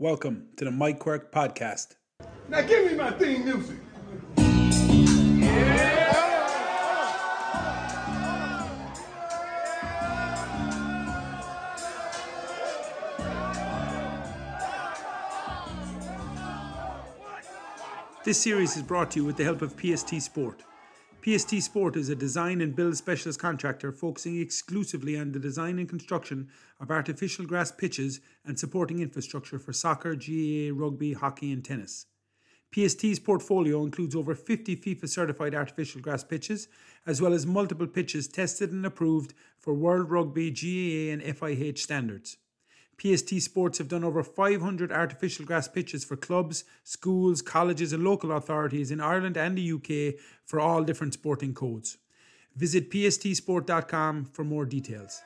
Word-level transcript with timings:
Welcome 0.00 0.50
to 0.56 0.64
the 0.64 0.70
Mike 0.70 1.00
Quirke 1.00 1.32
podcast. 1.32 1.96
Now 2.48 2.60
give 2.60 2.88
me 2.88 2.96
my 2.96 3.10
theme 3.10 3.44
music. 3.44 3.78
This 18.22 18.40
series 18.40 18.76
is 18.76 18.84
brought 18.84 19.10
to 19.10 19.18
you 19.18 19.24
with 19.24 19.36
the 19.36 19.42
help 19.42 19.62
of 19.62 19.74
PST 19.80 20.22
Sport. 20.22 20.62
PST 21.28 21.60
Sport 21.60 21.94
is 21.96 22.08
a 22.08 22.16
design 22.16 22.62
and 22.62 22.74
build 22.74 22.96
specialist 22.96 23.38
contractor 23.38 23.92
focusing 23.92 24.40
exclusively 24.40 25.18
on 25.18 25.32
the 25.32 25.38
design 25.38 25.78
and 25.78 25.86
construction 25.86 26.48
of 26.80 26.90
artificial 26.90 27.44
grass 27.44 27.70
pitches 27.70 28.20
and 28.46 28.58
supporting 28.58 29.00
infrastructure 29.00 29.58
for 29.58 29.74
soccer, 29.74 30.14
GAA, 30.14 30.72
rugby, 30.72 31.12
hockey, 31.12 31.52
and 31.52 31.62
tennis. 31.62 32.06
PST's 32.74 33.18
portfolio 33.18 33.84
includes 33.84 34.16
over 34.16 34.34
50 34.34 34.76
FIFA 34.76 35.06
certified 35.06 35.54
artificial 35.54 36.00
grass 36.00 36.24
pitches, 36.24 36.66
as 37.04 37.20
well 37.20 37.34
as 37.34 37.44
multiple 37.44 37.86
pitches 37.86 38.26
tested 38.26 38.72
and 38.72 38.86
approved 38.86 39.34
for 39.58 39.74
World 39.74 40.10
Rugby, 40.10 40.50
GAA, 40.50 41.12
and 41.12 41.20
FIH 41.20 41.76
standards. 41.76 42.38
PST 43.00 43.40
Sports 43.40 43.78
have 43.78 43.88
done 43.88 44.02
over 44.02 44.24
500 44.24 44.90
artificial 44.90 45.44
grass 45.44 45.68
pitches 45.68 46.04
for 46.04 46.16
clubs, 46.16 46.64
schools, 46.82 47.42
colleges, 47.42 47.92
and 47.92 48.02
local 48.02 48.32
authorities 48.32 48.90
in 48.90 49.00
Ireland 49.00 49.36
and 49.36 49.56
the 49.56 49.72
UK 49.72 50.20
for 50.44 50.58
all 50.58 50.82
different 50.82 51.14
sporting 51.14 51.54
codes. 51.54 51.98
Visit 52.56 52.90
pstsport.com 52.90 54.24
for 54.32 54.44
more 54.44 54.66
details. 54.66 55.22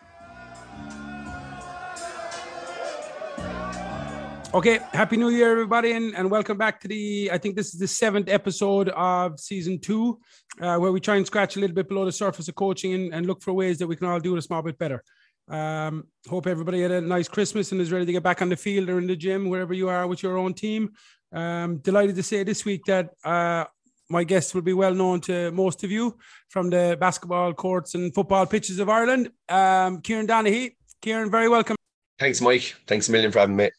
Okay, 4.55 4.81
happy 4.93 5.17
new 5.17 5.31
year, 5.31 5.51
everybody, 5.51 5.93
and, 5.93 6.15
and 6.15 6.31
welcome 6.31 6.59
back 6.59 6.79
to 6.83 6.89
the. 6.89 7.31
I 7.33 7.39
think 7.39 7.57
this 7.57 7.73
is 7.73 7.81
the 7.81 7.89
seventh 7.89 8.29
episode 8.29 8.91
of 8.91 9.41
season 9.41 9.79
two, 9.79 10.21
uh, 10.61 10.77
where 10.77 10.93
we 10.93 11.01
try 11.01 11.17
and 11.17 11.25
scratch 11.25 11.57
a 11.57 11.61
little 11.61 11.75
bit 11.75 11.89
below 11.89 12.05
the 12.05 12.13
surface 12.13 12.49
of 12.49 12.55
coaching 12.55 12.93
and, 12.93 13.15
and 13.15 13.25
look 13.25 13.41
for 13.41 13.55
ways 13.55 13.79
that 13.79 13.87
we 13.87 13.97
can 13.97 14.09
all 14.09 14.21
do 14.21 14.35
it 14.35 14.39
a 14.39 14.43
small 14.43 14.61
bit 14.61 14.77
better. 14.77 15.03
Um, 15.49 16.07
hope 16.29 16.47
everybody 16.47 16.83
had 16.83 16.91
a 16.91 17.01
nice 17.01 17.29
Christmas 17.29 17.73
and 17.73 17.81
is 17.81 17.93
ready 17.93 18.07
to 18.07 18.13
get 18.13 18.23
back 18.23 18.43
on 18.43 18.49
the 18.49 18.57
field 18.57 18.89
or 18.89 18.99
in 18.99 19.07
the 19.07 19.17
gym, 19.17 19.49
wherever 19.49 19.75
you 19.75 19.89
are 19.89 20.07
with 20.07 20.23
your 20.23 20.39
own 20.39 20.55
team. 20.55 20.93
Um, 21.33 21.79
delighted 21.79 22.17
to 22.17 22.23
say 22.23 22.43
this 22.43 22.65
week 22.65 22.85
that 22.87 23.11
uh, 23.25 23.65
my 24.09 24.25
guests 24.25 24.55
will 24.55 24.63
be 24.63 24.75
well 24.75 24.95
known 24.95 25.21
to 25.23 25.51
most 25.53 25.85
of 25.85 25.91
you 25.91 26.19
from 26.49 26.71
the 26.71 26.97
basketball 27.01 27.55
courts 27.55 27.95
and 27.95 28.15
football 28.15 28.47
pitches 28.47 28.79
of 28.79 28.89
Ireland. 28.89 29.31
Um, 29.49 30.01
Kieran 30.01 30.27
Donaghy. 30.27 30.77
Kieran, 31.01 31.31
very 31.31 31.49
welcome. 31.49 31.77
Thanks, 32.19 32.41
Mike. 32.41 32.75
Thanks 32.87 33.09
a 33.09 33.13
million 33.13 33.33
for 33.33 33.41
having 33.41 33.57
me. 33.57 33.71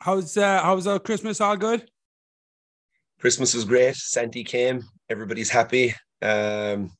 How's 0.00 0.36
uh, 0.36 0.62
how's 0.62 0.86
our 0.86 0.98
Christmas? 0.98 1.40
All 1.40 1.56
good? 1.56 1.88
Christmas 3.20 3.54
was 3.54 3.64
great. 3.64 3.96
Santi 3.96 4.44
came. 4.44 4.84
Everybody's 5.08 5.50
happy. 5.50 5.94
Um, 6.22 6.92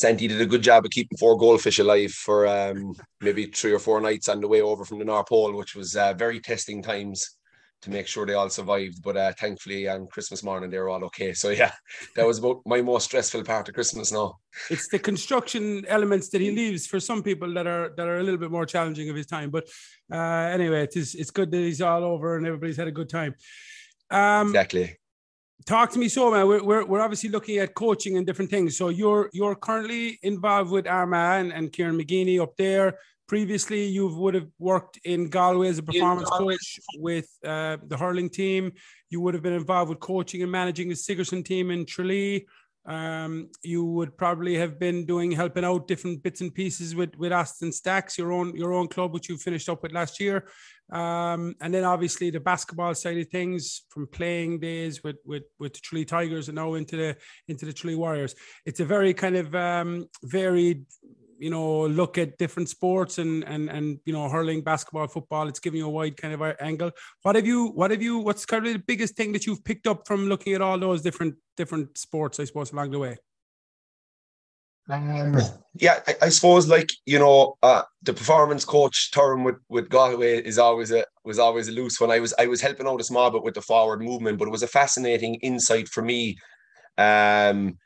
Santi 0.00 0.26
did 0.26 0.40
a 0.40 0.46
good 0.46 0.62
job 0.62 0.86
of 0.86 0.90
keeping 0.90 1.18
four 1.18 1.36
goldfish 1.36 1.78
alive 1.78 2.10
for 2.10 2.46
um, 2.46 2.94
maybe 3.20 3.44
three 3.46 3.72
or 3.72 3.78
four 3.78 4.00
nights 4.00 4.30
on 4.30 4.40
the 4.40 4.48
way 4.48 4.62
over 4.62 4.82
from 4.84 4.98
the 4.98 5.04
North 5.04 5.28
Pole, 5.28 5.52
which 5.52 5.74
was 5.74 5.94
uh, 5.94 6.14
very 6.14 6.40
testing 6.40 6.82
times 6.82 7.36
to 7.82 7.90
make 7.90 8.06
sure 8.06 8.24
they 8.24 8.32
all 8.32 8.48
survived. 8.48 9.02
But 9.02 9.18
uh, 9.18 9.32
thankfully, 9.38 9.88
on 9.88 10.06
Christmas 10.06 10.42
morning, 10.42 10.70
they 10.70 10.78
were 10.78 10.88
all 10.88 11.04
okay. 11.04 11.34
So 11.34 11.50
yeah, 11.50 11.72
that 12.16 12.26
was 12.26 12.38
about 12.38 12.62
my 12.64 12.80
most 12.80 13.04
stressful 13.04 13.44
part 13.44 13.68
of 13.68 13.74
Christmas. 13.74 14.10
Now 14.10 14.38
it's 14.70 14.88
the 14.88 14.98
construction 14.98 15.84
elements 15.86 16.30
that 16.30 16.40
he 16.40 16.50
leaves 16.50 16.86
for 16.86 16.98
some 16.98 17.22
people 17.22 17.52
that 17.52 17.66
are 17.66 17.92
that 17.98 18.08
are 18.08 18.20
a 18.20 18.22
little 18.22 18.40
bit 18.40 18.50
more 18.50 18.64
challenging 18.64 19.10
of 19.10 19.16
his 19.16 19.26
time. 19.26 19.50
But 19.50 19.68
uh, 20.10 20.16
anyway, 20.16 20.84
it 20.84 20.96
is 20.96 21.14
it's 21.14 21.30
good 21.30 21.50
that 21.50 21.58
he's 21.58 21.82
all 21.82 22.04
over 22.04 22.38
and 22.38 22.46
everybody's 22.46 22.78
had 22.78 22.88
a 22.88 22.92
good 22.92 23.10
time. 23.10 23.34
Um, 24.10 24.48
exactly. 24.48 24.96
Talk 25.66 25.90
to 25.92 25.98
me, 25.98 26.08
so 26.08 26.30
man. 26.30 26.46
We're, 26.46 26.64
we're, 26.64 26.84
we're 26.86 27.00
obviously 27.00 27.30
looking 27.30 27.58
at 27.58 27.74
coaching 27.74 28.16
and 28.16 28.26
different 28.26 28.50
things. 28.50 28.76
So 28.76 28.88
you're 28.88 29.28
you're 29.32 29.54
currently 29.54 30.18
involved 30.22 30.70
with 30.70 30.86
Armagh 30.86 31.40
and, 31.40 31.52
and 31.52 31.72
Kieran 31.72 31.98
McGeeney 31.98 32.40
up 32.40 32.56
there 32.56 32.96
previously 33.30 33.84
you 33.84 34.08
would 34.08 34.34
have 34.34 34.48
worked 34.58 34.98
in 35.04 35.28
Galway 35.28 35.68
as 35.68 35.78
a 35.78 35.84
performance 35.84 36.28
coach 36.28 36.80
with 36.96 37.28
uh, 37.44 37.76
the 37.86 37.96
hurling 37.96 38.28
team. 38.28 38.72
You 39.08 39.20
would 39.20 39.34
have 39.34 39.42
been 39.44 39.52
involved 39.52 39.88
with 39.88 40.00
coaching 40.00 40.42
and 40.42 40.50
managing 40.50 40.88
the 40.88 40.96
Sigerson 40.96 41.44
team 41.44 41.70
in 41.70 41.86
Tralee. 41.86 42.44
Um, 42.86 43.50
you 43.62 43.84
would 43.84 44.16
probably 44.16 44.56
have 44.56 44.78
been 44.78 45.04
doing 45.04 45.30
helping 45.32 45.64
out 45.64 45.86
different 45.86 46.22
bits 46.22 46.40
and 46.40 46.54
pieces 46.54 46.94
with 46.94 47.14
with 47.16 47.32
Austin 47.32 47.72
Stacks, 47.72 48.16
your 48.16 48.32
own 48.32 48.56
your 48.56 48.72
own 48.72 48.88
club, 48.88 49.12
which 49.12 49.28
you 49.28 49.36
finished 49.36 49.68
up 49.68 49.82
with 49.82 49.92
last 49.92 50.18
year. 50.18 50.46
Um, 50.90 51.54
and 51.60 51.72
then 51.72 51.84
obviously 51.84 52.30
the 52.30 52.40
basketball 52.40 52.94
side 52.94 53.18
of 53.18 53.28
things 53.28 53.82
from 53.90 54.06
playing 54.08 54.60
days 54.60 55.04
with 55.04 55.16
with 55.24 55.44
with 55.58 55.74
the 55.74 55.80
Tralee 55.80 56.04
Tigers 56.04 56.48
and 56.48 56.56
now 56.56 56.74
into 56.74 56.96
the 56.96 57.16
into 57.48 57.66
the 57.66 57.72
Tralee 57.72 57.96
Warriors. 57.96 58.34
It's 58.64 58.80
a 58.80 58.84
very 58.84 59.14
kind 59.14 59.36
of 59.36 59.54
um, 59.54 60.08
varied 60.22 60.86
you 61.40 61.50
know 61.50 61.86
look 61.86 62.18
at 62.18 62.36
different 62.38 62.68
sports 62.68 63.18
and 63.18 63.44
and 63.44 63.70
and 63.70 63.98
you 64.04 64.12
know 64.12 64.28
hurling 64.28 64.60
basketball 64.62 65.08
football 65.08 65.48
it's 65.48 65.58
giving 65.58 65.78
you 65.78 65.86
a 65.86 65.90
wide 65.90 66.16
kind 66.16 66.34
of 66.34 66.42
angle 66.60 66.90
what 67.22 67.34
have 67.34 67.46
you 67.46 67.68
what 67.68 67.90
have 67.90 68.02
you 68.02 68.18
what's 68.18 68.44
kind 68.44 68.66
of 68.66 68.72
the 68.72 68.78
biggest 68.78 69.16
thing 69.16 69.32
that 69.32 69.46
you've 69.46 69.64
picked 69.64 69.86
up 69.86 70.06
from 70.06 70.28
looking 70.28 70.52
at 70.52 70.60
all 70.60 70.78
those 70.78 71.02
different 71.02 71.34
different 71.56 71.96
sports 71.96 72.38
i 72.38 72.44
suppose 72.44 72.72
along 72.72 72.90
the 72.90 72.98
way 72.98 73.16
um, 74.88 75.36
yeah, 75.76 76.00
I, 76.08 76.14
I, 76.22 76.28
suppose 76.30 76.66
like 76.66 76.90
you 77.06 77.20
know, 77.20 77.56
uh, 77.62 77.82
the 78.02 78.12
performance 78.12 78.64
coach 78.64 79.12
term 79.12 79.44
with 79.44 79.54
with 79.68 79.88
Galway 79.88 80.42
is 80.42 80.58
always 80.58 80.90
a 80.90 81.04
was 81.24 81.38
always 81.38 81.68
a 81.68 81.72
loose 81.72 82.00
one. 82.00 82.10
I 82.10 82.18
was 82.18 82.34
I 82.40 82.46
was 82.46 82.60
helping 82.60 82.88
out 82.88 83.00
a 83.00 83.04
small 83.04 83.30
bit 83.30 83.44
with 83.44 83.54
the 83.54 83.62
forward 83.62 84.02
movement, 84.02 84.38
but 84.38 84.48
it 84.48 84.50
was 84.50 84.64
a 84.64 84.68
fascinating 84.68 85.36
insight 85.36 85.88
for 85.88 86.02
me. 86.02 86.38
Um, 86.98 87.78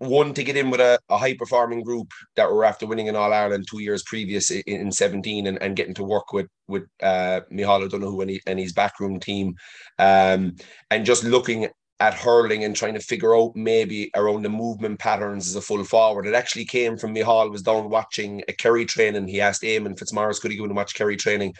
one 0.00 0.32
to 0.32 0.42
get 0.42 0.56
in 0.56 0.70
with 0.70 0.80
a, 0.80 0.98
a 1.10 1.18
high 1.18 1.34
performing 1.34 1.82
group 1.82 2.10
that 2.34 2.50
were 2.50 2.64
after 2.64 2.86
winning 2.86 3.08
in 3.08 3.16
All 3.16 3.34
Ireland 3.34 3.66
two 3.68 3.82
years 3.82 4.02
previous 4.02 4.50
in, 4.50 4.62
in 4.66 4.90
17 4.90 5.46
and, 5.46 5.62
and 5.62 5.76
getting 5.76 5.94
to 5.94 6.04
work 6.04 6.32
with 6.32 6.48
with 6.68 6.84
uh, 7.02 7.40
Micheál 7.52 7.82
O'Donoghue 7.82 8.22
and, 8.22 8.30
he, 8.30 8.40
and 8.46 8.58
his 8.58 8.72
backroom 8.72 9.20
team 9.20 9.54
um, 9.98 10.56
and 10.90 11.04
just 11.04 11.22
looking 11.22 11.68
at 12.00 12.14
hurling 12.14 12.64
and 12.64 12.74
trying 12.74 12.94
to 12.94 13.00
figure 13.00 13.36
out 13.36 13.54
maybe 13.54 14.10
around 14.16 14.42
the 14.42 14.48
movement 14.48 14.98
patterns 14.98 15.46
as 15.46 15.54
a 15.54 15.60
full 15.60 15.84
forward. 15.84 16.26
It 16.26 16.34
actually 16.34 16.64
came 16.64 16.96
from 16.96 17.14
Micheál 17.14 17.50
was 17.50 17.60
down 17.60 17.90
watching 17.90 18.42
a 18.48 18.54
Kerry 18.54 18.86
training. 18.86 19.28
He 19.28 19.42
asked 19.42 19.62
Eamon 19.62 19.98
Fitzmaurice 19.98 20.38
could 20.38 20.50
he 20.50 20.56
go 20.56 20.64
and 20.64 20.74
watch 20.74 20.94
Kerry 20.94 21.18
training 21.18 21.54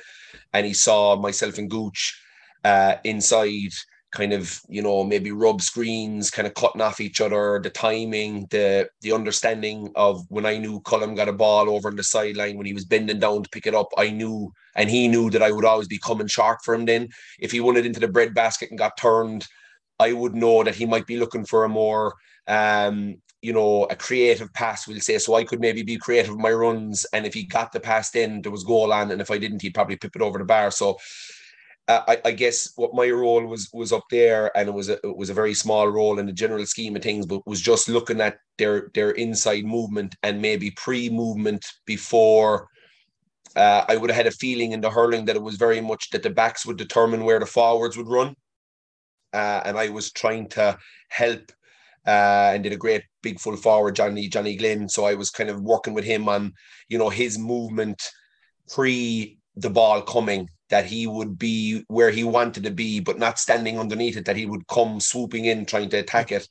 and 0.54 0.64
he 0.64 0.72
saw 0.72 1.14
myself 1.16 1.58
and 1.58 1.68
Gooch 1.68 2.18
uh, 2.64 2.96
inside 3.04 3.72
kind 4.12 4.32
of 4.32 4.60
you 4.68 4.82
know 4.82 5.04
maybe 5.04 5.30
rub 5.30 5.62
screens 5.62 6.30
kind 6.30 6.46
of 6.46 6.54
cutting 6.54 6.80
off 6.80 7.00
each 7.00 7.20
other 7.20 7.60
the 7.62 7.70
timing 7.70 8.46
the 8.50 8.88
the 9.02 9.12
understanding 9.12 9.90
of 9.94 10.24
when 10.28 10.44
i 10.44 10.56
knew 10.56 10.80
Colm 10.80 11.14
got 11.14 11.28
a 11.28 11.32
ball 11.32 11.70
over 11.70 11.88
on 11.88 11.96
the 11.96 12.02
sideline 12.02 12.56
when 12.56 12.66
he 12.66 12.74
was 12.74 12.84
bending 12.84 13.20
down 13.20 13.42
to 13.42 13.50
pick 13.50 13.66
it 13.66 13.74
up 13.74 13.88
i 13.96 14.10
knew 14.10 14.52
and 14.74 14.90
he 14.90 15.06
knew 15.06 15.30
that 15.30 15.42
i 15.42 15.52
would 15.52 15.64
always 15.64 15.86
be 15.86 15.98
coming 15.98 16.26
sharp 16.26 16.58
for 16.64 16.74
him 16.74 16.84
then. 16.86 17.08
If 17.38 17.52
he 17.52 17.60
wanted 17.60 17.86
into 17.86 18.00
the 18.00 18.08
bread 18.08 18.34
basket 18.34 18.70
and 18.70 18.78
got 18.78 18.96
turned 18.96 19.46
i 20.00 20.12
would 20.12 20.34
know 20.34 20.64
that 20.64 20.74
he 20.74 20.86
might 20.86 21.06
be 21.06 21.18
looking 21.18 21.44
for 21.44 21.64
a 21.64 21.68
more 21.68 22.14
um 22.48 23.14
you 23.42 23.52
know 23.52 23.84
a 23.84 23.96
creative 23.96 24.52
pass 24.54 24.88
we'll 24.88 25.00
say. 25.00 25.18
So 25.18 25.34
i 25.34 25.44
could 25.44 25.60
maybe 25.60 25.84
be 25.84 25.96
creative 25.98 26.32
with 26.32 26.40
my 26.40 26.52
runs 26.52 27.06
and 27.12 27.26
if 27.26 27.34
he 27.34 27.44
got 27.44 27.70
the 27.70 27.80
pass 27.80 28.10
then 28.10 28.42
there 28.42 28.52
was 28.52 28.64
goal 28.64 28.92
on 28.92 29.12
and 29.12 29.20
if 29.20 29.30
i 29.30 29.38
didn't 29.38 29.62
he'd 29.62 29.74
probably 29.74 29.96
pip 29.96 30.16
it 30.16 30.22
over 30.22 30.38
the 30.38 30.44
bar. 30.44 30.72
So 30.72 30.98
I, 31.88 32.18
I, 32.24 32.30
guess 32.30 32.72
what 32.76 32.94
my 32.94 33.10
role 33.10 33.44
was 33.44 33.68
was 33.72 33.92
up 33.92 34.04
there, 34.10 34.56
and 34.56 34.68
it 34.68 34.72
was 34.72 34.88
a 34.88 34.94
it 35.04 35.16
was 35.16 35.30
a 35.30 35.34
very 35.34 35.54
small 35.54 35.88
role 35.88 36.18
in 36.18 36.26
the 36.26 36.32
general 36.32 36.64
scheme 36.66 36.94
of 36.96 37.02
things, 37.02 37.26
but 37.26 37.46
was 37.46 37.60
just 37.60 37.88
looking 37.88 38.20
at 38.20 38.38
their 38.58 38.90
their 38.94 39.10
inside 39.12 39.64
movement 39.64 40.14
and 40.22 40.40
maybe 40.40 40.70
pre 40.70 41.10
movement 41.10 41.64
before. 41.86 42.68
Uh, 43.56 43.84
I 43.88 43.96
would 43.96 44.10
have 44.10 44.16
had 44.16 44.28
a 44.28 44.32
feeling 44.32 44.72
in 44.72 44.80
the 44.80 44.90
hurling 44.90 45.24
that 45.24 45.34
it 45.34 45.42
was 45.42 45.56
very 45.56 45.80
much 45.80 46.10
that 46.10 46.22
the 46.22 46.30
backs 46.30 46.64
would 46.64 46.76
determine 46.76 47.24
where 47.24 47.40
the 47.40 47.46
forwards 47.46 47.96
would 47.96 48.08
run, 48.08 48.36
uh, 49.32 49.62
and 49.64 49.76
I 49.76 49.88
was 49.88 50.12
trying 50.12 50.48
to 50.50 50.78
help 51.08 51.50
uh, 52.06 52.52
and 52.54 52.62
did 52.62 52.72
a 52.72 52.76
great 52.76 53.02
big 53.22 53.40
full 53.40 53.56
forward 53.56 53.96
Johnny 53.96 54.28
Johnny 54.28 54.56
Glynn. 54.56 54.88
So 54.88 55.04
I 55.06 55.14
was 55.14 55.30
kind 55.30 55.50
of 55.50 55.60
working 55.60 55.94
with 55.94 56.04
him 56.04 56.28
on 56.28 56.52
you 56.88 56.98
know 56.98 57.08
his 57.08 57.38
movement 57.38 58.00
pre 58.68 59.38
the 59.56 59.70
ball 59.70 60.02
coming 60.02 60.48
that 60.70 60.86
he 60.86 61.06
would 61.06 61.38
be 61.38 61.84
where 61.88 62.10
he 62.10 62.24
wanted 62.24 62.62
to 62.64 62.70
be, 62.70 63.00
but 63.00 63.18
not 63.18 63.38
standing 63.38 63.78
underneath 63.78 64.16
it, 64.16 64.24
that 64.24 64.36
he 64.36 64.46
would 64.46 64.66
come 64.68 65.00
swooping 65.00 65.44
in 65.44 65.66
trying 65.66 65.90
to 65.90 65.98
attack 65.98 66.32
it. 66.32 66.48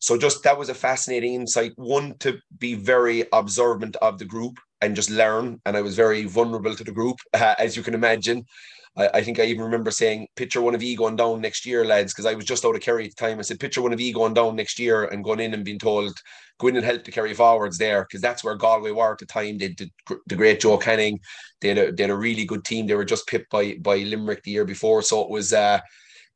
So 0.00 0.16
just 0.16 0.42
that 0.42 0.58
was 0.58 0.68
a 0.68 0.74
fascinating 0.74 1.34
insight. 1.34 1.72
One 1.76 2.16
to 2.18 2.38
be 2.58 2.74
very 2.74 3.24
observant 3.32 3.96
of 3.96 4.18
the 4.18 4.24
group 4.24 4.58
and 4.80 4.96
just 4.96 5.10
learn. 5.10 5.60
And 5.66 5.76
I 5.76 5.82
was 5.82 5.94
very 5.94 6.24
vulnerable 6.24 6.74
to 6.74 6.84
the 6.84 6.92
group, 6.92 7.18
uh, 7.34 7.54
as 7.58 7.76
you 7.76 7.82
can 7.82 7.94
imagine. 7.94 8.44
I, 8.96 9.08
I 9.14 9.22
think 9.22 9.38
I 9.38 9.44
even 9.44 9.64
remember 9.64 9.90
saying, 9.90 10.26
picture 10.36 10.60
one 10.60 10.74
of 10.74 10.82
you 10.82 10.96
going 10.96 11.16
down 11.16 11.40
next 11.40 11.64
year, 11.64 11.84
lads, 11.84 12.12
because 12.12 12.26
I 12.26 12.34
was 12.34 12.44
just 12.44 12.64
out 12.64 12.74
of 12.74 12.80
Kerry 12.80 13.04
at 13.04 13.10
the 13.16 13.26
time. 13.26 13.38
I 13.38 13.42
said, 13.42 13.60
picture 13.60 13.82
one 13.82 13.92
of 13.92 14.00
you 14.00 14.12
going 14.12 14.34
down 14.34 14.56
next 14.56 14.78
year 14.78 15.04
and 15.04 15.24
going 15.24 15.40
in 15.40 15.54
and 15.54 15.64
being 15.64 15.78
told, 15.78 16.12
go 16.58 16.68
in 16.68 16.76
and 16.76 16.84
help 16.84 17.04
the 17.04 17.12
Kerry 17.12 17.32
forwards 17.32 17.78
there, 17.78 18.02
because 18.02 18.20
that's 18.20 18.42
where 18.42 18.54
Galway 18.56 18.90
were 18.90 19.12
at 19.12 19.18
the 19.18 19.26
time. 19.26 19.58
They 19.58 19.68
did 19.68 19.90
the 20.26 20.36
great 20.36 20.60
Joe 20.60 20.76
Canning. 20.76 21.20
They 21.60 21.68
had, 21.68 21.78
a, 21.78 21.92
they 21.92 22.02
had 22.02 22.10
a 22.10 22.16
really 22.16 22.44
good 22.44 22.64
team. 22.64 22.86
They 22.86 22.94
were 22.94 23.04
just 23.04 23.26
pipped 23.26 23.50
by 23.50 23.76
by 23.80 23.98
Limerick 23.98 24.42
the 24.42 24.50
year 24.50 24.64
before, 24.64 25.02
so 25.02 25.22
it 25.22 25.30
was 25.30 25.52
uh, 25.52 25.80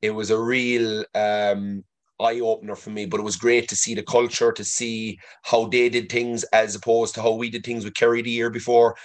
it 0.00 0.10
was 0.10 0.30
a 0.30 0.38
real 0.38 1.04
um, 1.14 1.82
eye 2.20 2.40
opener 2.40 2.76
for 2.76 2.90
me. 2.90 3.06
But 3.06 3.20
it 3.20 3.24
was 3.24 3.36
great 3.36 3.68
to 3.68 3.76
see 3.76 3.94
the 3.94 4.02
culture, 4.02 4.52
to 4.52 4.64
see 4.64 5.18
how 5.42 5.66
they 5.66 5.88
did 5.88 6.10
things 6.10 6.44
as 6.52 6.74
opposed 6.74 7.14
to 7.14 7.22
how 7.22 7.32
we 7.32 7.50
did 7.50 7.64
things 7.64 7.84
with 7.84 7.94
Kerry 7.94 8.22
the 8.22 8.30
year 8.30 8.50
before. 8.50 8.96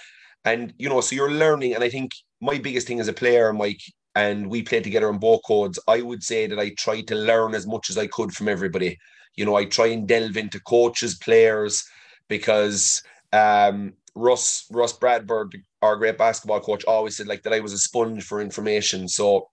And 0.44 0.72
you 0.78 0.88
know, 0.88 1.00
so 1.00 1.16
you're 1.16 1.32
learning, 1.32 1.74
and 1.74 1.84
I 1.84 1.90
think 1.90 2.12
my 2.40 2.58
biggest 2.58 2.86
thing 2.86 3.00
as 3.00 3.08
a 3.08 3.12
player, 3.12 3.52
Mike, 3.52 3.80
and 4.14 4.50
we 4.50 4.62
played 4.62 4.84
together 4.84 5.08
on 5.08 5.18
both 5.18 5.42
codes, 5.46 5.78
I 5.86 6.02
would 6.02 6.22
say 6.22 6.46
that 6.46 6.58
I 6.58 6.70
tried 6.70 7.06
to 7.08 7.14
learn 7.14 7.54
as 7.54 7.66
much 7.66 7.90
as 7.90 7.98
I 7.98 8.06
could 8.06 8.32
from 8.32 8.48
everybody. 8.48 8.98
You 9.36 9.44
know, 9.44 9.56
I 9.56 9.64
try 9.64 9.86
and 9.86 10.08
delve 10.08 10.36
into 10.36 10.60
coaches, 10.60 11.16
players, 11.16 11.84
because 12.28 13.02
um, 13.32 13.94
Russ 14.14 14.66
Russ 14.70 14.92
Bradford, 14.92 15.56
our 15.82 15.96
great 15.96 16.18
basketball 16.18 16.60
coach, 16.60 16.84
always 16.84 17.16
said 17.16 17.28
like 17.28 17.42
that 17.42 17.52
I 17.52 17.60
was 17.60 17.72
a 17.72 17.78
sponge 17.78 18.24
for 18.24 18.40
information. 18.40 19.08
So 19.08 19.48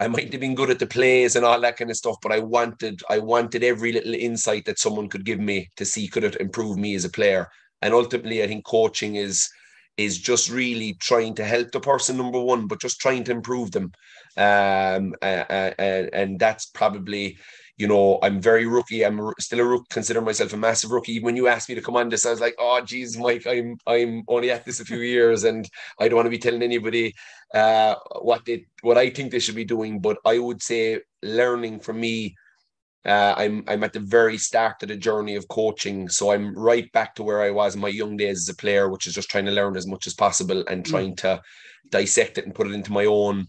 I 0.00 0.08
might 0.08 0.32
have 0.32 0.40
been 0.40 0.56
good 0.56 0.70
at 0.70 0.80
the 0.80 0.86
plays 0.86 1.36
and 1.36 1.44
all 1.44 1.60
that 1.60 1.76
kind 1.76 1.90
of 1.90 1.96
stuff, 1.96 2.16
but 2.22 2.32
I 2.32 2.40
wanted 2.40 3.02
I 3.08 3.18
wanted 3.18 3.62
every 3.62 3.92
little 3.92 4.14
insight 4.14 4.64
that 4.64 4.78
someone 4.80 5.08
could 5.08 5.24
give 5.24 5.38
me 5.38 5.70
to 5.76 5.84
see 5.84 6.08
could 6.08 6.24
it 6.24 6.36
improve 6.36 6.76
me 6.76 6.94
as 6.94 7.04
a 7.04 7.10
player. 7.10 7.46
And 7.82 7.94
ultimately, 7.94 8.42
I 8.42 8.46
think 8.48 8.64
coaching 8.64 9.16
is 9.16 9.48
is 9.96 10.18
just 10.18 10.50
really 10.50 10.94
trying 10.94 11.34
to 11.34 11.44
help 11.44 11.70
the 11.70 11.80
person 11.80 12.16
number 12.16 12.40
one, 12.40 12.66
but 12.66 12.80
just 12.80 13.00
trying 13.00 13.24
to 13.24 13.32
improve 13.32 13.70
them. 13.72 13.92
Um, 14.36 15.14
and, 15.20 16.10
and 16.12 16.38
that's 16.38 16.66
probably, 16.66 17.38
you 17.76 17.86
know, 17.86 18.18
I'm 18.22 18.40
very 18.40 18.66
rookie. 18.66 19.04
I'm 19.04 19.20
still 19.38 19.60
a 19.60 19.64
rookie, 19.64 19.86
consider 19.90 20.20
myself 20.20 20.52
a 20.52 20.56
massive 20.56 20.90
rookie. 20.90 21.20
When 21.20 21.36
you 21.36 21.48
asked 21.48 21.68
me 21.68 21.74
to 21.74 21.82
come 21.82 21.96
on 21.96 22.08
this, 22.08 22.24
I 22.24 22.30
was 22.30 22.40
like, 22.40 22.54
oh, 22.58 22.80
geez, 22.80 23.18
Mike, 23.18 23.46
I'm 23.46 23.76
I'm 23.86 24.22
only 24.28 24.50
at 24.50 24.64
this 24.64 24.80
a 24.80 24.84
few 24.84 24.98
years, 24.98 25.44
and 25.44 25.68
I 25.98 26.08
don't 26.08 26.16
want 26.16 26.26
to 26.26 26.30
be 26.30 26.38
telling 26.38 26.62
anybody 26.62 27.14
uh, 27.54 27.94
what 28.20 28.44
they 28.44 28.66
what 28.82 28.98
I 28.98 29.10
think 29.10 29.30
they 29.30 29.40
should 29.40 29.54
be 29.54 29.64
doing. 29.64 30.00
But 30.00 30.18
I 30.24 30.38
would 30.38 30.62
say 30.62 31.00
learning 31.22 31.80
from 31.80 32.00
me 32.00 32.34
uh, 33.04 33.34
I'm 33.36 33.64
I'm 33.66 33.82
at 33.84 33.92
the 33.92 34.00
very 34.00 34.38
start 34.38 34.82
of 34.82 34.88
the 34.88 34.96
journey 34.96 35.34
of 35.34 35.48
coaching, 35.48 36.08
so 36.08 36.30
I'm 36.30 36.54
right 36.56 36.90
back 36.92 37.14
to 37.16 37.22
where 37.22 37.42
I 37.42 37.50
was 37.50 37.74
in 37.74 37.80
my 37.80 37.88
young 37.88 38.16
days 38.16 38.48
as 38.48 38.48
a 38.48 38.56
player, 38.56 38.88
which 38.88 39.06
is 39.06 39.14
just 39.14 39.28
trying 39.28 39.46
to 39.46 39.52
learn 39.52 39.76
as 39.76 39.86
much 39.86 40.06
as 40.06 40.14
possible 40.14 40.64
and 40.68 40.84
mm. 40.84 40.88
trying 40.88 41.16
to 41.16 41.42
dissect 41.90 42.38
it 42.38 42.46
and 42.46 42.54
put 42.54 42.68
it 42.68 42.74
into 42.74 42.92
my 42.92 43.06
own 43.06 43.46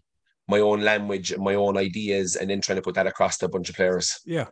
my 0.47 0.59
own 0.59 0.81
language 0.81 1.31
and 1.31 1.43
my 1.43 1.55
own 1.55 1.77
ideas, 1.77 2.35
and 2.35 2.49
then 2.49 2.61
trying 2.61 2.77
to 2.77 2.81
put 2.81 2.95
that 2.95 3.07
across 3.07 3.37
to 3.37 3.45
a 3.45 3.49
bunch 3.49 3.69
of 3.69 3.75
players. 3.75 4.19
Yeah, 4.25 4.47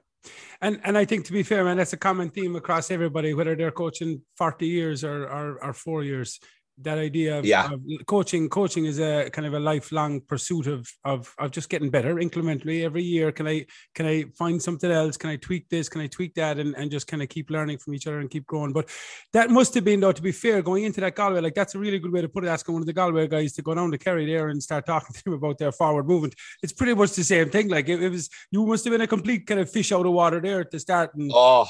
and 0.61 0.79
and 0.83 0.97
I 0.97 1.05
think 1.05 1.25
to 1.25 1.33
be 1.33 1.43
fair, 1.43 1.63
man, 1.63 1.77
that's 1.77 1.93
a 1.93 1.97
common 1.97 2.29
theme 2.29 2.55
across 2.55 2.91
everybody, 2.91 3.33
whether 3.33 3.55
they're 3.55 3.71
coaching 3.71 4.21
forty 4.37 4.67
years 4.67 5.03
or 5.03 5.23
or, 5.27 5.63
or 5.63 5.73
four 5.73 6.03
years 6.03 6.39
that 6.83 6.97
idea 6.97 7.39
of, 7.39 7.45
yeah. 7.45 7.71
of, 7.71 7.81
coaching 8.05 8.49
coaching 8.49 8.85
is 8.85 8.99
a 8.99 9.29
kind 9.29 9.47
of 9.47 9.53
a 9.53 9.59
lifelong 9.59 10.21
pursuit 10.21 10.67
of, 10.67 10.89
of 11.03 11.33
of 11.39 11.51
just 11.51 11.69
getting 11.69 11.89
better 11.89 12.15
incrementally 12.15 12.83
every 12.83 13.03
year. 13.03 13.31
Can 13.31 13.47
i 13.47 13.65
can 13.95 14.05
i 14.05 14.25
find 14.37 14.61
something 14.61 14.91
else? 14.91 15.17
Can 15.17 15.29
i 15.29 15.35
tweak 15.35 15.69
this? 15.69 15.89
Can 15.89 16.01
i 16.01 16.07
tweak 16.07 16.33
that? 16.35 16.59
And, 16.59 16.75
and 16.75 16.91
just 16.91 17.07
kind 17.07 17.23
of 17.23 17.29
keep 17.29 17.49
learning 17.49 17.77
from 17.77 17.93
each 17.93 18.07
other 18.07 18.19
and 18.19 18.29
keep 18.29 18.45
growing. 18.45 18.73
But 18.73 18.89
that 19.33 19.49
must 19.49 19.73
have 19.75 19.83
been 19.83 19.99
though 19.99 20.11
to 20.11 20.21
be 20.21 20.31
fair 20.31 20.61
going 20.61 20.83
into 20.83 21.01
that 21.01 21.15
galway 21.15 21.41
like 21.41 21.55
that's 21.55 21.75
a 21.75 21.79
really 21.79 21.99
good 21.99 22.11
way 22.11 22.21
to 22.21 22.29
put 22.29 22.43
it 22.43 22.47
asking 22.47 22.73
one 22.73 22.81
of 22.81 22.87
the 22.87 22.93
galway 22.93 23.27
guys 23.27 23.53
to 23.53 23.61
go 23.61 23.73
down 23.73 23.91
to 23.91 23.97
kerry 23.97 24.25
there 24.25 24.49
and 24.49 24.61
start 24.61 24.85
talking 24.85 25.13
to 25.13 25.21
him 25.25 25.33
about 25.33 25.57
their 25.57 25.71
forward 25.71 26.07
movement. 26.07 26.35
It's 26.61 26.73
pretty 26.73 26.93
much 26.93 27.13
the 27.13 27.23
same 27.23 27.49
thing. 27.49 27.69
Like 27.69 27.89
it, 27.89 28.01
it 28.01 28.09
was 28.09 28.29
you 28.51 28.65
must 28.65 28.83
have 28.85 28.91
been 28.91 29.01
a 29.01 29.07
complete 29.07 29.45
kind 29.47 29.59
of 29.59 29.69
fish 29.69 29.91
out 29.91 30.05
of 30.05 30.13
water 30.13 30.39
there 30.41 30.63
to 30.63 30.79
start 30.79 31.15
and 31.15 31.31
oh 31.33 31.67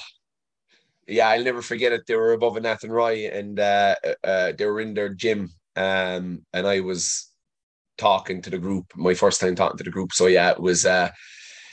yeah, 1.08 1.30
I'll 1.30 1.44
never 1.44 1.62
forget 1.62 1.92
it. 1.92 2.06
They 2.08 2.16
were 2.16 2.34
above 2.34 2.62
Nathan 2.62 2.92
Roy 2.92 3.28
and 3.28 3.60
uh, 3.60 3.96
uh, 4.24 4.54
they 4.58 4.66
were 4.66 4.82
in 4.82 4.94
their 4.94 5.10
gym. 5.10 5.50
Um, 5.76 6.46
and 6.54 6.68
I 6.68 6.80
was 6.82 7.30
talking 7.98 8.42
to 8.42 8.50
the 8.50 8.58
group, 8.58 8.86
my 8.96 9.14
first 9.14 9.40
time 9.40 9.56
talking 9.56 9.78
to 9.78 9.84
the 9.84 9.92
group. 9.92 10.14
So 10.14 10.28
yeah, 10.28 10.52
it 10.52 10.60
was 10.60 10.86
uh, 10.86 11.10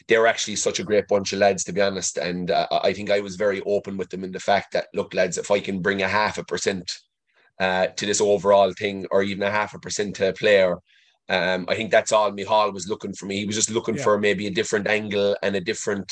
they 0.08 0.18
were 0.18 0.26
actually 0.26 0.56
such 0.56 0.80
a 0.80 0.84
great 0.84 1.06
bunch 1.06 1.32
of 1.32 1.38
lads, 1.38 1.64
to 1.64 1.72
be 1.72 1.82
honest. 1.82 2.16
And 2.16 2.50
uh, 2.50 2.66
I 2.70 2.92
think 2.92 3.10
I 3.10 3.20
was 3.20 3.36
very 3.36 3.60
open 3.62 3.96
with 3.96 4.08
them 4.08 4.24
in 4.24 4.32
the 4.32 4.40
fact 4.40 4.72
that, 4.72 4.86
look, 4.94 5.14
lads, 5.14 5.38
if 5.38 5.50
I 5.50 5.60
can 5.60 5.80
bring 5.80 6.02
a 6.02 6.08
half 6.08 6.38
a 6.38 6.44
percent 6.44 6.90
uh, 7.60 7.88
to 7.88 8.06
this 8.06 8.20
overall 8.20 8.72
thing, 8.72 9.06
or 9.10 9.22
even 9.22 9.42
a 9.42 9.50
half 9.50 9.74
a 9.74 9.78
percent 9.78 10.16
to 10.16 10.30
a 10.30 10.32
player, 10.32 10.78
um, 11.28 11.66
I 11.68 11.74
think 11.74 11.90
that's 11.90 12.12
all 12.12 12.32
Micheál 12.32 12.72
was 12.72 12.88
looking 12.88 13.12
for 13.12 13.26
me. 13.26 13.40
He 13.40 13.46
was 13.46 13.56
just 13.56 13.70
looking 13.70 13.96
yeah. 13.96 14.02
for 14.02 14.18
maybe 14.18 14.46
a 14.46 14.50
different 14.50 14.86
angle 14.86 15.36
and 15.42 15.54
a 15.56 15.60
different 15.60 16.10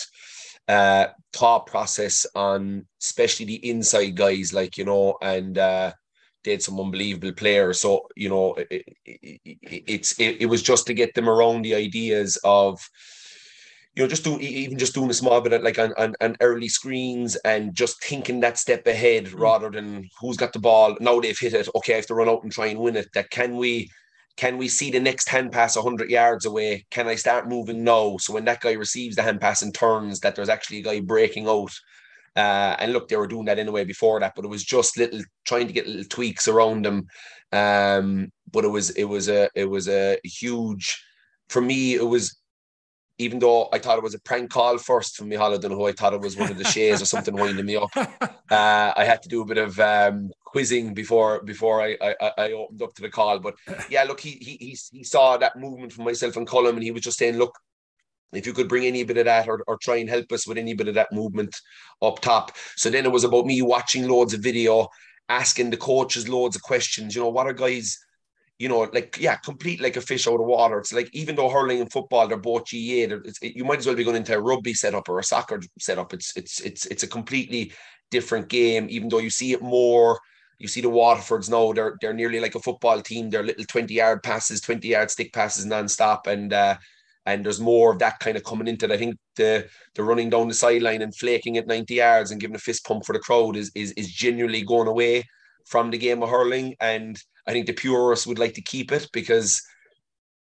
uh, 0.69 1.07
thought 1.33 1.67
process 1.67 2.27
on 2.35 2.87
especially 3.01 3.47
the 3.47 3.69
inside 3.69 4.17
guys, 4.17 4.53
like 4.53 4.77
you 4.77 4.85
know, 4.85 5.17
and 5.23 5.59
uh, 5.59 5.93
they 6.45 6.53
had 6.53 6.63
some 6.63 6.81
unbelievable 6.81 7.33
players. 7.33 7.81
So 7.81 8.09
you 8.17 8.29
know, 8.29 8.55
it, 8.55 8.85
it, 9.05 9.51
it's 9.63 10.19
it, 10.19 10.39
it 10.41 10.47
was 10.47 10.63
just 10.63 10.87
to 10.87 10.95
get 10.95 11.15
them 11.15 11.29
around 11.29 11.63
the 11.63 11.75
ideas 11.75 12.39
of 12.45 12.81
you 13.97 14.03
know, 14.03 14.09
just 14.09 14.25
doing 14.25 14.41
even 14.41 14.79
just 14.79 14.95
doing 14.95 15.11
a 15.11 15.15
small 15.15 15.41
bit 15.41 15.55
of 15.55 15.63
like 15.63 15.79
on, 15.79 15.93
on, 15.97 16.15
on, 16.21 16.37
early 16.41 16.69
screens 16.69 17.35
and 17.37 17.75
just 17.75 18.03
thinking 18.05 18.41
that 18.41 18.59
step 18.59 18.87
ahead 18.87 19.25
mm. 19.25 19.41
rather 19.41 19.71
than 19.71 20.09
who's 20.21 20.37
got 20.37 20.53
the 20.53 20.59
ball. 20.59 20.97
Now 21.01 21.19
they've 21.19 21.39
hit 21.39 21.55
it. 21.55 21.69
Okay, 21.75 21.95
I 21.95 21.97
have 21.97 22.07
to 22.07 22.15
run 22.15 22.29
out 22.29 22.43
and 22.43 22.53
try 22.53 22.67
and 22.67 22.79
win 22.79 22.97
it. 22.97 23.09
That 23.15 23.31
can 23.31 23.57
we 23.57 23.91
can 24.37 24.59
we 24.59 24.69
see 24.69 24.91
the 24.91 25.00
next 25.00 25.29
hand 25.29 25.50
pass 25.53 25.77
100 25.77 26.11
yards 26.11 26.44
away? 26.44 26.87
Can 26.91 27.09
I 27.09 27.15
start 27.15 27.49
moving 27.49 27.85
now? 27.85 28.17
So 28.19 28.35
when 28.35 28.44
that 28.44 28.61
guy 28.61 28.73
receives 28.73 29.17
the 29.17 29.23
hand 29.23 29.41
pass 29.41 29.62
and 29.62 29.75
turns, 29.75 30.21
that 30.21 30.37
there's 30.37 30.50
actually 30.50 30.81
a 30.81 30.83
guy 30.83 31.00
breaking 31.00 31.49
out. 31.49 31.73
Uh, 32.37 32.77
and 32.79 32.93
look, 32.93 33.09
they 33.09 33.17
were 33.17 33.27
doing 33.27 33.47
that 33.47 33.59
anyway 33.59 33.85
before 33.85 34.21
that, 34.21 34.35
but 34.37 34.44
it 34.44 34.49
was 34.49 34.62
just 34.62 34.99
little 34.99 35.23
trying 35.47 35.67
to 35.67 35.73
get 35.73 35.87
little 35.87 36.05
tweaks 36.05 36.49
around 36.49 36.85
them. 36.85 37.06
Um, 37.53 38.31
but 38.53 38.65
it 38.65 38.69
was 38.69 38.91
it 38.91 39.05
was 39.05 39.29
a 39.29 39.49
it 39.55 39.65
was 39.65 39.88
a 39.88 40.19
huge 40.23 41.03
for 41.49 41.62
me. 41.62 41.94
It 41.94 42.06
was 42.06 42.37
even 43.19 43.39
though 43.39 43.69
I 43.73 43.79
thought 43.79 43.99
it 43.99 44.05
was 44.05 44.15
a 44.15 44.21
prank 44.21 44.51
call 44.51 44.77
first 44.79 45.17
from 45.17 45.31
Micheál, 45.31 45.55
I 45.55 45.57
don't 45.57 45.71
know 45.71 45.79
who 45.79 45.87
I 45.87 45.93
thought 45.93 46.13
it 46.13 46.21
was 46.21 46.37
one 46.37 46.51
of 46.51 46.59
the 46.59 46.65
shays 46.65 47.01
or 47.01 47.07
something 47.07 47.35
winding 47.35 47.67
me 47.67 47.77
up. 47.77 47.91
Uh, 48.49 48.93
I 48.97 49.05
had 49.05 49.23
to 49.23 49.29
do 49.29 49.43
a 49.43 49.45
bit 49.45 49.59
of 49.59 49.81
um, 49.81 50.31
quizzing 50.45 50.95
before 50.95 51.43
before 51.43 51.83
I, 51.83 51.97
I, 52.01 52.33
I 52.39 52.53
opened 52.53 52.81
up 52.81 52.95
to 52.95 53.03
the 53.03 53.09
call. 53.09 53.41
But 53.41 53.57
yeah, 53.91 54.05
look, 54.05 54.21
he 54.21 54.39
he 54.41 54.79
he 54.93 55.03
saw 55.03 55.37
that 55.37 55.59
movement 55.59 55.93
from 55.93 56.05
myself 56.05 56.37
and 56.37 56.47
Colm, 56.47 56.69
and 56.69 56.83
he 56.85 56.93
was 56.93 57.03
just 57.03 57.19
saying, 57.19 57.39
look, 57.39 57.59
if 58.33 58.47
you 58.47 58.53
could 58.53 58.69
bring 58.69 58.87
any 58.87 59.03
bit 59.03 59.17
of 59.17 59.25
that 59.25 59.49
or, 59.49 59.65
or 59.67 59.79
try 59.79 59.97
and 59.97 60.09
help 60.09 60.31
us 60.31 60.47
with 60.47 60.59
any 60.59 60.75
bit 60.75 60.87
of 60.87 60.95
that 60.95 61.11
movement 61.11 61.57
up 62.03 62.21
top. 62.21 62.53
So 62.77 62.89
then 62.89 63.05
it 63.05 63.11
was 63.11 63.25
about 63.25 63.47
me 63.47 63.63
watching 63.63 64.09
loads 64.09 64.33
of 64.33 64.45
video, 64.45 64.87
asking 65.29 65.71
the 65.71 65.77
coaches 65.77 66.29
loads 66.29 66.55
of 66.55 66.63
questions. 66.63 67.17
You 67.17 67.23
know, 67.23 67.31
what 67.31 67.49
are 67.49 67.53
guys 67.53 67.99
you 68.58 68.69
know, 68.69 68.88
like 68.93 69.19
yeah, 69.20 69.37
complete 69.37 69.81
like 69.81 69.97
a 69.97 70.00
fish 70.00 70.26
out 70.26 70.41
of 70.41 70.47
water. 70.47 70.79
It's 70.79 70.93
like 70.93 71.11
even 71.12 71.37
though 71.37 71.50
hurling 71.50 71.81
and 71.81 71.93
football 71.93 72.26
they're 72.26 72.38
both 72.38 72.67
GA, 72.67 73.03
it, 73.03 73.56
you 73.56 73.64
might 73.64 73.79
as 73.79 73.87
well 73.87 73.94
be 73.94 74.05
going 74.05 74.17
into 74.17 74.34
a 74.34 74.41
rugby 74.41 74.72
setup 74.72 75.08
or 75.08 75.19
a 75.19 75.25
soccer 75.25 75.60
setup. 75.79 76.15
It's 76.15 76.36
it's 76.36 76.60
it's 76.60 76.86
it's 76.86 77.03
a 77.03 77.08
completely 77.08 77.72
different 78.10 78.48
game. 78.48 78.86
Even 78.89 79.08
though 79.08 79.19
you 79.19 79.31
see 79.31 79.53
it 79.53 79.60
more, 79.60 80.19
you 80.58 80.69
see 80.69 80.81
the 80.81 80.89
Waterfords 80.89 81.51
now. 81.51 81.72
They're 81.72 81.96
they're 82.01 82.15
nearly 82.15 82.41
like 82.41 82.55
a 82.55 82.60
football 82.60 83.03
team. 83.03 83.29
They're 83.29 83.43
little 83.43 83.65
twenty 83.67 83.94
yard 83.94 84.22
passes, 84.22 84.63
twenty 84.63 84.89
yard 84.89 85.10
stick 85.10 85.34
passes 85.34 85.67
non-stop, 85.67 86.27
and 86.27 86.53
uh, 86.53 86.79
and 87.27 87.44
there's 87.44 87.60
more 87.60 87.93
of 87.93 87.98
that 87.98 88.20
kind 88.20 88.39
of 88.39 88.44
coming 88.44 88.69
into 88.69 88.86
it. 88.86 88.93
I 88.93 88.96
think 88.96 89.17
the 89.36 89.69
the 89.94 90.03
running 90.03 90.31
down 90.31 90.48
the 90.48 90.55
sideline 90.55 91.03
and 91.03 91.15
flaking 91.15 91.58
at 91.58 91.67
ninety 91.67 91.96
yards 91.96 92.31
and 92.31 92.41
giving 92.41 92.56
a 92.56 92.60
fist 92.60 92.86
pump 92.86 93.05
for 93.05 93.13
the 93.13 93.19
crowd 93.19 93.56
is 93.56 93.70
is 93.75 93.93
is 93.93 94.10
genuinely 94.10 94.63
going 94.63 94.89
away 94.89 95.25
from 95.67 95.91
the 95.91 95.98
game 95.98 96.22
of 96.22 96.31
hurling 96.31 96.75
and 96.81 97.20
I 97.46 97.53
think 97.53 97.67
the 97.67 97.72
purists 97.72 98.26
would 98.26 98.38
like 98.38 98.55
to 98.55 98.62
keep 98.62 98.93
it 98.93 99.08
because 99.12 99.62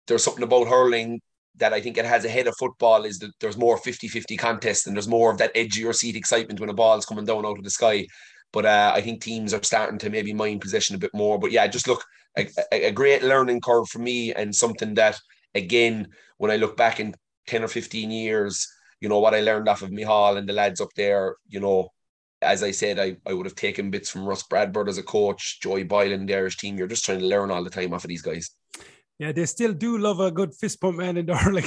there's 0.07 0.23
something 0.23 0.43
about 0.43 0.67
hurling 0.67 1.21
that 1.57 1.73
I 1.73 1.81
think 1.81 1.97
it 1.97 2.05
has 2.05 2.25
ahead 2.25 2.47
of 2.47 2.55
football 2.57 3.05
is 3.05 3.19
that 3.19 3.31
there's 3.39 3.57
more 3.57 3.77
50-50 3.77 4.37
contest 4.37 4.87
and 4.87 4.95
there's 4.95 5.07
more 5.07 5.31
of 5.31 5.37
that 5.37 5.55
your 5.77 5.93
seat 5.93 6.15
excitement 6.15 6.59
when 6.59 6.69
a 6.69 6.73
ball's 6.73 7.05
coming 7.05 7.25
down 7.25 7.45
out 7.45 7.57
of 7.57 7.63
the 7.63 7.69
sky. 7.69 8.05
But 8.51 8.65
uh, 8.65 8.91
I 8.93 9.01
think 9.01 9.21
teams 9.21 9.53
are 9.53 9.63
starting 9.63 9.97
to 9.99 10.09
maybe 10.09 10.33
mind 10.33 10.61
possession 10.61 10.95
a 10.95 10.99
bit 10.99 11.13
more. 11.13 11.39
But 11.39 11.51
yeah, 11.51 11.67
just 11.67 11.87
look 11.87 12.03
a, 12.37 12.47
a 12.71 12.91
great 12.91 13.23
learning 13.23 13.61
curve 13.61 13.87
for 13.87 13.99
me 13.99 14.33
and 14.33 14.53
something 14.53 14.93
that 14.95 15.19
again, 15.53 16.07
when 16.37 16.51
I 16.51 16.57
look 16.57 16.75
back 16.75 16.99
in 16.99 17.15
10 17.47 17.63
or 17.63 17.67
15 17.67 18.11
years, 18.11 18.67
you 18.99 19.09
know, 19.09 19.19
what 19.19 19.33
I 19.33 19.41
learned 19.41 19.69
off 19.69 19.81
of 19.81 19.89
Micheál 19.89 20.37
and 20.37 20.47
the 20.47 20.53
lads 20.53 20.81
up 20.81 20.89
there, 20.95 21.35
you 21.47 21.59
know, 21.59 21.89
as 22.45 22.63
I 22.63 22.71
said, 22.71 22.99
I, 22.99 23.17
I 23.25 23.33
would 23.33 23.45
have 23.45 23.55
taken 23.55 23.89
bits 23.91 24.09
from 24.09 24.25
Russ 24.25 24.43
Bradford 24.43 24.89
as 24.89 24.97
a 24.97 25.03
coach, 25.03 25.59
Joey 25.61 25.83
Boylan, 25.83 26.25
the 26.25 26.35
Irish 26.35 26.57
team. 26.57 26.77
You're 26.77 26.87
just 26.87 27.05
trying 27.05 27.19
to 27.19 27.25
learn 27.25 27.51
all 27.51 27.63
the 27.63 27.69
time 27.69 27.93
off 27.93 28.03
of 28.03 28.09
these 28.09 28.21
guys. 28.21 28.51
Yeah, 29.17 29.31
they 29.31 29.45
still 29.45 29.71
do 29.71 29.97
love 29.97 30.19
a 30.19 30.29
good 30.29 30.53
fist 30.53 30.81
pump, 30.81 30.97
man, 30.97 31.15
in 31.15 31.25
the 31.29 31.35
hurling. 31.37 31.63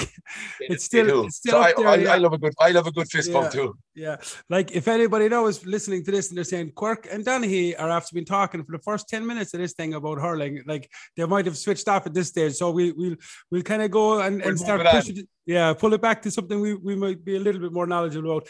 it's 0.61 0.85
still, 0.85 1.25
it's 1.25 1.37
still 1.37 1.53
so 1.53 1.61
I, 1.61 1.73
there, 1.77 1.89
I, 1.89 1.95
yeah. 1.97 2.13
I, 2.13 2.17
love 2.19 2.35
a 2.35 2.39
good, 2.39 2.53
I 2.61 2.71
love 2.73 2.87
a 2.87 2.93
good 2.93 3.09
fist 3.11 3.31
yeah, 3.31 3.41
pump 3.41 3.53
too. 3.53 3.75
Yeah, 3.95 4.17
like 4.51 4.73
if 4.73 4.87
anybody 4.87 5.29
knows 5.29 5.65
listening 5.65 6.05
to 6.05 6.11
this 6.11 6.29
and 6.29 6.37
they're 6.37 6.45
saying 6.45 6.73
Quirke 6.75 7.09
and 7.11 7.25
Donaghy 7.25 7.75
are 7.79 7.89
after 7.91 8.15
been 8.15 8.27
talking 8.27 8.63
for 8.65 8.73
the 8.73 8.83
first 8.83 9.09
ten 9.09 9.27
minutes 9.27 9.55
of 9.55 9.61
this 9.61 9.73
thing 9.73 9.95
about 9.95 10.21
hurling, 10.21 10.63
like 10.67 10.91
they 11.17 11.25
might 11.25 11.47
have 11.47 11.57
switched 11.57 11.89
off 11.89 12.07
at 12.07 12.13
this 12.15 12.29
stage. 12.29 12.53
So 12.55 12.71
we 12.71 12.93
we'll 12.93 13.17
we'll 13.51 13.63
kind 13.63 13.83
of 13.83 13.91
go 13.91 14.21
and, 14.21 14.41
We'll 14.41 14.49
and 14.51 14.59
start 14.59 14.79
move 14.81 14.87
it 14.87 14.95
on. 14.95 15.01
pushing. 15.01 15.17
it- 15.19 15.29
Yeah, 15.49 15.73
pull 15.73 15.95
it 15.95 16.03
back 16.03 16.21
to 16.23 16.31
something 16.31 16.61
we, 16.61 16.75
we 16.75 16.95
might 16.95 17.25
be 17.25 17.37
a 17.37 17.41
little 17.41 17.63
bit 17.65 17.73
more 17.73 17.87
knowledgeable 17.87 18.33
about. 18.37 18.49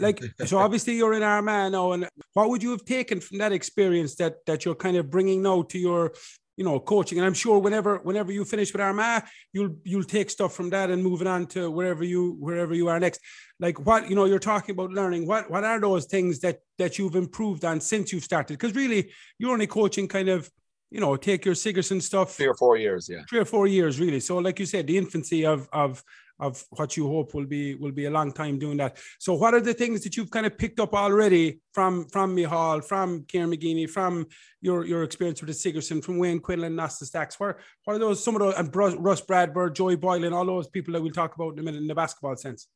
Like, 0.00 0.18
so 0.50 0.58
obviously 0.58 0.96
you're 0.96 1.14
in 1.14 1.22
Armagh 1.22 1.44
man 1.44 1.72
now, 1.72 1.92
and 1.92 2.08
what 2.34 2.48
would 2.48 2.64
you 2.64 2.72
have 2.72 2.84
taken 2.84 3.20
from 3.20 3.38
that 3.38 3.52
experience 3.52 4.16
that 4.16 4.34
that 4.48 4.64
you're 4.64 4.74
kind 4.86 4.96
of 4.96 5.08
bringing 5.08 5.40
now 5.42 5.62
to 5.62 5.78
your 5.78 6.12
you 6.56 6.64
know 6.64 6.78
coaching. 6.80 7.18
And 7.18 7.26
i'm 7.26 7.34
sure 7.34 7.58
whenever 7.58 7.98
whenever 7.98 8.32
you 8.32 8.44
finish 8.44 8.72
with 8.72 8.82
armagh 8.82 9.22
you'll 9.52 9.76
you'll 9.84 10.04
take 10.04 10.30
stuff 10.30 10.54
from 10.54 10.70
that 10.70 10.90
and 10.90 11.02
moving 11.02 11.26
on 11.26 11.46
to 11.48 11.70
wherever 11.70 12.04
you 12.04 12.36
wherever 12.38 12.74
you 12.74 12.88
are 12.88 13.00
next. 13.00 13.20
Like 13.60 13.78
what 13.86 14.08
you 14.08 14.16
know 14.16 14.24
you're 14.24 14.38
talking 14.38 14.74
about 14.74 14.90
learning. 14.90 15.26
What 15.26 15.50
what 15.50 15.64
are 15.64 15.80
those 15.80 16.06
things 16.06 16.40
that 16.40 16.58
that 16.78 16.98
you've 16.98 17.14
improved 17.14 17.64
on 17.64 17.80
since 17.80 18.12
you've 18.12 18.24
started? 18.24 18.58
Because 18.58 18.74
really 18.74 19.10
you're 19.38 19.52
only 19.52 19.66
coaching 19.66 20.08
kind 20.08 20.28
of 20.28 20.50
you 20.90 21.00
know 21.00 21.16
take 21.16 21.44
your 21.44 21.54
sigerson 21.54 22.00
stuff 22.00 22.34
Three 22.34 22.48
or 22.48 22.54
four 22.54 22.76
years, 22.76 23.08
yeah. 23.10 23.22
three 23.28 23.40
or 23.40 23.44
four 23.44 23.66
years 23.66 23.98
really. 23.98 24.20
So 24.20 24.38
like 24.38 24.58
you 24.58 24.66
said 24.66 24.86
the 24.86 24.98
infancy 24.98 25.46
of 25.46 25.68
of 25.72 26.02
of 26.42 26.62
what 26.70 26.96
you 26.96 27.06
hope 27.08 27.32
will 27.34 27.46
be 27.46 27.74
will 27.76 27.92
be 27.92 28.06
a 28.06 28.10
long 28.10 28.32
time 28.32 28.58
doing 28.58 28.76
that 28.76 28.98
so 29.18 29.32
what 29.32 29.54
are 29.54 29.60
the 29.60 29.74
things 29.74 30.02
that 30.02 30.16
you've 30.16 30.30
kind 30.30 30.46
of 30.46 30.58
picked 30.58 30.80
up 30.80 30.92
already 30.94 31.60
from 31.72 32.06
from 32.08 32.36
Micheál, 32.36 32.84
from 32.84 33.24
Kieran 33.24 33.50
McGeeney, 33.50 33.88
from 33.88 34.26
your 34.60 34.84
your 34.84 35.02
experience 35.02 35.40
with 35.40 35.48
the 35.48 35.54
Sigerson, 35.54 36.02
from 36.02 36.18
Wayne 36.18 36.40
Quinlan, 36.40 36.76
Nasta 36.76 37.06
Stacks? 37.06 37.38
What, 37.40 37.58
what 37.84 37.96
are 37.96 37.98
those 37.98 38.22
some 38.22 38.34
of 38.34 38.40
those 38.40 38.54
and 38.54 38.74
Russ 38.74 39.20
Bradford, 39.20 39.74
Joey 39.74 39.96
Boylan, 39.96 40.32
all 40.32 40.44
those 40.44 40.68
people 40.68 40.92
that 40.92 41.02
we'll 41.02 41.12
talk 41.12 41.34
about 41.34 41.54
in 41.54 41.58
a 41.60 41.62
minute 41.62 41.80
in 41.80 41.86
the 41.86 41.94
basketball 41.94 42.36
sense? 42.36 42.68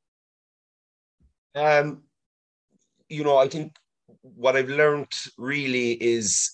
Um, 1.54 2.02
you 3.08 3.25
know, 3.25 3.37
I 3.37 3.49
think 3.49 3.76
what 4.20 4.56
I've 4.56 4.68
learned 4.68 5.12
really 5.38 5.92
is, 5.92 6.52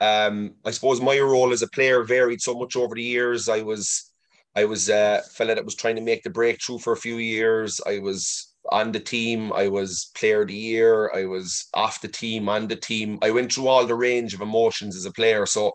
um, 0.00 0.54
I 0.64 0.70
suppose 0.70 1.00
my 1.00 1.18
role 1.18 1.52
as 1.52 1.62
a 1.62 1.68
player 1.68 2.04
varied 2.04 2.40
so 2.40 2.54
much 2.54 2.76
over 2.76 2.94
the 2.94 3.02
years. 3.02 3.48
I 3.48 3.62
was, 3.62 4.11
I 4.54 4.64
was 4.64 4.88
a 4.88 5.22
fella 5.32 5.54
that 5.54 5.64
was 5.64 5.74
trying 5.74 5.96
to 5.96 6.02
make 6.02 6.22
the 6.22 6.30
breakthrough 6.30 6.78
for 6.78 6.92
a 6.92 6.96
few 6.96 7.16
years. 7.16 7.80
I 7.86 7.98
was 7.98 8.54
on 8.70 8.92
the 8.92 9.00
team. 9.00 9.52
I 9.52 9.68
was 9.68 10.10
player 10.14 10.42
of 10.42 10.48
the 10.48 10.54
year. 10.54 11.10
I 11.14 11.24
was 11.24 11.68
off 11.74 12.00
the 12.00 12.08
team, 12.08 12.48
on 12.48 12.68
the 12.68 12.76
team. 12.76 13.18
I 13.22 13.30
went 13.30 13.52
through 13.52 13.68
all 13.68 13.86
the 13.86 13.94
range 13.94 14.34
of 14.34 14.40
emotions 14.40 14.94
as 14.94 15.06
a 15.06 15.12
player. 15.12 15.46
So, 15.46 15.72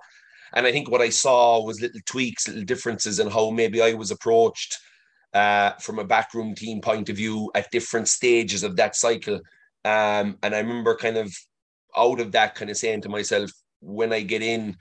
and 0.53 0.65
I 0.65 0.71
think 0.71 0.89
what 0.89 1.01
I 1.01 1.09
saw 1.09 1.63
was 1.63 1.81
little 1.81 1.99
tweaks, 2.05 2.47
little 2.47 2.63
differences 2.63 3.19
in 3.19 3.29
how 3.29 3.49
maybe 3.49 3.81
I 3.81 3.93
was 3.93 4.11
approached 4.11 4.77
uh, 5.33 5.71
from 5.73 5.99
a 5.99 6.05
backroom 6.05 6.55
team 6.55 6.79
point 6.79 7.09
of 7.09 7.17
view 7.17 7.51
at 7.55 7.71
different 7.71 8.07
stages 8.07 8.63
of 8.63 8.75
that 8.77 8.95
cycle. 8.95 9.41
Um, 9.83 10.37
and 10.43 10.55
I 10.55 10.59
remember 10.59 10.95
kind 10.95 11.17
of 11.17 11.35
out 11.95 12.19
of 12.19 12.31
that 12.33 12.55
kind 12.55 12.69
of 12.69 12.77
saying 12.77 13.01
to 13.01 13.09
myself, 13.09 13.51
when 13.81 14.13
I 14.13 14.21
get 14.21 14.41
in, 14.41 14.77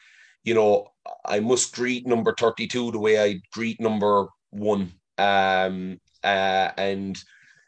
you 0.47 0.55
know, 0.55 0.87
I 1.25 1.41
must 1.41 1.75
greet 1.75 2.07
number 2.07 2.35
32 2.39 2.93
the 2.93 2.99
way 2.99 3.21
I 3.23 3.41
greet 3.53 3.81
number 3.81 4.29
one. 4.51 4.93
Um, 5.19 5.99
uh, 6.23 6.71
and, 6.79 7.19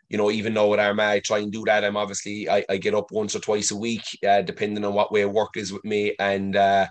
you 0.08 0.16
know, 0.16 0.30
even 0.30 0.54
though 0.54 0.68
with 0.68 0.80
Armagh, 0.80 1.16
I 1.16 1.20
try 1.20 1.38
and 1.40 1.52
do 1.52 1.64
that, 1.66 1.84
I'm 1.84 1.96
obviously, 1.96 2.48
I, 2.48 2.64
I 2.70 2.76
get 2.76 2.94
up 2.94 3.10
once 3.10 3.34
or 3.34 3.40
twice 3.40 3.72
a 3.72 3.76
week, 3.76 4.04
uh, 4.26 4.42
depending 4.42 4.84
on 4.84 4.94
what 4.94 5.12
way 5.12 5.24
work 5.24 5.56
is 5.56 5.72
with 5.72 5.84
me. 5.84 6.14
And 6.20 6.54
uh, 6.54 6.86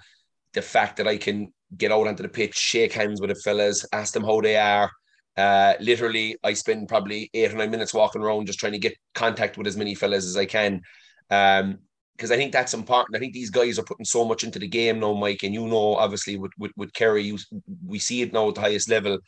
the 0.54 0.62
fact 0.62 0.98
that 0.98 1.08
I 1.08 1.16
can 1.16 1.54
get 1.78 1.94
out 1.94 2.06
onto 2.06 2.22
the 2.22 2.30
pitch, 2.30 2.56
shake 2.56 2.92
hands 2.92 3.22
with 3.22 3.30
the 3.30 3.36
fellas, 3.36 3.86
ask 3.94 4.14
them 4.14 4.26
how 4.26 4.42
they 4.42 4.58
are, 4.58 4.92
uh, 5.38 5.76
literally, 5.80 6.36
I 6.44 6.52
spend 6.54 6.90
probably 6.90 7.30
eight 7.34 7.54
or 7.54 7.58
nine 7.58 7.72
minutes 7.72 7.94
walking 7.94 8.22
around 8.22 8.48
just 8.48 8.60
trying 8.60 8.74
to 8.74 8.80
get 8.80 8.98
contact 9.16 9.58
with 9.58 9.68
as 9.68 9.78
many 9.78 9.96
fellas 9.96 10.26
as 10.26 10.36
I 10.36 10.46
can. 10.46 10.82
Um, 11.30 11.80
because 12.18 12.32
I 12.32 12.36
think 12.36 12.52
that's 12.52 12.74
important. 12.74 13.16
I 13.16 13.20
think 13.20 13.34
these 13.34 13.52
guys 13.52 13.78
are 13.78 13.84
putting 13.84 14.06
so 14.06 14.26
much 14.26 14.44
into 14.44 14.58
the 14.58 14.68
game 14.68 15.00
now, 15.00 15.14
Mike, 15.14 15.44
and 15.44 15.54
you 15.54 15.68
know, 15.68 15.96
obviously 15.96 16.38
with 16.38 16.52
with, 16.58 16.72
with 16.76 16.94
Kerry, 16.94 17.24
you, 17.24 17.38
we 17.86 18.00
see 18.00 18.22
it 18.22 18.34
now 18.34 18.50
at 18.50 18.56
the 18.56 18.62
highest 18.62 18.90
level. 18.90 19.20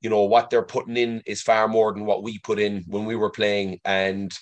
You 0.00 0.10
know 0.10 0.24
what 0.24 0.50
they're 0.50 0.62
putting 0.62 0.96
in 0.96 1.22
is 1.26 1.40
far 1.40 1.68
more 1.68 1.92
than 1.92 2.04
what 2.04 2.22
we 2.22 2.38
put 2.40 2.58
in 2.58 2.84
when 2.88 3.04
we 3.04 3.16
were 3.16 3.30
playing, 3.30 3.80
and 3.84 4.32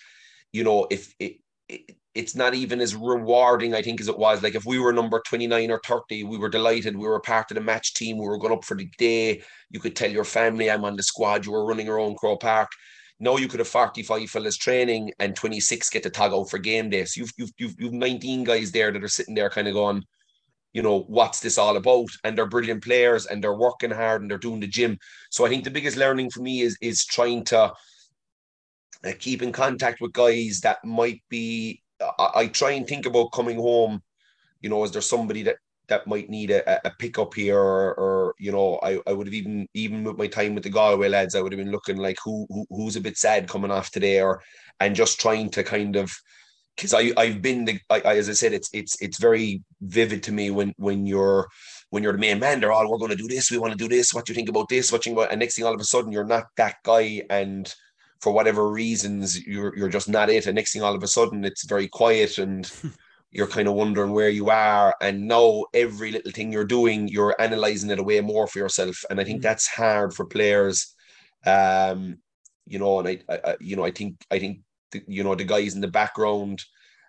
you 0.52 0.64
know 0.64 0.86
if 0.90 1.14
it, 1.20 1.36
it 1.68 1.96
it's 2.14 2.34
not 2.34 2.54
even 2.54 2.80
as 2.80 2.94
rewarding, 2.94 3.74
I 3.74 3.80
think, 3.80 4.00
as 4.00 4.08
it 4.08 4.18
was. 4.18 4.42
Like 4.42 4.54
if 4.54 4.66
we 4.66 4.78
were 4.78 4.92
number 4.92 5.22
29 5.26 5.70
or 5.70 5.80
30, 5.84 6.24
we 6.24 6.36
were 6.36 6.50
delighted. 6.50 6.96
We 6.96 7.06
were 7.06 7.20
part 7.20 7.50
of 7.50 7.54
the 7.54 7.62
match 7.62 7.94
team. 7.94 8.18
We 8.18 8.26
were 8.26 8.38
going 8.38 8.52
up 8.52 8.64
for 8.64 8.76
the 8.76 8.88
day. 8.98 9.42
You 9.70 9.80
could 9.80 9.96
tell 9.96 10.10
your 10.10 10.24
family, 10.24 10.70
I'm 10.70 10.84
on 10.84 10.96
the 10.96 11.02
squad. 11.02 11.46
You 11.46 11.52
were 11.52 11.64
running 11.64 11.88
around 11.88 12.18
Croke 12.18 12.40
Park. 12.40 12.70
Now 13.22 13.36
you 13.36 13.46
could 13.46 13.60
have 13.60 13.68
45 13.68 14.28
fellas 14.28 14.56
training 14.56 15.12
and 15.20 15.36
26 15.36 15.88
get 15.90 16.02
to 16.02 16.10
tag 16.10 16.32
out 16.32 16.50
for 16.50 16.58
game 16.58 16.90
day. 16.90 17.04
So 17.04 17.20
you've, 17.20 17.32
you've, 17.38 17.52
you've, 17.56 17.74
you've 17.78 17.92
19 17.92 18.42
guys 18.42 18.72
there 18.72 18.90
that 18.90 19.04
are 19.04 19.08
sitting 19.08 19.36
there 19.36 19.48
kind 19.48 19.68
of 19.68 19.74
going, 19.74 20.02
you 20.72 20.82
know, 20.82 21.02
what's 21.02 21.38
this 21.38 21.56
all 21.56 21.76
about? 21.76 22.08
And 22.24 22.36
they're 22.36 22.46
brilliant 22.46 22.82
players 22.82 23.26
and 23.26 23.42
they're 23.42 23.54
working 23.54 23.92
hard 23.92 24.22
and 24.22 24.30
they're 24.30 24.38
doing 24.38 24.58
the 24.58 24.66
gym. 24.66 24.98
So 25.30 25.46
I 25.46 25.48
think 25.48 25.62
the 25.62 25.70
biggest 25.70 25.96
learning 25.96 26.30
for 26.30 26.40
me 26.40 26.62
is, 26.62 26.76
is 26.82 27.04
trying 27.04 27.44
to 27.44 27.72
uh, 29.04 29.12
keep 29.20 29.40
in 29.40 29.52
contact 29.52 30.00
with 30.00 30.12
guys 30.12 30.60
that 30.64 30.84
might 30.84 31.22
be 31.28 31.80
I, 32.18 32.30
I 32.34 32.46
try 32.48 32.72
and 32.72 32.86
think 32.86 33.06
about 33.06 33.32
coming 33.32 33.56
home. 33.56 34.02
You 34.60 34.70
know, 34.70 34.82
is 34.84 34.90
there 34.90 35.02
somebody 35.02 35.42
that 35.44 35.56
that 35.92 36.06
might 36.06 36.30
need 36.30 36.50
a, 36.50 36.86
a 36.86 36.90
pickup 36.98 37.34
here, 37.34 37.58
or, 37.58 37.94
or 37.94 38.34
you 38.38 38.50
know, 38.50 38.78
I, 38.82 38.98
I 39.06 39.12
would 39.12 39.26
have 39.26 39.34
even 39.34 39.68
even 39.74 40.04
with 40.04 40.16
my 40.16 40.26
time 40.26 40.54
with 40.54 40.64
the 40.64 40.70
Galway 40.70 41.08
lads, 41.08 41.34
I 41.34 41.42
would 41.42 41.52
have 41.52 41.58
been 41.58 41.70
looking 41.70 41.98
like 41.98 42.16
who, 42.24 42.46
who 42.48 42.64
who's 42.70 42.96
a 42.96 43.00
bit 43.00 43.18
sad 43.18 43.46
coming 43.46 43.70
off 43.70 43.90
today, 43.90 44.22
or 44.22 44.42
and 44.80 44.96
just 44.96 45.20
trying 45.20 45.50
to 45.50 45.62
kind 45.62 45.96
of 45.96 46.10
because 46.74 46.94
I 46.94 47.12
I've 47.18 47.42
been 47.42 47.66
the 47.66 47.78
I, 47.90 48.00
I, 48.00 48.16
as 48.16 48.30
I 48.30 48.32
said, 48.32 48.54
it's 48.54 48.70
it's 48.72 49.00
it's 49.02 49.20
very 49.20 49.62
vivid 49.82 50.22
to 50.24 50.32
me 50.32 50.50
when 50.50 50.72
when 50.78 51.04
you're 51.04 51.46
when 51.90 52.02
you're 52.02 52.14
the 52.14 52.18
main 52.18 52.38
man. 52.38 52.60
They're 52.60 52.72
all 52.72 52.90
we're 52.90 52.96
going 52.96 53.10
to 53.10 53.24
do 53.24 53.28
this, 53.28 53.50
we 53.50 53.58
want 53.58 53.72
to 53.72 53.84
do 53.84 53.88
this. 53.88 54.14
What 54.14 54.24
do 54.24 54.32
you 54.32 54.34
think 54.34 54.48
about 54.48 54.70
this? 54.70 54.90
What 54.90 55.04
you? 55.04 55.20
And 55.20 55.40
next 55.40 55.56
thing, 55.56 55.66
all 55.66 55.74
of 55.74 55.80
a 55.80 55.84
sudden, 55.84 56.10
you're 56.10 56.24
not 56.24 56.46
that 56.56 56.76
guy, 56.84 57.22
and 57.28 57.72
for 58.22 58.32
whatever 58.32 58.70
reasons 58.70 59.44
you're 59.46 59.76
you're 59.76 59.88
just 59.88 60.08
not 60.08 60.30
it 60.30 60.46
and 60.46 60.54
next 60.54 60.72
thing 60.72 60.82
all 60.82 60.94
of 60.94 61.02
a 61.02 61.08
sudden 61.08 61.44
it's 61.44 61.66
very 61.66 61.88
quiet 61.88 62.38
and 62.38 62.72
you're 63.32 63.46
kind 63.46 63.66
of 63.66 63.74
wondering 63.74 64.12
where 64.12 64.28
you 64.28 64.50
are 64.50 64.94
and 65.00 65.26
now 65.26 65.64
every 65.74 66.12
little 66.12 66.30
thing 66.32 66.52
you're 66.52 66.64
doing 66.64 67.08
you're 67.08 67.34
analyzing 67.40 67.90
it 67.90 67.98
away 67.98 68.20
more 68.20 68.46
for 68.46 68.58
yourself 68.58 68.96
and 69.10 69.20
i 69.20 69.24
think 69.24 69.38
mm-hmm. 69.38 69.48
that's 69.48 69.66
hard 69.66 70.14
for 70.14 70.26
players 70.26 70.94
um 71.46 72.16
you 72.66 72.78
know 72.78 73.00
and 73.00 73.08
I, 73.08 73.18
I 73.28 73.56
you 73.60 73.76
know 73.76 73.84
i 73.84 73.90
think 73.90 74.16
i 74.30 74.38
think 74.38 74.60
the, 74.92 75.02
you 75.06 75.24
know 75.24 75.34
the 75.34 75.44
guys 75.44 75.74
in 75.74 75.80
the 75.80 75.88
background 75.88 76.62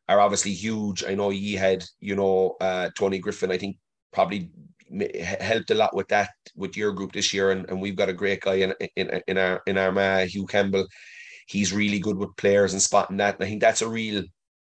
are 0.09 0.19
obviously 0.19 0.53
huge 0.53 1.03
i 1.03 1.13
know 1.13 1.29
he 1.29 1.53
had 1.53 1.83
you 1.99 2.15
know 2.15 2.55
uh 2.59 2.89
tony 2.97 3.19
griffin 3.19 3.51
i 3.51 3.57
think 3.57 3.77
probably 4.11 4.49
helped 4.99 5.71
a 5.71 5.75
lot 5.75 5.95
with 5.95 6.07
that 6.09 6.29
with 6.55 6.77
your 6.77 6.91
group 6.91 7.11
this 7.11 7.33
year, 7.33 7.51
and, 7.51 7.67
and 7.69 7.81
we've 7.81 7.95
got 7.95 8.09
a 8.09 8.13
great 8.13 8.41
guy 8.41 8.55
in 8.55 8.73
in, 8.95 9.21
in 9.27 9.37
our 9.37 9.61
in 9.67 9.77
our 9.77 9.97
uh, 9.97 10.25
Hugh 10.25 10.45
Campbell. 10.45 10.85
He's 11.47 11.73
really 11.73 11.99
good 11.99 12.17
with 12.17 12.35
players 12.37 12.73
and 12.73 12.81
spotting 12.81 13.17
that, 13.17 13.35
and 13.35 13.43
I 13.43 13.47
think 13.47 13.61
that's 13.61 13.81
a 13.81 13.89
real 13.89 14.23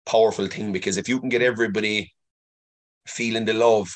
powerful 0.07 0.47
thing 0.47 0.73
because 0.73 0.97
if 0.97 1.09
you 1.09 1.21
can 1.21 1.29
get 1.29 1.43
everybody 1.43 2.13
feeling 3.07 3.45
the 3.45 3.55
love 3.55 3.89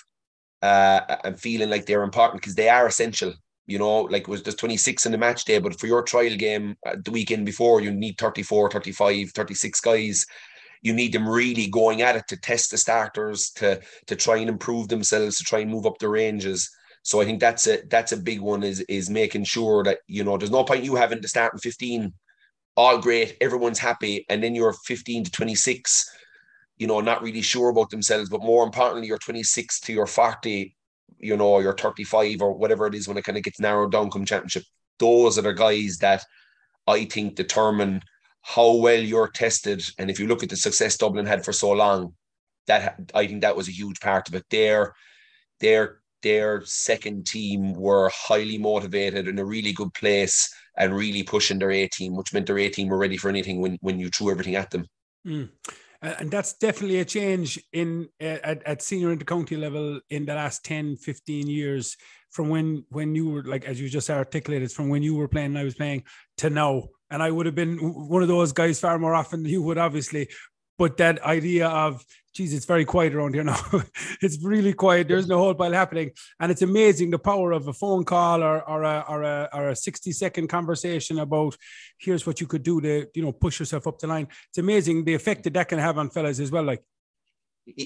uh, 0.62 1.00
and 1.24 1.38
feeling 1.38 1.70
like 1.70 1.86
they're 1.86 2.02
important 2.02 2.40
because 2.40 2.54
they 2.54 2.68
are 2.68 2.86
essential. 2.86 3.32
You 3.66 3.78
know, 3.78 4.02
like 4.02 4.22
it 4.22 4.28
was 4.28 4.42
just 4.42 4.58
26 4.58 5.04
in 5.04 5.12
the 5.12 5.18
match 5.18 5.44
day, 5.44 5.58
but 5.58 5.78
for 5.78 5.86
your 5.86 6.02
trial 6.02 6.34
game 6.36 6.76
uh, 6.86 6.96
the 7.04 7.10
weekend 7.10 7.44
before, 7.44 7.82
you 7.82 7.90
need 7.90 8.16
34, 8.18 8.70
35, 8.70 9.30
36 9.32 9.80
guys. 9.80 10.24
You 10.80 10.94
need 10.94 11.12
them 11.12 11.28
really 11.28 11.68
going 11.68 12.00
at 12.00 12.16
it 12.16 12.24
to 12.28 12.36
test 12.38 12.70
the 12.70 12.78
starters 12.78 13.50
to 13.56 13.80
to 14.06 14.16
try 14.16 14.38
and 14.38 14.48
improve 14.48 14.88
themselves 14.88 15.36
to 15.36 15.44
try 15.44 15.58
and 15.58 15.70
move 15.70 15.84
up 15.86 15.98
the 15.98 16.08
ranges. 16.08 16.70
So 17.02 17.20
i 17.20 17.24
think 17.24 17.40
that's 17.40 17.66
a 17.66 17.80
that's 17.88 18.12
a 18.12 18.16
big 18.16 18.40
one 18.40 18.62
is 18.62 18.80
is 18.80 19.10
making 19.10 19.44
sure 19.44 19.82
that 19.84 19.98
you 20.06 20.24
know 20.24 20.36
there's 20.36 20.50
no 20.50 20.64
point 20.64 20.84
you 20.84 20.94
having 20.94 21.22
to 21.22 21.28
start 21.28 21.52
in 21.52 21.58
15 21.58 22.12
all 22.78 22.98
great 22.98 23.36
everyone's 23.40 23.78
happy 23.78 24.24
and 24.28 24.42
then 24.42 24.54
you're 24.54 24.72
15 24.72 25.24
to 25.24 25.30
26 25.30 26.10
you 26.78 26.86
know 26.86 27.00
not 27.00 27.22
really 27.22 27.42
sure 27.42 27.70
about 27.70 27.90
themselves 27.90 28.30
but 28.30 28.42
more 28.42 28.64
importantly 28.64 29.08
you're 29.08 29.18
26 29.18 29.80
to 29.80 29.92
your 29.92 30.06
40 30.06 30.74
you 31.18 31.36
know 31.36 31.58
you're 31.58 31.76
35 31.76 32.40
or 32.40 32.54
whatever 32.54 32.86
it 32.86 32.94
is 32.94 33.08
when 33.08 33.18
it 33.18 33.24
kind 33.24 33.36
of 33.36 33.44
gets 33.44 33.60
narrowed 33.60 33.92
down 33.92 34.10
come 34.10 34.24
championship 34.24 34.62
those 34.98 35.38
are 35.38 35.42
the 35.42 35.52
guys 35.52 35.98
that 35.98 36.24
i 36.86 37.04
think 37.04 37.34
determine 37.34 38.00
how 38.48 38.74
well 38.76 39.00
you're 39.00 39.28
tested. 39.28 39.82
And 39.98 40.10
if 40.10 40.18
you 40.18 40.26
look 40.26 40.42
at 40.42 40.48
the 40.48 40.56
success 40.56 40.96
Dublin 40.96 41.26
had 41.26 41.44
for 41.44 41.52
so 41.52 41.72
long, 41.72 42.14
that 42.66 42.98
I 43.14 43.26
think 43.26 43.42
that 43.42 43.56
was 43.56 43.68
a 43.68 43.72
huge 43.72 44.00
part 44.00 44.28
of 44.28 44.34
it. 44.34 44.44
Their 44.50 44.94
their 45.60 46.00
their 46.22 46.64
second 46.64 47.26
team 47.26 47.74
were 47.74 48.10
highly 48.12 48.58
motivated 48.58 49.28
in 49.28 49.38
a 49.38 49.44
really 49.44 49.72
good 49.72 49.92
place 49.94 50.52
and 50.78 50.96
really 50.96 51.22
pushing 51.22 51.58
their 51.58 51.70
A 51.70 51.86
team, 51.88 52.16
which 52.16 52.32
meant 52.32 52.46
their 52.46 52.58
A 52.58 52.68
team 52.68 52.88
were 52.88 52.98
ready 52.98 53.16
for 53.16 53.28
anything 53.28 53.60
when 53.60 53.78
when 53.80 53.98
you 53.98 54.08
threw 54.08 54.30
everything 54.30 54.56
at 54.56 54.70
them. 54.70 54.86
Mm. 55.26 55.50
and 56.00 56.30
that's 56.30 56.54
definitely 56.54 57.00
a 57.00 57.04
change 57.04 57.60
in 57.72 58.08
at, 58.20 58.62
at 58.62 58.82
senior 58.82 59.14
intercounty 59.14 59.58
level 59.58 60.00
in 60.10 60.24
the 60.24 60.34
last 60.34 60.64
10 60.64 60.96
15 60.96 61.48
years 61.48 61.96
from 62.30 62.48
when 62.48 62.84
when 62.90 63.16
you 63.16 63.28
were 63.28 63.42
like 63.42 63.64
as 63.64 63.80
you 63.80 63.88
just 63.88 64.08
articulated 64.08 64.70
from 64.70 64.88
when 64.88 65.02
you 65.02 65.16
were 65.16 65.26
playing 65.26 65.48
and 65.48 65.58
I 65.58 65.64
was 65.64 65.74
playing 65.74 66.04
to 66.38 66.50
now 66.50 66.84
and 67.10 67.20
I 67.20 67.32
would 67.32 67.46
have 67.46 67.56
been 67.56 67.78
one 67.78 68.22
of 68.22 68.28
those 68.28 68.52
guys 68.52 68.78
far 68.78 68.98
more 68.98 69.14
often 69.14 69.42
than 69.42 69.50
you 69.50 69.62
would 69.62 69.78
obviously 69.78 70.28
but 70.78 70.96
that 70.98 71.22
idea 71.22 71.68
of 71.68 72.04
geez 72.38 72.54
it's 72.54 72.66
very 72.66 72.84
quiet 72.84 73.14
around 73.14 73.34
here 73.34 73.42
now. 73.42 73.60
It's 74.22 74.42
really 74.42 74.72
quiet. 74.72 75.08
There's 75.08 75.26
no 75.26 75.38
whole 75.38 75.54
pile 75.54 75.72
happening. 75.72 76.10
And 76.38 76.52
it's 76.52 76.62
amazing 76.62 77.10
the 77.10 77.18
power 77.18 77.50
of 77.52 77.66
a 77.66 77.72
phone 77.72 78.04
call 78.04 78.42
or, 78.42 78.62
or, 78.68 78.84
a, 78.84 79.04
or, 79.08 79.22
a, 79.22 79.48
or 79.52 79.68
a 79.70 79.76
60 79.76 80.12
second 80.12 80.48
conversation 80.48 81.18
about 81.18 81.56
here's 81.98 82.26
what 82.26 82.40
you 82.40 82.46
could 82.46 82.62
do 82.62 82.80
to 82.80 83.06
you 83.14 83.22
know 83.22 83.32
push 83.32 83.58
yourself 83.58 83.86
up 83.88 83.98
the 83.98 84.06
line. 84.06 84.28
It's 84.50 84.58
amazing 84.58 85.04
the 85.04 85.14
effect 85.14 85.44
that 85.44 85.54
that 85.54 85.68
can 85.68 85.80
have 85.80 85.98
on 85.98 86.10
fellas 86.10 86.38
as 86.38 86.50
well 86.50 86.64
like. 86.64 86.82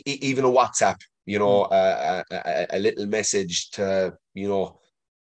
Even 0.05 0.45
a 0.45 0.49
whatsapp 0.49 0.99
you 1.27 1.39
know 1.39 1.65
mm. 1.65 1.73
a, 1.73 2.25
a, 2.31 2.67
a 2.77 2.79
little 2.79 3.07
message 3.07 3.71
to 3.71 4.15
you 4.35 4.49
know 4.49 4.79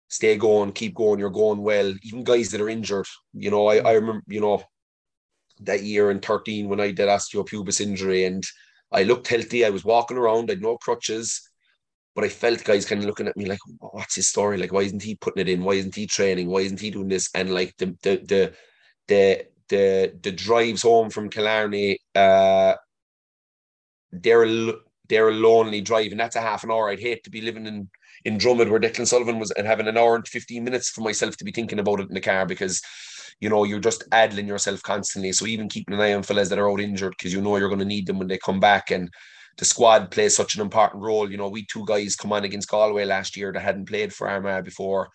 stay 0.09 0.37
going 0.37 0.73
keep 0.73 0.95
going 0.95 1.19
you're 1.19 1.31
going 1.31 1.62
well. 1.62 1.93
Even 2.02 2.23
guys 2.23 2.50
that 2.50 2.61
are 2.61 2.69
injured 2.69 3.07
you 3.33 3.50
know 3.50 3.67
I, 3.69 3.79
mm. 3.79 3.87
I 3.87 3.93
remember 3.93 4.23
you 4.29 4.41
know 4.41 4.62
that 5.64 5.83
year 5.83 6.11
in 6.11 6.21
13 6.21 6.69
when 6.69 6.81
I 6.81 6.90
did 6.90 7.09
osteopubis 7.09 7.81
injury 7.81 8.25
and 8.25 8.45
I 8.92 9.04
looked 9.04 9.28
healthy. 9.28 9.64
I 9.64 9.71
was 9.71 9.85
walking 9.85 10.16
around, 10.16 10.50
I 10.50 10.54
had 10.54 10.62
no 10.62 10.76
crutches, 10.76 11.49
but 12.14 12.25
I 12.25 12.28
felt 12.28 12.64
guys 12.64 12.85
kind 12.85 13.00
of 13.00 13.07
looking 13.07 13.28
at 13.28 13.37
me 13.37 13.47
like, 13.47 13.59
what's 13.78 14.16
his 14.16 14.28
story? 14.28 14.59
Like, 14.59 14.73
why 14.73 14.83
isn't 14.83 15.02
he 15.02 15.14
putting 15.14 15.40
it 15.40 15.49
in? 15.49 15.64
Why 15.64 15.75
isn't 15.75 15.95
he 15.95 16.07
training? 16.07 16.49
Why 16.49 16.61
isn't 16.61 16.81
he 16.81 16.90
doing 16.90 17.09
this? 17.09 17.31
And 17.35 17.52
like 17.52 17.75
the 17.78 17.97
the 18.02 18.16
the 18.26 18.54
the 19.09 19.47
the, 19.69 20.19
the 20.23 20.33
drives 20.33 20.83
home 20.83 21.09
from 21.09 21.31
Killarney, 21.31 21.99
uh, 22.14 22.75
they're 24.12 24.73
they're 25.09 25.28
a 25.31 25.35
lonely 25.35 25.81
drive, 25.81 26.11
and 26.11 26.21
that's 26.21 26.37
a 26.37 26.42
half 26.42 26.64
an 26.64 26.71
hour. 26.71 26.90
I'd 26.90 27.00
hate 27.00 27.25
to 27.25 27.31
be 27.31 27.40
living 27.40 27.66
in 27.66 27.88
in 28.25 28.38
Dromid 28.38 28.71
where 28.71 28.81
Declan 28.81 29.07
Sullivan 29.07 29.38
was 29.38 29.50
and 29.52 29.66
having 29.66 29.88
an 29.88 29.99
hour 29.99 30.14
and 30.14 30.26
15 30.26 30.62
minutes 30.62 30.90
for 30.90 31.00
myself 31.00 31.37
to 31.38 31.45
be 31.45 31.50
thinking 31.50 31.78
about 31.78 32.00
it 32.00 32.09
in 32.09 32.14
the 32.14 32.21
car 32.21 32.47
because 32.47 32.81
you 33.42 33.49
know, 33.49 33.64
you're 33.64 33.80
just 33.80 34.04
addling 34.12 34.46
yourself 34.46 34.80
constantly. 34.84 35.32
So 35.32 35.46
even 35.46 35.68
keeping 35.68 35.94
an 35.94 36.00
eye 36.00 36.14
on 36.14 36.22
fellas 36.22 36.49
that 36.49 36.61
are 36.61 36.70
out 36.70 36.80
injured 36.80 37.14
because 37.18 37.32
you 37.32 37.40
know 37.40 37.56
you're 37.56 37.68
going 37.68 37.80
to 37.80 37.84
need 37.84 38.06
them 38.06 38.20
when 38.20 38.28
they 38.28 38.38
come 38.38 38.61
back. 38.61 38.92
And 38.92 39.11
the 39.58 39.64
squad 39.64 40.12
plays 40.12 40.37
such 40.37 40.54
an 40.54 40.61
important 40.61 41.02
role. 41.02 41.28
You 41.28 41.38
know, 41.38 41.49
we 41.49 41.66
two 41.66 41.84
guys 41.84 42.14
come 42.14 42.32
on 42.32 42.44
against 42.44 42.68
Galway 42.68 43.04
last 43.04 43.37
year 43.37 43.52
that 43.52 43.58
hadn't 43.58 43.88
played 43.88 44.14
for 44.14 44.30
Armagh 44.30 44.64
before, 44.64 45.08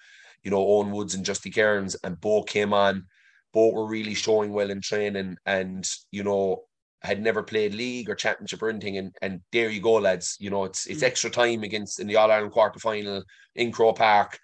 you 0.44 0.52
know, 0.52 0.58
Owen 0.58 0.92
Woods 0.92 1.16
and 1.16 1.26
Justy 1.26 1.54
Cairns, 1.54 1.96
and 2.04 2.20
both 2.20 2.48
came 2.48 2.74
on. 2.74 3.06
Both 3.54 3.74
were 3.74 3.88
really 3.88 4.14
showing 4.14 4.52
well 4.52 4.72
in 4.72 4.82
training 4.82 5.38
and, 5.46 5.88
you 6.12 6.26
know, 6.26 6.64
had 7.04 7.24
never 7.24 7.44
played 7.44 7.74
league 7.76 8.10
or 8.10 8.16
championship 8.16 8.62
or 8.62 8.70
anything. 8.70 8.98
And 8.98 9.16
and 9.22 9.40
there 9.54 9.70
you 9.70 9.80
go, 9.80 9.94
lads. 9.94 10.36
You 10.38 10.50
know, 10.50 10.66
it's 10.66 10.86
it's 10.88 11.02
mm. 11.02 11.08
extra 11.08 11.30
time 11.30 11.64
against 11.64 12.02
in 12.02 12.08
the 12.08 12.18
All 12.18 12.30
Ireland 12.30 12.52
quarter 12.52 12.80
final 12.80 13.24
in 13.56 13.72
Croke 13.72 14.00
Park. 14.00 14.38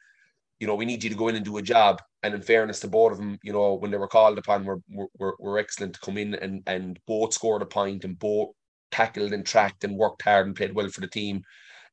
You 0.63 0.67
know, 0.67 0.75
we 0.75 0.85
need 0.85 1.03
you 1.03 1.09
to 1.09 1.15
go 1.17 1.27
in 1.27 1.35
and 1.35 1.43
do 1.43 1.57
a 1.57 1.61
job 1.61 2.01
and 2.23 2.33
in 2.33 2.41
fairness 2.41 2.79
to 2.79 2.87
both 2.87 3.11
of 3.11 3.17
them, 3.17 3.37
you 3.43 3.51
know, 3.51 3.73
when 3.73 3.91
they 3.91 3.97
were 3.97 4.07
called 4.07 4.37
upon, 4.37 4.63
were 4.63 4.79
were, 5.19 5.35
were 5.37 5.59
excellent 5.59 5.95
to 5.95 5.99
come 5.99 6.17
in 6.17 6.35
and 6.35 6.63
and 6.67 6.97
both 7.05 7.33
scored 7.33 7.61
a 7.61 7.65
point 7.65 8.05
and 8.05 8.17
both 8.17 8.51
tackled 8.89 9.33
and 9.33 9.45
tracked 9.45 9.83
and 9.83 9.97
worked 9.97 10.21
hard 10.21 10.47
and 10.47 10.55
played 10.55 10.73
well 10.73 10.87
for 10.87 11.01
the 11.01 11.07
team. 11.07 11.41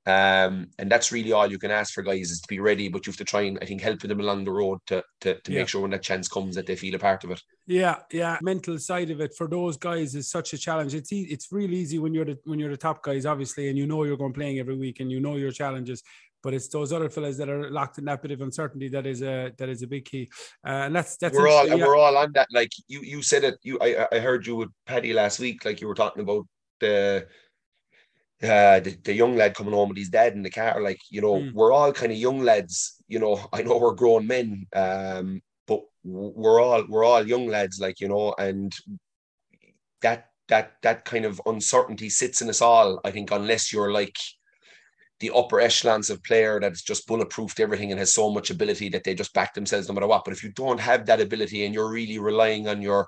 Um, 0.07 0.69
and 0.79 0.89
that's 0.89 1.11
really 1.11 1.33
all 1.33 1.51
you 1.51 1.59
can 1.59 1.73
ask 1.73 1.93
for 1.93 2.03
guys 2.03 2.31
is 2.31 2.41
to 2.41 2.49
be 2.49 2.61
ready, 2.61 2.89
but 2.89 3.05
you 3.05 3.11
have 3.11 3.19
to 3.19 3.25
try 3.25 3.43
and 3.43 3.59
I 3.61 3.67
think 3.67 3.83
help 3.83 4.01
them 4.01 4.21
along 4.21 4.45
the 4.45 4.53
road 4.53 4.79
to 4.87 5.03
to, 5.23 5.35
to 5.41 5.53
yeah. 5.53 5.59
make 5.59 5.69
sure 5.69 5.83
when 5.83 5.91
that 5.91 6.05
chance 6.05 6.29
comes 6.29 6.55
that 6.55 6.67
they 6.67 6.77
feel 6.77 6.95
a 6.95 6.99
part 7.01 7.25
of 7.25 7.33
it. 7.33 7.43
Yeah, 7.67 7.97
yeah. 8.13 8.39
Mental 8.41 8.79
side 8.79 9.11
of 9.11 9.21
it 9.21 9.35
for 9.37 9.49
those 9.49 9.77
guys 9.77 10.15
is 10.15 10.31
such 10.31 10.53
a 10.53 10.59
challenge. 10.59 10.95
It's 10.95 11.13
e- 11.13 11.29
it's 11.29 11.51
real 11.51 11.73
easy 11.73 11.99
when 11.99 12.15
you're 12.15 12.25
the 12.25 12.39
when 12.45 12.61
you're 12.61 12.71
the 12.71 12.77
top 12.77 13.03
guys, 13.03 13.27
obviously, 13.27 13.69
and 13.69 13.77
you 13.77 13.87
know 13.87 14.05
you're 14.05 14.17
going 14.17 14.33
playing 14.33 14.61
every 14.61 14.77
week 14.77 15.01
and 15.01 15.11
you 15.11 15.21
know 15.21 15.35
your 15.37 15.53
challenges 15.53 16.03
but 16.43 16.55
it's 16.55 16.69
those 16.69 16.93
other 16.93 17.09
fellas 17.09 17.37
that 17.37 17.49
are 17.49 17.71
locked 17.71 17.99
in 17.99 18.05
that 18.07 18.23
bit 18.23 18.31
of 18.31 18.41
uncertainty 18.41 18.89
that 18.89 19.07
is 19.07 19.23
a 19.23 19.53
that 19.59 19.69
is 19.69 19.83
a 19.83 19.87
big 19.87 20.05
key, 20.05 20.29
uh, 20.67 20.85
and 20.87 20.97
that's 20.97 21.17
that's 21.17 21.37
we're 21.37 21.49
all 21.49 21.67
yeah. 21.67 21.75
we're 21.75 21.97
all 21.97 22.17
on 22.17 22.33
that. 22.33 22.49
Like 22.53 22.71
you 22.89 23.01
you 23.03 23.23
said 23.23 23.45
it. 23.45 23.59
You 23.63 23.79
I 23.81 24.07
I 24.13 24.19
heard 24.19 24.47
you 24.47 24.57
with 24.57 24.71
Paddy 24.87 25.13
last 25.13 25.39
week. 25.39 25.65
Like 25.65 25.81
you 25.81 25.89
were 25.89 25.95
talking 25.95 26.23
about 26.23 26.47
the. 26.81 27.27
Uh, 28.43 28.81
the, 28.81 28.97
the 29.05 29.13
young 29.13 29.37
lad 29.37 29.55
coming 29.55 29.75
home 29.75 29.91
with 29.91 29.99
his 29.99 30.09
dad 30.09 30.33
in 30.33 30.41
the 30.41 30.49
car, 30.49 30.81
like 30.81 30.99
you 31.11 31.21
know, 31.21 31.35
mm. 31.35 31.53
we're 31.53 31.73
all 31.73 31.93
kind 31.93 32.11
of 32.11 32.17
young 32.17 32.41
lads. 32.41 32.95
You 33.07 33.19
know, 33.19 33.39
I 33.53 33.61
know 33.61 33.77
we're 33.77 33.93
grown 33.93 34.27
men, 34.27 34.67
um, 34.75 35.43
but 35.67 35.83
we're 36.05 36.59
all 36.59 36.83
we're 36.89 37.05
all 37.05 37.29
young 37.29 37.49
lads, 37.49 37.79
like 37.79 38.01
you 38.01 38.09
know, 38.09 38.35
and 38.39 38.75
that 40.01 40.31
that 40.49 40.73
that 40.83 41.05
kind 41.05 41.27
of 41.27 41.41
uncertainty 41.45 42.09
sits 42.09 42.41
in 42.41 42.49
us 42.49 42.63
all. 42.63 42.99
I 43.05 43.11
think 43.11 43.31
unless 43.31 43.75
you're 43.75 43.93
like 43.93 44.17
the 45.21 45.31
upper 45.35 45.61
echelons 45.61 46.11
of 46.11 46.23
player 46.25 46.59
that's 46.59 46.83
just 46.83 47.07
bulletproofed 47.07 47.61
everything 47.61 47.91
and 47.91 47.99
has 47.99 48.15
so 48.15 48.31
much 48.31 48.51
ability 48.51 48.89
that 48.89 49.05
they 49.05 49.15
just 49.15 49.35
back 49.35 49.55
themselves 49.55 49.87
no 49.87 49.95
matter 49.95 50.07
what. 50.07 50.25
But 50.25 50.33
if 50.33 50.43
you 50.43 50.51
don't 50.53 50.81
have 50.81 51.07
that 51.07 51.21
ability 51.21 51.65
and 51.65 51.75
you're 51.75 51.91
really 51.91 52.19
relying 52.19 52.69
on 52.69 52.83
your 52.83 53.07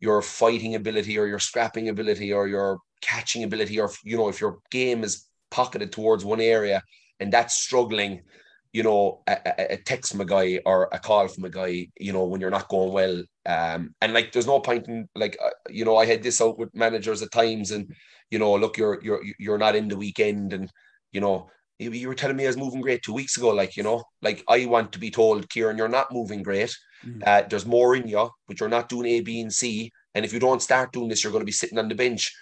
your 0.00 0.20
fighting 0.22 0.74
ability 0.74 1.18
or 1.18 1.26
your 1.26 1.38
scrapping 1.38 1.88
ability 1.88 2.32
or 2.32 2.48
your 2.48 2.78
catching 3.00 3.44
ability, 3.44 3.80
or 3.80 3.90
you 4.02 4.16
know, 4.16 4.28
if 4.28 4.40
your 4.40 4.58
game 4.70 5.04
is 5.04 5.26
pocketed 5.50 5.92
towards 5.92 6.24
one 6.24 6.40
area 6.40 6.82
and 7.20 7.32
that's 7.32 7.58
struggling, 7.58 8.22
you 8.72 8.82
know, 8.82 9.22
a, 9.26 9.38
a, 9.46 9.72
a, 9.74 9.76
text 9.78 10.12
from 10.12 10.20
a 10.20 10.24
guy 10.24 10.60
or 10.66 10.88
a 10.92 10.98
call 10.98 11.28
from 11.28 11.44
a 11.44 11.50
guy, 11.50 11.88
you 11.98 12.12
know, 12.12 12.24
when 12.24 12.40
you're 12.40 12.50
not 12.50 12.68
going 12.68 12.92
well. 12.92 13.22
Um, 13.46 13.94
and 14.02 14.12
like, 14.12 14.32
there's 14.32 14.46
no 14.46 14.60
point 14.60 14.86
in 14.88 15.08
like, 15.14 15.38
uh, 15.42 15.50
you 15.70 15.84
know, 15.84 15.96
I 15.96 16.04
had 16.04 16.22
this 16.22 16.40
out 16.40 16.58
with 16.58 16.74
managers 16.74 17.22
at 17.22 17.32
times, 17.32 17.70
and 17.70 17.90
you 18.30 18.38
know, 18.38 18.54
look, 18.54 18.76
you're 18.76 19.02
you're 19.02 19.22
you're 19.38 19.58
not 19.58 19.76
in 19.76 19.88
the 19.88 19.96
weekend, 19.96 20.52
and 20.52 20.70
you 21.12 21.20
know, 21.20 21.50
you 21.78 22.08
were 22.08 22.14
telling 22.14 22.36
me 22.36 22.44
I 22.44 22.48
was 22.48 22.56
moving 22.56 22.80
great 22.80 23.02
two 23.02 23.12
weeks 23.12 23.36
ago. 23.36 23.50
Like, 23.50 23.76
you 23.76 23.82
know, 23.82 24.02
like 24.22 24.42
I 24.48 24.64
want 24.66 24.92
to 24.92 24.98
be 24.98 25.10
told, 25.10 25.48
Kieran, 25.50 25.76
you're 25.76 25.88
not 25.88 26.12
moving 26.12 26.42
great. 26.42 26.74
Mm-hmm. 27.04 27.22
Uh, 27.26 27.42
there's 27.48 27.66
more 27.66 27.94
in 27.94 28.08
you, 28.08 28.30
but 28.48 28.58
you're 28.58 28.68
not 28.68 28.88
doing 28.88 29.06
A, 29.06 29.20
B, 29.20 29.40
and 29.40 29.52
C. 29.52 29.92
And 30.14 30.24
if 30.24 30.32
you 30.32 30.40
don't 30.40 30.62
start 30.62 30.92
doing 30.92 31.08
this, 31.08 31.22
you're 31.22 31.32
going 31.32 31.42
to 31.42 31.46
be 31.46 31.52
sitting 31.52 31.78
on 31.78 31.88
the 31.88 31.94
bench. 31.94 32.32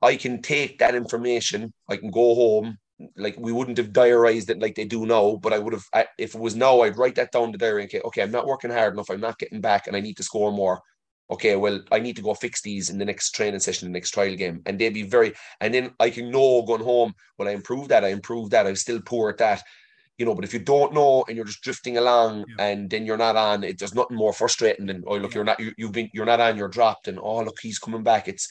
I 0.00 0.16
can 0.16 0.40
take 0.40 0.78
that 0.78 0.94
information. 0.94 1.72
I 1.88 1.96
can 1.96 2.10
go 2.10 2.34
home. 2.34 2.78
Like 3.16 3.36
we 3.38 3.52
wouldn't 3.52 3.78
have 3.78 3.92
diarized 3.92 4.50
it 4.50 4.60
like 4.60 4.74
they 4.74 4.84
do 4.84 5.06
now, 5.06 5.36
but 5.36 5.52
I 5.52 5.58
would 5.58 5.74
have. 5.74 6.06
If 6.18 6.34
it 6.34 6.40
was 6.40 6.54
now, 6.56 6.80
I'd 6.80 6.98
write 6.98 7.14
that 7.16 7.32
down 7.32 7.52
to 7.52 7.58
diary. 7.58 7.84
Okay, 7.84 8.00
okay, 8.04 8.22
I'm 8.22 8.30
not 8.30 8.46
working 8.46 8.70
hard 8.70 8.92
enough. 8.94 9.10
I'm 9.10 9.20
not 9.20 9.38
getting 9.38 9.60
back, 9.60 9.86
and 9.86 9.96
I 9.96 10.00
need 10.00 10.16
to 10.18 10.22
score 10.22 10.52
more 10.52 10.80
okay, 11.30 11.56
well, 11.56 11.80
I 11.92 12.00
need 12.00 12.16
to 12.16 12.22
go 12.22 12.34
fix 12.34 12.60
these 12.60 12.90
in 12.90 12.98
the 12.98 13.04
next 13.04 13.30
training 13.30 13.60
session, 13.60 13.88
the 13.88 13.92
next 13.92 14.10
trial 14.10 14.34
game. 14.34 14.62
And 14.66 14.78
they'd 14.78 14.94
be 14.94 15.04
very, 15.04 15.32
and 15.60 15.72
then 15.72 15.92
I 16.00 16.10
can 16.10 16.30
know 16.30 16.62
going 16.62 16.82
home, 16.82 17.14
well, 17.38 17.48
I 17.48 17.52
improved 17.52 17.90
that, 17.90 18.04
I 18.04 18.08
improved 18.08 18.50
that, 18.52 18.66
I'm 18.66 18.76
still 18.76 19.00
poor 19.00 19.30
at 19.30 19.38
that. 19.38 19.62
You 20.18 20.26
know, 20.26 20.34
but 20.34 20.44
if 20.44 20.52
you 20.52 20.58
don't 20.58 20.92
know 20.92 21.24
and 21.26 21.36
you're 21.36 21.46
just 21.46 21.62
drifting 21.62 21.96
along 21.96 22.44
yeah. 22.46 22.66
and 22.66 22.90
then 22.90 23.06
you're 23.06 23.16
not 23.16 23.36
on, 23.36 23.64
it 23.64 23.78
there's 23.78 23.94
nothing 23.94 24.18
more 24.18 24.34
frustrating 24.34 24.84
than 24.84 25.02
oh 25.06 25.16
look, 25.16 25.30
yeah. 25.30 25.36
you're 25.36 25.44
not 25.44 25.60
you, 25.60 25.72
you've 25.78 25.92
been 25.92 26.10
you're 26.12 26.26
not 26.26 26.40
on, 26.40 26.58
you're 26.58 26.68
dropped, 26.68 27.08
and 27.08 27.18
oh 27.18 27.42
look, 27.42 27.58
he's 27.58 27.78
coming 27.78 28.02
back. 28.02 28.28
It's 28.28 28.46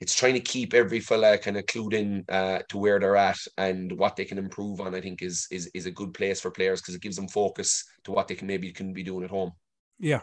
it's 0.00 0.14
trying 0.14 0.32
to 0.32 0.40
keep 0.40 0.72
every 0.72 1.00
fella 1.00 1.36
kind 1.36 1.58
of 1.58 1.66
clued 1.66 1.92
in 1.92 2.24
uh, 2.30 2.60
to 2.70 2.78
where 2.78 2.98
they're 2.98 3.16
at 3.16 3.36
and 3.58 3.92
what 3.92 4.16
they 4.16 4.24
can 4.24 4.38
improve 4.38 4.80
on. 4.80 4.94
I 4.94 5.02
think 5.02 5.20
is 5.20 5.46
is 5.50 5.70
is 5.74 5.84
a 5.84 5.90
good 5.90 6.14
place 6.14 6.40
for 6.40 6.50
players 6.50 6.80
because 6.80 6.94
it 6.94 7.02
gives 7.02 7.16
them 7.16 7.28
focus 7.28 7.84
to 8.04 8.12
what 8.12 8.26
they 8.26 8.34
can 8.34 8.46
maybe 8.46 8.72
can 8.72 8.94
be 8.94 9.02
doing 9.02 9.22
at 9.22 9.30
home. 9.30 9.52
Yeah, 9.98 10.22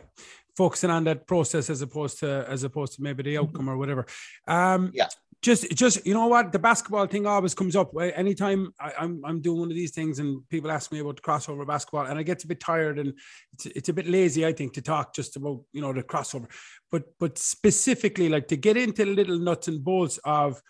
focusing 0.60 0.90
on 0.90 1.06
that 1.06 1.26
process 1.26 1.70
as 1.70 1.82
opposed 1.82 2.20
to 2.20 2.30
as 2.56 2.62
opposed 2.68 2.92
to 2.96 3.02
maybe 3.02 3.24
the 3.24 3.36
mm-hmm. 3.36 3.46
outcome 3.46 3.70
or 3.70 3.78
whatever. 3.78 4.04
Um, 4.46 4.92
yeah. 4.94 5.10
Just, 5.42 5.72
just 5.84 6.06
you 6.06 6.14
know 6.14 6.28
what, 6.28 6.52
the 6.52 6.60
basketball 6.60 7.08
thing 7.08 7.26
always 7.26 7.56
comes 7.56 7.74
up. 7.74 7.90
Anytime 8.24 8.74
I, 8.78 8.92
I'm, 9.00 9.22
I'm 9.24 9.40
doing 9.40 9.62
one 9.62 9.72
of 9.72 9.78
these 9.82 9.94
things, 9.98 10.20
and 10.20 10.30
people 10.50 10.70
ask 10.70 10.92
me 10.92 11.00
about 11.00 11.16
the 11.16 11.22
crossover 11.22 11.66
basketball, 11.66 12.08
and 12.08 12.20
I 12.20 12.24
get 12.24 12.44
a 12.44 12.48
bit 12.48 12.60
tired, 12.60 13.00
and 13.00 13.14
it's, 13.54 13.66
it's 13.78 13.90
a 13.90 13.94
bit 13.94 14.06
lazy, 14.06 14.46
I 14.46 14.52
think, 14.52 14.74
to 14.74 14.82
talk 14.82 15.16
just 15.16 15.38
about 15.38 15.62
you 15.72 15.82
know 15.82 15.94
the 15.94 16.04
crossover. 16.04 16.50
But, 16.92 17.04
but 17.22 17.38
specifically, 17.38 18.28
like 18.28 18.50
to 18.50 18.58
get 18.58 18.76
into 18.76 19.06
the 19.06 19.14
little 19.14 19.40
nuts 19.40 19.70
and 19.70 19.82
bolts 19.82 20.20
of 20.26 20.62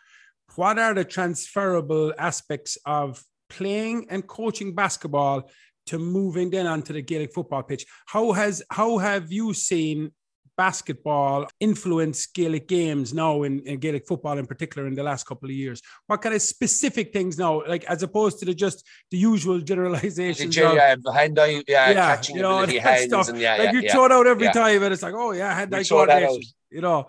what 0.55 0.77
are 0.77 0.93
the 0.93 1.03
transferable 1.03 2.13
aspects 2.19 2.77
of 2.85 3.23
playing 3.49 4.05
and 4.11 4.27
coaching 4.27 4.75
basketball 4.75 5.49
to 5.87 5.99
moving 5.99 6.49
then 6.49 6.67
onto 6.67 6.93
the 6.93 7.01
Gaelic 7.01 7.33
football 7.33 7.63
pitch. 7.63 7.85
How 8.05 8.31
has 8.31 8.63
how 8.69 8.97
have 8.97 9.31
you 9.31 9.53
seen 9.53 10.11
basketball 10.57 11.47
influence 11.61 12.25
Gaelic 12.25 12.67
games 12.67 13.13
now 13.13 13.43
in, 13.43 13.61
in, 13.61 13.79
Gaelic 13.79 14.05
football 14.05 14.37
in 14.37 14.45
particular 14.45 14.89
in 14.89 14.93
the 14.93 15.03
last 15.03 15.25
couple 15.25 15.47
of 15.47 15.55
years? 15.55 15.81
What 16.07 16.21
kind 16.21 16.35
of 16.35 16.41
specific 16.41 17.13
things 17.13 17.37
now, 17.37 17.63
like 17.65 17.85
as 17.85 18.03
opposed 18.03 18.39
to 18.39 18.45
the 18.45 18.53
just 18.53 18.85
the 19.09 19.17
usual 19.17 19.59
generalizations? 19.71 20.55
Yeah, 20.55 20.93
of, 20.93 21.15
hand 21.15 21.39
eye, 21.39 21.63
yeah, 21.67 21.89
yeah, 21.89 21.93
catching 21.93 22.35
you 22.35 22.41
know, 22.41 22.65
hands, 22.65 23.03
stuff. 23.05 23.29
and 23.29 23.39
yeah, 23.39 23.55
like 23.55 23.73
yeah, 23.73 23.79
you 23.79 23.89
throw 23.89 24.05
it 24.05 24.11
out 24.11 24.27
every 24.27 24.49
time, 24.49 24.83
and 24.83 24.93
it's 24.93 25.03
like, 25.03 25.13
oh 25.15 25.31
yeah, 25.31 25.53
hand 25.53 25.73
eye 25.73 25.83
coordination, 25.83 26.41
you 26.69 26.81
know. 26.81 27.07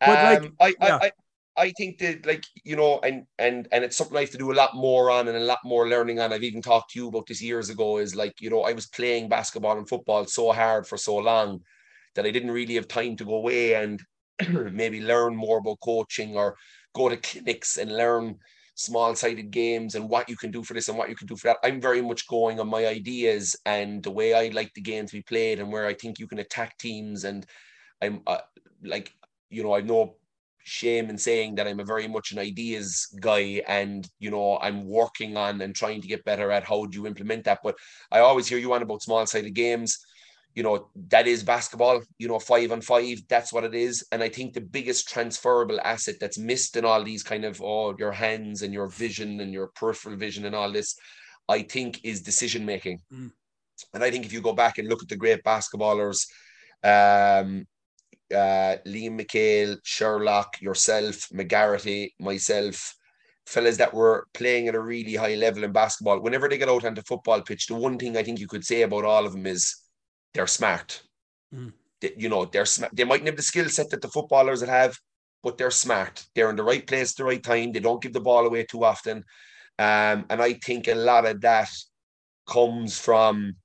But 0.00 0.42
um, 0.42 0.54
like, 0.60 0.76
I, 0.80 0.86
I, 0.86 0.98
I 1.06 1.10
think 1.76 1.98
that 1.98 2.24
like 2.24 2.44
you 2.64 2.76
know, 2.76 3.00
and 3.00 3.24
and 3.38 3.68
and 3.72 3.84
it's 3.84 3.96
something 3.96 4.16
I 4.16 4.20
have 4.20 4.30
to 4.30 4.38
do 4.38 4.52
a 4.52 4.54
lot 4.54 4.74
more 4.74 5.10
on 5.10 5.28
and 5.28 5.36
a 5.36 5.40
lot 5.40 5.58
more 5.64 5.88
learning 5.88 6.18
on. 6.18 6.32
I've 6.32 6.42
even 6.42 6.62
talked 6.62 6.92
to 6.92 6.98
you 6.98 7.08
about 7.08 7.26
this 7.26 7.42
years 7.42 7.68
ago. 7.68 7.98
Is 7.98 8.14
like 8.16 8.40
you 8.40 8.50
know, 8.50 8.62
I 8.62 8.72
was 8.72 8.86
playing 8.86 9.28
basketball 9.28 9.76
and 9.76 9.88
football 9.88 10.24
so 10.26 10.52
hard 10.52 10.86
for 10.86 10.96
so 10.96 11.16
long 11.16 11.60
that 12.14 12.26
I 12.26 12.30
didn't 12.30 12.50
really 12.50 12.74
have 12.76 12.88
time 12.88 13.16
to 13.16 13.24
go 13.24 13.34
away 13.34 13.74
and 13.74 14.00
maybe 14.72 15.02
learn 15.02 15.36
more 15.36 15.58
about 15.58 15.80
coaching 15.82 16.36
or 16.36 16.56
go 16.94 17.08
to 17.08 17.16
clinics 17.16 17.76
and 17.76 17.96
learn 17.96 18.38
small 18.74 19.14
sided 19.14 19.50
games 19.50 19.94
and 19.94 20.08
what 20.08 20.28
you 20.28 20.36
can 20.36 20.50
do 20.50 20.62
for 20.62 20.74
this 20.74 20.88
and 20.88 20.96
what 20.96 21.08
you 21.10 21.16
can 21.16 21.26
do 21.26 21.36
for 21.36 21.48
that. 21.48 21.58
I'm 21.62 21.80
very 21.80 22.00
much 22.00 22.26
going 22.28 22.60
on 22.60 22.68
my 22.68 22.86
ideas 22.86 23.54
and 23.66 24.02
the 24.02 24.10
way 24.10 24.34
I 24.34 24.48
like 24.48 24.72
the 24.74 24.80
game 24.80 25.06
to 25.06 25.12
be 25.12 25.22
played 25.22 25.60
and 25.60 25.70
where 25.70 25.86
I 25.86 25.94
think 25.94 26.18
you 26.18 26.26
can 26.26 26.38
attack 26.38 26.78
teams. 26.78 27.24
And 27.24 27.46
I'm 28.00 28.22
uh, 28.26 28.38
like, 28.82 29.12
you 29.50 29.62
know, 29.62 29.74
I've 29.74 29.86
no 29.86 30.16
shame 30.64 31.10
in 31.10 31.18
saying 31.18 31.56
that 31.56 31.66
I'm 31.66 31.80
a 31.80 31.84
very 31.84 32.08
much 32.08 32.32
an 32.32 32.38
ideas 32.38 33.06
guy 33.20 33.62
and, 33.68 34.08
you 34.18 34.30
know, 34.30 34.58
I'm 34.60 34.86
working 34.86 35.36
on 35.36 35.60
and 35.60 35.74
trying 35.74 36.00
to 36.00 36.08
get 36.08 36.24
better 36.24 36.50
at 36.50 36.64
how 36.64 36.86
do 36.86 36.98
you 36.98 37.06
implement 37.06 37.44
that. 37.44 37.60
But 37.62 37.76
I 38.10 38.20
always 38.20 38.48
hear 38.48 38.58
you 38.58 38.72
on 38.72 38.82
about 38.82 39.02
small 39.02 39.24
sided 39.26 39.54
games 39.54 39.98
you 40.54 40.62
know, 40.62 40.88
that 41.08 41.26
is 41.26 41.42
basketball, 41.42 42.02
you 42.18 42.28
know, 42.28 42.38
five 42.38 42.72
on 42.72 42.80
five, 42.82 43.22
that's 43.28 43.52
what 43.52 43.64
it 43.64 43.74
is. 43.74 44.06
And 44.12 44.22
I 44.22 44.28
think 44.28 44.52
the 44.52 44.60
biggest 44.60 45.08
transferable 45.08 45.80
asset 45.82 46.16
that's 46.20 46.38
missed 46.38 46.76
in 46.76 46.84
all 46.84 47.02
these 47.02 47.22
kind 47.22 47.44
of, 47.44 47.60
oh, 47.62 47.94
your 47.98 48.12
hands 48.12 48.62
and 48.62 48.74
your 48.74 48.88
vision 48.88 49.40
and 49.40 49.52
your 49.52 49.68
peripheral 49.68 50.16
vision 50.16 50.44
and 50.44 50.54
all 50.54 50.70
this, 50.70 50.94
I 51.48 51.62
think 51.62 52.00
is 52.04 52.20
decision 52.20 52.66
making. 52.66 53.00
Mm. 53.12 53.30
And 53.94 54.04
I 54.04 54.10
think 54.10 54.26
if 54.26 54.32
you 54.32 54.42
go 54.42 54.52
back 54.52 54.78
and 54.78 54.88
look 54.88 55.02
at 55.02 55.08
the 55.08 55.16
great 55.16 55.42
basketballers, 55.42 56.26
um, 56.84 57.66
uh, 58.32 58.76
Liam 58.86 59.20
McHale, 59.20 59.78
Sherlock, 59.84 60.60
yourself, 60.60 61.28
McGarity, 61.30 62.10
myself, 62.18 62.94
fellas 63.46 63.76
that 63.76 63.92
were 63.92 64.26
playing 64.34 64.68
at 64.68 64.74
a 64.74 64.80
really 64.80 65.14
high 65.14 65.34
level 65.34 65.64
in 65.64 65.72
basketball, 65.72 66.20
whenever 66.20 66.48
they 66.48 66.58
get 66.58 66.68
out 66.68 66.84
onto 66.84 67.02
football 67.02 67.40
pitch, 67.42 67.66
the 67.66 67.74
one 67.74 67.98
thing 67.98 68.16
I 68.16 68.22
think 68.22 68.38
you 68.38 68.46
could 68.46 68.64
say 68.64 68.82
about 68.82 69.04
all 69.04 69.26
of 69.26 69.32
them 69.32 69.46
is 69.46 69.76
they're 70.34 70.46
smart. 70.46 71.02
Mm. 71.54 71.72
They, 72.00 72.12
you 72.16 72.28
know, 72.28 72.44
they're 72.44 72.66
smart. 72.66 72.94
They 72.94 73.04
mightn't 73.04 73.26
have 73.26 73.36
the 73.36 73.42
skill 73.42 73.68
set 73.68 73.90
that 73.90 74.02
the 74.02 74.08
footballers 74.08 74.60
that 74.60 74.68
have, 74.68 74.96
but 75.42 75.58
they're 75.58 75.70
smart. 75.70 76.24
They're 76.34 76.50
in 76.50 76.56
the 76.56 76.62
right 76.62 76.86
place 76.86 77.12
at 77.12 77.16
the 77.16 77.24
right 77.24 77.42
time. 77.42 77.72
They 77.72 77.80
don't 77.80 78.02
give 78.02 78.12
the 78.12 78.20
ball 78.20 78.46
away 78.46 78.64
too 78.64 78.84
often. 78.84 79.24
Um, 79.78 80.26
and 80.30 80.40
I 80.40 80.54
think 80.54 80.88
a 80.88 80.94
lot 80.94 81.26
of 81.26 81.40
that 81.40 81.70
comes 82.48 82.98
from 82.98 83.56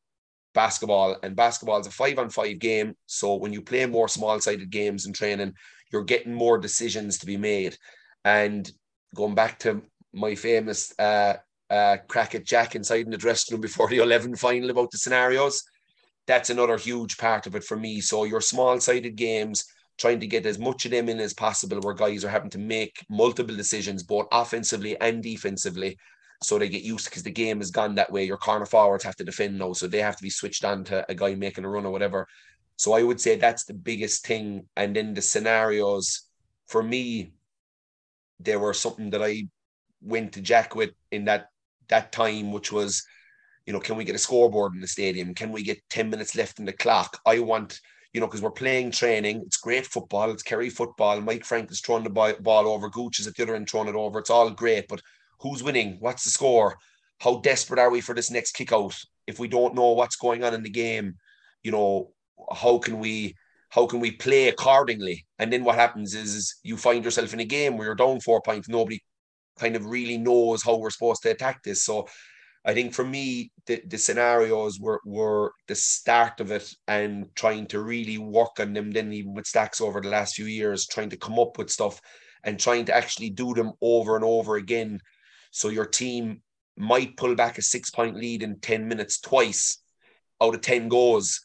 basketball. 0.58 1.18
And 1.22 1.36
basketball 1.36 1.80
is 1.80 1.88
a 1.88 1.92
five 1.92 2.18
on 2.18 2.30
five 2.32 2.58
game. 2.58 2.96
So 3.06 3.36
when 3.36 3.54
you 3.54 3.62
play 3.62 3.86
more 3.86 4.08
small 4.08 4.40
sided 4.42 4.72
games 4.72 5.06
and 5.06 5.14
training, 5.14 5.54
you're 5.92 6.04
getting 6.04 6.34
more 6.34 6.58
decisions 6.58 7.20
to 7.20 7.28
be 7.28 7.38
made. 7.38 7.78
And 8.26 8.70
going 9.16 9.36
back 9.36 9.60
to 9.60 9.84
my 10.14 10.34
famous 10.34 10.98
uh, 10.98 11.36
uh, 11.70 11.98
crack 12.08 12.34
at 12.34 12.44
Jack 12.44 12.76
inside 12.76 13.06
in 13.06 13.12
the 13.12 13.18
dressing 13.26 13.54
room 13.54 13.62
before 13.62 13.88
the 13.88 13.98
11 14.08 14.36
final 14.36 14.72
about 14.72 14.90
the 14.90 14.98
scenarios, 14.98 15.64
that's 16.26 16.50
another 16.50 16.78
huge 16.78 17.18
part 17.18 17.46
of 17.46 17.56
it 17.56 17.64
for 17.64 17.78
me. 17.78 18.02
So 18.02 18.24
your 18.24 18.42
small 18.42 18.80
sided 18.80 19.16
games, 19.16 19.64
trying 20.00 20.20
to 20.20 20.28
get 20.28 20.48
as 20.48 20.58
much 20.58 20.86
of 20.86 20.92
them 20.92 21.08
in 21.08 21.20
as 21.20 21.36
possible, 21.36 21.80
where 21.82 21.94
guys 21.94 22.26
are 22.26 22.30
having 22.30 22.50
to 22.50 22.60
make 22.76 23.06
multiple 23.10 23.56
decisions, 23.56 24.02
both 24.02 24.28
offensively 24.32 25.00
and 25.00 25.22
defensively. 25.22 25.98
So 26.42 26.60
they 26.60 26.70
get 26.70 26.84
used 26.84 27.06
because 27.06 27.24
the 27.24 27.32
game 27.32 27.60
has 27.60 27.72
gone 27.72 27.96
that 27.96 28.12
way. 28.12 28.24
Your 28.24 28.38
corner 28.38 28.66
forwards 28.66 29.04
have 29.04 29.16
to 29.16 29.24
defend 29.24 29.58
now, 29.58 29.74
so 29.74 29.88
they 29.88 30.02
have 30.02 30.18
to 30.18 30.24
be 30.24 30.30
switched 30.30 30.64
on 30.64 30.84
to 30.86 31.06
a 31.10 31.16
guy 31.16 31.36
making 31.36 31.66
a 31.66 31.70
run 31.70 31.86
or 31.86 31.92
whatever. 31.92 32.28
So 32.76 32.94
I 32.94 33.04
would 33.04 33.20
say 33.20 33.36
that's 33.36 33.66
the 33.66 33.74
biggest 33.74 34.26
thing. 34.26 34.68
And 34.76 34.96
then 34.96 35.14
the 35.14 35.22
scenarios 35.22 36.24
for 36.68 36.84
me, 36.84 37.34
there 38.40 38.60
were 38.60 38.74
something 38.74 39.10
that 39.12 39.24
I 39.24 39.48
went 40.02 40.34
to 40.34 40.42
Jack 40.42 40.76
with 40.76 40.92
in 41.12 41.26
that 41.26 41.48
that 41.90 42.12
time, 42.12 42.52
which 42.52 42.72
was 42.72 43.04
you 43.68 43.74
know, 43.74 43.80
can 43.82 43.98
we 43.98 44.06
get 44.06 44.16
a 44.16 44.20
scoreboard 44.20 44.74
in 44.74 44.80
the 44.80 44.88
stadium? 44.88 45.36
Can 45.36 45.52
we 45.52 45.62
get 45.62 45.82
10 45.90 46.10
minutes 46.10 46.36
left 46.36 46.58
in 46.58 46.66
the 46.66 46.72
clock? 46.72 47.20
I 47.26 47.40
want, 47.40 47.82
you 48.14 48.22
know, 48.22 48.28
because 48.28 48.42
we're 48.42 48.50
playing 48.50 48.92
training. 48.92 49.44
It's 49.46 49.58
great 49.58 49.86
football. 49.86 50.32
It's 50.32 50.42
Kerry 50.42 50.70
football. 50.70 51.20
Mike 51.20 51.44
Frank 51.44 51.70
is 51.70 51.82
throwing 51.82 52.06
the 52.06 52.10
ball 52.10 52.68
over. 52.68 52.90
Gooch 52.90 53.20
is 53.20 53.28
at 53.28 53.36
the 53.36 53.44
other 53.44 53.56
end 53.56 53.70
throwing 53.70 53.90
it 53.90 53.96
over. 53.96 54.20
It's 54.20 54.30
all 54.30 54.50
great. 54.50 54.88
But 54.88 55.02
who's 55.40 55.64
winning? 55.64 55.98
What's 56.00 56.24
the 56.24 56.30
score? 56.30 56.78
How 57.20 57.40
desperate 57.40 57.80
are 57.80 57.90
we 57.90 58.02
for 58.02 58.16
this 58.16 58.32
next 58.32 58.54
kick 58.54 58.72
out? 58.72 58.96
If 59.26 59.40
we 59.40 59.48
don't 59.48 59.76
know 59.76 59.92
what's 59.92 60.16
going 60.16 60.44
on 60.44 60.54
in 60.54 60.64
the 60.64 60.70
game, 60.70 61.16
you 61.64 61.72
know, 61.72 62.12
how 62.54 62.78
can 62.78 63.00
we 63.00 63.36
how 63.70 63.86
can 63.86 64.00
we 64.00 64.12
play 64.12 64.48
accordingly? 64.48 65.26
And 65.40 65.52
then 65.52 65.64
what 65.64 65.76
happens 65.76 66.14
is, 66.14 66.56
you 66.64 66.78
find 66.78 67.04
yourself 67.04 67.34
in 67.34 67.42
a 67.42 67.46
game 67.46 67.78
where 67.78 67.88
you're 67.88 67.96
down 67.96 68.22
four 68.22 68.42
points. 68.42 68.70
Nobody 68.70 69.02
kind 69.60 69.76
of 69.76 69.86
really 69.86 70.18
knows 70.18 70.64
how 70.64 70.78
we're 70.78 70.90
supposed 70.90 71.24
to 71.24 71.32
attack 71.32 71.64
this. 71.64 71.84
So 71.84 72.08
I 72.64 72.74
think 72.74 72.94
for 72.94 73.04
me, 73.04 73.52
the, 73.66 73.82
the 73.86 73.98
scenarios 73.98 74.80
were, 74.80 75.02
were 75.06 75.54
the 75.68 75.76
start 75.76 76.40
of 76.40 76.52
it 76.52 76.74
and 76.88 77.28
trying 77.36 77.66
to 77.68 77.82
really 77.82 78.18
work 78.18 78.60
on 78.60 78.74
them, 78.74 78.92
then 78.92 79.12
even 79.12 79.34
with 79.34 79.48
stacks 79.48 79.82
over 79.82 80.00
the 80.00 80.10
last 80.10 80.36
few 80.36 80.46
years, 80.46 80.88
trying 80.88 81.10
to 81.10 81.18
come 81.18 81.40
up 81.40 81.58
with 81.58 81.70
stuff 81.70 82.00
and 82.44 82.60
trying 82.60 82.86
to 82.86 82.96
actually 82.96 83.32
do 83.32 83.54
them 83.54 83.74
over 83.82 84.16
and 84.16 84.24
over 84.24 84.56
again. 84.56 85.00
So 85.58 85.70
your 85.70 85.88
team 85.88 86.42
might 86.78 87.18
pull 87.18 87.34
back 87.34 87.58
a 87.58 87.64
six 87.64 87.90
point 87.90 88.16
lead 88.16 88.44
in 88.44 88.60
10 88.60 88.88
minutes 88.88 89.20
twice 89.20 89.80
out 90.40 90.54
of 90.54 90.62
10 90.62 90.88
goals, 90.88 91.42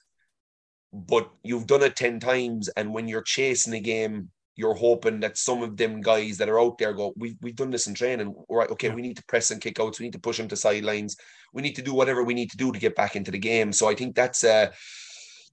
but 0.93 1.31
you've 1.43 1.67
done 1.67 1.83
it 1.83 1.97
10 1.97 2.21
times. 2.21 2.69
And 2.69 2.93
when 2.93 3.09
you're 3.09 3.23
chasing 3.23 3.73
a 3.73 3.81
game, 3.81 4.29
you're 4.55 4.75
hoping 4.75 5.21
that 5.21 5.39
some 5.39 5.63
of 5.63 5.79
them 5.79 6.03
guys 6.03 6.37
that 6.37 6.51
are 6.51 6.61
out 6.61 6.77
there 6.77 6.93
go, 6.93 7.15
we've, 7.17 7.37
we've 7.41 7.57
done 7.57 7.71
this 7.71 7.87
in 7.87 7.95
training. 7.95 8.35
Right. 8.51 8.71
Okay. 8.71 8.89
Yeah. 8.89 8.95
We 8.95 9.01
need 9.01 9.17
to 9.17 9.25
press 9.25 9.51
and 9.51 9.63
kick 9.63 9.81
outs. 9.81 9.99
We 9.99 10.05
need 10.05 10.13
to 10.13 10.21
push 10.21 10.37
them 10.37 10.49
to 10.49 10.57
sidelines. 10.57 11.17
We 11.55 11.63
need 11.63 11.77
to 11.77 11.83
do 11.83 11.95
whatever 11.95 12.23
we 12.23 12.35
need 12.35 12.51
to 12.51 12.59
do 12.59 12.71
to 12.71 12.79
get 12.79 12.95
back 12.95 13.17
into 13.17 13.31
the 13.31 13.39
game. 13.39 13.73
So 13.73 13.89
I 13.89 13.95
think 13.95 14.15
that's 14.15 14.45
a, 14.45 14.73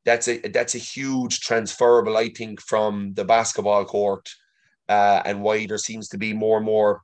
that's 0.04 0.28
a, 0.28 0.40
that's 0.50 0.76
a 0.76 0.80
huge 0.80 1.40
transferable, 1.40 2.18
I 2.18 2.28
think, 2.28 2.60
from 2.60 3.14
the 3.14 3.24
basketball 3.24 3.86
court 3.86 4.28
uh, 4.90 5.22
and 5.24 5.42
why 5.42 5.66
there 5.66 5.78
seems 5.78 6.10
to 6.10 6.18
be 6.18 6.34
more 6.34 6.58
and 6.58 6.66
more 6.66 7.04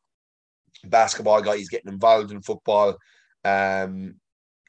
basketball 0.83 1.41
guys 1.41 1.69
getting 1.69 1.91
involved 1.91 2.31
in 2.31 2.41
football. 2.41 2.97
Um, 3.43 4.15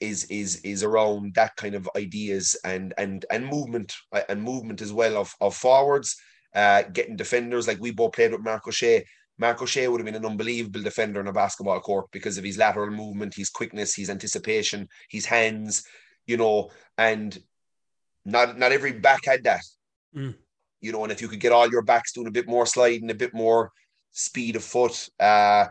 is 0.00 0.24
is 0.24 0.56
is 0.56 0.82
around 0.82 1.34
that 1.34 1.56
kind 1.56 1.74
of 1.74 1.88
ideas 1.96 2.54
and 2.64 2.92
and 2.98 3.24
and 3.30 3.46
movement 3.46 3.94
uh, 4.12 4.20
and 4.28 4.42
movement 4.42 4.82
as 4.82 4.92
well 4.92 5.16
of 5.16 5.34
of 5.40 5.56
forwards 5.56 6.16
uh, 6.54 6.82
getting 6.92 7.16
defenders. 7.16 7.68
Like 7.68 7.80
we 7.80 7.92
both 7.92 8.12
played 8.12 8.32
with 8.32 8.40
Mark 8.40 8.66
O'Shea. 8.66 9.04
Mark 9.38 9.60
O'Shea 9.60 9.86
would 9.86 10.00
have 10.00 10.06
been 10.06 10.14
an 10.14 10.24
unbelievable 10.24 10.82
defender 10.82 11.20
in 11.20 11.26
a 11.26 11.32
basketball 11.32 11.80
court 11.80 12.06
because 12.10 12.38
of 12.38 12.44
his 12.44 12.56
lateral 12.56 12.90
movement, 12.90 13.34
his 13.34 13.50
quickness, 13.50 13.94
his 13.94 14.08
anticipation, 14.08 14.88
his 15.10 15.26
hands, 15.26 15.84
you 16.26 16.38
know, 16.38 16.70
and 16.96 17.38
not 18.24 18.58
not 18.58 18.72
every 18.72 18.92
back 18.92 19.24
had 19.24 19.44
that. 19.44 19.60
Mm. 20.16 20.34
You 20.80 20.92
know, 20.92 21.02
and 21.02 21.12
if 21.12 21.20
you 21.20 21.28
could 21.28 21.40
get 21.40 21.52
all 21.52 21.70
your 21.70 21.82
backs 21.82 22.12
doing 22.12 22.26
a 22.26 22.32
bit 22.32 22.48
more 22.48 22.64
sliding, 22.64 23.10
a 23.10 23.14
bit 23.14 23.34
more 23.34 23.70
speed 24.12 24.56
of 24.56 24.64
foot, 24.64 25.08
uh, 25.20 25.66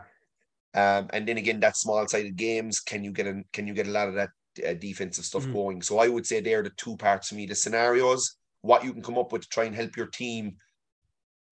um, 0.76 1.08
and 1.12 1.26
then 1.26 1.38
again 1.38 1.60
that 1.60 1.76
small 1.76 2.06
sided 2.06 2.36
games, 2.36 2.80
can 2.80 3.02
you 3.02 3.12
get 3.12 3.26
a 3.26 3.42
can 3.52 3.66
you 3.66 3.74
get 3.74 3.88
a 3.88 3.90
lot 3.90 4.08
of 4.08 4.14
that 4.14 4.30
uh, 4.66 4.74
defensive 4.74 5.24
stuff 5.24 5.44
mm. 5.44 5.52
going? 5.52 5.82
So 5.82 5.98
I 5.98 6.08
would 6.08 6.26
say 6.26 6.40
they're 6.40 6.62
the 6.62 6.70
two 6.76 6.96
parts 6.96 7.28
for 7.28 7.34
me: 7.34 7.46
the 7.46 7.54
scenarios, 7.54 8.36
what 8.60 8.84
you 8.84 8.92
can 8.92 9.02
come 9.02 9.18
up 9.18 9.32
with 9.32 9.42
to 9.42 9.48
try 9.48 9.64
and 9.64 9.74
help 9.74 9.96
your 9.96 10.06
team 10.06 10.56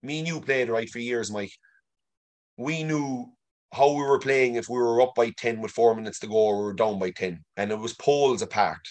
me 0.05 0.19
and 0.19 0.27
you 0.27 0.39
played 0.39 0.69
right 0.69 0.89
for 0.89 0.99
years, 0.99 1.31
Mike. 1.31 1.51
We 2.57 2.83
knew 2.83 3.25
how 3.73 3.91
we 3.91 4.03
were 4.03 4.19
playing 4.19 4.55
if 4.55 4.69
we 4.69 4.77
were 4.77 5.01
up 5.01 5.15
by 5.15 5.31
10 5.31 5.59
with 5.59 5.71
four 5.71 5.95
minutes 5.95 6.19
to 6.19 6.27
go 6.27 6.35
or 6.35 6.57
we 6.57 6.63
were 6.65 6.73
down 6.73 6.99
by 6.99 7.11
10. 7.11 7.43
And 7.57 7.71
it 7.71 7.79
was 7.79 7.93
poles 7.93 8.41
apart. 8.41 8.87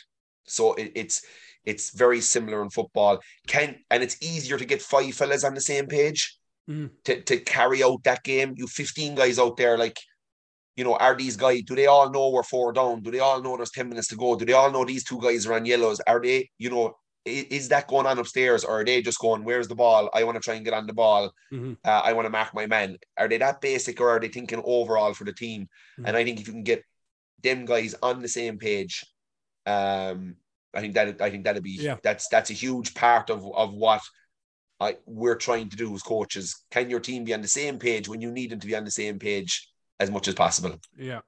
So 0.46 0.74
it, 0.74 0.92
it's 0.94 1.24
it's 1.64 1.96
very 1.96 2.20
similar 2.20 2.62
in 2.62 2.68
football. 2.68 3.20
Can 3.46 3.76
and 3.90 4.02
it's 4.02 4.22
easier 4.22 4.58
to 4.58 4.64
get 4.66 4.82
five 4.82 5.14
fellas 5.14 5.44
on 5.44 5.54
the 5.54 5.60
same 5.62 5.86
page 5.86 6.36
mm. 6.68 6.90
to, 7.04 7.22
to 7.22 7.38
carry 7.38 7.82
out 7.82 8.02
that 8.04 8.22
game. 8.22 8.52
You 8.56 8.66
15 8.66 9.14
guys 9.14 9.38
out 9.38 9.56
there, 9.56 9.78
like, 9.78 9.98
you 10.76 10.84
know, 10.84 10.96
are 10.96 11.16
these 11.16 11.36
guys, 11.36 11.62
do 11.62 11.74
they 11.74 11.86
all 11.86 12.10
know 12.10 12.30
we're 12.30 12.42
four 12.42 12.72
down? 12.72 13.02
Do 13.02 13.10
they 13.10 13.20
all 13.20 13.40
know 13.40 13.56
there's 13.56 13.70
10 13.70 13.88
minutes 13.88 14.08
to 14.08 14.16
go? 14.16 14.36
Do 14.36 14.44
they 14.44 14.52
all 14.52 14.70
know 14.70 14.84
these 14.84 15.04
two 15.04 15.20
guys 15.20 15.46
are 15.46 15.54
on 15.54 15.64
yellows? 15.64 16.00
Are 16.00 16.20
they, 16.20 16.50
you 16.58 16.70
know, 16.70 16.96
is 17.24 17.68
that 17.68 17.88
going 17.88 18.06
on 18.06 18.18
upstairs 18.18 18.64
or 18.64 18.80
are 18.80 18.84
they 18.84 19.00
just 19.00 19.18
going 19.18 19.44
where's 19.44 19.68
the 19.68 19.74
ball 19.74 20.10
i 20.12 20.22
want 20.22 20.36
to 20.36 20.40
try 20.40 20.54
and 20.54 20.64
get 20.64 20.74
on 20.74 20.86
the 20.86 20.92
ball 20.92 21.32
mm-hmm. 21.52 21.72
uh, 21.84 22.02
i 22.04 22.12
want 22.12 22.26
to 22.26 22.30
mark 22.30 22.52
my 22.54 22.66
man 22.66 22.98
are 23.16 23.28
they 23.28 23.38
that 23.38 23.60
basic 23.60 24.00
or 24.00 24.10
are 24.10 24.20
they 24.20 24.28
thinking 24.28 24.60
overall 24.64 25.14
for 25.14 25.24
the 25.24 25.32
team 25.32 25.62
mm-hmm. 25.62 26.06
and 26.06 26.16
i 26.16 26.24
think 26.24 26.38
if 26.38 26.46
you 26.46 26.52
can 26.52 26.62
get 26.62 26.82
them 27.42 27.64
guys 27.64 27.94
on 28.02 28.20
the 28.20 28.28
same 28.28 28.58
page 28.58 29.04
um 29.66 30.36
i 30.74 30.80
think 30.80 30.94
that 30.94 31.20
i 31.22 31.30
think 31.30 31.44
that'd 31.44 31.62
be 31.62 31.78
yeah. 31.80 31.96
that's 32.02 32.28
that's 32.28 32.50
a 32.50 32.54
huge 32.54 32.94
part 32.94 33.30
of 33.30 33.44
of 33.54 33.72
what 33.72 34.02
I, 34.80 34.96
we're 35.06 35.36
trying 35.36 35.70
to 35.70 35.76
do 35.76 35.94
as 35.94 36.02
coaches 36.02 36.64
can 36.70 36.90
your 36.90 37.00
team 37.00 37.24
be 37.24 37.32
on 37.32 37.40
the 37.40 37.48
same 37.48 37.78
page 37.78 38.08
when 38.08 38.20
you 38.20 38.30
need 38.30 38.50
them 38.50 38.60
to 38.60 38.66
be 38.66 38.76
on 38.76 38.84
the 38.84 38.90
same 38.90 39.18
page 39.18 39.70
as 40.00 40.10
much 40.10 40.28
as 40.28 40.34
possible 40.34 40.78
yeah 40.98 41.20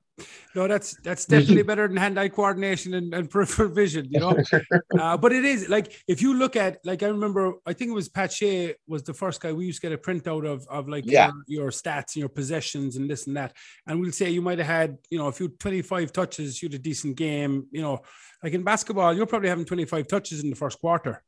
no, 0.55 0.67
that's 0.67 0.97
that's 1.03 1.27
definitely 1.27 1.63
better 1.63 1.87
than 1.87 1.99
hand-eye 1.99 2.31
coordination 2.31 2.95
and, 2.95 3.13
and 3.13 3.29
peripheral 3.29 3.69
vision, 3.69 4.07
you 4.11 4.19
know. 4.19 4.35
uh, 4.99 5.17
but 5.17 5.33
it 5.33 5.45
is 5.45 5.69
like 5.69 6.03
if 6.09 6.23
you 6.23 6.33
look 6.33 6.57
at 6.57 6.79
like 6.85 7.03
I 7.03 7.09
remember, 7.09 7.55
I 7.67 7.75
think 7.75 7.91
it 7.91 7.95
was 7.95 8.09
Pat 8.09 8.33
Shea 8.33 8.75
was 8.89 9.03
the 9.03 9.13
first 9.13 9.43
guy 9.43 9.53
we 9.53 9.67
used 9.67 9.83
to 9.83 9.89
get 9.89 9.99
a 9.99 10.01
printout 10.01 10.47
of 10.47 10.67
of 10.69 10.89
like 10.89 11.05
yeah. 11.07 11.33
your, 11.47 11.65
your, 11.65 11.71
stats 11.71 12.15
and 12.15 12.17
your 12.17 12.31
possessions 12.31 12.97
and 12.97 13.11
this 13.11 13.27
and 13.27 13.37
that, 13.37 13.55
and 13.87 14.01
we'll 14.01 14.13
say 14.13 14.31
you 14.31 14.41
might 14.41 14.57
have 14.57 14.67
had 14.67 14.97
you 15.11 15.19
know 15.19 15.27
a 15.27 15.33
few 15.33 15.49
twenty 15.49 15.83
five 15.83 16.13
touches, 16.13 16.63
you 16.63 16.69
had 16.71 16.75
a 16.75 16.83
decent 16.83 17.17
game, 17.17 17.67
you 17.71 17.83
know. 17.83 18.01
Like 18.43 18.55
in 18.55 18.63
basketball, 18.63 19.15
you're 19.15 19.27
probably 19.27 19.51
having 19.51 19.67
twenty 19.67 19.85
five 19.85 20.09
touches 20.09 20.43
in 20.43 20.49
the 20.49 20.57
first 20.57 20.81
quarter. 20.81 21.23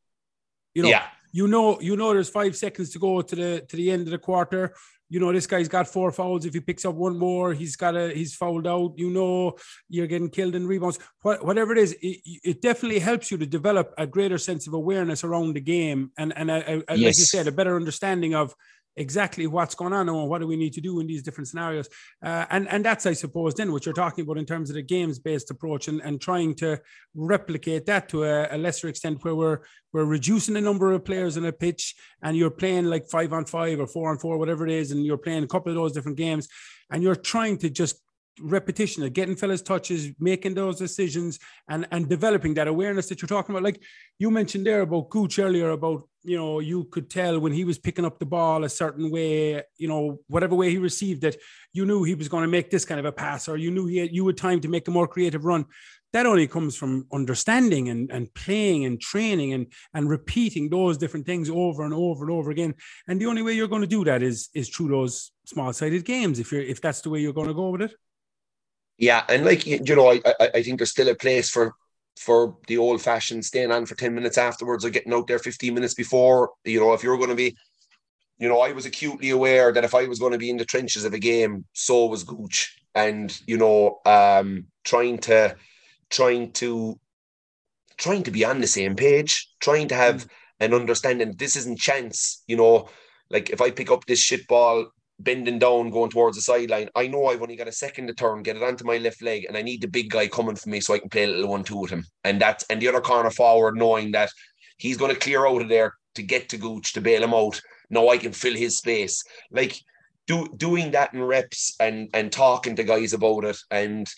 You 0.74 0.84
know, 0.84 0.88
yeah. 0.88 1.04
you 1.32 1.48
know, 1.48 1.78
you 1.80 1.96
know, 1.96 2.12
there's 2.14 2.30
five 2.30 2.56
seconds 2.56 2.90
to 2.90 2.98
go 2.98 3.20
to 3.20 3.36
the 3.36 3.66
to 3.68 3.76
the 3.76 3.90
end 3.90 4.02
of 4.02 4.12
the 4.12 4.18
quarter. 4.18 4.74
You 5.10 5.20
know, 5.20 5.32
this 5.32 5.46
guy's 5.46 5.68
got 5.68 5.88
four 5.88 6.12
fouls. 6.12 6.44
If 6.44 6.54
he 6.54 6.60
picks 6.60 6.84
up 6.84 6.94
one 6.94 7.18
more, 7.18 7.54
he's 7.54 7.76
got 7.76 7.96
a 7.96 8.10
he's 8.10 8.34
fouled 8.34 8.66
out. 8.66 8.94
You 8.96 9.10
know, 9.10 9.56
you're 9.88 10.06
getting 10.06 10.28
killed 10.28 10.54
in 10.54 10.66
rebounds. 10.66 10.98
What, 11.22 11.44
whatever 11.44 11.72
it 11.72 11.78
is, 11.78 11.92
it, 12.02 12.20
it 12.44 12.62
definitely 12.62 12.98
helps 12.98 13.30
you 13.30 13.38
to 13.38 13.46
develop 13.46 13.94
a 13.96 14.06
greater 14.06 14.38
sense 14.38 14.66
of 14.66 14.74
awareness 14.74 15.24
around 15.24 15.54
the 15.54 15.60
game, 15.60 16.12
and 16.18 16.36
and 16.36 16.50
a, 16.50 16.78
a, 16.92 16.96
yes. 16.96 17.06
like 17.06 17.18
you 17.18 17.24
said, 17.24 17.46
a 17.46 17.52
better 17.52 17.76
understanding 17.76 18.34
of 18.34 18.54
exactly 18.98 19.46
what's 19.46 19.74
going 19.74 19.92
on 19.92 20.08
and 20.08 20.28
what 20.28 20.40
do 20.40 20.46
we 20.46 20.56
need 20.56 20.72
to 20.74 20.80
do 20.80 21.00
in 21.00 21.06
these 21.06 21.22
different 21.22 21.48
scenarios. 21.48 21.88
Uh, 22.22 22.44
and, 22.50 22.68
and 22.68 22.84
that's, 22.84 23.06
I 23.06 23.12
suppose, 23.12 23.54
then 23.54 23.72
what 23.72 23.86
you're 23.86 23.94
talking 23.94 24.24
about 24.24 24.38
in 24.38 24.44
terms 24.44 24.70
of 24.70 24.76
the 24.76 24.82
games 24.82 25.18
based 25.18 25.50
approach 25.50 25.88
and, 25.88 26.00
and 26.02 26.20
trying 26.20 26.54
to 26.56 26.80
replicate 27.14 27.86
that 27.86 28.08
to 28.10 28.24
a, 28.24 28.48
a, 28.50 28.58
lesser 28.58 28.88
extent 28.88 29.24
where 29.24 29.34
we're, 29.34 29.60
we're 29.92 30.04
reducing 30.04 30.54
the 30.54 30.60
number 30.60 30.92
of 30.92 31.04
players 31.04 31.36
in 31.36 31.44
a 31.44 31.52
pitch 31.52 31.94
and 32.22 32.36
you're 32.36 32.50
playing 32.50 32.86
like 32.86 33.08
five 33.08 33.32
on 33.32 33.44
five 33.44 33.80
or 33.80 33.86
four 33.86 34.10
on 34.10 34.18
four, 34.18 34.36
whatever 34.38 34.66
it 34.66 34.72
is, 34.72 34.90
and 34.90 35.06
you're 35.06 35.16
playing 35.16 35.44
a 35.44 35.48
couple 35.48 35.70
of 35.70 35.76
those 35.76 35.92
different 35.92 36.18
games 36.18 36.48
and 36.90 37.02
you're 37.02 37.14
trying 37.14 37.56
to 37.58 37.70
just 37.70 38.02
repetition 38.40 39.02
of 39.02 39.12
getting 39.12 39.36
fellas 39.36 39.62
touches, 39.62 40.10
making 40.18 40.54
those 40.54 40.78
decisions, 40.78 41.38
and 41.68 41.86
and 41.90 42.08
developing 42.08 42.54
that 42.54 42.68
awareness 42.68 43.08
that 43.08 43.20
you're 43.20 43.28
talking 43.28 43.54
about. 43.54 43.64
Like 43.64 43.82
you 44.18 44.30
mentioned 44.30 44.66
there 44.66 44.82
about 44.82 45.10
Gooch 45.10 45.38
earlier 45.38 45.70
about 45.70 46.08
you 46.22 46.36
know 46.36 46.60
you 46.60 46.84
could 46.84 47.10
tell 47.10 47.38
when 47.38 47.52
he 47.52 47.64
was 47.64 47.78
picking 47.78 48.04
up 48.04 48.18
the 48.18 48.26
ball 48.26 48.64
a 48.64 48.68
certain 48.68 49.10
way, 49.10 49.62
you 49.76 49.88
know 49.88 50.20
whatever 50.28 50.54
way 50.54 50.70
he 50.70 50.78
received 50.78 51.24
it, 51.24 51.40
you 51.72 51.86
knew 51.86 52.04
he 52.04 52.14
was 52.14 52.28
going 52.28 52.42
to 52.42 52.48
make 52.48 52.70
this 52.70 52.84
kind 52.84 53.00
of 53.00 53.06
a 53.06 53.12
pass, 53.12 53.48
or 53.48 53.56
you 53.56 53.70
knew 53.70 53.86
he 53.86 53.98
had, 53.98 54.12
you 54.12 54.26
had 54.26 54.36
time 54.36 54.60
to 54.60 54.68
make 54.68 54.88
a 54.88 54.90
more 54.92 55.08
creative 55.08 55.44
run. 55.44 55.66
That 56.14 56.24
only 56.24 56.46
comes 56.46 56.74
from 56.74 57.06
understanding 57.12 57.90
and, 57.90 58.10
and 58.10 58.32
playing 58.32 58.86
and 58.86 58.98
training 58.98 59.52
and 59.52 59.66
and 59.92 60.08
repeating 60.08 60.70
those 60.70 60.96
different 60.96 61.26
things 61.26 61.50
over 61.50 61.84
and 61.84 61.92
over 61.92 62.24
and 62.24 62.32
over 62.32 62.50
again. 62.50 62.74
And 63.06 63.20
the 63.20 63.26
only 63.26 63.42
way 63.42 63.52
you're 63.52 63.68
going 63.68 63.82
to 63.82 63.88
do 63.88 64.04
that 64.04 64.22
is 64.22 64.48
is 64.54 64.68
through 64.68 64.88
those 64.88 65.32
small 65.44 65.72
sided 65.72 66.04
games. 66.04 66.38
If 66.38 66.50
you're 66.50 66.62
if 66.62 66.80
that's 66.80 67.02
the 67.02 67.10
way 67.10 67.20
you're 67.20 67.34
going 67.34 67.48
to 67.48 67.54
go 67.54 67.70
with 67.70 67.82
it. 67.82 67.92
Yeah, 68.98 69.24
and 69.28 69.44
like 69.44 69.66
you 69.66 69.94
know, 69.94 70.10
I, 70.10 70.20
I 70.26 70.50
I 70.56 70.62
think 70.62 70.78
there's 70.78 70.90
still 70.90 71.08
a 71.08 71.14
place 71.14 71.48
for 71.48 71.74
for 72.18 72.56
the 72.66 72.78
old 72.78 73.00
fashioned 73.00 73.44
staying 73.44 73.70
on 73.70 73.86
for 73.86 73.94
10 73.94 74.14
minutes 74.14 74.36
afterwards 74.36 74.84
or 74.84 74.90
getting 74.90 75.12
out 75.12 75.26
there 75.26 75.38
15 75.38 75.72
minutes 75.72 75.94
before. 75.94 76.50
You 76.64 76.80
know, 76.80 76.92
if 76.92 77.02
you're 77.02 77.16
going 77.16 77.30
to 77.30 77.36
be, 77.36 77.56
you 78.38 78.48
know, 78.48 78.60
I 78.60 78.72
was 78.72 78.86
acutely 78.86 79.30
aware 79.30 79.72
that 79.72 79.84
if 79.84 79.94
I 79.94 80.06
was 80.06 80.18
going 80.18 80.32
to 80.32 80.38
be 80.38 80.50
in 80.50 80.56
the 80.56 80.64
trenches 80.64 81.04
of 81.04 81.14
a 81.14 81.18
game, 81.18 81.64
so 81.72 82.06
was 82.06 82.24
Gooch. 82.24 82.76
And, 82.94 83.38
you 83.46 83.56
know, 83.56 84.00
um, 84.04 84.66
trying 84.84 85.18
to 85.18 85.56
trying 86.10 86.52
to 86.52 86.98
trying 87.96 88.22
to 88.24 88.30
be 88.30 88.44
on 88.44 88.60
the 88.60 88.66
same 88.66 88.96
page, 88.96 89.48
trying 89.60 89.88
to 89.88 89.94
have 89.94 90.24
mm. 90.24 90.28
an 90.60 90.74
understanding 90.74 91.34
this 91.36 91.56
isn't 91.56 91.78
chance, 91.78 92.42
you 92.46 92.56
know, 92.56 92.88
like 93.30 93.50
if 93.50 93.60
I 93.60 93.70
pick 93.70 93.90
up 93.90 94.06
this 94.06 94.20
shit 94.20 94.46
ball 94.48 94.86
bending 95.20 95.58
down, 95.58 95.90
going 95.90 96.10
towards 96.10 96.36
the 96.36 96.42
sideline. 96.42 96.88
I 96.94 97.06
know 97.08 97.26
I've 97.26 97.42
only 97.42 97.56
got 97.56 97.68
a 97.68 97.72
second 97.72 98.06
to 98.06 98.14
turn, 98.14 98.42
get 98.42 98.56
it 98.56 98.62
onto 98.62 98.84
my 98.84 98.98
left 98.98 99.22
leg, 99.22 99.46
and 99.46 99.56
I 99.56 99.62
need 99.62 99.80
the 99.80 99.88
big 99.88 100.10
guy 100.10 100.28
coming 100.28 100.56
for 100.56 100.68
me 100.68 100.80
so 100.80 100.94
I 100.94 100.98
can 100.98 101.08
play 101.08 101.24
a 101.24 101.28
little 101.28 101.50
one 101.50 101.64
two 101.64 101.76
with 101.76 101.90
him. 101.90 102.04
And 102.24 102.40
that's 102.40 102.64
and 102.70 102.80
the 102.80 102.88
other 102.88 103.00
corner 103.00 103.30
forward 103.30 103.76
knowing 103.76 104.12
that 104.12 104.30
he's 104.78 104.96
going 104.96 105.12
to 105.12 105.20
clear 105.20 105.46
out 105.46 105.62
of 105.62 105.68
there 105.68 105.94
to 106.14 106.22
get 106.22 106.48
to 106.50 106.56
Gooch 106.56 106.92
to 106.92 107.00
bail 107.00 107.22
him 107.22 107.34
out. 107.34 107.60
Now 107.90 108.08
I 108.08 108.18
can 108.18 108.32
fill 108.32 108.54
his 108.54 108.78
space. 108.78 109.22
Like 109.50 109.76
do 110.26 110.48
doing 110.56 110.92
that 110.92 111.14
in 111.14 111.22
reps 111.22 111.74
and 111.80 112.08
and 112.14 112.30
talking 112.30 112.76
to 112.76 112.84
guys 112.84 113.12
about 113.12 113.44
it. 113.44 113.58
And 113.70 114.08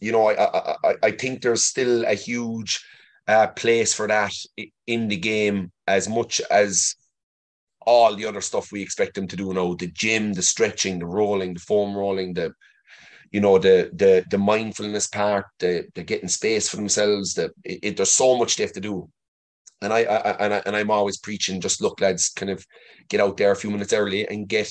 you 0.00 0.12
know, 0.12 0.28
I 0.28 0.76
I 0.84 0.94
I 1.02 1.10
think 1.10 1.42
there's 1.42 1.64
still 1.64 2.04
a 2.04 2.14
huge 2.14 2.84
uh, 3.26 3.48
place 3.48 3.92
for 3.92 4.06
that 4.06 4.32
in 4.86 5.08
the 5.08 5.16
game 5.16 5.72
as 5.86 6.08
much 6.08 6.40
as 6.50 6.94
all 7.88 8.14
the 8.14 8.26
other 8.26 8.42
stuff 8.42 8.70
we 8.70 8.82
expect 8.82 9.14
them 9.14 9.26
to 9.26 9.36
do 9.42 9.52
now 9.54 9.74
the 9.74 9.90
gym 10.02 10.34
the 10.34 10.42
stretching 10.42 10.98
the 10.98 11.06
rolling 11.06 11.54
the 11.54 11.60
foam 11.60 11.96
rolling 11.96 12.34
the 12.34 12.52
you 13.30 13.40
know 13.40 13.58
the 13.58 13.90
the 13.94 14.24
the 14.30 14.38
mindfulness 14.38 15.06
part 15.06 15.46
the, 15.58 15.86
the 15.94 16.02
getting 16.02 16.28
space 16.28 16.68
for 16.68 16.76
themselves 16.76 17.34
the 17.34 17.50
it, 17.64 17.78
it, 17.82 17.96
there's 17.96 18.10
so 18.10 18.36
much 18.36 18.56
they 18.56 18.64
have 18.64 18.72
to 18.72 18.80
do. 18.80 19.08
And 19.80 19.92
I, 19.92 20.00
I 20.00 20.30
and 20.44 20.54
I 20.54 20.62
and 20.66 20.76
I'm 20.76 20.90
always 20.90 21.18
preaching 21.18 21.60
just 21.60 21.80
look 21.80 22.00
lads 22.00 22.30
kind 22.30 22.50
of 22.50 22.64
get 23.08 23.20
out 23.20 23.36
there 23.36 23.52
a 23.52 23.56
few 23.56 23.70
minutes 23.70 23.92
early 23.92 24.26
and 24.26 24.48
get 24.48 24.70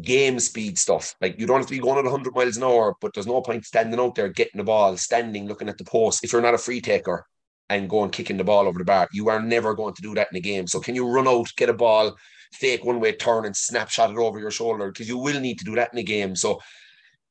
game 0.00 0.40
speed 0.40 0.78
stuff. 0.78 1.14
Like 1.20 1.38
you 1.38 1.46
don't 1.46 1.58
have 1.58 1.66
to 1.66 1.74
be 1.74 1.80
going 1.80 1.98
at 1.98 2.04
100 2.04 2.34
miles 2.34 2.56
an 2.56 2.62
hour 2.62 2.94
but 3.00 3.12
there's 3.12 3.26
no 3.26 3.42
point 3.42 3.66
standing 3.66 4.00
out 4.00 4.14
there 4.14 4.28
getting 4.30 4.58
the 4.58 4.64
ball 4.64 4.96
standing 4.96 5.46
looking 5.46 5.68
at 5.68 5.76
the 5.76 5.84
post. 5.84 6.24
If 6.24 6.32
you're 6.32 6.40
not 6.40 6.54
a 6.54 6.58
free 6.58 6.80
taker 6.80 7.26
and 7.68 7.88
go 7.88 8.02
and 8.02 8.12
kicking 8.12 8.36
the 8.36 8.44
ball 8.44 8.66
over 8.66 8.78
the 8.78 8.84
bar. 8.84 9.08
You 9.12 9.28
are 9.28 9.40
never 9.40 9.74
going 9.74 9.94
to 9.94 10.02
do 10.02 10.14
that 10.14 10.28
in 10.30 10.36
a 10.36 10.40
game. 10.40 10.66
So 10.66 10.80
can 10.80 10.94
you 10.94 11.08
run 11.08 11.28
out, 11.28 11.48
get 11.56 11.68
a 11.68 11.74
ball, 11.74 12.16
fake 12.52 12.84
one 12.84 13.00
way 13.00 13.12
turn 13.12 13.46
and 13.46 13.56
snapshot 13.56 14.10
it 14.10 14.18
over 14.18 14.38
your 14.38 14.50
shoulder? 14.50 14.90
Because 14.90 15.08
you 15.08 15.18
will 15.18 15.40
need 15.40 15.58
to 15.58 15.64
do 15.64 15.74
that 15.76 15.92
in 15.92 15.98
a 15.98 16.02
game. 16.02 16.36
So 16.36 16.60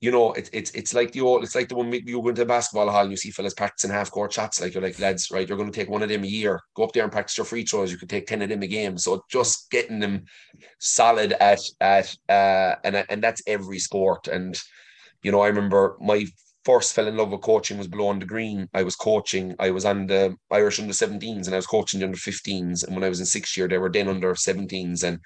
you 0.01 0.09
know, 0.09 0.33
it's 0.33 0.49
it's 0.51 0.71
it's 0.71 0.95
like 0.95 1.11
the 1.11 1.21
old, 1.21 1.43
it's 1.43 1.53
like 1.53 1.69
the 1.69 1.75
one 1.75 1.93
you 1.93 2.19
go 2.19 2.29
into 2.29 2.41
a 2.41 2.45
basketball 2.45 2.89
hall 2.89 3.03
and 3.03 3.11
you 3.11 3.17
see 3.17 3.29
fellas 3.29 3.53
practicing 3.53 3.91
half 3.91 4.09
court 4.09 4.33
shots. 4.33 4.59
Like 4.59 4.73
you're 4.73 4.81
like, 4.81 4.99
lads, 4.99 5.29
right? 5.29 5.47
You're 5.47 5.59
going 5.59 5.71
to 5.71 5.79
take 5.79 5.91
one 5.91 6.01
of 6.01 6.09
them 6.09 6.23
a 6.23 6.27
year. 6.27 6.59
Go 6.75 6.83
up 6.83 6.91
there 6.91 7.03
and 7.03 7.11
practice 7.11 7.37
your 7.37 7.45
free 7.45 7.63
throws. 7.63 7.91
You 7.91 7.99
could 7.99 8.09
take 8.09 8.25
ten 8.25 8.41
of 8.41 8.49
them 8.49 8.63
a 8.63 8.67
game. 8.67 8.97
So 8.97 9.23
just 9.29 9.69
getting 9.69 9.99
them 9.99 10.25
solid 10.79 11.33
at 11.33 11.59
at 11.79 12.15
uh, 12.27 12.75
and 12.83 13.05
and 13.09 13.23
that's 13.23 13.43
every 13.45 13.77
sport. 13.77 14.27
And 14.27 14.59
you 15.21 15.31
know, 15.31 15.41
I 15.41 15.47
remember 15.49 15.97
my 16.01 16.25
first 16.63 16.93
fell 16.93 17.08
in 17.08 17.17
love 17.17 17.32
with 17.32 17.41
coaching 17.41 17.78
was 17.78 17.88
below 17.88 18.08
on 18.08 18.19
the 18.19 18.26
green. 18.26 18.69
I 18.74 18.84
was 18.84 18.95
coaching, 18.95 19.56
I 19.60 19.71
was 19.71 19.86
on 19.86 20.08
the 20.08 20.36
Irish 20.52 20.80
under 20.80 20.93
17s 20.93 21.45
and 21.45 21.54
I 21.54 21.58
was 21.58 21.67
coaching 21.67 22.00
the 22.00 22.06
under 22.06 22.17
15s. 22.17 22.86
And 22.86 22.95
when 22.95 23.04
I 23.04 23.10
was 23.10 23.19
in 23.19 23.26
sixth 23.26 23.58
year, 23.58 23.67
they 23.67 23.78
were 23.78 23.91
then 23.91 24.08
under 24.08 24.34
17s. 24.34 25.04
And 25.04 25.19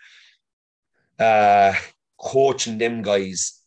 uh, 1.19 1.77
coaching 2.19 2.77
them 2.77 3.01
guys 3.01 3.61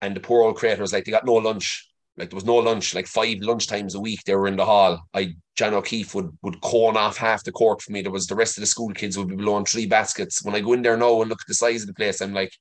and 0.00 0.14
the 0.14 0.20
poor 0.20 0.42
old 0.42 0.56
creators, 0.56 0.92
like 0.92 1.04
they 1.04 1.12
got 1.12 1.26
no 1.26 1.34
lunch. 1.34 1.84
Like 2.16 2.30
there 2.30 2.36
was 2.36 2.44
no 2.44 2.56
lunch, 2.56 2.96
like 2.96 3.06
five 3.06 3.38
lunch 3.42 3.68
times 3.68 3.94
a 3.94 4.00
week 4.00 4.24
they 4.24 4.34
were 4.34 4.48
in 4.48 4.56
the 4.56 4.64
hall. 4.64 5.00
I 5.14 5.36
John 5.54 5.74
O'Keefe 5.74 6.16
would 6.16 6.36
would 6.42 6.60
cone 6.62 6.96
off 6.96 7.16
half 7.16 7.44
the 7.44 7.52
court 7.52 7.80
for 7.80 7.92
me. 7.92 8.02
There 8.02 8.10
was 8.10 8.26
the 8.26 8.34
rest 8.34 8.58
of 8.58 8.62
the 8.62 8.66
school 8.66 8.90
kids 8.90 9.16
would 9.16 9.28
be 9.28 9.36
blowing 9.36 9.64
three 9.64 9.86
baskets. 9.86 10.42
When 10.44 10.56
I 10.56 10.60
go 10.60 10.72
in 10.72 10.82
there 10.82 10.96
now 10.96 11.20
and 11.20 11.30
look 11.30 11.40
at 11.40 11.46
the 11.46 11.54
size 11.54 11.82
of 11.82 11.86
the 11.86 11.94
place, 11.94 12.20
I'm 12.20 12.34
like, 12.34 12.52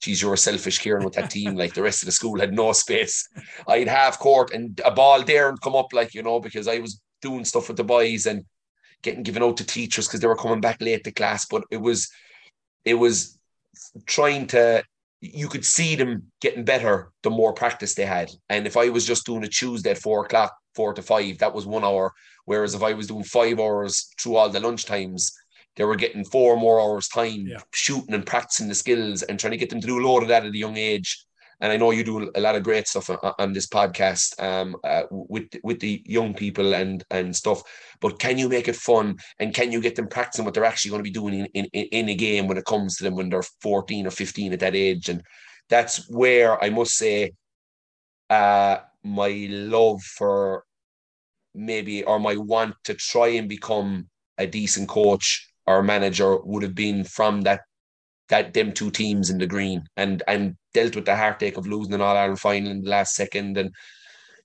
geez, 0.00 0.22
you 0.22 0.28
were 0.28 0.36
selfish, 0.36 0.78
Kieran, 0.78 1.04
with 1.04 1.14
that 1.14 1.30
team. 1.30 1.54
Like 1.54 1.74
the 1.74 1.82
rest 1.82 2.02
of 2.02 2.06
the 2.06 2.12
school 2.12 2.40
had 2.40 2.52
no 2.52 2.72
space. 2.72 3.28
I'd 3.68 3.88
half 3.88 4.18
court 4.18 4.52
and 4.52 4.80
a 4.84 4.90
ball 4.90 5.22
there 5.22 5.48
and 5.48 5.60
come 5.60 5.76
up, 5.76 5.92
like, 5.92 6.14
you 6.14 6.22
know, 6.22 6.40
because 6.40 6.66
I 6.66 6.78
was 6.78 7.00
doing 7.20 7.44
stuff 7.44 7.68
with 7.68 7.76
the 7.76 7.84
boys 7.84 8.26
and 8.26 8.44
getting 9.02 9.22
given 9.22 9.42
out 9.42 9.56
to 9.58 9.64
teachers 9.64 10.06
because 10.06 10.20
they 10.20 10.26
were 10.26 10.36
coming 10.36 10.60
back 10.60 10.80
late 10.80 11.04
to 11.04 11.12
class. 11.12 11.46
But 11.46 11.64
it 11.70 11.76
was, 11.76 12.10
it 12.84 12.94
was 12.94 13.38
trying 14.06 14.46
to, 14.48 14.82
you 15.20 15.48
could 15.48 15.66
see 15.66 15.96
them 15.96 16.32
getting 16.40 16.64
better 16.64 17.12
the 17.22 17.30
more 17.30 17.52
practice 17.52 17.94
they 17.94 18.06
had. 18.06 18.30
And 18.48 18.66
if 18.66 18.76
I 18.76 18.88
was 18.88 19.06
just 19.06 19.26
doing 19.26 19.44
a 19.44 19.48
Tuesday 19.48 19.90
at 19.90 19.98
four 19.98 20.24
o'clock, 20.24 20.54
four 20.74 20.94
to 20.94 21.02
five, 21.02 21.38
that 21.38 21.54
was 21.54 21.66
one 21.66 21.84
hour. 21.84 22.12
Whereas 22.46 22.74
if 22.74 22.82
I 22.82 22.94
was 22.94 23.06
doing 23.06 23.24
five 23.24 23.60
hours 23.60 24.08
through 24.18 24.36
all 24.36 24.48
the 24.48 24.60
lunch 24.60 24.86
times, 24.86 25.32
they 25.76 25.84
were 25.84 25.96
getting 25.96 26.24
four 26.24 26.56
more 26.56 26.80
hours 26.80 27.08
time 27.08 27.46
yeah. 27.46 27.58
shooting 27.72 28.14
and 28.14 28.26
practicing 28.26 28.68
the 28.68 28.74
skills 28.74 29.22
and 29.22 29.38
trying 29.38 29.52
to 29.52 29.56
get 29.56 29.70
them 29.70 29.80
to 29.80 29.86
do 29.86 30.00
a 30.00 30.06
lot 30.06 30.22
of 30.22 30.28
that 30.28 30.44
at 30.44 30.52
a 30.52 30.58
young 30.58 30.76
age. 30.76 31.24
And 31.62 31.70
I 31.70 31.76
know 31.76 31.90
you 31.90 32.02
do 32.02 32.30
a 32.34 32.40
lot 32.40 32.56
of 32.56 32.62
great 32.62 32.88
stuff 32.88 33.10
on, 33.10 33.18
on 33.38 33.52
this 33.52 33.66
podcast 33.66 34.42
um, 34.42 34.76
uh, 34.82 35.02
with 35.10 35.48
with 35.62 35.78
the 35.78 36.02
young 36.06 36.32
people 36.32 36.74
and 36.74 37.04
and 37.10 37.36
stuff. 37.36 37.62
But 38.00 38.18
can 38.18 38.38
you 38.38 38.48
make 38.48 38.66
it 38.66 38.76
fun 38.76 39.18
and 39.38 39.54
can 39.54 39.70
you 39.70 39.80
get 39.80 39.94
them 39.94 40.08
practicing 40.08 40.44
what 40.44 40.54
they're 40.54 40.64
actually 40.64 40.90
going 40.90 41.00
to 41.00 41.10
be 41.10 41.10
doing 41.10 41.46
in, 41.54 41.66
in, 41.66 41.84
in 41.84 42.08
a 42.08 42.14
game 42.14 42.46
when 42.46 42.56
it 42.56 42.64
comes 42.64 42.96
to 42.96 43.04
them 43.04 43.14
when 43.14 43.28
they're 43.28 43.42
14 43.60 44.06
or 44.06 44.10
15 44.10 44.54
at 44.54 44.60
that 44.60 44.74
age? 44.74 45.10
And 45.10 45.22
that's 45.68 46.08
where 46.08 46.62
I 46.64 46.70
must 46.70 46.92
say 46.96 47.32
uh, 48.30 48.78
my 49.04 49.46
love 49.50 50.00
for 50.02 50.64
maybe 51.54 52.04
or 52.04 52.18
my 52.18 52.36
want 52.36 52.74
to 52.84 52.94
try 52.94 53.28
and 53.28 53.48
become 53.48 54.08
a 54.38 54.46
decent 54.46 54.88
coach 54.88 55.49
our 55.70 55.82
manager 55.82 56.38
would 56.42 56.62
have 56.62 56.74
been 56.74 57.04
from 57.04 57.42
that 57.42 57.60
that 58.28 58.54
them 58.54 58.72
two 58.72 58.90
teams 58.90 59.30
in 59.30 59.38
the 59.38 59.46
green. 59.46 59.82
And 59.96 60.22
and 60.28 60.56
dealt 60.74 60.94
with 60.96 61.06
the 61.06 61.16
heartache 61.16 61.56
of 61.56 61.66
losing 61.66 61.94
an 61.94 62.00
All 62.00 62.16
Ireland 62.16 62.40
final 62.40 62.70
in 62.70 62.82
the 62.82 62.90
last 62.90 63.14
second 63.14 63.56
and 63.56 63.70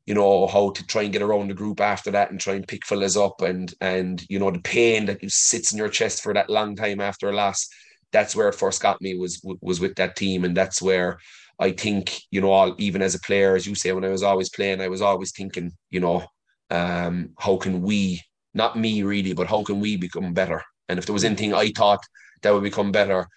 you 0.06 0.14
know 0.14 0.48
how 0.48 0.70
to 0.72 0.86
try 0.86 1.04
and 1.04 1.14
get 1.14 1.22
around 1.22 1.50
the 1.50 1.54
group 1.56 1.82
after 1.82 2.12
that 2.12 2.30
and 2.32 2.40
try 2.40 2.54
and 2.54 2.68
pick 2.68 2.86
fellas 2.86 3.18
up 3.18 3.42
and 3.42 3.74
and 3.82 4.24
you 4.30 4.40
know 4.40 4.52
the 4.52 4.60
pain 4.60 5.06
that 5.06 5.20
sits 5.30 5.72
in 5.72 5.78
your 5.80 5.90
chest 5.90 6.22
for 6.22 6.34
that 6.34 6.50
long 6.50 6.76
time 6.76 7.02
after 7.02 7.30
a 7.30 7.36
loss 7.36 7.68
that's 8.16 8.36
where 8.36 8.48
it 8.48 8.56
first 8.56 8.82
got 8.82 9.02
me 9.02 9.16
was 9.16 9.42
was 9.62 9.80
with 9.80 9.96
that 9.96 10.16
team. 10.16 10.46
And 10.46 10.56
that's 10.56 10.82
where 10.82 11.20
I 11.60 11.72
think 11.72 12.22
you 12.32 12.42
know 12.42 12.52
all 12.52 12.76
even 12.78 13.02
as 13.02 13.16
a 13.16 13.20
player 13.20 13.56
as 13.56 13.68
you 13.68 13.76
say 13.76 13.92
when 13.92 14.06
I 14.06 14.10
was 14.10 14.24
always 14.24 14.50
playing 14.50 14.82
I 14.82 14.88
was 14.88 15.02
always 15.02 15.32
thinking 15.32 15.72
you 15.90 16.00
know 16.00 16.26
um 16.72 17.30
how 17.38 17.58
can 17.58 17.82
we 17.82 18.22
not 18.54 18.78
me 18.78 19.04
really 19.04 19.34
but 19.34 19.48
how 19.48 19.64
can 19.64 19.80
we 19.80 19.98
become 19.98 20.34
better 20.34 20.64
and 20.90 21.00
if 21.00 21.06
there 21.06 21.14
was 21.14 21.24
anything 21.24 21.54
I 21.54 21.70
thought 21.70 22.04
that 22.42 22.54
would 22.54 22.64
become 22.64 22.92
better, 22.92 23.28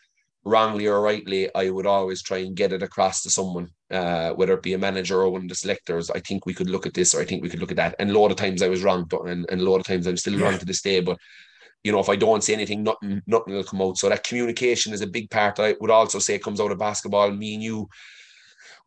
wrongly 0.45 0.87
or 0.87 1.01
rightly, 1.01 1.53
I 1.55 1.71
would 1.71 1.87
always 1.87 2.23
try 2.23 2.39
and 2.39 2.57
get 2.57 2.73
it 2.73 2.83
across 2.83 3.23
to 3.23 3.31
someone, 3.31 3.69
uh, 3.91 4.31
whether 4.33 4.55
it 4.55 4.63
be 4.63 4.75
a 4.75 4.79
manager 4.79 5.21
or 5.21 5.31
one 5.31 5.43
of 5.43 5.49
the 5.49 5.55
selectors. 5.55 6.11
I 6.11 6.21
think 6.21 6.47
we 6.47 6.55
could 6.55 6.71
look 6.71 6.87
at 6.87 6.95
this, 6.95 7.15
or 7.15 7.21
I 7.21 7.25
think 7.25 7.43
we 7.43 7.49
could 7.49 7.61
look 7.61 7.71
at 7.71 7.77
that. 7.77 7.95
And 7.99 8.11
a 8.11 8.19
lot 8.19 8.31
of 8.31 8.37
times 8.37 8.63
I 8.63 8.69
was 8.69 8.83
wrong, 8.83 9.09
and, 9.27 9.47
and 9.51 9.61
a 9.61 9.71
lot 9.71 9.79
of 9.79 9.87
times 9.87 10.07
I'm 10.07 10.17
still 10.17 10.39
wrong 10.39 10.59
to 10.59 10.65
this 10.65 10.83
day. 10.83 11.01
But 11.01 11.19
you 11.85 11.93
know, 11.93 12.01
if 12.01 12.09
I 12.09 12.17
don't 12.17 12.43
say 12.43 12.55
anything, 12.55 12.83
nothing, 12.83 13.23
nothing 13.27 13.55
will 13.55 13.65
come 13.65 13.83
out. 13.83 13.99
So 13.99 14.09
that 14.09 14.25
communication 14.25 14.93
is 14.93 15.01
a 15.01 15.07
big 15.07 15.31
part. 15.31 15.61
I 15.61 15.75
would 15.81 15.91
also 15.91 16.19
say 16.19 16.35
it 16.35 16.43
comes 16.43 16.61
out 16.61 16.73
of 16.73 16.79
basketball. 16.79 17.31
Me 17.31 17.55
and 17.55 17.63
you, 17.63 17.89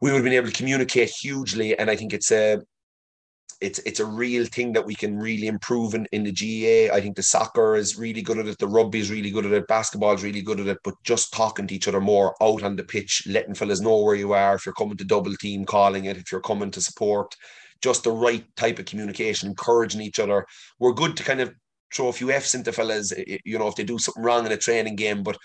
we 0.02 0.12
would 0.12 0.18
have 0.18 0.24
been 0.24 0.34
able 0.34 0.48
to 0.48 0.54
communicate 0.54 1.10
hugely, 1.10 1.78
and 1.78 1.90
I 1.90 1.96
think 1.96 2.14
it's 2.14 2.32
a 2.32 2.60
it's 3.62 3.80
it's 3.80 4.00
a 4.00 4.06
real 4.06 4.46
thing 4.46 4.74
that 4.74 4.86
we 4.86 4.96
can 4.96 5.18
really 5.18 5.48
improve 5.48 5.94
in, 5.94 6.08
in 6.12 6.24
the 6.24 6.32
GA. 6.32 6.90
I 6.90 7.00
think 7.00 7.16
the 7.16 7.24
soccer 7.24 7.76
is 7.76 7.98
really 7.98 8.22
good 8.22 8.40
at 8.40 8.48
it, 8.48 8.58
the 8.58 8.68
rugby 8.68 9.00
is 9.00 9.12
really 9.12 9.32
good 9.32 9.46
at 9.46 9.54
it, 9.54 9.68
basketball 9.68 10.14
is 10.14 10.24
really 10.24 10.42
good 10.42 10.60
at 10.60 10.68
it, 10.68 10.80
but 10.84 10.96
just 11.04 11.34
talking 11.34 11.68
to 11.68 11.76
each 11.76 11.88
other 11.88 12.02
more 12.02 12.36
out 12.42 12.64
on 12.64 12.76
the 12.76 12.84
pitch, 12.84 13.24
letting 13.28 13.54
fellas 13.54 13.80
know 13.80 14.02
where 14.02 14.16
you 14.16 14.34
are, 14.34 14.56
if 14.56 14.66
you're 14.66 14.74
coming 14.74 14.98
to 14.98 15.06
double 15.06 15.34
team, 15.36 15.64
calling 15.64 16.06
it, 16.06 16.18
if 16.18 16.32
you're 16.32 16.42
coming 16.42 16.72
to 16.72 16.82
support, 16.82 17.36
just 17.82 18.04
the 18.04 18.12
right 18.12 18.46
type 18.56 18.80
of 18.80 18.86
communication, 18.86 19.50
encouraging 19.50 20.02
each 20.02 20.20
other. 20.20 20.46
We're 20.80 20.94
good 20.94 21.16
to 21.18 21.24
kind 21.24 21.42
of 21.42 21.54
throw 21.94 22.08
a 22.08 22.14
few 22.14 22.32
F's 22.32 22.56
into 22.56 22.72
fellas, 22.72 23.14
you 23.46 23.60
know, 23.60 23.68
if 23.68 23.76
they 23.76 23.84
do 23.84 24.00
something 24.00 24.24
wrong 24.24 24.46
in 24.46 24.52
a 24.52 24.58
training 24.58 24.96
game, 24.96 25.24
but 25.24 25.38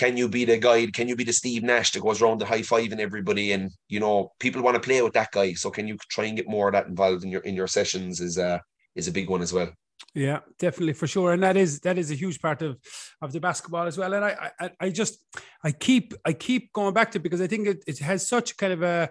can 0.00 0.16
you 0.16 0.28
be 0.28 0.46
the 0.46 0.56
guide? 0.56 0.94
Can 0.94 1.08
you 1.08 1.14
be 1.14 1.24
the 1.24 1.32
Steve 1.40 1.62
Nash 1.62 1.92
that 1.92 2.00
goes 2.00 2.22
around 2.22 2.38
the 2.38 2.46
high 2.46 2.62
five 2.62 2.90
and 2.90 3.02
everybody? 3.02 3.52
And 3.52 3.70
you 3.90 4.00
know, 4.00 4.32
people 4.40 4.62
want 4.62 4.74
to 4.76 4.80
play 4.88 5.02
with 5.02 5.12
that 5.12 5.30
guy. 5.30 5.52
So 5.52 5.70
can 5.70 5.86
you 5.86 5.98
try 6.08 6.24
and 6.24 6.38
get 6.38 6.48
more 6.48 6.68
of 6.68 6.72
that 6.72 6.86
involved 6.86 7.22
in 7.22 7.30
your 7.30 7.42
in 7.42 7.54
your 7.54 7.66
sessions? 7.66 8.18
Is 8.18 8.38
uh 8.38 8.60
is 8.94 9.08
a 9.08 9.12
big 9.12 9.28
one 9.28 9.42
as 9.42 9.52
well. 9.52 9.70
Yeah, 10.14 10.38
definitely 10.58 10.94
for 10.94 11.06
sure, 11.06 11.34
and 11.34 11.42
that 11.42 11.58
is 11.58 11.80
that 11.80 11.98
is 11.98 12.10
a 12.10 12.14
huge 12.14 12.40
part 12.40 12.62
of 12.62 12.78
of 13.20 13.32
the 13.32 13.40
basketball 13.40 13.86
as 13.86 13.98
well. 13.98 14.14
And 14.14 14.24
I 14.24 14.50
I, 14.58 14.70
I 14.80 14.88
just 14.88 15.18
I 15.62 15.70
keep 15.70 16.14
I 16.24 16.32
keep 16.32 16.72
going 16.72 16.94
back 16.94 17.10
to 17.10 17.18
it 17.18 17.22
because 17.22 17.42
I 17.42 17.46
think 17.46 17.68
it, 17.68 17.84
it 17.86 17.98
has 17.98 18.26
such 18.26 18.56
kind 18.56 18.72
of 18.72 18.82
a 18.82 19.10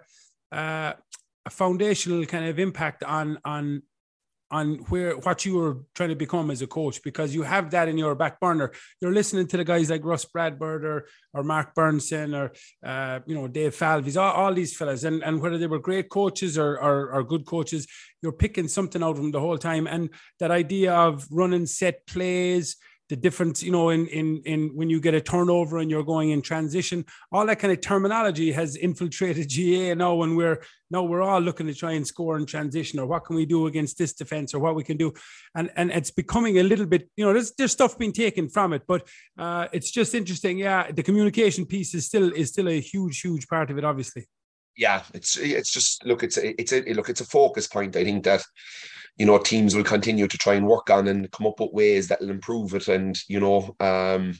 uh, 0.51 0.93
a 1.45 1.49
foundational 1.51 2.25
kind 2.25 2.45
of 2.45 2.57
impact 2.57 3.03
on 3.03 3.37
on 3.45 3.83
on 4.51 4.77
where 4.89 5.15
what 5.17 5.45
you 5.45 5.55
were 5.55 5.77
trying 5.93 6.09
to 6.09 6.15
become 6.15 6.49
as 6.49 6.61
a 6.61 6.67
coach 6.67 7.01
because 7.03 7.35
you 7.35 7.43
have 7.43 7.69
that 7.71 7.87
in 7.87 7.97
your 7.97 8.15
back 8.15 8.39
burner. 8.39 8.71
You're 8.99 9.13
listening 9.13 9.47
to 9.47 9.57
the 9.57 9.63
guys 9.63 9.89
like 9.89 10.03
Russ 10.03 10.25
Bradford 10.25 10.85
or 10.85 11.07
or 11.33 11.43
Mark 11.43 11.75
Burnson 11.75 12.35
or 12.35 12.51
uh, 12.87 13.19
you 13.25 13.35
know 13.35 13.47
Dave 13.47 13.75
Falvey's 13.75 14.17
all, 14.17 14.33
all 14.33 14.53
these 14.53 14.75
fellas 14.75 15.03
and 15.03 15.23
and 15.23 15.41
whether 15.41 15.57
they 15.57 15.67
were 15.67 15.79
great 15.79 16.09
coaches 16.09 16.57
or, 16.57 16.79
or 16.79 17.11
or 17.11 17.23
good 17.23 17.45
coaches, 17.45 17.87
you're 18.21 18.31
picking 18.31 18.67
something 18.67 19.03
out 19.03 19.11
of 19.11 19.17
them 19.17 19.31
the 19.31 19.39
whole 19.39 19.57
time. 19.57 19.87
And 19.87 20.09
that 20.39 20.51
idea 20.51 20.93
of 20.93 21.27
running 21.29 21.65
set 21.65 22.05
plays, 22.07 22.77
the 23.09 23.15
difference, 23.15 23.63
you 23.63 23.71
know, 23.71 23.89
in 23.89 24.07
in 24.07 24.41
in 24.45 24.69
when 24.75 24.89
you 24.89 25.01
get 25.01 25.15
a 25.15 25.21
turnover 25.21 25.79
and 25.79 25.89
you're 25.89 26.03
going 26.03 26.29
in 26.29 26.41
transition, 26.41 27.03
all 27.31 27.45
that 27.47 27.57
kind 27.57 27.73
of 27.73 27.81
terminology 27.81 28.51
has 28.51 28.75
infiltrated 28.75 29.51
GAA 29.55 29.95
now. 29.95 30.13
When 30.15 30.35
we're 30.35 30.61
now 30.91 31.03
we're 31.03 31.23
all 31.23 31.41
looking 31.41 31.67
to 31.67 31.73
try 31.73 31.93
and 31.93 32.05
score 32.05 32.37
in 32.37 32.45
transition, 32.45 32.99
or 32.99 33.07
what 33.07 33.25
can 33.25 33.35
we 33.35 33.45
do 33.45 33.65
against 33.65 33.97
this 33.97 34.13
defense, 34.13 34.53
or 34.53 34.59
what 34.59 34.75
we 34.75 34.83
can 34.83 34.97
do, 34.97 35.11
and 35.55 35.71
and 35.75 35.91
it's 35.91 36.11
becoming 36.11 36.59
a 36.59 36.63
little 36.63 36.85
bit, 36.85 37.09
you 37.17 37.25
know, 37.25 37.33
there's 37.33 37.51
there's 37.57 37.71
stuff 37.71 37.97
being 37.97 38.13
taken 38.13 38.47
from 38.47 38.73
it, 38.73 38.83
but 38.87 39.07
uh, 39.37 39.67
it's 39.73 39.89
just 39.89 40.13
interesting. 40.13 40.59
Yeah, 40.59 40.91
the 40.91 41.03
communication 41.03 41.65
piece 41.65 41.95
is 41.95 42.05
still 42.05 42.31
is 42.33 42.49
still 42.49 42.69
a 42.69 42.79
huge 42.79 43.21
huge 43.21 43.47
part 43.47 43.71
of 43.71 43.77
it, 43.79 43.83
obviously. 43.83 44.27
Yeah, 44.77 45.01
it's 45.15 45.35
it's 45.35 45.73
just 45.73 46.05
look, 46.05 46.23
it's 46.23 46.37
a, 46.37 46.61
it's 46.61 46.73
a 46.73 46.81
look, 46.93 47.09
it's 47.09 47.21
a 47.21 47.25
focus 47.25 47.67
point. 47.67 47.95
I 47.95 48.03
think 48.03 48.23
that 48.25 48.43
you 49.19 49.25
know 49.25 49.37
teams 49.37 49.75
will 49.75 49.83
continue 49.83 50.27
to 50.27 50.37
try 50.37 50.55
and 50.55 50.65
work 50.65 50.89
on 50.89 51.07
and 51.07 51.29
come 51.31 51.45
up 51.45 51.59
with 51.59 51.73
ways 51.73 52.07
that 52.07 52.21
will 52.21 52.31
improve 52.31 52.73
it 52.73 52.87
and 52.87 53.19
you 53.27 53.39
know 53.39 53.75
um 53.79 54.33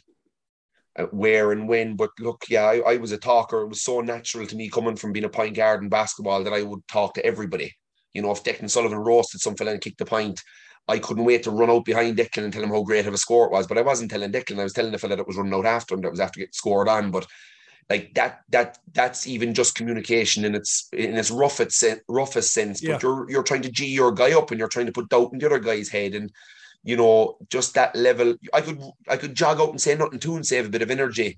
uh, 0.98 1.04
where 1.12 1.52
and 1.52 1.68
when. 1.68 1.96
But 1.96 2.12
look 2.20 2.46
yeah 2.50 2.64
I, 2.64 2.94
I, 2.94 2.98
was 2.98 3.12
a 3.12 3.18
talker. 3.18 3.62
It 3.62 3.68
was 3.68 3.84
so 3.84 4.02
natural 4.02 4.48
to 4.48 4.56
me 4.56 4.70
coming 4.70 4.96
from 4.96 5.12
being 5.12 5.26
a 5.26 5.30
point 5.30 5.56
guard 5.56 5.84
in 5.84 5.90
basketball 5.90 6.44
that 6.44 6.54
I 6.54 6.64
would 6.64 6.88
talk 6.88 7.14
to 7.14 7.26
everybody. 7.26 7.76
You 8.14 8.24
know 8.24 8.32
if 8.32 8.44
Declan 8.44 8.70
Sullivan 8.70 8.98
roasted 8.98 9.42
some 9.42 9.56
fella 9.56 9.72
and 9.72 9.82
kicked 9.82 10.00
the 10.00 10.06
point 10.06 10.42
I 10.88 10.98
couldn't 10.98 11.26
wait 11.26 11.44
to 11.44 11.52
run 11.52 11.70
out 11.70 11.86
behind 11.86 12.18
Declan 12.18 12.46
and 12.46 12.54
tell 12.54 12.64
him 12.64 12.72
how 12.72 12.82
great 12.82 13.06
of 13.06 13.14
a 13.14 13.18
score 13.18 13.46
it 13.46 13.52
was. 13.52 13.68
But 13.68 13.78
I 13.78 13.84
wasn't 13.84 14.10
telling 14.10 14.32
Declan. 14.32 14.60
I 14.60 14.64
was 14.64 14.74
telling 14.74 14.92
the 14.92 14.98
fella 14.98 15.18
that 15.18 15.28
was 15.28 15.38
running 15.38 15.54
out 15.54 15.68
after 15.68 15.94
him 15.94 16.02
that 16.02 16.10
was 16.10 16.20
after 16.20 16.40
getting 16.40 16.54
scored 16.54 16.90
on. 16.90 17.12
But 17.12 17.28
like 17.90 18.14
that 18.14 18.42
that 18.50 18.78
that's 18.94 19.26
even 19.28 19.54
just 19.54 19.76
communication 19.76 20.46
in 20.46 20.56
its 20.56 20.90
in 20.94 21.16
its 21.16 21.32
roughest 21.32 21.84
roughest 22.08 22.54
sense. 22.54 22.82
But 22.82 23.02
you're 23.02 23.30
you're 23.30 23.44
trying 23.44 23.64
to 23.64 23.72
g 23.72 23.88
your 23.88 24.12
guy 24.12 24.34
up 24.34 24.52
and 24.52 24.60
you're 24.60 24.68
trying 24.68 24.86
to 24.86 24.92
put 24.92 25.10
doubt 25.10 25.34
in 25.34 25.40
the 25.40 25.48
other 25.48 25.60
guy's 25.60 25.90
head 25.90 26.14
and 26.14 26.32
you 26.84 26.96
know 26.96 27.38
just 27.50 27.74
that 27.74 27.96
level. 27.96 28.36
I 28.54 28.62
could 28.62 28.82
i 29.08 29.18
could 29.18 29.36
jog 29.36 29.60
out 29.60 29.72
and 29.72 29.82
say 29.82 29.96
nothing 29.96 30.20
to 30.20 30.36
and 30.36 30.46
save 30.46 30.68
a 30.68 30.70
bit 30.70 30.82
of 30.82 30.92
energy 30.92 31.38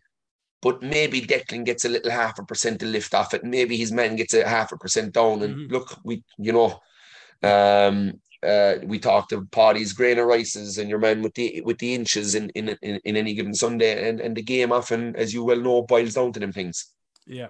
but 0.61 0.81
maybe 0.83 1.21
Declan 1.21 1.65
gets 1.65 1.85
a 1.85 1.89
little 1.89 2.11
half 2.11 2.37
a 2.37 2.43
percent 2.43 2.79
to 2.79 2.85
lift 2.85 3.13
off 3.15 3.33
it. 3.33 3.43
Maybe 3.43 3.77
his 3.77 3.91
man 3.91 4.15
gets 4.15 4.33
a 4.33 4.47
half 4.47 4.71
a 4.71 4.77
percent 4.77 5.13
down. 5.13 5.41
And 5.41 5.55
mm-hmm. 5.55 5.73
look 5.73 5.97
we 6.03 6.23
you 6.37 6.53
know 6.53 6.79
um 7.43 8.19
uh, 8.43 8.75
we 8.84 8.99
talked 8.99 9.32
of 9.32 9.49
Paddy's 9.51 9.93
grain 9.93 10.19
of 10.19 10.25
rices 10.25 10.77
and 10.77 10.89
your 10.89 10.99
man 10.99 11.21
with 11.21 11.34
the 11.36 11.62
with 11.62 11.77
the 11.77 11.93
inches 11.93 12.36
in 12.36 12.49
in, 12.51 12.69
in, 12.82 12.99
in 13.04 13.15
any 13.15 13.34
given 13.34 13.54
Sunday, 13.54 14.10
and, 14.10 14.19
and 14.19 14.36
the 14.36 14.41
game 14.41 14.71
often, 14.71 15.15
as 15.15 15.34
you 15.34 15.43
well 15.43 15.60
know, 15.60 15.82
boils 15.84 16.15
down 16.15 16.34
to 16.34 16.39
them 16.39 16.51
things. 16.51 16.91
Yeah, 17.27 17.47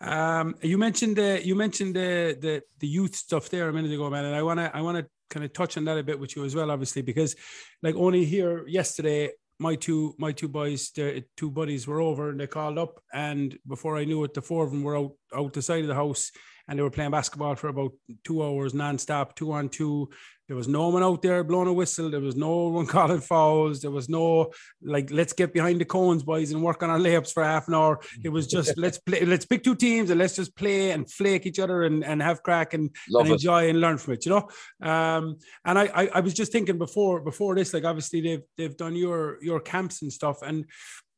um, 0.00 0.54
you 0.62 0.78
mentioned 0.78 1.16
the 1.16 1.44
you 1.44 1.54
mentioned 1.54 1.96
the 1.96 2.36
the 2.40 2.62
the 2.78 2.86
youth 2.86 3.16
stuff 3.16 3.48
there 3.48 3.68
a 3.68 3.72
minute 3.72 3.92
ago, 3.92 4.08
man, 4.08 4.24
and 4.24 4.34
I 4.34 4.42
wanna 4.42 4.70
I 4.72 4.80
wanna 4.80 5.06
kind 5.28 5.44
of 5.44 5.52
touch 5.52 5.76
on 5.76 5.84
that 5.84 5.98
a 5.98 6.02
bit 6.02 6.18
with 6.18 6.36
you 6.36 6.44
as 6.44 6.54
well, 6.54 6.70
obviously, 6.70 7.02
because 7.02 7.34
like 7.82 7.96
only 7.96 8.24
here 8.24 8.66
yesterday, 8.66 9.30
my 9.58 9.74
two 9.74 10.14
my 10.18 10.32
two 10.32 10.48
boys, 10.48 10.90
the 10.90 11.24
two 11.36 11.50
buddies 11.50 11.86
were 11.86 12.00
over 12.00 12.30
and 12.30 12.40
they 12.40 12.46
called 12.46 12.78
up, 12.78 13.02
and 13.12 13.58
before 13.66 13.96
I 13.96 14.04
knew 14.04 14.24
it, 14.24 14.34
the 14.34 14.42
four 14.42 14.64
of 14.64 14.70
them 14.70 14.82
were 14.82 14.96
out 14.96 15.12
out 15.34 15.52
the 15.52 15.62
side 15.62 15.82
of 15.82 15.88
the 15.88 15.94
house 15.94 16.30
and 16.68 16.78
they 16.78 16.82
were 16.82 16.90
playing 16.90 17.10
basketball 17.10 17.56
for 17.56 17.68
about 17.68 17.92
two 18.24 18.42
hours 18.42 18.74
non-stop, 18.74 19.34
two 19.34 19.52
on 19.52 19.68
two. 19.68 20.08
There 20.48 20.56
was 20.56 20.66
no 20.66 20.88
one 20.88 21.02
out 21.02 21.20
there 21.20 21.44
blowing 21.44 21.68
a 21.68 21.72
whistle. 21.72 22.10
There 22.10 22.20
was 22.20 22.34
no 22.34 22.68
one 22.68 22.86
calling 22.96 23.20
fouls. 23.20 23.82
There 23.82 23.90
was 23.90 24.08
no 24.08 24.50
like, 24.82 25.10
let's 25.10 25.34
get 25.34 25.52
behind 25.52 25.80
the 25.80 25.84
cones, 25.84 26.22
boys, 26.22 26.50
and 26.52 26.62
work 26.62 26.82
on 26.82 26.88
our 26.88 26.98
layups 26.98 27.32
for 27.32 27.44
half 27.44 27.68
an 27.68 27.74
hour. 27.74 28.00
It 28.24 28.30
was 28.30 28.46
just 28.46 28.76
let's 28.78 28.98
play, 28.98 29.24
let's 29.24 29.44
pick 29.44 29.62
two 29.62 29.74
teams 29.74 30.08
and 30.10 30.18
let's 30.18 30.36
just 30.36 30.56
play 30.56 30.90
and 30.92 31.10
flake 31.10 31.44
each 31.44 31.58
other 31.58 31.82
and, 31.82 32.02
and 32.02 32.22
have 32.22 32.42
crack 32.42 32.72
and, 32.72 32.90
and 33.08 33.28
enjoy 33.28 33.68
and 33.68 33.80
learn 33.80 33.98
from 33.98 34.14
it, 34.14 34.24
you 34.24 34.32
know. 34.32 34.48
Um, 34.88 35.36
and 35.64 35.78
I, 35.78 35.84
I 35.94 36.08
I 36.14 36.20
was 36.20 36.34
just 36.34 36.50
thinking 36.50 36.78
before 36.78 37.20
before 37.20 37.54
this, 37.54 37.74
like 37.74 37.84
obviously 37.84 38.22
they've 38.22 38.42
they've 38.56 38.76
done 38.76 38.96
your 38.96 39.38
your 39.42 39.60
camps 39.60 40.00
and 40.02 40.12
stuff, 40.12 40.40
and 40.42 40.64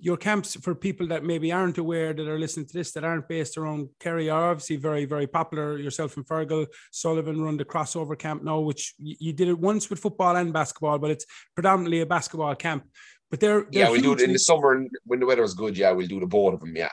your 0.01 0.17
camps 0.17 0.57
for 0.57 0.75
people 0.75 1.07
that 1.09 1.25
maybe 1.25 1.53
aren't 1.53 1.79
aware 1.79 2.13
that 2.13 2.27
are 2.27 2.39
listening 2.39 2.67
to 2.67 2.73
this 2.73 2.93
that 2.93 3.05
aren't 3.05 3.29
based 3.29 3.59
around 3.59 3.89
Kerry 4.01 4.31
are 4.31 4.51
obviously 4.51 4.77
very 4.77 5.05
very 5.05 5.27
popular. 5.27 5.79
Yourself 5.79 6.17
and 6.17 6.27
Fergal 6.27 6.67
Sullivan 6.91 7.41
run 7.41 7.57
the 7.57 7.65
crossover 7.65 8.19
camp 8.19 8.43
now, 8.43 8.61
which 8.61 8.95
you 8.99 9.33
did 9.33 9.49
it 9.49 9.59
once 9.59 9.91
with 9.91 10.01
football 10.01 10.37
and 10.37 10.53
basketball, 10.53 10.99
but 10.99 11.11
it's 11.11 11.27
predominantly 11.55 12.01
a 12.01 12.07
basketball 12.07 12.55
camp. 12.55 12.85
But 13.31 13.41
they're, 13.41 13.67
they're 13.71 13.85
yeah, 13.85 13.91
we 13.91 14.01
do 14.01 14.13
it 14.13 14.21
in 14.21 14.33
the 14.33 14.39
summer 14.39 14.85
when 15.05 15.21
the 15.21 15.27
weather 15.27 15.45
is 15.45 15.55
good. 15.55 15.77
Yeah, 15.77 15.93
we'll 15.93 16.09
do 16.09 16.19
the 16.19 16.27
both 16.27 16.55
of 16.55 16.61
them. 16.61 16.75
Yeah. 16.75 16.91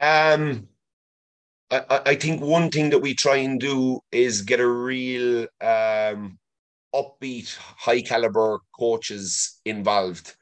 Um, 0.00 0.68
I, 1.70 2.00
I 2.06 2.14
think 2.14 2.40
one 2.40 2.70
thing 2.70 2.90
that 2.90 3.00
we 3.00 3.14
try 3.14 3.36
and 3.36 3.58
do 3.58 4.00
is 4.12 4.42
get 4.42 4.60
a 4.60 4.68
real 4.68 5.48
um 5.60 6.38
upbeat, 6.94 7.56
high 7.56 8.02
caliber 8.02 8.60
coaches 8.78 9.60
involved 9.64 10.36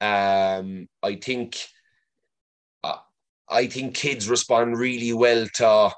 um, 0.00 0.88
I 1.02 1.14
think 1.16 1.56
uh, 2.84 2.98
I 3.48 3.66
think 3.66 3.94
kids 3.94 4.28
respond 4.28 4.78
really 4.78 5.12
well 5.12 5.46
to 5.54 5.92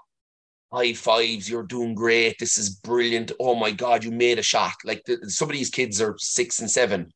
high 0.72 0.92
fives. 0.92 1.48
You're 1.48 1.64
doing 1.64 1.94
great. 1.94 2.38
This 2.38 2.58
is 2.58 2.70
brilliant. 2.70 3.32
Oh 3.40 3.54
my 3.54 3.70
god, 3.70 4.04
you 4.04 4.10
made 4.10 4.38
a 4.38 4.42
shot. 4.42 4.74
Like 4.84 5.02
the, 5.04 5.18
some 5.30 5.48
of 5.48 5.56
these 5.56 5.70
kids 5.70 6.00
are 6.00 6.14
six 6.18 6.60
and 6.60 6.70
seven, 6.70 7.12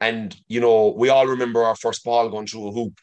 and 0.00 0.36
you 0.48 0.60
know 0.60 0.94
we 0.96 1.08
all 1.08 1.26
remember 1.26 1.62
our 1.64 1.76
first 1.76 2.04
ball 2.04 2.28
going 2.28 2.46
through 2.46 2.68
a 2.68 2.72
hoop. 2.72 2.98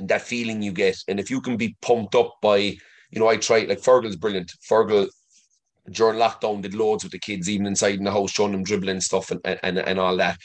And 0.00 0.08
that 0.08 0.22
feeling 0.22 0.60
you 0.60 0.72
get, 0.72 0.96
and 1.06 1.20
if 1.20 1.30
you 1.30 1.40
can 1.40 1.56
be 1.56 1.76
pumped 1.80 2.16
up 2.16 2.34
by, 2.42 2.56
you 2.56 3.20
know, 3.20 3.28
I 3.28 3.36
try 3.36 3.60
like 3.60 3.78
Fergal's 3.80 4.16
brilliant. 4.16 4.52
Fergal 4.68 5.08
during 5.92 6.18
lockdown 6.18 6.62
did 6.62 6.74
loads 6.74 7.04
with 7.04 7.12
the 7.12 7.18
kids, 7.18 7.48
even 7.48 7.66
inside 7.66 7.94
in 7.94 8.04
the 8.04 8.10
house, 8.10 8.32
showing 8.32 8.50
them 8.50 8.64
dribbling 8.64 9.00
stuff 9.00 9.30
and, 9.30 9.40
and, 9.62 9.78
and 9.78 10.00
all 10.00 10.16
that 10.16 10.36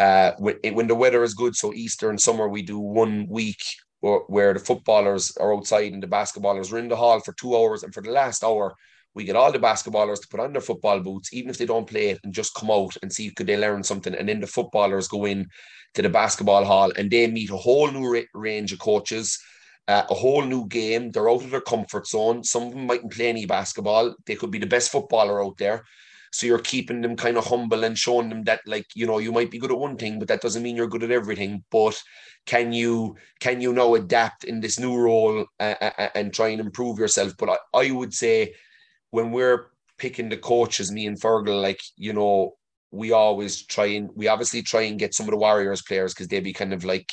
uh, 0.00 0.32
when 0.38 0.86
the 0.86 0.94
weather 0.94 1.22
is 1.22 1.34
good, 1.34 1.54
so 1.54 1.74
Easter 1.74 2.08
and 2.08 2.18
summer, 2.18 2.48
we 2.48 2.62
do 2.62 2.78
one 2.78 3.26
week 3.28 3.60
where 4.00 4.54
the 4.54 4.58
footballers 4.58 5.36
are 5.38 5.52
outside 5.54 5.92
and 5.92 6.02
the 6.02 6.06
basketballers 6.06 6.72
are 6.72 6.78
in 6.78 6.88
the 6.88 6.96
hall 6.96 7.20
for 7.20 7.34
two 7.34 7.54
hours. 7.54 7.82
And 7.82 7.92
for 7.92 8.02
the 8.02 8.10
last 8.10 8.42
hour, 8.42 8.74
we 9.14 9.24
get 9.24 9.36
all 9.36 9.52
the 9.52 9.58
basketballers 9.58 10.22
to 10.22 10.28
put 10.30 10.40
on 10.40 10.52
their 10.52 10.62
football 10.62 11.00
boots, 11.00 11.34
even 11.34 11.50
if 11.50 11.58
they 11.58 11.66
don't 11.66 11.86
play 11.86 12.08
it, 12.08 12.20
and 12.24 12.32
just 12.32 12.54
come 12.54 12.70
out 12.70 12.96
and 13.02 13.12
see 13.12 13.30
could 13.30 13.46
they 13.46 13.58
learn 13.58 13.82
something. 13.82 14.14
And 14.14 14.26
then 14.26 14.40
the 14.40 14.46
footballers 14.46 15.06
go 15.06 15.26
in 15.26 15.46
to 15.92 16.00
the 16.00 16.08
basketball 16.08 16.64
hall 16.64 16.90
and 16.96 17.10
they 17.10 17.26
meet 17.26 17.50
a 17.50 17.56
whole 17.56 17.90
new 17.90 18.24
range 18.32 18.72
of 18.72 18.78
coaches, 18.78 19.38
uh, 19.86 20.04
a 20.08 20.14
whole 20.14 20.42
new 20.42 20.66
game. 20.68 21.10
They're 21.10 21.28
out 21.28 21.44
of 21.44 21.50
their 21.50 21.60
comfort 21.60 22.06
zone. 22.06 22.42
Some 22.42 22.68
of 22.68 22.72
them 22.72 22.86
mightn't 22.86 23.12
play 23.12 23.28
any 23.28 23.44
basketball. 23.44 24.14
They 24.24 24.36
could 24.36 24.50
be 24.50 24.60
the 24.60 24.66
best 24.66 24.90
footballer 24.90 25.44
out 25.44 25.58
there. 25.58 25.84
So 26.32 26.46
you're 26.46 26.58
keeping 26.60 27.00
them 27.00 27.16
kind 27.16 27.36
of 27.36 27.46
humble 27.46 27.84
and 27.84 27.98
showing 27.98 28.28
them 28.28 28.44
that, 28.44 28.60
like, 28.66 28.86
you 28.94 29.06
know, 29.06 29.18
you 29.18 29.32
might 29.32 29.50
be 29.50 29.58
good 29.58 29.72
at 29.72 29.78
one 29.78 29.96
thing, 29.96 30.18
but 30.18 30.28
that 30.28 30.40
doesn't 30.40 30.62
mean 30.62 30.76
you're 30.76 30.86
good 30.86 31.02
at 31.02 31.10
everything. 31.10 31.64
But 31.70 32.00
can 32.46 32.72
you 32.72 33.16
can 33.40 33.60
you 33.60 33.72
now 33.72 33.94
adapt 33.94 34.44
in 34.44 34.60
this 34.60 34.78
new 34.78 34.96
role 34.96 35.44
uh, 35.58 35.74
and 36.14 36.32
try 36.32 36.48
and 36.48 36.60
improve 36.60 36.98
yourself? 36.98 37.34
But 37.36 37.50
I, 37.50 37.86
I 37.86 37.90
would 37.90 38.14
say 38.14 38.54
when 39.10 39.32
we're 39.32 39.70
picking 39.98 40.28
the 40.28 40.36
coaches, 40.36 40.92
me 40.92 41.06
and 41.06 41.20
Fergal, 41.20 41.60
like, 41.60 41.80
you 41.96 42.12
know, 42.12 42.56
we 42.92 43.12
always 43.12 43.66
try 43.66 43.86
and 43.86 44.10
we 44.14 44.28
obviously 44.28 44.62
try 44.62 44.82
and 44.82 44.98
get 44.98 45.14
some 45.14 45.26
of 45.26 45.30
the 45.30 45.36
Warriors 45.36 45.82
players 45.82 46.14
because 46.14 46.28
they'd 46.28 46.44
be 46.44 46.52
kind 46.52 46.72
of 46.72 46.84
like 46.84 47.10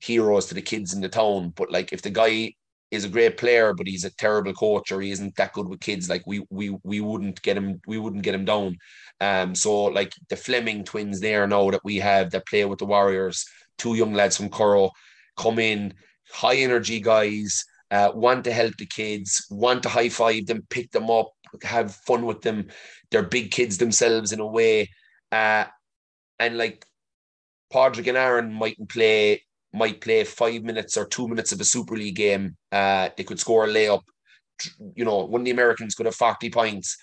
heroes 0.00 0.46
to 0.46 0.54
the 0.54 0.62
kids 0.62 0.94
in 0.94 1.00
the 1.00 1.08
town. 1.08 1.52
But 1.56 1.70
like 1.70 1.92
if 1.92 2.02
the 2.02 2.10
guy 2.10 2.54
is 2.90 3.04
a 3.04 3.08
great 3.08 3.36
player, 3.36 3.72
but 3.74 3.86
he's 3.86 4.04
a 4.04 4.16
terrible 4.16 4.52
coach 4.52 4.90
or 4.90 5.00
he 5.00 5.10
isn't 5.10 5.36
that 5.36 5.52
good 5.52 5.68
with 5.68 5.80
kids, 5.80 6.08
like 6.08 6.22
we 6.26 6.44
we 6.50 6.76
we 6.82 7.00
wouldn't 7.00 7.40
get 7.42 7.56
him 7.56 7.80
we 7.86 7.98
wouldn't 7.98 8.22
get 8.22 8.34
him 8.34 8.44
down. 8.44 8.76
Um 9.20 9.54
so 9.54 9.84
like 9.84 10.12
the 10.28 10.36
Fleming 10.36 10.84
twins 10.84 11.20
there 11.20 11.46
now 11.46 11.70
that 11.70 11.84
we 11.84 11.96
have 11.96 12.30
that 12.30 12.46
play 12.46 12.64
with 12.64 12.78
the 12.78 12.86
Warriors, 12.86 13.46
two 13.78 13.94
young 13.94 14.14
lads 14.14 14.36
from 14.36 14.50
Currow 14.50 14.90
come 15.36 15.58
in, 15.58 15.94
high 16.30 16.56
energy 16.56 17.00
guys, 17.00 17.64
uh, 17.90 18.10
want 18.14 18.44
to 18.44 18.52
help 18.52 18.76
the 18.76 18.86
kids, 18.86 19.46
want 19.50 19.82
to 19.82 19.88
high 19.88 20.08
five 20.08 20.46
them, 20.46 20.66
pick 20.70 20.90
them 20.90 21.10
up, 21.10 21.32
have 21.62 21.94
fun 21.94 22.26
with 22.26 22.40
them. 22.42 22.68
They're 23.10 23.22
big 23.22 23.50
kids 23.50 23.78
themselves 23.78 24.32
in 24.32 24.40
a 24.40 24.46
way. 24.46 24.90
Uh, 25.32 25.64
and 26.38 26.56
like 26.56 26.84
Padraig 27.72 28.08
and 28.08 28.16
Aaron 28.18 28.52
mightn't 28.52 28.88
play, 28.88 29.42
might 29.72 30.00
play 30.00 30.24
five 30.24 30.62
minutes 30.62 30.96
or 30.96 31.06
two 31.06 31.28
minutes 31.28 31.52
of 31.52 31.60
a 31.60 31.64
Super 31.64 31.96
League 31.96 32.16
game. 32.16 32.56
Uh, 32.72 33.08
they 33.16 33.24
could 33.24 33.40
score 33.40 33.64
a 33.64 33.68
layup. 33.68 34.02
You 34.94 35.04
know, 35.04 35.24
one 35.24 35.42
of 35.42 35.44
the 35.44 35.52
Americans 35.52 35.94
could 35.94 36.06
have 36.06 36.14
40 36.14 36.50
points, 36.50 36.96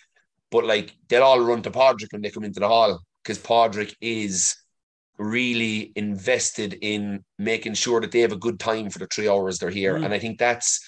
but 0.51 0.65
like 0.65 0.93
they'll 1.07 1.24
all 1.24 1.39
run 1.39 1.61
to 1.63 1.72
Padraig 1.72 2.11
when 2.11 2.22
they 2.22 2.30
come 2.30 2.43
into 2.43 2.59
the 2.59 2.68
hall 2.68 2.99
because 3.24 3.39
Padraig 3.39 3.93
is 3.99 4.55
really 5.18 5.91
invested 5.95 6.78
in 6.82 7.24
making 7.39 7.74
sure 7.74 7.99
that 8.01 8.11
they 8.11 8.20
have 8.20 8.32
a 8.32 8.38
good 8.38 8.59
time 8.59 8.89
for 8.89 8.99
the 8.99 9.07
three 9.07 9.28
hours 9.28 9.57
they're 9.57 9.70
here. 9.70 9.95
Mm. 9.95 10.05
And 10.05 10.13
I 10.13 10.20
think 10.20 10.38
that's 10.38 10.80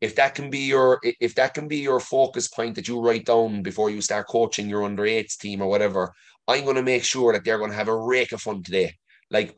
if 0.00 0.14
that 0.16 0.34
can 0.34 0.50
be 0.50 0.60
your 0.60 1.00
if 1.02 1.34
that 1.36 1.54
can 1.54 1.66
be 1.68 1.78
your 1.78 2.00
focus 2.00 2.48
point 2.48 2.74
that 2.76 2.88
you 2.88 3.00
write 3.00 3.26
down 3.26 3.62
before 3.62 3.90
you 3.90 4.00
start 4.00 4.28
coaching 4.28 4.68
your 4.68 4.84
under 4.84 5.04
eights 5.04 5.36
team 5.36 5.62
or 5.62 5.68
whatever, 5.68 6.12
I'm 6.46 6.64
going 6.64 6.76
to 6.76 6.82
make 6.82 7.04
sure 7.04 7.32
that 7.32 7.44
they're 7.44 7.58
going 7.58 7.70
to 7.70 7.76
have 7.76 7.88
a 7.88 7.96
rake 7.96 8.32
of 8.32 8.42
fun 8.42 8.62
today. 8.62 8.94
Like, 9.30 9.56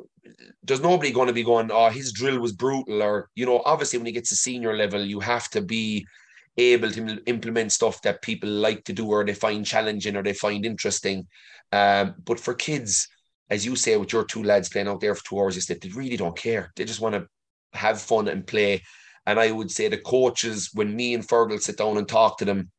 there's 0.62 0.80
nobody 0.80 1.12
going 1.12 1.28
to 1.28 1.34
be 1.34 1.42
going, 1.42 1.70
oh, 1.70 1.88
his 1.88 2.12
drill 2.12 2.40
was 2.40 2.52
brutal, 2.52 3.02
or 3.02 3.30
you 3.34 3.46
know, 3.46 3.62
obviously 3.64 3.98
when 3.98 4.06
he 4.06 4.12
gets 4.12 4.30
to 4.30 4.36
senior 4.36 4.76
level, 4.76 5.04
you 5.04 5.20
have 5.20 5.48
to 5.50 5.60
be 5.60 6.06
able 6.56 6.90
to 6.90 7.22
implement 7.26 7.72
stuff 7.72 8.00
that 8.02 8.22
people 8.22 8.48
like 8.48 8.82
to 8.84 8.92
do 8.92 9.06
or 9.08 9.24
they 9.24 9.34
find 9.34 9.66
challenging 9.66 10.16
or 10.16 10.22
they 10.22 10.32
find 10.32 10.64
interesting. 10.64 11.26
Um, 11.72 12.14
but 12.24 12.40
for 12.40 12.54
kids, 12.54 13.08
as 13.50 13.64
you 13.64 13.76
say, 13.76 13.96
with 13.96 14.12
your 14.12 14.24
two 14.24 14.42
lads 14.42 14.68
playing 14.68 14.88
out 14.88 15.00
there 15.00 15.14
for 15.14 15.24
two 15.24 15.38
hours, 15.38 15.66
they 15.66 15.78
really 15.94 16.16
don't 16.16 16.36
care. 16.36 16.72
They 16.76 16.84
just 16.84 17.00
want 17.00 17.14
to 17.14 17.26
have 17.74 18.00
fun 18.00 18.28
and 18.28 18.46
play. 18.46 18.82
And 19.26 19.38
I 19.38 19.50
would 19.52 19.70
say 19.70 19.88
the 19.88 19.98
coaches, 19.98 20.70
when 20.72 20.94
me 20.94 21.14
and 21.14 21.26
Fergal 21.26 21.60
sit 21.60 21.76
down 21.76 21.98
and 21.98 22.08
talk 22.08 22.38
to 22.38 22.44
them, 22.44 22.70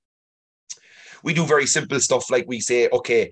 we 1.23 1.33
do 1.33 1.45
very 1.45 1.67
simple 1.67 1.99
stuff 1.99 2.29
like 2.31 2.45
we 2.47 2.59
say, 2.59 2.89
okay, 2.91 3.31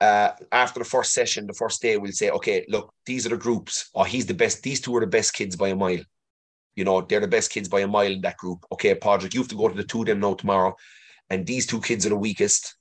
uh, 0.00 0.30
after 0.52 0.78
the 0.78 0.84
first 0.84 1.12
session, 1.12 1.46
the 1.46 1.54
first 1.54 1.82
day, 1.82 1.96
we'll 1.96 2.12
say, 2.12 2.30
okay, 2.30 2.64
look, 2.68 2.92
these 3.04 3.26
are 3.26 3.30
the 3.30 3.36
groups. 3.36 3.90
Oh, 3.94 4.04
he's 4.04 4.26
the 4.26 4.34
best. 4.34 4.62
These 4.62 4.80
two 4.80 4.94
are 4.96 5.00
the 5.00 5.06
best 5.06 5.34
kids 5.34 5.56
by 5.56 5.68
a 5.68 5.76
mile. 5.76 6.02
You 6.76 6.84
know, 6.84 7.00
they're 7.00 7.20
the 7.20 7.26
best 7.26 7.50
kids 7.50 7.68
by 7.68 7.80
a 7.80 7.88
mile 7.88 8.12
in 8.12 8.20
that 8.20 8.36
group. 8.36 8.64
Okay, 8.72 8.94
Padraig, 8.94 9.34
you 9.34 9.40
have 9.40 9.48
to 9.48 9.56
go 9.56 9.68
to 9.68 9.74
the 9.74 9.82
two 9.82 10.00
of 10.00 10.06
them 10.06 10.20
now 10.20 10.34
tomorrow. 10.34 10.76
And 11.28 11.46
these 11.46 11.66
two 11.66 11.80
kids 11.80 12.06
are 12.06 12.10
the 12.10 12.16
weakest. 12.16 12.76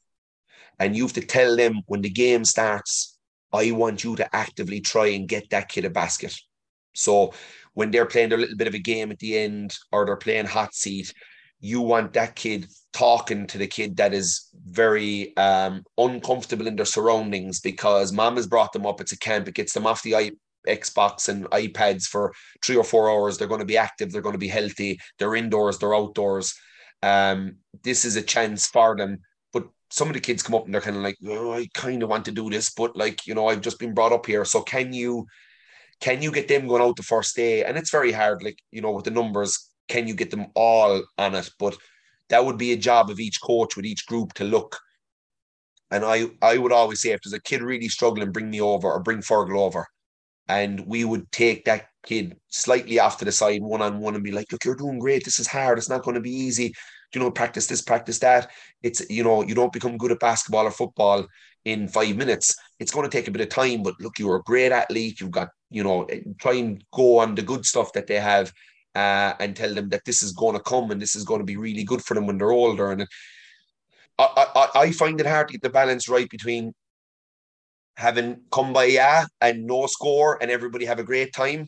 And 0.80 0.96
you 0.96 1.04
have 1.04 1.14
to 1.14 1.22
tell 1.22 1.56
them 1.56 1.82
when 1.88 2.02
the 2.02 2.10
game 2.10 2.46
starts, 2.46 3.18
I 3.52 3.72
want 3.72 4.04
you 4.04 4.16
to 4.18 4.36
actively 4.36 4.82
try 4.82 5.08
and 5.08 5.28
get 5.28 5.50
that 5.50 5.70
kid 5.70 5.86
a 5.86 5.90
basket. 5.90 6.36
So 6.94 7.34
when 7.74 7.90
they're 7.90 8.06
playing 8.06 8.30
their 8.30 8.38
little 8.38 8.58
bit 8.58 8.68
of 8.68 8.76
a 8.76 8.80
game 8.80 9.12
at 9.12 9.20
the 9.20 9.38
end 9.38 9.76
or 9.92 10.06
they're 10.06 10.18
playing 10.18 10.46
hot 10.46 10.76
seat, 10.76 11.12
you 11.60 11.82
want 11.82 12.14
that 12.14 12.36
kid 12.36 12.68
talking 12.94 13.46
to 13.48 13.58
the 13.58 13.68
kid 13.68 13.98
that 13.98 14.14
is 14.14 14.50
very 14.66 15.36
um, 15.38 15.84
uncomfortable 15.98 16.68
in 16.68 16.76
their 16.76 16.86
surroundings 16.86 17.60
because 17.60 18.12
mom 18.12 18.36
has 18.36 18.48
brought 18.48 18.74
them 18.74 18.86
up. 18.86 19.02
It's 19.02 19.12
a 19.12 19.20
camp. 19.20 19.48
It 19.48 19.56
gets 19.56 19.74
them 19.74 19.88
off 19.88 20.04
the 20.04 20.34
Xbox 20.68 21.30
and 21.30 21.46
iPads 21.52 22.06
for 22.06 22.34
three 22.64 22.76
or 22.76 22.84
four 22.84 23.10
hours. 23.10 23.38
They're 23.38 23.48
going 23.48 23.60
to 23.60 23.66
be 23.66 23.78
active. 23.78 24.12
They're 24.12 24.22
going 24.22 24.34
to 24.34 24.40
be 24.40 24.48
healthy. 24.48 25.00
They're 25.18 25.36
indoors. 25.36 25.78
They're 25.78 25.96
outdoors. 25.96 26.54
Um, 27.04 27.58
this 27.84 28.06
is 28.06 28.16
a 28.16 28.22
chance 28.22 28.68
for 28.68 28.96
them. 28.96 29.20
But 29.54 29.68
some 29.90 30.08
of 30.08 30.14
the 30.14 30.20
kids 30.20 30.44
come 30.44 30.56
up 30.56 30.66
and 30.66 30.74
they're 30.74 30.82
kind 30.82 30.98
of 30.98 31.04
like, 31.04 31.18
oh, 31.28 31.54
I 31.54 31.68
kind 31.74 32.04
of 32.04 32.10
want 32.10 32.26
to 32.26 32.32
do 32.32 32.50
this, 32.50 32.72
but 32.72 32.96
like 32.96 33.26
you 33.28 33.34
know, 33.34 33.48
I've 33.48 33.62
just 33.62 33.80
been 33.80 33.94
brought 33.94 34.14
up 34.14 34.26
here. 34.26 34.46
So 34.46 34.62
can 34.62 34.94
you? 34.94 35.26
Can 36.00 36.22
you 36.22 36.32
get 36.32 36.48
them 36.48 36.68
going 36.68 36.84
out 36.84 36.96
the 36.96 37.02
first 37.02 37.36
day? 37.36 37.64
And 37.64 37.76
it's 37.76 37.90
very 37.90 38.12
hard, 38.12 38.44
like 38.44 38.60
you 38.70 38.82
know, 38.82 38.92
with 38.92 39.06
the 39.06 39.10
numbers 39.10 39.67
can 39.88 40.08
you 40.08 40.14
get 40.14 40.32
them 40.32 40.48
all 40.56 41.04
on 41.18 41.36
it? 41.36 41.50
But 41.60 41.78
that 42.30 42.46
would 42.46 42.58
be 42.58 42.74
a 42.74 42.78
job 42.78 43.10
of 43.10 43.20
each 43.20 43.42
coach 43.42 43.76
with 43.76 43.86
each 43.86 44.06
group 44.06 44.34
to 44.34 44.44
look. 44.44 44.78
And 45.92 46.04
I, 46.04 46.26
I 46.42 46.58
would 46.58 46.74
always 46.74 47.02
say 47.02 47.12
if 47.12 47.22
there's 47.24 47.34
a 47.34 47.42
kid 47.42 47.62
really 47.62 47.88
struggling, 47.88 48.32
bring 48.32 48.50
me 48.50 48.60
over 48.60 48.92
or 48.92 49.00
bring 49.00 49.20
Fergal 49.20 49.58
over. 49.58 49.88
And 50.50 50.86
we 50.86 51.06
would 51.06 51.32
take 51.32 51.66
that 51.66 51.88
kid 52.06 52.38
slightly 52.48 53.00
off 53.00 53.18
to 53.18 53.26
the 53.26 53.32
side, 53.32 53.62
one 53.62 53.82
on 53.82 54.00
one, 54.00 54.16
and 54.16 54.24
be 54.24 54.32
like, 54.32 54.52
look, 54.52 54.64
you're 54.64 54.76
doing 54.76 55.00
great. 55.00 55.24
This 55.26 55.40
is 55.40 55.48
hard. 55.48 55.78
It's 55.78 55.90
not 55.90 56.04
going 56.04 56.16
to 56.16 56.22
be 56.22 56.32
easy. 56.32 56.74
You 57.14 57.22
know, 57.22 57.32
practice 57.32 57.68
this, 57.68 57.82
practice 57.82 58.20
that. 58.20 58.52
It's, 58.84 59.02
you 59.10 59.24
know, 59.24 59.44
you 59.44 59.56
don't 59.56 59.74
become 59.74 59.98
good 59.98 60.12
at 60.12 60.20
basketball 60.20 60.66
or 60.66 60.72
football 60.72 61.26
in 61.66 61.88
five 61.88 62.16
minutes. 62.16 62.56
It's 62.80 62.92
going 62.92 63.10
to 63.10 63.18
take 63.18 63.28
a 63.28 63.32
bit 63.32 63.42
of 63.42 63.50
time, 63.50 63.84
but 63.84 63.96
look, 64.00 64.20
you're 64.20 64.38
a 64.38 64.44
great 64.44 64.72
athlete. 64.72 65.20
You've 65.20 65.32
got, 65.32 65.50
you 65.70 65.84
know, 65.84 66.08
try 66.40 66.54
and 66.54 66.84
go 66.94 67.20
on 67.20 67.36
the 67.36 67.42
good 67.42 67.66
stuff 67.66 67.94
that 67.94 68.08
they 68.08 68.20
have 68.20 68.54
uh, 68.98 69.36
and 69.40 69.56
tell 69.56 69.74
them 69.76 69.90
that 69.90 70.04
this 70.06 70.24
is 70.24 70.32
going 70.32 70.56
to 70.56 70.64
come 70.64 70.90
and 70.90 71.00
this 71.00 71.16
is 71.16 71.24
going 71.24 71.40
to 71.40 71.46
be 71.46 71.56
really 71.56 71.84
good 71.84 72.04
for 72.04 72.16
them 72.16 72.26
when 72.26 72.40
they're 72.40 72.52
older. 72.52 72.92
And 72.92 73.06
I, 74.18 74.48
I, 74.56 74.70
I 74.82 74.92
find 74.92 75.22
it 75.22 75.28
hard 75.28 75.50
to 75.50 75.52
get 75.54 75.62
the 75.62 75.70
balance 75.70 76.10
right 76.10 76.28
between 76.28 76.74
having 77.96 78.42
come 78.52 78.74
by 78.74 78.86
yeah 78.86 79.26
and 79.40 79.66
no 79.66 79.86
score 79.86 80.40
and 80.42 80.50
everybody 80.50 80.86
have 80.86 80.98
a 80.98 81.04
great 81.04 81.32
time 81.32 81.68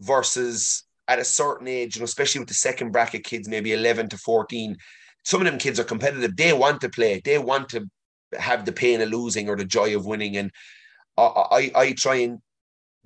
versus 0.00 0.84
at 1.06 1.20
a 1.20 1.24
certain 1.24 1.68
age, 1.68 1.94
you 1.94 2.00
know, 2.00 2.04
especially 2.06 2.40
with 2.40 2.48
the 2.48 2.54
second 2.54 2.90
bracket 2.90 3.22
kids, 3.22 3.48
maybe 3.48 3.72
11 3.72 4.08
to 4.08 4.18
14, 4.18 4.76
some 5.24 5.40
of 5.40 5.46
them 5.46 5.58
kids 5.58 5.78
are 5.78 5.84
competitive. 5.84 6.36
They 6.36 6.52
want 6.52 6.80
to 6.80 6.88
play. 6.88 7.20
They 7.24 7.38
want 7.38 7.68
to 7.68 7.88
have 8.36 8.64
the 8.64 8.72
pain 8.72 9.00
of 9.00 9.10
losing 9.10 9.48
or 9.48 9.56
the 9.56 9.64
joy 9.64 9.94
of 9.94 10.06
winning. 10.06 10.36
And 10.36 10.50
I, 11.16 11.22
I, 11.22 11.72
I 11.76 11.92
try 11.92 12.16
and 12.16 12.38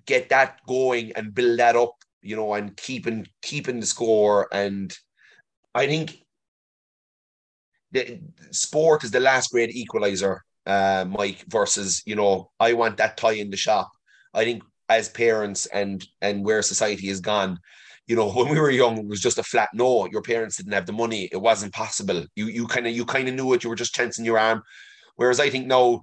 get 0.07 0.31
that 0.31 0.61
going 0.67 1.13
and 1.17 1.35
build 1.35 1.59
that 1.59 1.77
up 1.77 1.97
you 2.27 2.37
know, 2.37 2.55
and 2.55 2.77
keeping 2.77 3.27
keeping 3.43 3.81
the 3.81 3.87
score. 3.87 4.49
And 4.53 4.97
I 5.75 5.87
think 5.87 6.19
the 7.93 8.21
sport 8.51 9.05
is 9.05 9.11
the 9.11 9.21
last 9.21 9.51
great 9.51 9.75
equalizer, 9.75 10.43
uh, 10.67 11.05
Mike, 11.09 11.45
versus, 11.49 12.03
you 12.07 12.17
know, 12.17 12.51
I 12.59 12.73
want 12.73 12.97
that 12.97 13.17
tie 13.17 13.33
in 13.33 13.51
the 13.51 13.57
shop. 13.57 13.91
I 14.35 14.45
think 14.45 14.63
as 14.89 15.09
parents 15.09 15.67
and 15.67 16.07
and 16.21 16.45
where 16.45 16.63
society 16.63 17.09
has 17.09 17.21
gone, 17.21 17.59
you 18.07 18.17
know, 18.17 18.31
when 18.33 18.49
we 18.49 18.61
were 18.61 18.71
young, 18.71 18.99
it 18.99 19.07
was 19.07 19.21
just 19.21 19.39
a 19.39 19.43
flat 19.43 19.71
no. 19.73 20.07
Your 20.07 20.23
parents 20.23 20.57
didn't 20.57 20.73
have 20.73 20.87
the 20.87 20.93
money. 20.93 21.29
It 21.33 21.41
wasn't 21.41 21.73
possible. 21.73 22.25
You 22.35 22.47
you 22.47 22.67
kind 22.67 22.87
of 22.87 22.95
you 22.95 23.05
kind 23.05 23.29
of 23.29 23.35
knew 23.35 23.53
it. 23.53 23.65
You 23.65 23.71
were 23.71 23.77
just 23.77 23.95
chancing 23.95 24.25
your 24.25 24.39
arm. 24.39 24.63
Whereas 25.17 25.41
I 25.41 25.51
think 25.51 25.67
now 25.67 26.03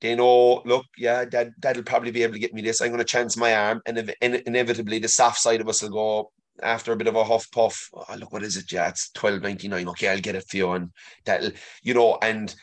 they 0.00 0.14
know, 0.14 0.62
look, 0.64 0.86
yeah, 0.96 1.24
dad, 1.24 1.52
dad'll 1.58 1.82
probably 1.82 2.10
be 2.10 2.22
able 2.22 2.34
to 2.34 2.38
get 2.38 2.54
me 2.54 2.62
this. 2.62 2.80
I'm 2.80 2.88
going 2.88 2.98
to 2.98 3.04
chance 3.04 3.36
my 3.36 3.54
arm, 3.54 3.82
and 3.86 3.98
in- 4.20 4.42
inevitably 4.46 4.98
the 4.98 5.08
soft 5.08 5.38
side 5.38 5.60
of 5.60 5.68
us 5.68 5.82
will 5.82 5.90
go 5.90 6.32
after 6.62 6.92
a 6.92 6.96
bit 6.96 7.06
of 7.06 7.16
a 7.16 7.24
huff 7.24 7.50
puff. 7.50 7.88
Oh, 7.94 8.14
look, 8.18 8.32
what 8.32 8.42
is 8.42 8.56
it? 8.56 8.70
Yeah, 8.72 8.88
it's 8.88 9.10
twelve 9.10 9.42
ninety 9.42 9.68
nine. 9.68 9.88
Okay, 9.88 10.08
I'll 10.08 10.20
get 10.20 10.34
it 10.34 10.44
for 10.48 10.56
you, 10.56 10.70
and 10.72 10.90
that'll, 11.24 11.52
you 11.82 11.94
know, 11.94 12.18
and 12.22 12.54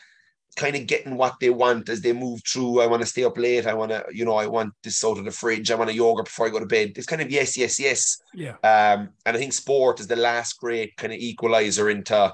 kind 0.56 0.74
of 0.74 0.86
getting 0.86 1.16
what 1.16 1.36
they 1.40 1.50
want 1.50 1.88
as 1.88 2.00
they 2.00 2.12
move 2.12 2.40
through. 2.44 2.80
I 2.80 2.86
want 2.86 3.00
to 3.00 3.06
stay 3.06 3.22
up 3.22 3.38
late. 3.38 3.66
I 3.66 3.74
want 3.74 3.92
to, 3.92 4.04
you 4.12 4.24
know, 4.24 4.34
I 4.34 4.48
want 4.48 4.74
this 4.82 5.04
out 5.04 5.18
of 5.18 5.24
the 5.24 5.30
fridge. 5.30 5.70
I 5.70 5.76
want 5.76 5.90
a 5.90 5.94
yogurt 5.94 6.24
before 6.24 6.46
I 6.46 6.50
go 6.50 6.58
to 6.58 6.66
bed. 6.66 6.92
It's 6.96 7.06
kind 7.06 7.22
of 7.22 7.30
yes, 7.30 7.56
yes, 7.56 7.78
yes. 7.78 8.20
Yeah. 8.34 8.56
Um, 8.64 9.10
and 9.24 9.36
I 9.36 9.38
think 9.38 9.52
sport 9.52 10.00
is 10.00 10.08
the 10.08 10.16
last 10.16 10.58
great 10.58 10.96
kind 10.96 11.12
of 11.12 11.18
equalizer 11.20 11.90
into 11.90 12.32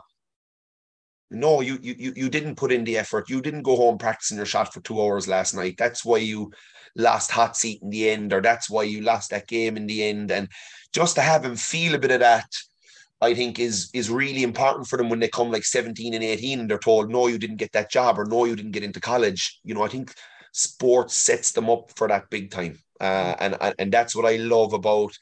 no, 1.35 1.61
you 1.61 1.79
you 1.83 2.13
you 2.17 2.29
didn't 2.29 2.57
put 2.57 2.73
in 2.73 2.85
the 2.85 2.97
effort. 2.97 3.29
You 3.29 3.41
didn't 3.41 3.63
go 3.63 3.77
home 3.77 3.99
practicing 3.99 4.37
your 4.37 4.47
shot 4.47 4.73
for 4.73 4.81
two 4.81 5.01
hours 5.01 5.29
last 5.29 5.55
night. 5.55 5.77
That's 5.79 6.05
why 6.05 6.19
you 6.19 6.53
lost 6.97 7.31
hot 7.31 7.57
seat 7.57 7.81
in 7.83 7.91
the 7.91 8.11
end, 8.11 8.33
or 8.33 8.41
that's 8.41 8.71
why 8.71 8.85
you 8.85 9.01
lost 9.01 9.31
that 9.31 9.49
game 9.49 9.77
in 9.77 9.87
the 9.87 10.05
end. 10.05 10.31
And 10.31 10.49
just 10.93 11.17
to 11.17 11.21
have 11.21 11.45
him 11.45 11.57
feel 11.57 11.95
a 11.95 11.99
bit 11.99 12.13
of 12.13 12.21
that, 12.21 12.49
I 13.21 13.35
think 13.35 13.59
is 13.59 13.91
is 13.95 14.11
really 14.11 14.43
important 14.43 14.87
for 14.87 14.97
them 14.97 15.09
when 15.09 15.21
they 15.21 15.29
come 15.29 15.51
like 15.51 15.65
17 15.65 16.15
and 16.15 16.23
18 16.23 16.61
and 16.61 16.71
they're 16.71 16.79
told, 16.79 17.11
no, 17.11 17.27
you 17.27 17.39
didn't 17.39 17.57
get 17.57 17.73
that 17.73 17.91
job 17.91 18.19
or 18.19 18.25
no, 18.25 18.45
you 18.45 18.57
didn't 18.57 18.73
get 18.73 18.85
into 18.85 19.01
college. 19.01 19.61
You 19.65 19.75
know, 19.75 19.83
I 19.83 19.89
think 19.89 20.15
sports 20.53 21.17
sets 21.17 21.53
them 21.53 21.71
up 21.71 21.91
for 21.97 22.09
that 22.09 22.31
big 22.31 22.51
time. 22.51 22.79
Uh, 23.01 23.35
and, 23.41 23.75
and 23.79 23.93
that's 23.93 24.15
what 24.15 24.25
I 24.25 24.37
love 24.37 24.73
about 24.73 25.13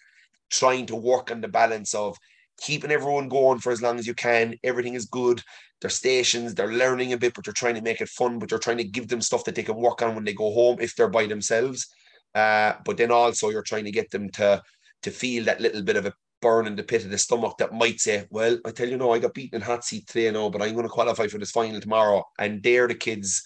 trying 0.50 0.86
to 0.86 0.96
work 0.96 1.30
on 1.30 1.40
the 1.40 1.48
balance 1.48 1.94
of 1.94 2.16
keeping 2.60 2.90
everyone 2.90 3.28
going 3.28 3.58
for 3.58 3.72
as 3.72 3.80
long 3.80 3.98
as 3.98 4.06
you 4.06 4.14
can. 4.14 4.54
Everything 4.62 4.94
is 4.94 5.06
good 5.06 5.42
their 5.83 5.91
stations, 5.91 6.55
they're 6.55 6.72
learning 6.72 7.12
a 7.12 7.18
bit, 7.18 7.35
but 7.35 7.47
you're 7.47 7.53
trying 7.53 7.74
to 7.74 7.83
make 7.83 8.01
it 8.01 8.09
fun, 8.09 8.39
but 8.39 8.51
you're 8.51 8.61
trying 8.61 8.78
to 8.78 8.85
give 8.85 9.09
them 9.09 9.20
stuff 9.20 9.45
that 9.45 9.55
they 9.55 9.62
can 9.62 9.76
work 9.76 10.01
on 10.01 10.14
when 10.14 10.24
they 10.24 10.33
go 10.33 10.53
home 10.53 10.78
if 10.80 10.97
they're 10.97 11.09
by 11.09 11.26
themselves. 11.26 11.89
Uh, 12.35 12.74
but 12.85 12.97
then 12.97 13.11
also 13.11 13.51
you're 13.51 13.62
trying 13.62 13.85
to 13.85 13.91
get 13.91 14.11
them 14.11 14.30
to 14.30 14.62
to 15.03 15.11
feel 15.11 15.45
that 15.45 15.61
little 15.61 15.83
bit 15.83 15.97
of 15.97 16.07
a 16.07 16.14
burn 16.41 16.66
in 16.66 16.76
the 16.76 16.83
pit 16.83 17.05
of 17.05 17.11
the 17.11 17.18
stomach 17.18 17.57
that 17.59 17.74
might 17.74 18.01
say, 18.01 18.26
Well, 18.30 18.59
I 18.64 18.70
tell 18.70 18.89
you 18.89 18.97
no, 18.97 19.12
I 19.12 19.18
got 19.18 19.35
beaten 19.35 19.57
in 19.57 19.62
hot 19.62 19.85
seat 19.85 20.07
today, 20.07 20.30
no, 20.30 20.49
but 20.49 20.62
I'm 20.62 20.72
going 20.72 20.85
to 20.85 20.89
qualify 20.89 21.26
for 21.26 21.39
this 21.39 21.51
final 21.51 21.80
tomorrow. 21.80 22.24
And 22.39 22.62
they're 22.62 22.89
the 22.89 22.95
kids 22.95 23.43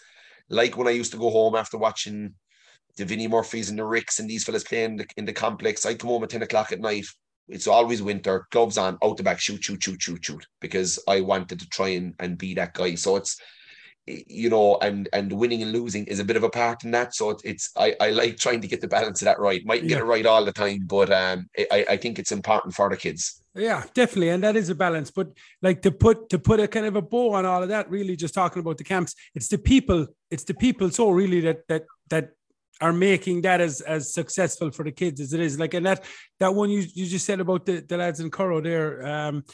like 0.49 0.77
when 0.77 0.87
I 0.87 0.93
used 0.93 1.13
to 1.13 1.19
go 1.19 1.31
home 1.31 1.55
after 1.55 1.79
watching 1.79 2.35
the 2.97 3.05
Vinnie 3.05 3.29
Murphys 3.29 3.71
and 3.71 3.79
the 3.79 3.85
Ricks 3.85 4.19
and 4.19 4.29
these 4.29 4.45
fellas 4.45 4.65
playing 4.65 4.93
in 4.93 4.97
the, 4.97 5.07
in 5.17 5.25
the 5.25 5.33
complex. 5.33 5.85
I'd 5.85 5.99
come 5.99 6.11
home 6.11 6.25
at 6.25 6.31
10 6.31 6.43
o'clock 6.43 6.73
at 6.73 6.81
night. 6.81 7.07
It's 7.49 7.67
always 7.67 8.03
winter, 8.03 8.47
gloves 8.51 8.79
on, 8.79 8.99
out 9.03 9.17
the 9.17 9.23
back, 9.23 9.41
shoot, 9.41 9.63
shoot, 9.63 9.83
shoot, 9.83 10.03
shoot, 10.03 10.25
shoot, 10.25 10.47
because 10.61 10.99
I 11.09 11.21
wanted 11.21 11.61
to 11.61 11.69
try 11.69 11.89
and, 11.89 12.15
and 12.19 12.37
be 12.37 12.55
that 12.55 12.75
guy. 12.75 12.97
So 12.97 13.17
it's, 13.17 13.41
you 14.07 14.49
know, 14.51 14.79
and 14.83 15.09
and 15.13 15.33
winning 15.33 15.63
and 15.63 15.73
losing 15.73 16.05
is 16.07 16.21
a 16.21 16.25
bit 16.25 16.37
of 16.37 16.45
a 16.45 16.51
part 16.51 16.85
in 16.85 16.93
that. 16.93 17.15
So 17.15 17.37
it's 17.43 17.73
I, 17.77 17.95
I 18.01 18.11
like 18.11 18.37
trying 18.37 18.61
to 18.61 18.69
get 18.69 18.81
the 18.81 18.87
balance 18.87 19.21
of 19.21 19.27
that 19.27 19.41
right. 19.41 19.67
Might 19.67 19.83
yeah. 19.83 19.89
get 19.89 19.99
it 19.99 20.05
right 20.05 20.25
all 20.25 20.45
the 20.45 20.53
time, 20.53 20.87
but 20.87 21.11
um, 21.13 21.49
I, 21.73 21.85
I 21.91 21.97
think 21.97 22.19
it's 22.19 22.31
important 22.31 22.75
for 22.75 22.89
the 22.89 22.97
kids. 22.97 23.43
Yeah, 23.57 23.83
definitely, 23.95 24.29
and 24.29 24.45
that 24.45 24.55
is 24.55 24.69
a 24.69 24.77
balance. 24.77 25.11
But 25.11 25.29
like 25.61 25.83
to 25.83 25.91
put 25.91 26.29
to 26.29 26.39
put 26.39 26.61
a 26.61 26.69
kind 26.69 26.87
of 26.87 26.95
a 26.95 27.03
bow 27.03 27.33
on 27.35 27.47
all 27.47 27.63
of 27.63 27.69
that, 27.71 27.91
really, 27.91 28.15
just 28.15 28.35
talking 28.35 28.61
about 28.61 28.79
the 28.79 28.85
camps, 28.85 29.15
it's 29.35 29.49
the 29.49 29.59
people, 29.59 30.07
it's 30.31 30.45
the 30.45 30.55
people. 30.55 30.91
So 30.91 31.11
really, 31.11 31.41
that 31.41 31.67
that 31.67 31.85
that 32.11 32.31
are 32.81 32.93
making 32.93 33.43
that 33.43 33.61
as 33.61 33.81
as 33.81 34.13
successful 34.13 34.71
for 34.71 34.85
the 34.85 34.93
kids 34.93 35.21
as 35.21 35.33
it 35.33 35.41
is. 35.41 35.59
Like, 35.59 35.75
and 35.75 35.87
that 35.87 36.05
that 36.41 36.55
one 36.55 36.71
you 36.71 36.85
you 36.95 37.07
just 37.07 37.27
said 37.27 37.41
about 37.41 37.67
the, 37.67 37.81
the 37.81 37.97
lads 37.97 38.21
in 38.21 38.31
Currow 38.31 38.61
there, 38.61 39.07
um, 39.07 39.45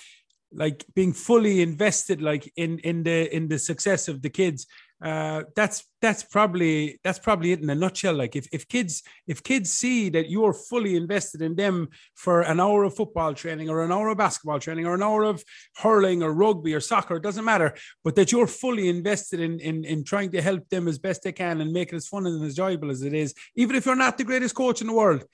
like 0.52 0.84
being 0.94 1.12
fully 1.12 1.62
invested, 1.62 2.20
like 2.20 2.50
in 2.56 2.78
in 2.80 3.02
the 3.02 3.34
in 3.34 3.48
the 3.48 3.58
success 3.58 4.08
of 4.08 4.22
the 4.22 4.30
kids 4.30 4.66
uh, 5.02 5.42
that's 5.56 5.84
that's 6.00 6.22
probably 6.22 7.00
that's 7.02 7.18
probably 7.18 7.50
it 7.50 7.60
in 7.60 7.68
a 7.70 7.74
nutshell. 7.74 8.14
Like 8.14 8.36
if, 8.36 8.46
if 8.52 8.68
kids 8.68 9.02
if 9.26 9.42
kids 9.42 9.72
see 9.72 10.08
that 10.10 10.30
you're 10.30 10.52
fully 10.52 10.94
invested 10.96 11.42
in 11.42 11.56
them 11.56 11.88
for 12.14 12.42
an 12.42 12.60
hour 12.60 12.84
of 12.84 12.94
football 12.94 13.34
training 13.34 13.68
or 13.68 13.82
an 13.82 13.90
hour 13.90 14.08
of 14.08 14.18
basketball 14.18 14.60
training 14.60 14.86
or 14.86 14.94
an 14.94 15.02
hour 15.02 15.24
of 15.24 15.42
hurling 15.76 16.22
or 16.22 16.32
rugby 16.32 16.72
or 16.72 16.80
soccer, 16.80 17.16
it 17.16 17.22
doesn't 17.22 17.44
matter, 17.44 17.74
but 18.04 18.14
that 18.14 18.30
you're 18.30 18.46
fully 18.46 18.88
invested 18.88 19.40
in 19.40 19.58
in, 19.58 19.84
in 19.84 20.04
trying 20.04 20.30
to 20.30 20.40
help 20.40 20.68
them 20.68 20.86
as 20.86 20.98
best 20.98 21.24
they 21.24 21.32
can 21.32 21.60
and 21.60 21.72
make 21.72 21.92
it 21.92 21.96
as 21.96 22.06
fun 22.06 22.24
and 22.26 22.40
enjoyable 22.40 22.90
as 22.90 23.02
it 23.02 23.12
is, 23.12 23.34
even 23.56 23.74
if 23.74 23.84
you're 23.84 23.96
not 23.96 24.16
the 24.18 24.24
greatest 24.24 24.54
coach 24.54 24.80
in 24.80 24.86
the 24.86 24.94
world. 24.94 25.24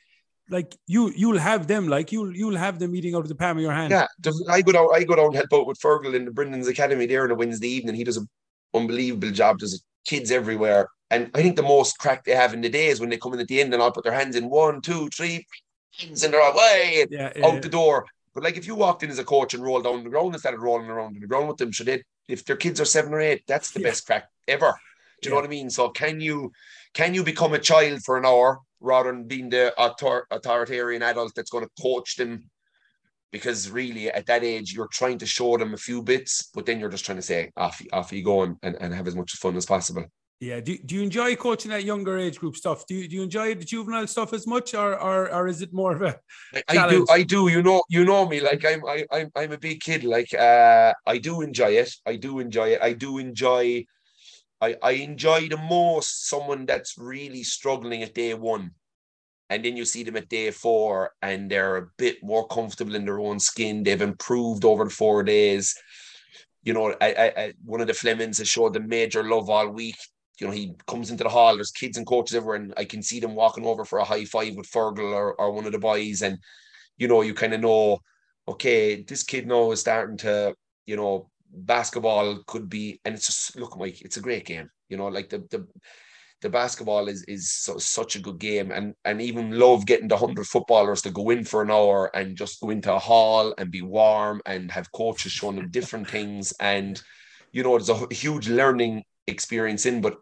Like 0.51 0.75
you, 0.87 1.13
you'll 1.15 1.39
have 1.39 1.67
them. 1.67 1.89
Like 1.89 2.11
you'll, 2.11 2.35
you'll 2.35 2.57
have 2.57 2.79
them 2.79 2.97
eating 2.97 3.15
out 3.15 3.21
of 3.21 3.29
the 3.29 3.35
palm 3.35 3.59
of 3.59 3.63
your 3.63 3.75
hand. 3.75 3.91
Yeah, 3.91 4.07
I 4.49 4.63
go 4.63 4.73
down. 4.73 4.89
I 4.95 5.05
go 5.05 5.15
down 5.15 5.27
and 5.27 5.35
help 5.35 5.53
out 5.53 5.67
with 5.67 5.79
Fergal 5.79 6.15
in 6.15 6.25
the 6.25 6.31
Brendan's 6.31 6.69
Academy 6.69 7.05
there 7.05 7.25
on 7.25 7.31
a 7.31 7.35
Wednesday 7.35 7.69
evening. 7.69 7.95
He 7.95 8.03
does 8.03 8.17
a 8.17 8.23
unbelievable 8.75 9.31
job. 9.31 9.59
There's 9.59 9.83
kids 10.05 10.31
everywhere. 10.31 10.89
And 11.11 11.31
I 11.35 11.43
think 11.43 11.57
the 11.57 11.63
most 11.63 11.99
crack 11.99 12.25
they 12.25 12.35
have 12.35 12.53
in 12.53 12.61
the 12.61 12.69
day 12.69 12.89
is 12.89 13.01
when 13.01 13.09
they 13.09 13.17
come 13.17 13.33
in 13.35 13.41
at 13.41 13.49
the 13.49 13.61
end 13.61 13.73
and 13.73 13.83
all 13.83 13.93
put 13.93 14.05
their 14.05 14.13
hands 14.13 14.37
in 14.37 14.51
one, 14.51 14.81
two, 14.81 15.09
three, 15.09 15.47
and 16.03 16.17
they're 16.17 16.51
away 16.51 17.07
yeah, 17.11 17.33
yeah, 17.35 17.47
out 17.47 17.55
yeah. 17.55 17.61
the 17.61 17.69
door. 17.69 18.07
But 18.35 18.45
like 18.45 18.57
if 18.57 18.67
you 18.67 18.75
walked 18.75 19.03
in 19.03 19.11
as 19.11 19.19
a 19.19 19.25
coach 19.25 19.55
and 19.55 19.63
rolled 19.63 19.85
down 19.85 20.05
the 20.05 20.11
ground 20.11 20.35
and 20.35 20.41
started 20.41 20.61
rolling 20.61 20.89
around 20.89 21.15
on 21.15 21.21
the 21.21 21.27
ground 21.27 21.49
with 21.49 21.57
them, 21.57 21.73
should 21.73 21.87
they 21.87 22.03
if 22.29 22.45
their 22.45 22.57
kids 22.57 22.81
are 22.81 22.85
seven 22.85 23.15
or 23.15 23.21
eight, 23.21 23.43
that's 23.47 23.71
the 23.71 23.81
best 23.81 24.07
crack 24.07 24.29
ever. 24.47 24.75
Do 25.23 25.29
you 25.29 25.35
know 25.35 25.41
what 25.41 25.47
I 25.47 25.49
mean? 25.49 25.71
So 25.71 25.89
can 25.89 26.21
you 26.21 26.53
can 26.95 27.15
you 27.15 27.25
become 27.25 27.55
a 27.55 27.59
child 27.59 28.03
for 28.05 28.17
an 28.19 28.27
hour 28.27 28.61
rather 28.81 29.11
than 29.11 29.25
being 29.25 29.49
the 29.49 29.75
author- 29.77 30.27
authoritarian 30.31 31.03
adult 31.03 31.35
that's 31.35 31.51
going 31.51 31.65
to 31.65 31.83
coach 31.83 32.17
them 32.17 32.49
because 33.33 33.71
really 33.71 34.11
at 34.11 34.27
that 34.27 34.45
age 34.45 34.73
you're 34.73 34.89
trying 34.89 35.19
to 35.19 35.27
show 35.27 35.57
them 35.57 35.75
a 35.75 35.77
few 35.77 36.03
bits, 36.03 36.51
but 36.55 36.67
then 36.67 36.81
you're 36.81 36.89
just 36.89 37.05
trying 37.05 37.19
to 37.19 37.23
say 37.23 37.51
off 37.57 37.81
off 37.93 38.13
you 38.13 38.25
go 38.25 38.43
and, 38.43 38.57
and, 38.63 38.77
and 38.81 38.95
have 38.95 39.07
as 39.07 39.17
much 39.17 39.33
fun 39.33 39.57
as 39.57 39.67
possible. 39.67 40.05
Yeah. 40.41 40.61
Do, 40.61 40.79
do 40.79 40.95
you 40.95 41.03
enjoy 41.03 41.35
coaching 41.35 41.73
that 41.73 41.85
younger 41.85 42.17
age 42.17 42.39
group 42.39 42.55
stuff? 42.55 42.87
Do 42.87 42.95
you, 42.95 43.09
do 43.09 43.17
you 43.17 43.23
enjoy 43.25 43.55
the 43.57 43.65
juvenile 43.65 44.07
stuff 44.07 44.33
as 44.33 44.47
much, 44.47 44.73
or 44.73 44.95
or, 45.01 45.33
or 45.33 45.49
is 45.49 45.63
it 45.63 45.73
more 45.73 45.97
of 45.97 46.03
a? 46.03 46.17
I 46.69 46.89
do. 46.89 47.07
I 47.11 47.23
do. 47.25 47.49
You 47.49 47.63
know. 47.63 47.83
You 47.89 48.05
know 48.05 48.29
me. 48.29 48.41
Like 48.41 48.65
I'm. 48.65 48.85
I, 48.87 49.05
I'm. 49.11 49.31
I'm 49.35 49.53
a 49.53 49.59
big 49.59 49.81
kid. 49.81 50.05
Like 50.05 50.33
uh, 50.33 50.93
I 51.07 51.19
do 51.19 51.41
enjoy 51.41 51.73
it. 51.73 51.93
I 52.07 52.17
do 52.17 52.39
enjoy 52.39 52.69
it. 52.69 52.81
I 52.81 52.93
do 52.93 53.19
enjoy. 53.19 53.85
I 54.61 54.77
I 54.81 54.93
enjoy 54.93 55.49
the 55.49 55.57
most 55.57 56.29
someone 56.29 56.67
that's 56.67 56.97
really 56.97 57.43
struggling 57.43 58.05
at 58.05 58.15
day 58.15 58.35
one 58.35 58.71
and 59.51 59.65
then 59.65 59.77
you 59.77 59.85
see 59.85 60.03
them 60.03 60.17
at 60.17 60.29
day 60.29 60.51
four 60.51 61.13
and 61.23 61.51
they're 61.51 61.77
a 61.77 61.89
bit 61.97 62.23
more 62.23 62.47
comfortable 62.49 62.95
in 62.95 63.05
their 63.05 63.21
own 63.21 63.41
skin. 63.41 63.83
They've 63.83 64.01
improved 64.01 64.65
over 64.65 64.85
the 64.85 64.91
four 64.91 65.23
days. 65.23 65.75
You 66.63 66.75
know, 66.75 66.95
I, 67.01 67.13
I, 67.13 67.33
I 67.43 67.53
one 67.65 67.81
of 67.81 67.87
the 67.87 67.95
Flemings 67.95 68.39
has 68.39 68.49
showed 68.49 68.75
the 68.75 68.81
major 68.81 69.23
love 69.23 69.49
all 69.49 69.69
week. 69.69 69.97
You 70.41 70.47
know, 70.47 70.53
he 70.53 70.75
comes 70.87 71.11
into 71.11 71.25
the 71.25 71.31
hall, 71.31 71.57
there's 71.57 71.73
kids 71.73 71.97
and 71.97 72.07
coaches 72.07 72.37
everywhere, 72.37 72.57
and 72.57 72.75
I 72.77 72.85
can 72.85 73.03
see 73.03 73.19
them 73.19 73.35
walking 73.35 73.67
over 73.67 73.85
for 73.85 73.99
a 73.99 74.05
high 74.05 74.25
five 74.25 74.55
with 74.55 74.71
Fergal 74.71 75.13
or, 75.13 75.35
or 75.35 75.51
one 75.51 75.67
of 75.67 75.73
the 75.73 75.79
boys. 75.79 76.23
And, 76.23 76.39
you 76.97 77.09
know, 77.09 77.23
you 77.23 77.35
kind 77.35 77.55
of 77.55 77.61
know, 77.61 77.99
okay, 78.47 79.03
this 79.03 79.25
kid 79.25 79.49
now 79.49 79.73
is 79.73 79.81
starting 79.81 80.17
to, 80.19 80.55
you 80.87 80.95
know, 80.97 81.31
basketball 81.51 82.43
could 82.47 82.69
be, 82.69 83.01
and 83.05 83.15
it's 83.15 83.27
just 83.27 83.57
look, 83.57 83.77
Mike, 83.79 84.01
it's 84.03 84.17
a 84.17 84.21
great 84.21 84.47
game. 84.47 84.71
You 84.89 84.97
know, 84.97 85.09
like 85.09 85.29
the 85.29 85.39
the 85.51 85.67
the 86.41 86.49
basketball 86.49 87.09
is 87.09 87.25
is 87.25 87.51
so, 87.51 87.79
such 87.79 88.17
a 88.17 88.21
good 88.21 88.39
game, 88.39 88.71
and 88.71 88.95
and 89.05 89.21
even 89.21 89.59
love 89.59 89.87
getting 89.87 90.09
the 90.09 90.17
hundred 90.17 90.47
footballers 90.47 91.03
to 91.03 91.11
go 91.11 91.31
in 91.31 91.45
for 91.45 91.63
an 91.63 91.71
hour 91.71 92.11
and 92.15 92.37
just 92.37 92.61
go 92.61 92.71
into 92.71 92.93
a 92.93 92.99
hall 92.99 93.55
and 93.59 93.71
be 93.71 93.83
warm 93.83 94.41
and 94.47 94.71
have 94.71 94.93
coaches 94.93 95.33
showing 95.33 95.57
them 95.57 95.71
different 95.71 96.09
things, 96.09 96.53
and 96.61 97.03
you 97.53 97.63
know 97.63 97.77
it's 97.77 97.89
a 97.89 98.15
huge 98.15 98.49
learning 98.49 99.03
experience 99.27 99.87
in. 99.87 100.01
But 100.01 100.17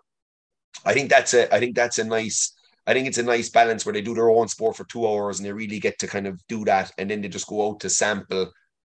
I 0.84 0.94
think 0.94 1.10
that's 1.10 1.34
a 1.34 1.54
I 1.54 1.58
think 1.60 1.76
that's 1.76 1.98
a 1.98 2.04
nice. 2.04 2.52
I 2.86 2.92
think 2.92 3.08
it's 3.08 3.18
a 3.18 3.22
nice 3.22 3.48
balance 3.50 3.84
where 3.84 3.92
they 3.92 4.00
do 4.00 4.14
their 4.14 4.30
own 4.30 4.46
sport 4.46 4.76
for 4.76 4.84
two 4.84 5.08
hours 5.08 5.38
and 5.38 5.46
they 5.46 5.52
really 5.52 5.80
get 5.80 5.98
to 5.98 6.06
kind 6.06 6.26
of 6.26 6.40
do 6.48 6.64
that, 6.64 6.92
and 6.98 7.10
then 7.10 7.20
they 7.20 7.28
just 7.28 7.48
go 7.48 7.68
out 7.68 7.80
to 7.80 7.90
sample. 7.90 8.52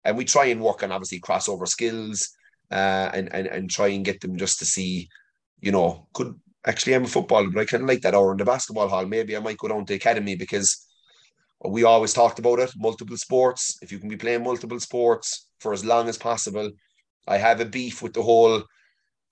And 0.03 0.17
we 0.17 0.25
try 0.25 0.45
and 0.45 0.61
work 0.61 0.83
on 0.83 0.91
obviously 0.91 1.19
crossover 1.19 1.67
skills, 1.67 2.29
uh, 2.71 3.09
and 3.13 3.33
and 3.33 3.47
and 3.47 3.69
try 3.69 3.87
and 3.87 4.05
get 4.05 4.21
them 4.21 4.37
just 4.37 4.59
to 4.59 4.65
see, 4.65 5.09
you 5.61 5.71
know, 5.71 6.07
could 6.13 6.35
actually 6.67 6.93
I'm 6.93 7.05
a 7.05 7.07
footballer, 7.07 7.49
but 7.49 7.61
I 7.61 7.65
kind 7.65 7.83
of 7.83 7.89
like 7.89 8.01
that 8.01 8.13
hour 8.13 8.31
in 8.31 8.37
the 8.37 8.45
basketball 8.45 8.89
hall. 8.89 9.05
Maybe 9.05 9.35
I 9.35 9.39
might 9.39 9.57
go 9.57 9.69
down 9.69 9.85
to 9.85 9.95
academy 9.95 10.35
because 10.35 10.85
we 11.67 11.83
always 11.83 12.13
talked 12.13 12.39
about 12.39 12.59
it. 12.59 12.71
Multiple 12.77 13.17
sports. 13.17 13.77
If 13.81 13.91
you 13.91 13.99
can 13.99 14.09
be 14.09 14.17
playing 14.17 14.43
multiple 14.43 14.79
sports 14.79 15.49
for 15.59 15.73
as 15.73 15.83
long 15.83 16.07
as 16.09 16.17
possible, 16.17 16.71
I 17.27 17.37
have 17.37 17.61
a 17.61 17.65
beef 17.65 18.01
with 18.03 18.13
the 18.13 18.21
whole 18.21 18.63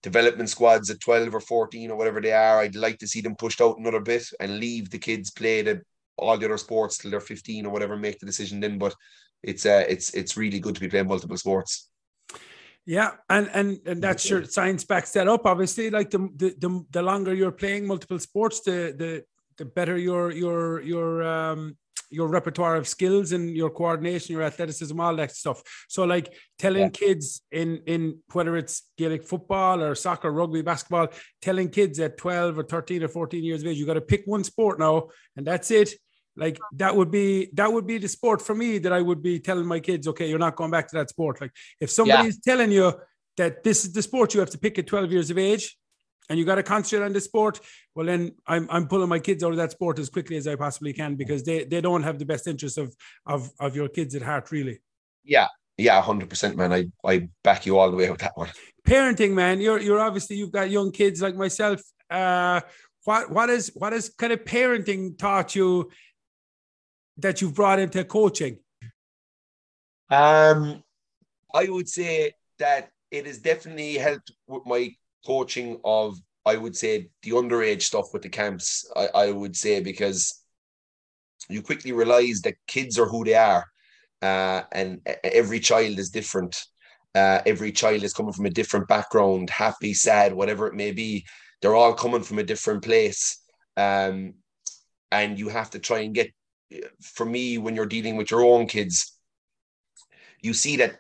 development 0.01 0.49
squads 0.49 0.89
at 0.89 1.01
12 1.01 1.33
or 1.35 1.39
14 1.39 1.91
or 1.91 1.97
whatever 1.97 2.21
they 2.21 2.31
are. 2.31 2.59
I'd 2.59 2.75
like 2.75 2.99
to 2.99 3.07
see 3.07 3.21
them 3.21 3.35
pushed 3.35 3.61
out 3.61 3.77
another 3.77 3.99
bit 3.99 4.25
and 4.39 4.59
leave 4.59 4.89
the 4.89 4.99
kids 4.99 5.31
play 5.31 5.61
the 5.61 5.81
all 6.17 6.37
the 6.37 6.45
other 6.45 6.57
sports 6.57 6.97
till 6.97 7.11
they're 7.11 7.19
15 7.19 7.65
or 7.65 7.71
whatever, 7.71 7.97
make 7.97 8.19
the 8.19 8.25
decision 8.25 8.59
then. 8.59 8.77
But 8.77 8.95
it's 9.43 9.65
uh 9.65 9.83
it's 9.87 10.13
it's 10.13 10.37
really 10.37 10.59
good 10.59 10.75
to 10.75 10.81
be 10.81 10.87
playing 10.87 11.07
multiple 11.07 11.37
sports. 11.37 11.89
Yeah, 12.85 13.11
and 13.29 13.49
and 13.53 13.79
and 13.87 14.01
that's 14.01 14.29
your 14.29 14.43
science 14.45 14.83
backs 14.83 15.11
that 15.13 15.27
up. 15.27 15.45
Obviously, 15.45 15.89
like 15.89 16.11
the 16.11 16.29
the 16.37 16.85
the 16.91 17.01
longer 17.01 17.33
you're 17.33 17.51
playing 17.51 17.87
multiple 17.87 18.19
sports, 18.19 18.61
the 18.61 18.93
the 18.95 19.23
the 19.57 19.65
better 19.65 19.97
your 19.97 20.31
your 20.31 20.81
your 20.81 21.23
um 21.23 21.77
your 22.11 22.27
repertoire 22.27 22.75
of 22.75 22.87
skills 22.87 23.31
and 23.31 23.55
your 23.55 23.69
coordination, 23.69 24.33
your 24.33 24.43
athleticism, 24.43 24.99
all 24.99 25.15
that 25.15 25.31
stuff. 25.31 25.61
So, 25.89 26.03
like 26.03 26.33
telling 26.59 26.83
yeah. 26.83 26.89
kids 26.89 27.41
in 27.51 27.81
in 27.87 28.19
whether 28.33 28.55
it's 28.55 28.83
Gaelic 28.97 29.23
football 29.23 29.81
or 29.81 29.95
soccer, 29.95 30.31
rugby, 30.31 30.61
basketball, 30.61 31.07
telling 31.41 31.69
kids 31.69 31.99
at 31.99 32.17
twelve 32.17 32.57
or 32.59 32.63
thirteen 32.63 33.03
or 33.03 33.07
fourteen 33.07 33.43
years 33.43 33.61
of 33.61 33.67
age, 33.67 33.77
you 33.77 33.85
got 33.85 33.95
to 33.95 34.01
pick 34.01 34.23
one 34.25 34.43
sport 34.43 34.79
now, 34.79 35.09
and 35.35 35.45
that's 35.47 35.71
it. 35.71 35.95
Like 36.37 36.59
that 36.73 36.95
would 36.95 37.11
be 37.11 37.49
that 37.53 37.71
would 37.71 37.87
be 37.87 37.97
the 37.97 38.07
sport 38.07 38.41
for 38.41 38.53
me 38.53 38.77
that 38.79 38.91
I 38.91 39.01
would 39.01 39.21
be 39.21 39.39
telling 39.39 39.65
my 39.65 39.79
kids, 39.79 40.07
okay, 40.07 40.27
you're 40.27 40.39
not 40.39 40.55
going 40.55 40.71
back 40.71 40.87
to 40.89 40.97
that 40.97 41.09
sport. 41.09 41.39
Like 41.39 41.51
if 41.79 41.89
somebody's 41.89 42.39
yeah. 42.45 42.51
telling 42.53 42.71
you 42.71 42.93
that 43.37 43.63
this 43.63 43.85
is 43.85 43.93
the 43.93 44.01
sport 44.01 44.33
you 44.33 44.39
have 44.41 44.49
to 44.51 44.57
pick 44.57 44.77
at 44.77 44.87
12 44.87 45.11
years 45.11 45.29
of 45.29 45.37
age 45.37 45.77
and 46.29 46.37
you 46.37 46.45
got 46.45 46.55
to 46.55 46.63
concentrate 46.63 47.05
on 47.05 47.13
the 47.13 47.21
sport, 47.21 47.61
well 47.93 48.05
then 48.05 48.33
I'm 48.47 48.67
I'm 48.69 48.87
pulling 48.87 49.09
my 49.09 49.19
kids 49.19 49.43
out 49.43 49.51
of 49.51 49.57
that 49.57 49.71
sport 49.71 49.97
as 49.99 50.09
quickly 50.09 50.35
as 50.35 50.47
I 50.47 50.55
possibly 50.55 50.91
can 50.91 51.15
because 51.15 51.43
they 51.43 51.63
they 51.63 51.79
don't 51.79 52.03
have 52.03 52.19
the 52.19 52.25
best 52.25 52.47
interest 52.47 52.77
of 52.77 52.93
of 53.25 53.49
of 53.59 53.75
your 53.75 53.87
kids 53.87 54.13
at 54.13 54.21
heart, 54.21 54.51
really. 54.51 54.79
Yeah, 55.23 55.47
yeah, 55.77 56.01
hundred 56.01 56.29
percent, 56.29 56.57
man. 56.57 56.73
I 56.73 56.87
I 57.05 57.29
back 57.43 57.65
you 57.65 57.77
all 57.77 57.91
the 57.91 57.97
way 57.97 58.09
with 58.09 58.21
that 58.21 58.35
one. 58.35 58.49
Parenting, 58.87 59.31
man. 59.31 59.61
You're 59.61 59.79
you're 59.79 59.99
obviously 59.99 60.35
you've 60.35 60.51
got 60.51 60.69
young 60.69 60.91
kids 60.91 61.21
like 61.21 61.35
myself. 61.35 61.81
Uh, 62.09 62.61
what 63.05 63.29
what 63.29 63.49
is 63.49 63.71
what 63.75 63.93
is 63.93 64.09
kind 64.09 64.33
of 64.33 64.43
parenting 64.43 65.17
taught 65.17 65.55
you 65.55 65.89
that 67.17 67.41
you've 67.41 67.55
brought 67.55 67.79
into 67.79 68.03
coaching? 68.03 68.59
Um, 70.09 70.83
I 71.53 71.69
would 71.69 71.89
say 71.89 72.33
that 72.59 72.91
it 73.11 73.25
has 73.25 73.39
definitely 73.39 73.95
helped 73.95 74.31
with 74.47 74.63
my 74.65 74.91
coaching 75.25 75.79
of, 75.83 76.17
I 76.45 76.57
would 76.57 76.75
say, 76.75 77.09
the 77.23 77.31
underage 77.31 77.83
stuff 77.83 78.13
with 78.13 78.21
the 78.21 78.29
camps. 78.29 78.89
I, 78.95 79.09
I 79.15 79.31
would 79.31 79.55
say 79.55 79.81
because 79.81 80.43
you 81.49 81.61
quickly 81.61 81.91
realize 81.91 82.41
that 82.41 82.55
kids 82.67 82.99
are 82.99 83.07
who 83.07 83.23
they 83.23 83.35
are, 83.35 83.65
uh, 84.21 84.63
and 84.71 85.01
every 85.23 85.59
child 85.59 85.99
is 85.99 86.09
different. 86.09 86.55
Uh, 87.13 87.41
every 87.45 87.71
child 87.71 88.03
is 88.03 88.13
coming 88.13 88.33
from 88.33 88.45
a 88.45 88.49
different 88.49 88.87
background, 88.87 89.49
happy, 89.49 89.93
sad, 89.93 90.33
whatever 90.33 90.67
it 90.67 90.73
may 90.73 90.91
be. 90.91 91.25
They're 91.61 91.75
all 91.75 91.93
coming 91.93 92.23
from 92.23 92.39
a 92.39 92.43
different 92.43 92.83
place. 92.83 93.41
Um, 93.77 94.33
and 95.11 95.39
you 95.39 95.47
have 95.49 95.69
to 95.71 95.79
try 95.79 95.99
and 95.99 96.13
get 96.13 96.31
for 97.01 97.25
me, 97.25 97.57
when 97.57 97.75
you're 97.75 97.85
dealing 97.85 98.17
with 98.17 98.31
your 98.31 98.43
own 98.43 98.67
kids, 98.67 99.17
you 100.41 100.53
see 100.53 100.77
that 100.77 100.99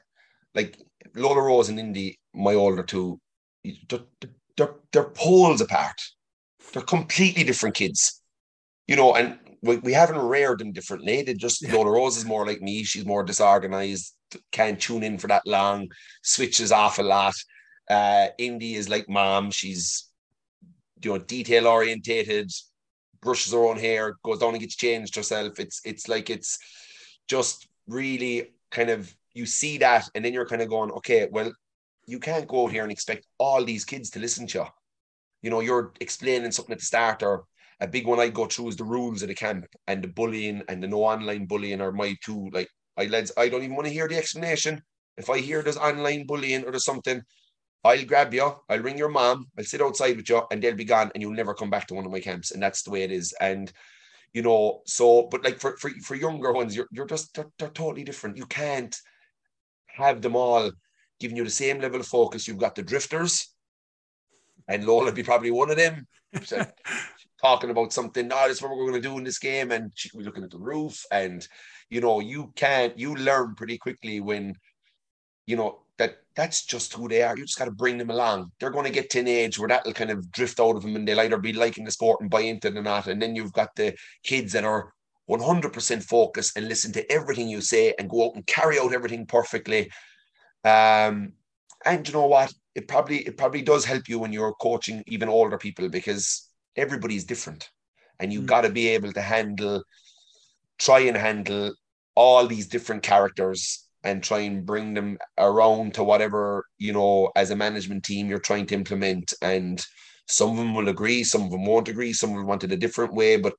like 0.53 0.77
Lola 1.15 1.41
Rose 1.41 1.69
and 1.69 1.79
Indy, 1.79 2.19
my 2.33 2.53
older 2.53 2.83
two, 2.83 3.19
they're 4.57 4.75
they're 4.91 5.09
poles 5.09 5.61
apart. 5.61 6.01
They're 6.73 6.81
completely 6.81 7.43
different 7.43 7.75
kids, 7.75 8.21
you 8.87 8.95
know. 8.95 9.15
And 9.15 9.37
we, 9.61 9.77
we 9.77 9.93
haven't 9.93 10.17
reared 10.17 10.59
them 10.59 10.71
differently. 10.71 11.21
They 11.21 11.33
just 11.33 11.61
yeah. 11.61 11.73
Lola 11.73 11.91
Rose 11.91 12.17
is 12.17 12.25
more 12.25 12.45
like 12.45 12.61
me. 12.61 12.83
She's 12.83 13.05
more 13.05 13.23
disorganized. 13.23 14.13
Can't 14.51 14.79
tune 14.79 15.03
in 15.03 15.17
for 15.17 15.27
that 15.27 15.45
long. 15.45 15.87
Switches 16.23 16.71
off 16.71 16.99
a 16.99 17.03
lot. 17.03 17.35
Uh, 17.89 18.27
Indy 18.37 18.75
is 18.75 18.89
like 18.89 19.07
mom. 19.07 19.51
She's 19.51 20.09
you 21.03 21.11
know 21.11 21.17
detail 21.19 21.67
orientated. 21.67 22.51
Brushes 23.21 23.53
her 23.53 23.65
own 23.65 23.77
hair. 23.77 24.17
Goes 24.23 24.39
down 24.39 24.51
and 24.53 24.59
gets 24.59 24.75
changed 24.75 25.15
herself. 25.15 25.59
It's 25.59 25.81
it's 25.85 26.07
like 26.07 26.29
it's 26.29 26.57
just 27.27 27.67
really 27.87 28.53
kind 28.71 28.89
of 28.89 29.13
you 29.33 29.45
see 29.45 29.77
that, 29.79 30.09
and 30.15 30.23
then 30.23 30.33
you're 30.33 30.47
kind 30.47 30.61
of 30.61 30.69
going, 30.69 30.91
okay, 30.91 31.27
well, 31.31 31.51
you 32.07 32.19
can't 32.19 32.47
go 32.47 32.65
out 32.65 32.71
here 32.71 32.83
and 32.83 32.91
expect 32.91 33.27
all 33.37 33.63
these 33.63 33.83
kids 33.83 34.09
to 34.11 34.19
listen 34.19 34.47
to 34.47 34.59
you. 34.59 34.65
You 35.41 35.49
know, 35.49 35.59
you're 35.59 35.91
explaining 35.99 36.51
something 36.51 36.73
at 36.73 36.79
the 36.79 36.85
start, 36.85 37.21
or 37.21 37.45
a 37.79 37.87
big 37.87 38.07
one 38.07 38.19
I 38.19 38.29
go 38.29 38.45
through 38.45 38.69
is 38.69 38.77
the 38.77 38.85
rules 38.85 39.21
of 39.21 39.27
the 39.27 39.35
camp 39.35 39.65
and 39.87 40.03
the 40.03 40.07
bullying 40.07 40.63
and 40.69 40.81
the 40.81 40.87
no 40.87 41.03
online 41.03 41.45
bullying 41.45 41.81
are 41.81 41.91
my 41.91 42.15
two 42.23 42.49
like 42.53 42.69
I 42.97 43.05
lads. 43.05 43.31
I 43.37 43.49
don't 43.49 43.63
even 43.63 43.75
want 43.75 43.87
to 43.87 43.93
hear 43.93 44.07
the 44.07 44.17
explanation. 44.17 44.81
If 45.17 45.29
I 45.29 45.39
hear 45.39 45.61
there's 45.61 45.77
online 45.77 46.25
bullying 46.25 46.63
or 46.63 46.71
there's 46.71 46.85
something, 46.85 47.21
I'll 47.85 48.03
grab 48.03 48.33
you, 48.33 48.51
I'll 48.67 48.79
ring 48.79 48.97
your 48.97 49.09
mom, 49.09 49.47
I'll 49.57 49.63
sit 49.63 49.81
outside 49.81 50.17
with 50.17 50.27
you, 50.29 50.41
and 50.51 50.61
they'll 50.61 50.75
be 50.75 50.83
gone, 50.83 51.11
and 51.13 51.21
you'll 51.21 51.33
never 51.33 51.53
come 51.53 51.69
back 51.69 51.87
to 51.87 51.93
one 51.93 52.05
of 52.05 52.11
my 52.11 52.19
camps. 52.19 52.51
And 52.51 52.61
that's 52.61 52.83
the 52.83 52.91
way 52.91 53.03
it 53.03 53.11
is. 53.11 53.33
And 53.39 53.71
you 54.33 54.41
know, 54.41 54.81
so 54.85 55.27
but 55.29 55.43
like 55.43 55.59
for 55.59 55.77
for, 55.77 55.89
for 56.01 56.15
younger 56.15 56.51
ones, 56.51 56.75
you're 56.75 56.87
you're 56.91 57.05
just 57.05 57.33
they're, 57.35 57.49
they're 57.59 57.69
totally 57.69 58.03
different. 58.03 58.37
You 58.37 58.47
can't 58.47 58.95
have 59.87 60.21
them 60.21 60.35
all 60.35 60.71
giving 61.19 61.37
you 61.37 61.43
the 61.43 61.49
same 61.49 61.79
level 61.79 61.99
of 61.99 62.07
focus. 62.07 62.47
You've 62.47 62.57
got 62.57 62.75
the 62.75 62.83
drifters, 62.83 63.53
and 64.67 64.85
Lola 64.85 65.11
be 65.11 65.23
probably 65.23 65.51
one 65.51 65.69
of 65.69 65.77
them. 65.77 66.07
talking 67.41 67.69
about 67.69 67.93
something, 67.93 68.31
oh, 68.33 68.47
this 68.47 68.57
is 68.57 68.63
what 68.63 68.71
we're 68.71 68.89
going 68.89 69.01
to 69.01 69.07
do 69.07 69.17
in 69.17 69.23
this 69.23 69.39
game, 69.39 69.71
and 69.71 69.91
she 69.93 70.09
could 70.09 70.17
be 70.17 70.23
looking 70.23 70.43
at 70.43 70.49
the 70.49 70.57
roof. 70.57 71.05
And 71.11 71.47
you 71.89 72.01
know, 72.01 72.19
you 72.19 72.51
can't 72.55 72.97
you 72.97 73.15
learn 73.15 73.55
pretty 73.55 73.77
quickly 73.77 74.19
when 74.19 74.55
you 75.45 75.55
know 75.55 75.84
that's 76.35 76.65
just 76.65 76.93
who 76.93 77.07
they 77.07 77.23
are. 77.23 77.37
You 77.37 77.45
just 77.45 77.57
got 77.57 77.65
to 77.65 77.71
bring 77.71 77.97
them 77.97 78.09
along. 78.09 78.51
They're 78.59 78.69
going 78.69 78.85
to 78.85 78.91
get 78.91 79.09
to 79.11 79.19
an 79.19 79.27
age 79.27 79.57
where 79.57 79.69
that'll 79.69 79.93
kind 79.93 80.11
of 80.11 80.31
drift 80.31 80.59
out 80.59 80.75
of 80.75 80.81
them, 80.81 80.95
and 80.95 81.07
they'll 81.07 81.21
either 81.21 81.37
be 81.37 81.53
liking 81.53 81.85
the 81.85 81.91
sport 81.91 82.21
and 82.21 82.29
buy 82.29 82.41
into 82.41 82.67
it 82.67 82.77
or 82.77 82.81
not. 82.81 83.07
And 83.07 83.21
then 83.21 83.35
you've 83.35 83.53
got 83.53 83.75
the 83.75 83.95
kids 84.23 84.51
that 84.53 84.65
are 84.65 84.93
100% 85.29 86.03
focused 86.03 86.57
and 86.57 86.67
listen 86.67 86.91
to 86.93 87.11
everything 87.11 87.47
you 87.47 87.61
say 87.61 87.93
and 87.97 88.09
go 88.09 88.27
out 88.27 88.35
and 88.35 88.45
carry 88.45 88.79
out 88.79 88.93
everything 88.93 89.25
perfectly. 89.25 89.89
Um, 90.63 91.33
and 91.85 92.07
you 92.07 92.13
know 92.13 92.27
what? 92.27 92.53
It 92.73 92.87
probably 92.87 93.19
it 93.19 93.37
probably 93.37 93.61
does 93.61 93.85
help 93.85 94.09
you 94.09 94.19
when 94.19 94.33
you're 94.33 94.53
coaching 94.55 95.03
even 95.07 95.29
older 95.29 95.57
people 95.57 95.87
because 95.87 96.49
everybody's 96.75 97.23
different, 97.23 97.69
and 98.19 98.33
you've 98.33 98.43
mm. 98.43 98.47
got 98.47 98.61
to 98.61 98.69
be 98.69 98.89
able 98.89 99.13
to 99.13 99.21
handle, 99.21 99.83
try 100.77 100.99
and 101.01 101.15
handle 101.15 101.73
all 102.15 102.47
these 102.47 102.67
different 102.67 103.03
characters 103.03 103.84
and 104.05 104.23
try 104.23 104.39
and 104.39 104.65
bring 104.65 104.93
them 104.93 105.17
around 105.37 105.93
to 105.95 106.03
whatever 106.03 106.63
you 106.77 106.93
know 106.93 107.31
as 107.35 107.51
a 107.51 107.55
management 107.55 108.03
team 108.03 108.27
you're 108.27 108.39
trying 108.39 108.65
to 108.67 108.75
implement. 108.75 109.33
And 109.41 109.83
some 110.27 110.51
of 110.51 110.57
them 110.57 110.73
will 110.73 110.89
agree 110.89 111.23
some 111.23 111.43
of 111.43 111.51
them 111.51 111.65
won't 111.65 111.89
agree 111.89 112.13
some 112.13 112.33
will 112.33 112.45
want 112.45 112.63
it 112.63 112.71
a 112.71 112.77
different 112.77 113.13
way 113.13 113.37
but 113.37 113.53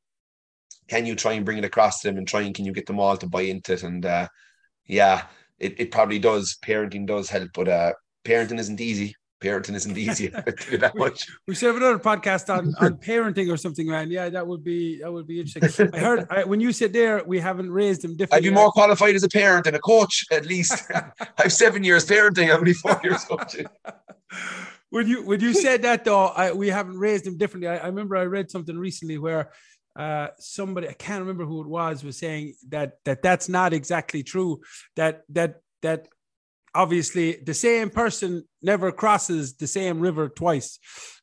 can 0.88 1.06
you 1.06 1.14
try 1.14 1.32
and 1.32 1.44
bring 1.44 1.58
it 1.58 1.64
across 1.64 2.00
to 2.00 2.08
them 2.08 2.18
and 2.18 2.26
try 2.26 2.42
and 2.42 2.54
can 2.54 2.64
you 2.64 2.72
get 2.72 2.86
them 2.86 3.00
all 3.00 3.16
to 3.16 3.28
buy 3.28 3.42
into 3.42 3.72
it? 3.74 3.82
And 3.82 4.04
uh, 4.06 4.28
yeah 4.86 5.26
it, 5.58 5.80
it 5.80 5.90
probably 5.90 6.18
does. 6.18 6.56
Parenting 6.64 7.06
does 7.06 7.28
help 7.28 7.50
but 7.54 7.68
uh, 7.68 7.92
parenting 8.24 8.58
isn't 8.58 8.80
easy 8.80 9.14
parenting 9.46 9.74
isn't 9.74 9.96
easy. 9.96 10.28
That 10.86 10.94
much. 10.96 11.28
we 11.46 11.54
should 11.54 11.68
have 11.68 11.76
another 11.76 11.98
podcast 11.98 12.52
on, 12.56 12.74
on 12.80 12.96
parenting 12.96 13.52
or 13.52 13.56
something 13.56 13.86
man. 13.86 14.10
Yeah 14.10 14.28
that 14.28 14.46
would 14.46 14.64
be 14.64 15.00
that 15.00 15.12
would 15.12 15.26
be 15.26 15.40
interesting. 15.40 15.90
I 15.94 15.98
heard 15.98 16.26
I, 16.30 16.44
when 16.44 16.60
you 16.60 16.72
sit 16.72 16.92
there 16.92 17.22
we 17.24 17.38
haven't 17.38 17.70
raised 17.70 18.02
them 18.02 18.16
differently 18.16 18.48
i'd 18.48 18.50
be 18.50 18.54
more 18.54 18.70
qualified 18.70 19.14
as 19.14 19.22
a 19.22 19.28
parent 19.28 19.64
than 19.64 19.74
a 19.74 19.78
coach 19.78 20.24
at 20.30 20.44
least. 20.46 20.90
I've 21.38 21.52
seven 21.52 21.84
years 21.84 22.04
parenting. 22.06 22.52
I'm 22.52 22.60
only 22.60 22.72
four 22.72 23.00
years 23.02 23.24
coaching? 23.24 23.66
When 24.90 25.06
you 25.06 25.24
when 25.24 25.40
you 25.40 25.52
said 25.52 25.82
that 25.82 26.04
though 26.04 26.26
I, 26.26 26.52
we 26.52 26.68
haven't 26.68 26.98
raised 26.98 27.24
them 27.24 27.36
differently. 27.38 27.68
I, 27.68 27.78
I 27.78 27.86
remember 27.86 28.16
i 28.16 28.24
read 28.24 28.50
something 28.50 28.78
recently 28.78 29.18
where 29.18 29.50
uh, 29.96 30.28
somebody 30.38 30.88
I 30.88 30.92
can't 30.92 31.20
remember 31.20 31.44
who 31.44 31.62
it 31.62 31.66
was 31.66 32.04
was 32.04 32.18
saying 32.18 32.54
that 32.68 32.98
that 33.04 33.22
that's 33.22 33.48
not 33.48 33.72
exactly 33.72 34.22
true. 34.22 34.60
That 34.96 35.22
that 35.30 35.60
that 35.82 36.08
obviously 36.76 37.38
the 37.44 37.54
same 37.54 37.90
person 37.90 38.44
never 38.62 38.92
crosses 38.92 39.56
the 39.56 39.66
same 39.66 39.98
river 40.00 40.28
twice 40.28 40.78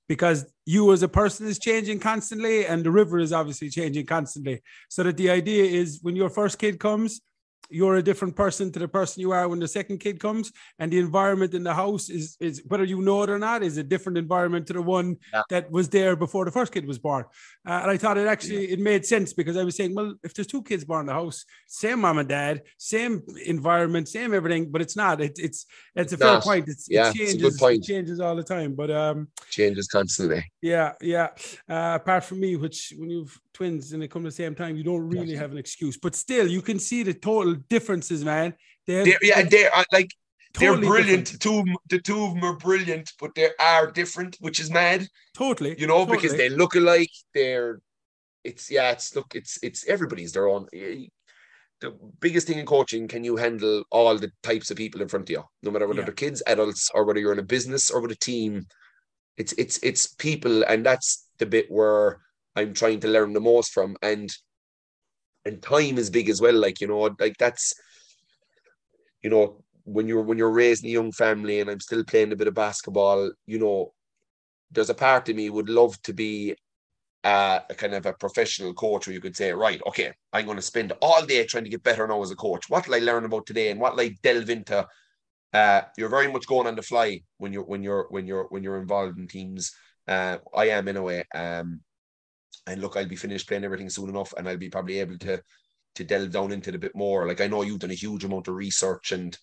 because 0.10 0.46
you 0.66 0.92
as 0.92 1.04
a 1.04 1.08
person 1.08 1.48
is 1.48 1.60
changing 1.60 2.00
constantly 2.00 2.66
and 2.66 2.84
the 2.84 2.92
river 2.92 3.20
is 3.20 3.32
obviously 3.32 3.70
changing 3.70 4.06
constantly. 4.06 4.62
So 4.90 5.04
that 5.04 5.18
the 5.18 5.30
idea 5.30 5.64
is 5.64 6.00
when 6.02 6.16
your 6.16 6.30
first 6.30 6.58
kid 6.58 6.80
comes 6.80 7.22
you're 7.70 7.96
a 7.96 8.04
different 8.04 8.36
person 8.36 8.72
to 8.72 8.80
the 8.80 8.88
person 8.88 9.22
you 9.22 9.32
are 9.32 9.48
when 9.48 9.60
the 9.60 9.68
second 9.68 10.00
kid 10.00 10.20
comes 10.20 10.52
and 10.80 10.92
the 10.92 11.00
environment 11.00 11.54
in 11.54 11.64
the 11.64 11.74
house 11.74 12.10
is 12.10 12.38
is 12.40 12.62
whether 12.68 12.84
you 12.84 13.02
know 13.02 13.24
it 13.24 13.30
or 13.30 13.40
not 13.40 13.64
is 13.64 13.78
a 13.78 13.84
different 13.84 14.18
environment 14.18 14.68
to 14.68 14.74
the 14.74 14.82
one 14.82 15.18
yeah. 15.34 15.42
that 15.50 15.72
was 15.72 15.90
there 15.90 16.16
before 16.16 16.46
the 16.46 16.52
first 16.52 16.72
kid 16.72 16.86
was 16.86 17.00
born 17.00 17.26
uh, 17.68 17.80
and 17.82 17.92
i 17.92 17.98
thought 17.98 18.18
it 18.18 18.28
actually 18.28 18.68
yeah. 18.68 18.74
it 18.74 18.80
made 18.80 19.06
sense 19.06 19.34
because 19.34 19.58
i 19.58 19.64
was 19.64 19.76
saying 19.76 19.96
well 19.96 20.14
if 20.24 20.34
there's 20.34 20.48
two 20.48 20.64
kids 20.64 20.84
born 20.84 21.02
in 21.02 21.06
the 21.08 21.14
house 21.14 21.46
same 21.68 22.02
mom 22.02 22.18
and 22.18 22.30
dad 22.30 22.62
same 22.78 23.24
environment 23.46 24.08
same 24.08 24.34
everything 24.34 24.70
but 24.72 24.82
it's 24.82 24.96
not 24.96 25.22
it, 25.22 25.38
it's 25.38 25.66
it's 25.96 26.14
a 26.14 26.18
fair 26.18 26.34
not. 26.34 26.44
point 26.44 26.66
it's, 26.68 26.88
yeah, 26.90 27.10
it 27.10 27.16
changes 27.16 27.34
it's 27.36 27.44
a 27.44 27.50
good 27.50 27.60
point. 27.60 27.84
it 27.84 27.88
changes 27.88 28.20
all 28.20 28.36
the 28.36 28.44
time 28.44 28.74
but 28.76 28.92
um 28.92 29.28
changes 29.50 29.88
constantly 29.88 30.44
yeah 30.62 30.94
yeah 31.02 31.30
uh, 31.70 31.98
apart 32.02 32.24
from 32.24 32.40
me 32.40 32.56
which 32.56 32.94
when 32.98 33.10
you've 33.10 33.40
twins 33.54 33.94
and 33.94 34.02
they 34.02 34.08
come 34.08 34.24
at 34.24 34.30
the 34.30 34.32
same 34.32 34.56
time 34.56 34.76
you 34.76 34.84
don't 34.84 35.08
really 35.08 35.36
have 35.36 35.52
an 35.52 35.58
excuse 35.58 35.98
but 35.98 36.16
still 36.16 36.48
you 36.48 36.62
can 36.62 36.80
see 36.80 37.04
the 37.04 37.14
total 37.14 37.53
differences, 37.56 38.24
man. 38.24 38.56
They're, 38.88 39.06
they're 39.06 39.20
yeah, 39.22 39.44
they 39.44 39.66
are 39.68 39.80
uh, 39.80 39.84
like 39.92 40.12
totally 40.54 40.82
they're 40.82 40.90
brilliant. 40.90 41.40
Two 41.40 41.64
the 41.90 42.00
two 42.00 42.24
of 42.24 42.34
them 42.34 42.44
are 42.44 42.58
brilliant, 42.58 43.12
but 43.20 43.36
they 43.36 43.50
are 43.60 43.92
different, 43.92 44.38
which 44.40 44.60
is 44.60 44.70
mad. 44.70 45.08
Totally, 45.34 45.76
you 45.80 45.88
know, 45.88 46.00
totally. 46.00 46.18
because 46.18 46.38
they 46.38 46.50
look 46.50 46.76
alike. 46.76 47.12
They're 47.34 47.80
it's 48.44 48.70
yeah, 48.70 48.92
it's 48.92 49.16
look, 49.16 49.36
it's 49.36 49.58
it's 49.64 49.88
everybody's 49.88 50.34
their 50.34 50.48
own. 50.48 50.68
The 50.72 51.92
biggest 52.20 52.48
thing 52.48 52.60
in 52.60 52.66
coaching, 52.66 53.08
can 53.08 53.24
you 53.24 53.36
handle 53.36 53.84
all 53.92 54.18
the 54.18 54.32
types 54.42 54.72
of 54.72 54.78
people 54.78 55.02
in 55.02 55.10
front 55.10 55.26
of 55.26 55.30
you, 55.32 55.44
no 55.64 55.72
matter 55.72 55.86
whether 55.86 56.00
yeah. 56.00 56.06
they're 56.06 56.14
kids, 56.14 56.42
adults, 56.48 56.90
or 56.94 57.04
whether 57.04 57.20
you're 57.20 57.34
in 57.34 57.40
a 57.40 57.44
business 57.44 57.90
or 57.92 58.02
with 58.02 58.12
a 58.12 58.16
team. 58.16 58.66
It's 59.38 59.54
it's 59.54 59.80
it's 59.84 60.08
people, 60.08 60.64
and 60.64 60.86
that's 60.86 61.28
the 61.40 61.46
bit 61.46 61.70
where 61.70 62.22
I'm 62.56 62.74
trying 62.74 63.00
to 63.02 63.08
learn 63.08 63.34
the 63.34 63.42
most 63.42 63.72
from. 63.72 63.98
And 64.02 64.30
and 65.46 65.62
time 65.62 65.98
is 65.98 66.10
big 66.10 66.30
as 66.30 66.42
well. 66.42 66.56
Like 66.56 66.82
you 66.82 66.88
know, 66.88 67.16
like 67.20 67.38
that's 67.38 67.74
you 69.22 69.30
know 69.30 69.64
when 69.84 70.08
you're 70.08 70.22
when 70.22 70.38
you're 70.38 70.52
raising 70.52 70.90
a 70.90 70.94
young 70.94 71.12
family, 71.12 71.60
and 71.60 71.70
I'm 71.70 71.80
still 71.80 72.04
playing 72.04 72.32
a 72.32 72.36
bit 72.36 72.48
of 72.48 72.54
basketball. 72.54 73.32
You 73.46 73.60
know, 73.60 73.94
there's 74.72 74.90
a 74.90 74.96
part 74.96 75.30
of 75.30 75.36
me 75.36 75.50
would 75.50 75.70
love 75.70 76.02
to 76.04 76.14
be 76.14 76.56
a 77.24 77.62
kind 77.78 77.94
of 77.94 78.06
a 78.06 78.14
professional 78.14 78.74
coach 78.74 79.08
where 79.08 79.14
you 79.14 79.22
could 79.22 79.36
say, 79.36 79.54
right, 79.54 79.82
okay, 79.88 80.12
I'm 80.34 80.46
going 80.46 80.58
to 80.58 80.62
spend 80.62 80.92
all 81.02 81.26
day 81.26 81.46
trying 81.46 81.64
to 81.64 81.70
get 81.70 81.84
better 81.84 82.06
now 82.06 82.22
as 82.22 82.32
a 82.32 82.36
coach. 82.36 82.70
What 82.70 82.88
will 82.88 82.96
I 82.96 83.00
learn 83.00 83.26
about 83.26 83.46
today, 83.46 83.70
and 83.72 83.80
what 83.80 83.94
will 83.94 84.02
I 84.02 84.16
delve 84.22 84.50
into? 84.50 84.86
Uh, 85.54 85.82
you're 85.98 86.10
very 86.10 86.32
much 86.32 86.48
going 86.48 86.68
on 86.68 86.76
the 86.76 86.82
fly 86.82 87.22
when 87.38 87.54
you're 87.54 87.64
when 87.64 87.84
you're 87.84 88.08
when 88.10 88.26
you're 88.26 88.48
when 88.50 88.64
you're 88.64 88.82
involved 88.82 89.18
in 89.18 89.28
teams. 89.28 89.72
Uh, 90.08 90.38
I 90.54 90.70
am 90.70 90.88
in 90.88 90.98
a 90.98 91.02
way. 91.02 91.24
Um, 91.34 91.82
and 92.68 92.82
look, 92.82 92.96
I'll 92.96 93.08
be 93.08 93.16
finished 93.16 93.48
playing 93.48 93.64
everything 93.64 93.90
soon 93.90 94.10
enough, 94.10 94.34
and 94.38 94.48
I'll 94.48 94.58
be 94.58 94.70
probably 94.70 95.00
able 95.00 95.18
to 95.20 95.42
to 95.96 96.04
delve 96.04 96.32
down 96.32 96.52
into 96.52 96.70
it 96.70 96.76
a 96.76 96.80
bit 96.80 96.96
more. 96.96 97.28
Like 97.28 97.42
I 97.42 97.48
know 97.48 97.62
you've 97.62 97.80
done 97.80 97.92
a 97.92 97.96
huge 97.96 98.24
amount 98.24 98.48
of 98.48 98.56
research, 98.56 99.12
and 99.12 99.38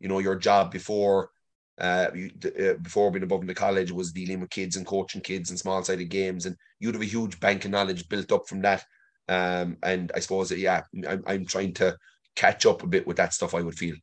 you 0.00 0.08
know 0.08 0.18
your 0.18 0.36
job 0.36 0.70
before 0.70 1.30
uh, 1.78 2.08
you, 2.14 2.30
uh, 2.44 2.74
before 2.82 3.10
being 3.10 3.22
above 3.22 3.42
in 3.42 3.46
the 3.46 3.54
college 3.54 3.92
was 3.92 4.12
dealing 4.12 4.40
with 4.40 4.50
kids 4.50 4.76
and 4.76 4.86
coaching 4.86 5.20
kids 5.20 5.50
and 5.50 5.58
small 5.58 5.82
sided 5.82 6.08
games, 6.08 6.46
and 6.46 6.56
you'd 6.80 6.94
have 6.94 7.02
a 7.02 7.06
huge 7.06 7.38
bank 7.40 7.64
of 7.64 7.70
knowledge 7.70 8.08
built 8.08 8.32
up 8.32 8.48
from 8.48 8.62
that. 8.62 8.84
Um, 9.28 9.76
and 9.82 10.12
I 10.14 10.20
suppose 10.20 10.48
that 10.50 10.58
yeah, 10.58 10.82
I'm, 11.08 11.22
I'm 11.26 11.46
trying 11.46 11.74
to 11.74 11.96
catch 12.34 12.64
up 12.66 12.82
a 12.82 12.86
bit 12.86 13.06
with 13.06 13.16
that 13.16 13.34
stuff. 13.34 13.54
I 13.54 13.62
would 13.62 13.76
feel. 13.76 13.96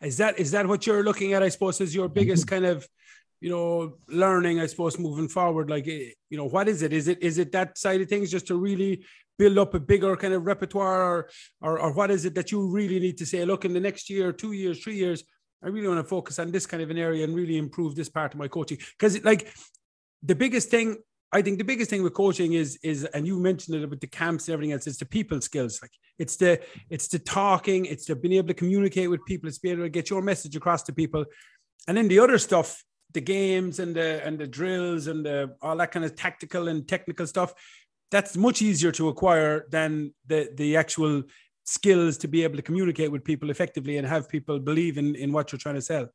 Is 0.00 0.16
that 0.18 0.38
is 0.38 0.50
that 0.52 0.66
what 0.66 0.86
you're 0.86 1.02
looking 1.02 1.32
at? 1.32 1.42
I 1.42 1.48
suppose 1.48 1.80
is 1.80 1.94
your 1.94 2.08
biggest 2.08 2.46
kind 2.46 2.64
of 2.64 2.86
you 3.40 3.50
know, 3.50 3.96
learning, 4.08 4.60
I 4.60 4.66
suppose, 4.66 4.98
moving 4.98 5.28
forward? 5.28 5.70
Like, 5.70 5.88
eh, 5.88 6.10
you 6.28 6.36
know, 6.36 6.46
what 6.46 6.68
is 6.68 6.82
it? 6.82 6.92
Is 6.92 7.08
it 7.08 7.22
is 7.22 7.38
it 7.38 7.52
that 7.52 7.78
side 7.78 8.00
of 8.00 8.08
things 8.08 8.30
just 8.30 8.46
to 8.48 8.56
really 8.56 9.04
build 9.38 9.58
up 9.58 9.74
a 9.74 9.80
bigger 9.80 10.16
kind 10.16 10.34
of 10.34 10.44
repertoire, 10.46 11.02
or 11.02 11.30
or, 11.60 11.80
or 11.80 11.92
what 11.92 12.10
is 12.10 12.24
it 12.24 12.34
that 12.34 12.52
you 12.52 12.68
really 12.68 13.00
need 13.00 13.18
to 13.18 13.26
say? 13.26 13.44
Look, 13.44 13.64
in 13.64 13.72
the 13.72 13.80
next 13.80 14.10
year, 14.10 14.32
two 14.32 14.52
years, 14.52 14.82
three 14.82 14.96
years, 14.96 15.24
I 15.62 15.68
really 15.68 15.88
want 15.88 16.00
to 16.00 16.08
focus 16.08 16.38
on 16.38 16.52
this 16.52 16.66
kind 16.66 16.82
of 16.82 16.90
an 16.90 16.98
area 16.98 17.24
and 17.24 17.34
really 17.34 17.56
improve 17.56 17.94
this 17.94 18.08
part 18.08 18.34
of 18.34 18.38
my 18.38 18.48
coaching. 18.48 18.78
Because, 18.98 19.22
like, 19.24 19.52
the 20.22 20.34
biggest 20.34 20.68
thing 20.68 20.98
I 21.32 21.42
think 21.42 21.58
the 21.58 21.64
biggest 21.64 21.90
thing 21.90 22.02
with 22.02 22.14
coaching 22.14 22.54
is 22.54 22.78
is 22.82 23.04
and 23.04 23.26
you 23.26 23.38
mentioned 23.38 23.76
it 23.76 23.84
about 23.84 24.00
the 24.00 24.06
camps 24.08 24.48
and 24.48 24.54
everything 24.54 24.72
else. 24.72 24.86
It's 24.86 24.98
the 24.98 25.06
people 25.06 25.40
skills. 25.40 25.80
Like 25.80 25.92
it's 26.18 26.36
the 26.36 26.60
it's 26.88 27.08
the 27.08 27.18
talking. 27.20 27.84
It's 27.84 28.06
the 28.06 28.16
being 28.16 28.34
able 28.34 28.48
to 28.48 28.54
communicate 28.54 29.10
with 29.10 29.24
people. 29.26 29.48
It's 29.48 29.58
being 29.58 29.74
able 29.74 29.84
to 29.84 29.90
get 29.90 30.10
your 30.10 30.22
message 30.22 30.56
across 30.56 30.82
to 30.84 30.92
people. 30.92 31.24
And 31.86 31.96
then 31.96 32.08
the 32.08 32.18
other 32.18 32.38
stuff 32.38 32.84
the 33.12 33.20
games 33.20 33.78
and 33.78 33.94
the 33.94 34.24
and 34.24 34.38
the 34.38 34.46
drills 34.46 35.06
and 35.06 35.24
the 35.24 35.54
all 35.62 35.76
that 35.76 35.90
kind 35.92 36.04
of 36.04 36.14
tactical 36.16 36.68
and 36.68 36.86
technical 36.86 37.26
stuff 37.26 37.54
that's 38.10 38.36
much 38.36 38.60
easier 38.62 38.92
to 38.92 39.08
acquire 39.08 39.66
than 39.70 40.12
the 40.26 40.50
the 40.56 40.76
actual 40.76 41.22
skills 41.64 42.18
to 42.18 42.28
be 42.28 42.42
able 42.42 42.56
to 42.56 42.62
communicate 42.62 43.12
with 43.12 43.24
people 43.24 43.50
effectively 43.50 43.96
and 43.96 44.06
have 44.06 44.28
people 44.28 44.58
believe 44.58 44.98
in 44.98 45.14
in 45.14 45.32
what 45.32 45.52
you're 45.52 45.58
trying 45.58 45.76
to 45.76 45.82
sell. 45.82 46.08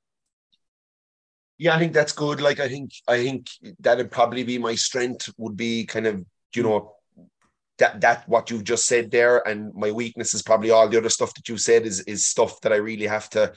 Yeah 1.57 1.75
i 1.75 1.79
think 1.79 1.93
that's 1.93 2.11
good. 2.11 2.41
Like 2.41 2.59
i 2.59 2.67
think 2.67 2.91
i 3.07 3.17
think 3.23 3.49
that'd 3.79 4.11
probably 4.11 4.43
be 4.43 4.57
my 4.57 4.75
strength 4.75 5.29
would 5.37 5.55
be 5.55 5.85
kind 5.85 6.07
of 6.07 6.25
you 6.53 6.63
know 6.63 6.93
that 7.77 8.01
that 8.01 8.27
what 8.29 8.49
you've 8.49 8.63
just 8.63 8.85
said 8.85 9.11
there 9.11 9.45
and 9.47 9.73
my 9.73 9.91
weakness 9.91 10.33
is 10.33 10.41
probably 10.41 10.71
all 10.71 10.87
the 10.87 10.97
other 10.97 11.09
stuff 11.09 11.33
that 11.33 11.49
you 11.49 11.57
said 11.57 11.85
is 11.85 11.99
is 12.01 12.27
stuff 12.27 12.61
that 12.61 12.71
i 12.71 12.77
really 12.77 13.07
have 13.07 13.29
to 13.29 13.51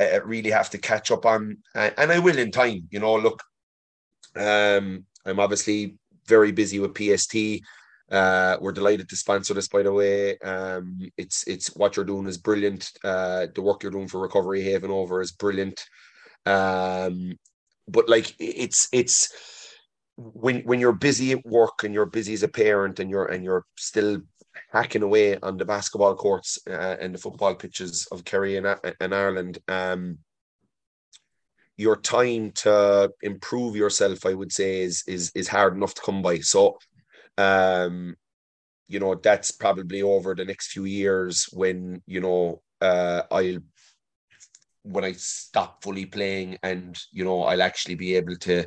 uh, 0.00 0.20
really 0.24 0.50
have 0.50 0.70
to 0.70 0.78
catch 0.78 1.10
up 1.10 1.26
on 1.26 1.56
and, 1.74 1.94
and 1.96 2.12
i 2.12 2.18
will 2.18 2.38
in 2.38 2.50
time 2.50 2.86
you 2.90 3.00
know 3.00 3.16
look 3.16 3.42
um 4.36 5.04
i'm 5.24 5.40
obviously 5.40 5.96
very 6.26 6.50
busy 6.50 6.80
with 6.80 6.94
PST 6.94 7.62
uh, 8.10 8.56
we're 8.60 8.72
delighted 8.72 9.08
to 9.08 9.16
sponsor 9.16 9.54
this, 9.54 9.68
by 9.68 9.82
the 9.82 9.92
way. 9.92 10.38
Um, 10.38 10.98
it's 11.16 11.46
it's 11.48 11.74
what 11.74 11.96
you're 11.96 12.04
doing 12.04 12.26
is 12.26 12.38
brilliant. 12.38 12.92
Uh, 13.02 13.46
the 13.52 13.62
work 13.62 13.82
you're 13.82 13.92
doing 13.92 14.08
for 14.08 14.20
Recovery 14.20 14.62
Haven 14.62 14.90
over 14.90 15.20
is 15.20 15.32
brilliant. 15.32 15.84
Um, 16.44 17.36
but 17.88 18.08
like 18.08 18.34
it's 18.38 18.88
it's 18.92 19.32
when 20.16 20.60
when 20.60 20.78
you're 20.78 20.92
busy 20.92 21.32
at 21.32 21.44
work 21.44 21.82
and 21.82 21.92
you're 21.92 22.06
busy 22.06 22.32
as 22.32 22.44
a 22.44 22.48
parent 22.48 23.00
and 23.00 23.10
you're 23.10 23.26
and 23.26 23.42
you're 23.42 23.64
still 23.76 24.20
hacking 24.72 25.02
away 25.02 25.38
on 25.38 25.56
the 25.56 25.64
basketball 25.64 26.14
courts 26.14 26.58
uh, 26.68 26.96
and 27.00 27.14
the 27.14 27.18
football 27.18 27.54
pitches 27.54 28.06
of 28.12 28.24
Kerry 28.24 28.56
and, 28.56 28.66
and 29.00 29.14
Ireland, 29.14 29.58
um, 29.68 30.18
your 31.76 31.96
time 31.96 32.52
to 32.52 33.12
improve 33.22 33.76
yourself, 33.76 34.24
I 34.24 34.34
would 34.34 34.52
say, 34.52 34.82
is 34.82 35.04
is 35.06 35.30
is 35.34 35.48
hard 35.48 35.76
enough 35.76 35.94
to 35.94 36.02
come 36.02 36.22
by. 36.22 36.38
So, 36.38 36.78
um, 37.36 38.16
you 38.88 38.98
know, 38.98 39.14
that's 39.14 39.50
probably 39.50 40.02
over 40.02 40.34
the 40.34 40.44
next 40.44 40.68
few 40.68 40.84
years 40.84 41.48
when 41.52 42.02
you 42.06 42.20
know 42.20 42.62
uh, 42.80 43.22
I'll 43.30 43.58
when 44.82 45.04
I 45.04 45.12
stop 45.12 45.82
fully 45.82 46.06
playing 46.06 46.58
and 46.62 46.96
you 47.12 47.24
know 47.24 47.42
I'll 47.42 47.62
actually 47.62 47.96
be 47.96 48.14
able 48.16 48.36
to 48.36 48.66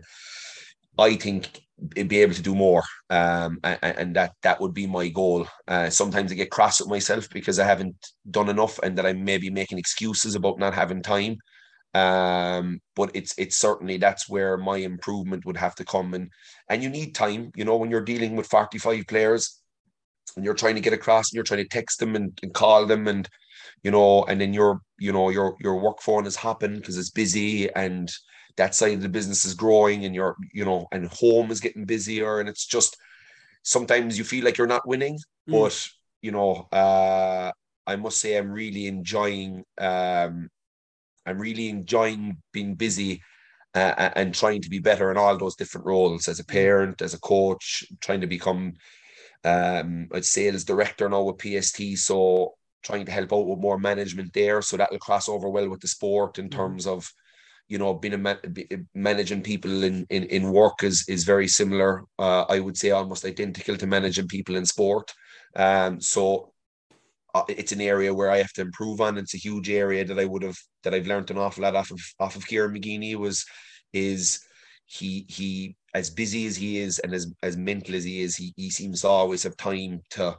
I 0.99 1.15
think 1.15 1.61
be 1.93 2.21
able 2.21 2.33
to 2.33 2.41
do 2.41 2.55
more. 2.55 2.83
Um, 3.09 3.59
and, 3.63 3.79
and, 3.81 4.15
that 4.15 4.33
that 4.43 4.59
would 4.59 4.73
be 4.73 4.85
my 4.85 5.07
goal. 5.07 5.47
Uh, 5.67 5.89
sometimes 5.89 6.31
I 6.31 6.35
get 6.35 6.51
cross 6.51 6.79
with 6.79 6.89
myself 6.89 7.29
because 7.29 7.57
I 7.57 7.65
haven't 7.65 7.95
done 8.29 8.49
enough 8.49 8.79
and 8.79 8.97
that 8.97 9.05
I'm 9.05 9.23
maybe 9.23 9.49
making 9.49 9.77
excuses 9.77 10.35
about 10.35 10.59
not 10.59 10.73
having 10.73 11.01
time. 11.01 11.37
Um, 11.93 12.81
but 12.95 13.11
it's 13.13 13.33
it's 13.37 13.55
certainly 13.55 13.97
that's 13.97 14.29
where 14.29 14.57
my 14.57 14.77
improvement 14.77 15.45
would 15.45 15.57
have 15.57 15.75
to 15.75 15.85
come. 15.85 16.13
And 16.13 16.29
and 16.69 16.83
you 16.83 16.89
need 16.89 17.15
time 17.15 17.51
you 17.55 17.65
know 17.65 17.77
when 17.77 17.89
you're 17.89 18.01
dealing 18.01 18.35
with 18.35 18.47
45 18.47 19.07
players 19.07 19.61
and 20.35 20.45
you're 20.45 20.53
trying 20.53 20.75
to 20.75 20.81
get 20.81 20.93
across 20.93 21.29
and 21.29 21.35
you're 21.35 21.43
trying 21.43 21.63
to 21.63 21.69
text 21.69 21.99
them 21.99 22.15
and, 22.15 22.37
and 22.43 22.53
call 22.53 22.85
them 22.85 23.07
and 23.07 23.27
you 23.83 23.91
know, 23.91 24.23
and 24.25 24.39
then 24.39 24.53
your, 24.53 24.81
you 24.99 25.11
know, 25.11 25.29
your 25.29 25.55
your 25.59 25.79
work 25.79 26.01
phone 26.01 26.25
is 26.25 26.35
hopping 26.35 26.75
because 26.75 26.97
it's 26.97 27.11
busy 27.11 27.71
and 27.73 28.11
that 28.59 28.75
side 28.75 28.93
of 28.93 29.01
the 29.01 29.09
business 29.09 29.45
is 29.45 29.53
growing 29.53 30.03
and 30.03 30.13
your, 30.13 30.35
you 30.53 30.65
know, 30.65 30.85
and 30.91 31.07
home 31.07 31.49
is 31.49 31.61
getting 31.61 31.85
busier 31.85 32.41
and 32.41 32.49
it's 32.49 32.65
just 32.65 32.97
sometimes 33.63 34.17
you 34.17 34.25
feel 34.25 34.43
like 34.43 34.57
you're 34.57 34.67
not 34.67 34.85
winning, 34.85 35.17
mm. 35.49 35.53
but 35.53 35.87
you 36.21 36.31
know, 36.31 36.67
uh, 36.73 37.51
I 37.87 37.95
must 37.95 38.19
say 38.19 38.37
I'm 38.37 38.51
really 38.51 38.85
enjoying 38.87 39.63
um 39.79 40.49
I'm 41.25 41.39
really 41.39 41.69
enjoying 41.69 42.37
being 42.51 42.75
busy 42.75 43.21
uh, 43.73 44.09
and 44.15 44.33
trying 44.35 44.61
to 44.61 44.69
be 44.69 44.79
better 44.79 45.09
in 45.09 45.17
all 45.17 45.37
those 45.37 45.55
different 45.55 45.87
roles 45.87 46.27
as 46.27 46.39
a 46.39 46.43
mm. 46.43 46.49
parent, 46.49 47.01
as 47.01 47.13
a 47.13 47.19
coach, 47.19 47.85
trying 48.01 48.21
to 48.21 48.27
become 48.27 48.73
um 49.45 50.09
I'd 50.13 50.25
say 50.25 50.47
as 50.47 50.65
director 50.65 51.07
now 51.07 51.23
with 51.23 51.39
PST. 51.39 51.97
So 51.97 52.55
trying 52.83 53.05
to 53.05 53.11
help 53.11 53.31
out 53.31 53.47
with 53.47 53.59
more 53.59 53.79
management 53.79 54.33
there. 54.33 54.61
So 54.61 54.75
that 54.75 54.91
will 54.91 54.99
cross 54.99 55.29
over 55.29 55.47
well 55.49 55.69
with 55.69 55.79
the 55.79 55.87
sport 55.87 56.39
in 56.39 56.49
mm-hmm. 56.49 56.59
terms 56.59 56.87
of, 56.87 57.09
you 57.69 57.77
know, 57.77 57.93
being 57.93 58.15
a 58.15 58.17
man, 58.17 58.37
managing 58.93 59.41
people 59.41 59.83
in, 59.83 60.05
in, 60.09 60.23
in 60.25 60.51
work 60.51 60.83
is, 60.83 61.05
is 61.07 61.23
very 61.23 61.47
similar. 61.47 62.03
Uh, 62.17 62.43
I 62.49 62.59
would 62.59 62.77
say 62.77 62.91
almost 62.91 63.25
identical 63.25 63.77
to 63.77 63.87
managing 63.87 64.27
people 64.27 64.55
in 64.55 64.65
sport. 64.65 65.13
Um, 65.55 66.01
so 66.01 66.51
uh, 67.33 67.43
it's 67.47 67.71
an 67.71 67.81
area 67.81 68.13
where 68.13 68.31
I 68.31 68.37
have 68.37 68.53
to 68.53 68.61
improve 68.61 69.01
on. 69.01 69.17
It's 69.17 69.35
a 69.35 69.37
huge 69.37 69.69
area 69.69 70.03
that 70.03 70.19
I 70.19 70.25
would 70.25 70.43
have 70.43 70.57
that 70.83 70.93
I've 70.93 71.07
learned 71.07 71.31
an 71.31 71.37
awful 71.37 71.63
lot 71.63 71.75
off 71.75 71.91
of 71.91 72.01
off 72.19 72.35
of 72.35 72.47
Kieran 72.47 72.73
McGeeney 72.73 73.15
was 73.15 73.45
is 73.93 74.39
he 74.85 75.25
he 75.29 75.75
as 75.93 76.09
busy 76.09 76.47
as 76.47 76.55
he 76.55 76.79
is 76.79 76.99
and 76.99 77.13
as 77.13 77.31
as 77.43 77.55
mental 77.55 77.95
as 77.95 78.03
he 78.03 78.21
is, 78.21 78.35
he 78.35 78.53
he 78.55 78.69
seems 78.69 79.01
to 79.01 79.07
always 79.07 79.43
have 79.43 79.57
time 79.57 80.01
to 80.11 80.35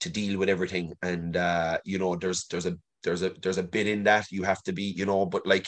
to 0.00 0.08
deal 0.10 0.38
with 0.38 0.48
everything. 0.48 0.92
And 1.02 1.36
uh, 1.36 1.78
you 1.84 1.98
know, 1.98 2.16
there's 2.16 2.46
there's 2.48 2.66
a 2.66 2.76
there's 3.02 3.22
a 3.22 3.30
there's 3.42 3.58
a 3.58 3.62
bit 3.62 3.86
in 3.86 4.04
that 4.04 4.30
you 4.30 4.42
have 4.42 4.62
to 4.64 4.72
be, 4.72 4.84
you 4.84 5.06
know, 5.06 5.26
but 5.26 5.46
like, 5.46 5.66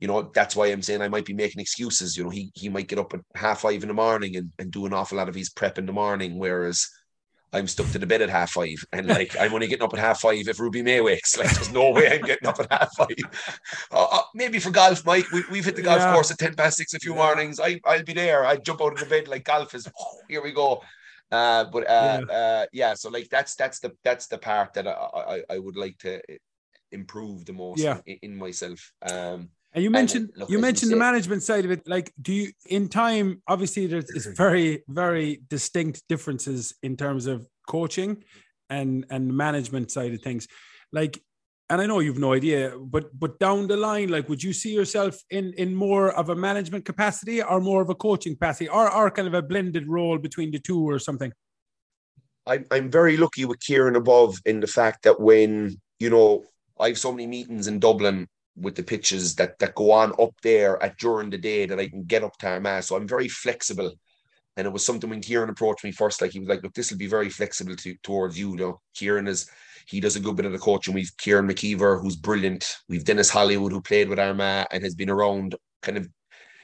you 0.00 0.06
know, 0.06 0.30
that's 0.34 0.54
why 0.54 0.66
I'm 0.66 0.82
saying 0.82 1.02
I 1.02 1.08
might 1.08 1.24
be 1.24 1.34
making 1.34 1.60
excuses. 1.60 2.16
You 2.16 2.24
know, 2.24 2.30
he 2.30 2.50
he 2.54 2.68
might 2.68 2.88
get 2.88 2.98
up 2.98 3.14
at 3.14 3.20
half 3.34 3.60
five 3.60 3.82
in 3.82 3.88
the 3.88 3.94
morning 3.94 4.36
and, 4.36 4.52
and 4.58 4.70
do 4.70 4.86
an 4.86 4.92
awful 4.92 5.18
lot 5.18 5.28
of 5.28 5.34
his 5.34 5.50
prep 5.50 5.78
in 5.78 5.86
the 5.86 5.92
morning, 5.92 6.38
whereas 6.38 6.88
I'm 7.52 7.66
stuck 7.66 7.90
to 7.92 7.98
the 7.98 8.06
bed 8.06 8.22
at 8.22 8.30
half 8.30 8.52
five, 8.52 8.84
and 8.92 9.06
like 9.08 9.36
I'm 9.38 9.52
only 9.54 9.66
getting 9.66 9.84
up 9.84 9.94
at 9.94 9.98
half 9.98 10.20
five 10.20 10.46
if 10.46 10.60
Ruby 10.60 10.82
May 10.82 11.00
wakes. 11.00 11.36
Like 11.36 11.50
there's 11.50 11.72
no 11.72 11.90
way 11.90 12.12
I'm 12.12 12.22
getting 12.22 12.48
up 12.48 12.60
at 12.60 12.72
half 12.72 12.94
five. 12.96 13.08
Uh, 13.90 14.06
uh, 14.12 14.22
maybe 14.34 14.58
for 14.58 14.70
golf, 14.70 15.04
Mike, 15.06 15.30
we, 15.32 15.42
have 15.56 15.64
hit 15.64 15.76
the 15.76 15.82
golf 15.82 15.98
yeah. 15.98 16.12
course 16.12 16.30
at 16.30 16.38
ten 16.38 16.54
past 16.54 16.76
six 16.76 16.92
a 16.92 16.98
few 16.98 17.14
mornings. 17.14 17.58
I 17.58 17.80
I'll 17.84 18.02
be 18.02 18.12
there. 18.12 18.44
I 18.44 18.56
jump 18.56 18.82
out 18.82 18.92
of 18.92 18.98
the 18.98 19.06
bed 19.06 19.28
like 19.28 19.44
golf 19.44 19.74
is. 19.74 19.88
Oh, 19.98 20.20
here 20.28 20.42
we 20.42 20.52
go. 20.52 20.82
Uh, 21.32 21.64
but 21.64 21.88
uh, 21.88 22.20
yeah. 22.28 22.34
Uh, 22.34 22.66
yeah, 22.72 22.94
so 22.94 23.08
like 23.08 23.28
that's 23.30 23.54
that's 23.54 23.80
the 23.80 23.92
that's 24.04 24.26
the 24.26 24.38
part 24.38 24.74
that 24.74 24.86
I, 24.86 24.92
I, 24.92 25.42
I 25.50 25.58
would 25.58 25.76
like 25.76 25.98
to 25.98 26.20
improve 26.92 27.44
the 27.44 27.52
most 27.52 27.80
yeah. 27.80 28.00
in, 28.06 28.18
in 28.22 28.36
myself. 28.36 28.92
Um, 29.02 29.48
and 29.72 29.84
you 29.84 29.90
mentioned 29.90 30.30
and 30.30 30.40
look, 30.40 30.50
you 30.50 30.58
mentioned 30.58 30.90
you 30.90 30.96
the 30.96 31.00
management 31.00 31.42
side 31.42 31.64
of 31.64 31.70
it. 31.70 31.86
Like, 31.86 32.12
do 32.20 32.32
you 32.32 32.52
in 32.66 32.88
time? 32.88 33.42
Obviously, 33.46 33.86
there's 33.86 34.26
very 34.26 34.82
very 34.88 35.42
distinct 35.48 36.02
differences 36.08 36.74
in 36.82 36.96
terms 36.96 37.26
of 37.26 37.46
coaching 37.66 38.24
and 38.70 39.04
and 39.10 39.36
management 39.36 39.90
side 39.90 40.14
of 40.14 40.22
things. 40.22 40.48
Like, 40.92 41.22
and 41.68 41.82
I 41.82 41.86
know 41.86 42.00
you've 42.00 42.18
no 42.18 42.32
idea, 42.32 42.78
but 42.80 43.18
but 43.18 43.38
down 43.38 43.66
the 43.66 43.76
line, 43.76 44.08
like, 44.08 44.28
would 44.28 44.42
you 44.42 44.54
see 44.54 44.72
yourself 44.72 45.18
in 45.30 45.52
in 45.58 45.74
more 45.74 46.12
of 46.12 46.30
a 46.30 46.34
management 46.34 46.86
capacity 46.86 47.42
or 47.42 47.60
more 47.60 47.82
of 47.82 47.90
a 47.90 47.94
coaching 47.94 48.34
capacity, 48.34 48.68
or 48.68 48.90
or 48.90 49.10
kind 49.10 49.28
of 49.28 49.34
a 49.34 49.42
blended 49.42 49.86
role 49.86 50.16
between 50.16 50.50
the 50.50 50.58
two, 50.58 50.88
or 50.88 50.98
something? 50.98 51.32
I'm 52.46 52.64
I'm 52.70 52.90
very 52.90 53.18
lucky 53.18 53.44
with 53.44 53.60
Kieran 53.60 53.96
above 53.96 54.38
in 54.46 54.60
the 54.60 54.66
fact 54.66 55.02
that 55.02 55.20
when 55.20 55.78
you 55.98 56.08
know 56.08 56.44
I 56.80 56.88
have 56.88 56.98
so 56.98 57.12
many 57.12 57.26
meetings 57.26 57.66
in 57.66 57.80
Dublin 57.80 58.28
with 58.60 58.74
the 58.74 58.82
pitches 58.82 59.34
that 59.36 59.58
that 59.58 59.74
go 59.74 59.92
on 59.92 60.12
up 60.20 60.34
there 60.42 60.82
at 60.82 60.98
during 60.98 61.30
the 61.30 61.38
day 61.38 61.66
that 61.66 61.78
I 61.78 61.88
can 61.88 62.04
get 62.04 62.24
up 62.24 62.36
to 62.38 62.48
Armagh. 62.48 62.82
So 62.82 62.96
I'm 62.96 63.08
very 63.08 63.28
flexible. 63.28 63.92
And 64.56 64.66
it 64.66 64.72
was 64.72 64.84
something 64.84 65.08
when 65.08 65.20
Kieran 65.20 65.50
approached 65.50 65.84
me 65.84 65.92
first, 65.92 66.20
like 66.20 66.32
he 66.32 66.40
was 66.40 66.48
like, 66.48 66.64
look, 66.64 66.74
this 66.74 66.90
will 66.90 66.98
be 66.98 67.06
very 67.06 67.28
flexible 67.28 67.76
to, 67.76 67.94
towards 68.02 68.36
you. 68.36 68.50
You 68.50 68.56
know, 68.56 68.80
Kieran 68.94 69.28
is 69.28 69.48
he 69.86 70.00
does 70.00 70.16
a 70.16 70.20
good 70.20 70.34
bit 70.36 70.46
of 70.46 70.52
the 70.52 70.58
coaching. 70.58 70.94
We've 70.94 71.16
Kieran 71.16 71.46
McKeever, 71.48 72.02
who's 72.02 72.16
brilliant. 72.16 72.74
We've 72.88 73.04
Dennis 73.04 73.30
Hollywood, 73.30 73.72
who 73.72 73.80
played 73.80 74.08
with 74.08 74.18
Armagh 74.18 74.66
and 74.72 74.82
has 74.82 74.96
been 74.96 75.10
around, 75.10 75.54
kind 75.80 75.96
of, 75.96 76.08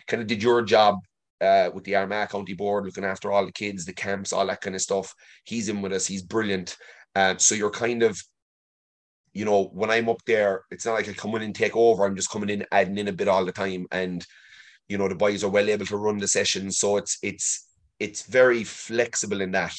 kind 0.08 0.20
of 0.20 0.26
did 0.26 0.42
your 0.42 0.62
job 0.62 0.96
uh, 1.40 1.70
with 1.72 1.84
the 1.84 1.94
Armagh 1.94 2.30
County 2.30 2.54
Board, 2.54 2.84
looking 2.84 3.04
after 3.04 3.30
all 3.30 3.46
the 3.46 3.52
kids, 3.52 3.84
the 3.84 3.92
camps, 3.92 4.32
all 4.32 4.46
that 4.48 4.60
kind 4.60 4.74
of 4.74 4.82
stuff. 4.82 5.14
He's 5.44 5.68
in 5.68 5.80
with 5.80 5.92
us. 5.92 6.06
He's 6.06 6.22
brilliant. 6.22 6.76
Uh, 7.14 7.36
so 7.36 7.54
you're 7.54 7.70
kind 7.70 8.02
of, 8.02 8.20
you 9.34 9.44
know, 9.44 9.64
when 9.72 9.90
I'm 9.90 10.08
up 10.08 10.24
there, 10.26 10.62
it's 10.70 10.86
not 10.86 10.94
like 10.94 11.08
I 11.08 11.12
come 11.12 11.34
in 11.34 11.42
and 11.42 11.54
take 11.54 11.76
over. 11.76 12.04
I'm 12.04 12.16
just 12.16 12.30
coming 12.30 12.48
in, 12.48 12.64
adding 12.70 12.98
in 12.98 13.08
a 13.08 13.12
bit 13.12 13.28
all 13.28 13.44
the 13.44 13.52
time, 13.52 13.86
and 13.90 14.24
you 14.88 14.96
know 14.96 15.08
the 15.08 15.14
boys 15.16 15.42
are 15.42 15.50
well 15.50 15.68
able 15.68 15.86
to 15.86 15.96
run 15.96 16.18
the 16.18 16.28
sessions. 16.28 16.78
So 16.78 16.96
it's 16.96 17.18
it's 17.22 17.68
it's 17.98 18.22
very 18.22 18.64
flexible 18.64 19.40
in 19.40 19.50
that. 19.50 19.74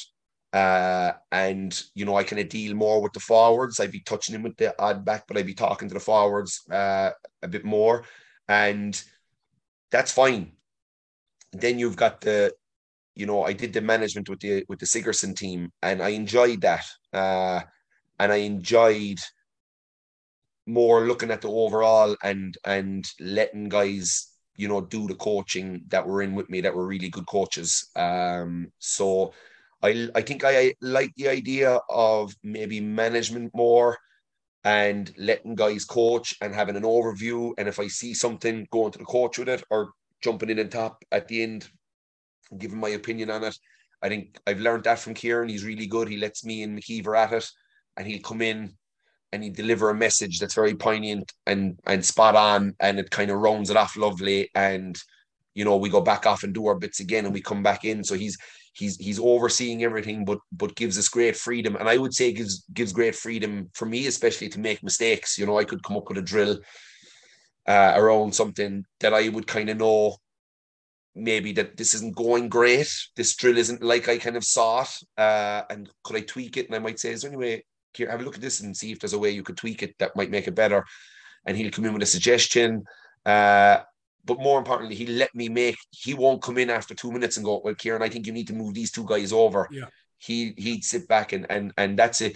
Uh, 0.52 1.12
and 1.32 1.82
you 1.94 2.04
know, 2.04 2.16
I 2.16 2.22
kind 2.22 2.40
of 2.40 2.50
deal 2.50 2.74
more 2.74 3.02
with 3.02 3.14
the 3.14 3.20
forwards. 3.20 3.80
I'd 3.80 3.90
be 3.90 4.00
touching 4.00 4.34
him 4.34 4.42
with 4.42 4.56
the 4.58 4.74
odd 4.80 5.04
back, 5.04 5.24
but 5.26 5.38
I'd 5.38 5.46
be 5.46 5.54
talking 5.54 5.88
to 5.88 5.94
the 5.94 6.00
forwards 6.00 6.62
uh, 6.70 7.10
a 7.42 7.48
bit 7.48 7.64
more, 7.64 8.04
and 8.48 9.02
that's 9.90 10.12
fine. 10.12 10.52
Then 11.52 11.78
you've 11.78 11.96
got 11.96 12.20
the, 12.20 12.52
you 13.14 13.24
know, 13.24 13.42
I 13.44 13.54
did 13.54 13.72
the 13.72 13.80
management 13.80 14.28
with 14.28 14.40
the 14.40 14.64
with 14.68 14.80
the 14.80 14.86
Sigerson 14.86 15.34
team, 15.34 15.72
and 15.82 16.02
I 16.02 16.10
enjoyed 16.10 16.60
that, 16.60 16.84
uh, 17.14 17.62
and 18.18 18.32
I 18.32 18.36
enjoyed 18.36 19.18
more 20.66 21.06
looking 21.06 21.30
at 21.30 21.40
the 21.40 21.48
overall 21.48 22.16
and 22.22 22.56
and 22.64 23.06
letting 23.20 23.68
guys 23.68 24.32
you 24.56 24.68
know 24.68 24.80
do 24.80 25.06
the 25.06 25.14
coaching 25.14 25.82
that 25.88 26.06
were 26.06 26.22
in 26.22 26.34
with 26.34 26.48
me 26.50 26.60
that 26.60 26.74
were 26.74 26.86
really 26.86 27.08
good 27.08 27.26
coaches 27.26 27.88
um 27.96 28.70
so 28.78 29.32
I, 29.82 30.08
I 30.14 30.22
think 30.22 30.42
I 30.44 30.74
like 30.80 31.12
the 31.16 31.28
idea 31.28 31.78
of 31.90 32.34
maybe 32.42 32.80
management 32.80 33.52
more 33.54 33.98
and 34.64 35.12
letting 35.16 35.54
guys 35.54 35.84
coach 35.84 36.34
and 36.40 36.54
having 36.54 36.76
an 36.76 36.82
overview. 36.82 37.52
And 37.58 37.68
if 37.68 37.78
I 37.78 37.86
see 37.86 38.14
something, 38.14 38.66
going 38.72 38.92
to 38.92 38.98
the 38.98 39.04
coach 39.04 39.38
with 39.38 39.48
it 39.48 39.62
or 39.70 39.90
jumping 40.22 40.50
in 40.50 40.58
and 40.58 40.72
top 40.72 41.04
at 41.12 41.28
the 41.28 41.42
end, 41.42 41.68
giving 42.58 42.80
my 42.80 42.88
opinion 42.88 43.30
on 43.30 43.44
it. 43.44 43.56
I 44.02 44.08
think 44.08 44.38
I've 44.46 44.60
learned 44.60 44.84
that 44.84 44.98
from 44.98 45.14
Kieran. 45.14 45.48
He's 45.48 45.64
really 45.64 45.86
good. 45.86 46.08
He 46.08 46.16
lets 46.16 46.44
me 46.44 46.62
and 46.62 46.78
McKeever 46.78 47.16
at 47.16 47.32
it, 47.32 47.48
and 47.96 48.06
he'll 48.06 48.22
come 48.22 48.42
in 48.42 48.74
and 49.32 49.42
he 49.42 49.50
deliver 49.50 49.90
a 49.90 49.94
message 49.94 50.38
that's 50.38 50.54
very 50.54 50.74
poignant 50.74 51.32
and 51.46 51.78
and 51.86 52.04
spot 52.04 52.36
on, 52.36 52.74
and 52.80 52.98
it 52.98 53.10
kind 53.10 53.30
of 53.30 53.38
rounds 53.38 53.70
it 53.70 53.76
off 53.76 53.96
lovely. 53.96 54.50
And 54.54 54.98
you 55.54 55.64
know, 55.64 55.76
we 55.76 55.88
go 55.88 56.00
back 56.00 56.26
off 56.26 56.42
and 56.42 56.54
do 56.54 56.66
our 56.66 56.78
bits 56.78 57.00
again, 57.00 57.24
and 57.24 57.34
we 57.34 57.40
come 57.40 57.62
back 57.62 57.84
in. 57.84 58.04
So 58.04 58.14
he's 58.14 58.38
he's 58.74 58.96
he's 58.96 59.18
overseeing 59.18 59.82
everything, 59.82 60.24
but 60.24 60.38
but 60.52 60.76
gives 60.76 60.98
us 60.98 61.08
great 61.08 61.36
freedom. 61.36 61.76
And 61.76 61.88
I 61.88 61.96
would 61.96 62.14
say 62.14 62.32
gives 62.32 62.64
gives 62.72 62.92
great 62.92 63.14
freedom 63.14 63.70
for 63.74 63.86
me, 63.86 64.06
especially 64.06 64.48
to 64.50 64.60
make 64.60 64.82
mistakes. 64.82 65.38
You 65.38 65.46
know, 65.46 65.58
I 65.58 65.64
could 65.64 65.82
come 65.82 65.96
up 65.96 66.08
with 66.08 66.18
a 66.18 66.22
drill 66.22 66.58
uh, 67.66 67.92
around 67.96 68.34
something 68.34 68.84
that 69.00 69.14
I 69.14 69.28
would 69.28 69.46
kind 69.46 69.70
of 69.70 69.78
know 69.78 70.16
maybe 71.14 71.52
that 71.52 71.76
this 71.76 71.94
isn't 71.94 72.14
going 72.14 72.48
great. 72.48 72.94
This 73.16 73.34
drill 73.34 73.56
isn't 73.56 73.82
like 73.82 74.08
I 74.08 74.18
kind 74.18 74.36
of 74.36 74.44
saw 74.44 74.82
it. 74.82 74.90
Uh, 75.16 75.62
and 75.70 75.90
could 76.04 76.16
I 76.16 76.20
tweak 76.20 76.58
it? 76.58 76.66
And 76.66 76.76
I 76.76 76.78
might 76.78 77.00
say, 77.00 77.10
is 77.10 77.22
there 77.22 77.30
any 77.30 77.38
way 77.38 77.64
here, 77.96 78.10
have 78.10 78.20
a 78.20 78.24
look 78.24 78.36
at 78.36 78.40
this 78.40 78.60
and 78.60 78.76
see 78.76 78.92
if 78.92 79.00
there's 79.00 79.12
a 79.12 79.18
way 79.18 79.30
you 79.30 79.42
could 79.42 79.56
tweak 79.56 79.82
it 79.82 79.98
that 79.98 80.16
might 80.16 80.30
make 80.30 80.48
it 80.48 80.54
better. 80.54 80.84
And 81.46 81.56
he'll 81.56 81.70
come 81.70 81.84
in 81.84 81.92
with 81.92 82.02
a 82.02 82.06
suggestion. 82.06 82.84
Uh, 83.24 83.80
but 84.24 84.40
more 84.40 84.58
importantly, 84.58 84.96
he 84.96 85.06
let 85.06 85.34
me 85.34 85.48
make. 85.48 85.76
He 85.90 86.14
won't 86.14 86.42
come 86.42 86.58
in 86.58 86.70
after 86.70 86.94
two 86.94 87.12
minutes 87.12 87.36
and 87.36 87.44
go, 87.44 87.60
"Well, 87.64 87.74
Kieran, 87.74 88.02
I 88.02 88.08
think 88.08 88.26
you 88.26 88.32
need 88.32 88.48
to 88.48 88.54
move 88.54 88.74
these 88.74 88.90
two 88.90 89.06
guys 89.06 89.32
over." 89.32 89.68
Yeah. 89.70 89.86
He 90.18 90.54
he'd 90.56 90.84
sit 90.84 91.06
back 91.06 91.32
and 91.32 91.46
and 91.48 91.72
and 91.76 91.96
that's 91.96 92.20
a 92.22 92.34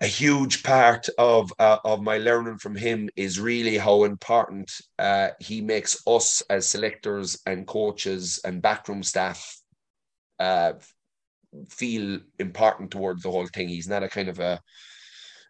a 0.00 0.06
huge 0.06 0.62
part 0.62 1.08
of 1.18 1.52
uh, 1.58 1.78
of 1.84 2.02
my 2.02 2.18
learning 2.18 2.58
from 2.58 2.74
him 2.74 3.10
is 3.16 3.38
really 3.38 3.76
how 3.76 4.04
important 4.04 4.72
uh, 4.98 5.28
he 5.40 5.60
makes 5.60 6.02
us 6.06 6.42
as 6.48 6.66
selectors 6.66 7.40
and 7.46 7.66
coaches 7.66 8.40
and 8.44 8.62
backroom 8.62 9.02
staff 9.02 9.60
uh, 10.38 10.72
feel 11.68 12.20
important 12.38 12.90
towards 12.90 13.22
the 13.22 13.30
whole 13.30 13.46
thing. 13.48 13.68
He's 13.68 13.88
not 13.88 14.02
a 14.02 14.08
kind 14.08 14.28
of 14.28 14.38
a 14.38 14.60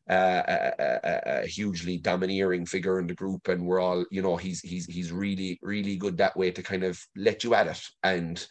a, 0.09 0.72
a, 0.78 1.42
a, 1.42 1.46
hugely 1.46 1.96
domineering 1.98 2.66
figure 2.66 2.98
in 2.98 3.07
the 3.07 3.14
group, 3.14 3.46
and 3.48 3.64
we're 3.64 3.80
all, 3.80 4.05
you 4.11 4.22
know, 4.22 4.36
he's 4.36 4.61
he's 4.61 4.86
he's 4.86 5.12
really 5.12 5.59
really 5.62 5.96
good 5.96 6.16
that 6.16 6.36
way 6.36 6.51
to 6.51 6.62
kind 6.62 6.82
of 6.82 7.01
let 7.16 7.44
you 7.44 7.55
at 7.55 7.68
it, 7.68 7.80
and 8.03 8.44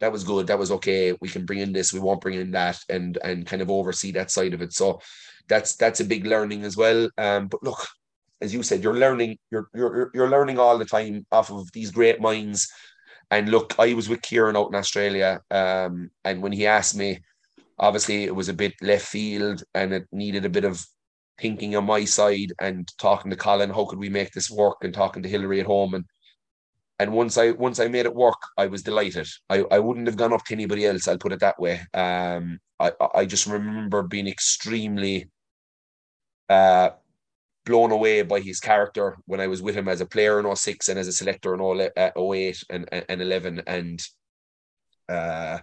that 0.00 0.12
was 0.12 0.24
good, 0.24 0.46
that 0.46 0.58
was 0.58 0.70
okay. 0.70 1.12
We 1.20 1.28
can 1.28 1.44
bring 1.44 1.58
in 1.58 1.72
this, 1.72 1.92
we 1.92 2.00
won't 2.00 2.20
bring 2.20 2.40
in 2.40 2.52
that, 2.52 2.78
and 2.88 3.18
and 3.22 3.46
kind 3.46 3.60
of 3.60 3.70
oversee 3.70 4.12
that 4.12 4.30
side 4.30 4.54
of 4.54 4.62
it. 4.62 4.72
So 4.72 5.00
that's 5.48 5.76
that's 5.76 6.00
a 6.00 6.04
big 6.04 6.24
learning 6.24 6.64
as 6.64 6.76
well. 6.76 7.10
Um, 7.18 7.48
but 7.48 7.62
look, 7.62 7.86
as 8.40 8.54
you 8.54 8.62
said, 8.62 8.82
you're 8.82 8.94
learning, 8.94 9.36
you're 9.50 9.68
you're 9.74 10.10
you're 10.14 10.30
learning 10.30 10.58
all 10.58 10.78
the 10.78 10.84
time 10.84 11.26
off 11.32 11.50
of 11.50 11.70
these 11.72 11.90
great 11.90 12.20
minds. 12.20 12.68
And 13.30 13.50
look, 13.50 13.74
I 13.78 13.94
was 13.94 14.08
with 14.08 14.22
Kieran 14.22 14.56
out 14.56 14.68
in 14.68 14.74
Australia, 14.74 15.40
um, 15.50 16.10
and 16.24 16.42
when 16.42 16.52
he 16.52 16.66
asked 16.66 16.96
me 16.96 17.20
Obviously, 17.80 18.24
it 18.24 18.34
was 18.34 18.48
a 18.48 18.54
bit 18.54 18.74
left 18.82 19.06
field 19.06 19.62
and 19.74 19.92
it 19.92 20.06
needed 20.10 20.44
a 20.44 20.48
bit 20.50 20.64
of 20.64 20.84
thinking 21.40 21.76
on 21.76 21.84
my 21.84 22.04
side 22.04 22.52
and 22.60 22.88
talking 22.98 23.30
to 23.30 23.36
Colin, 23.36 23.70
how 23.70 23.84
could 23.84 24.00
we 24.00 24.08
make 24.08 24.32
this 24.32 24.50
work? 24.50 24.78
And 24.82 24.92
talking 24.92 25.22
to 25.22 25.28
Hillary 25.28 25.60
at 25.60 25.66
home. 25.66 25.94
And 25.94 26.04
and 27.00 27.12
once 27.12 27.38
I 27.38 27.52
once 27.52 27.78
I 27.78 27.86
made 27.86 28.06
it 28.06 28.14
work, 28.14 28.40
I 28.56 28.66
was 28.66 28.82
delighted. 28.82 29.28
I, 29.48 29.64
I 29.70 29.78
wouldn't 29.78 30.08
have 30.08 30.16
gone 30.16 30.32
up 30.32 30.44
to 30.46 30.54
anybody 30.54 30.86
else, 30.86 31.06
I'll 31.06 31.18
put 31.18 31.32
it 31.32 31.40
that 31.40 31.60
way. 31.60 31.80
Um 31.94 32.58
I, 32.80 32.92
I 33.14 33.24
just 33.24 33.46
remember 33.46 34.02
being 34.02 34.26
extremely 34.26 35.30
uh 36.48 36.90
blown 37.68 37.92
away 37.92 38.22
by 38.22 38.40
his 38.40 38.60
character 38.60 39.18
when 39.26 39.40
I 39.40 39.46
was 39.46 39.60
with 39.60 39.74
him 39.74 39.88
as 39.88 40.00
a 40.00 40.06
player 40.06 40.40
in 40.40 40.56
06 40.56 40.88
and 40.88 40.98
as 40.98 41.06
a 41.06 41.12
selector 41.12 41.54
in 41.54 41.60
08 41.60 42.64
and, 42.70 42.88
and 42.90 43.22
11. 43.22 43.62
And 43.66 44.02
uh, 45.06 45.58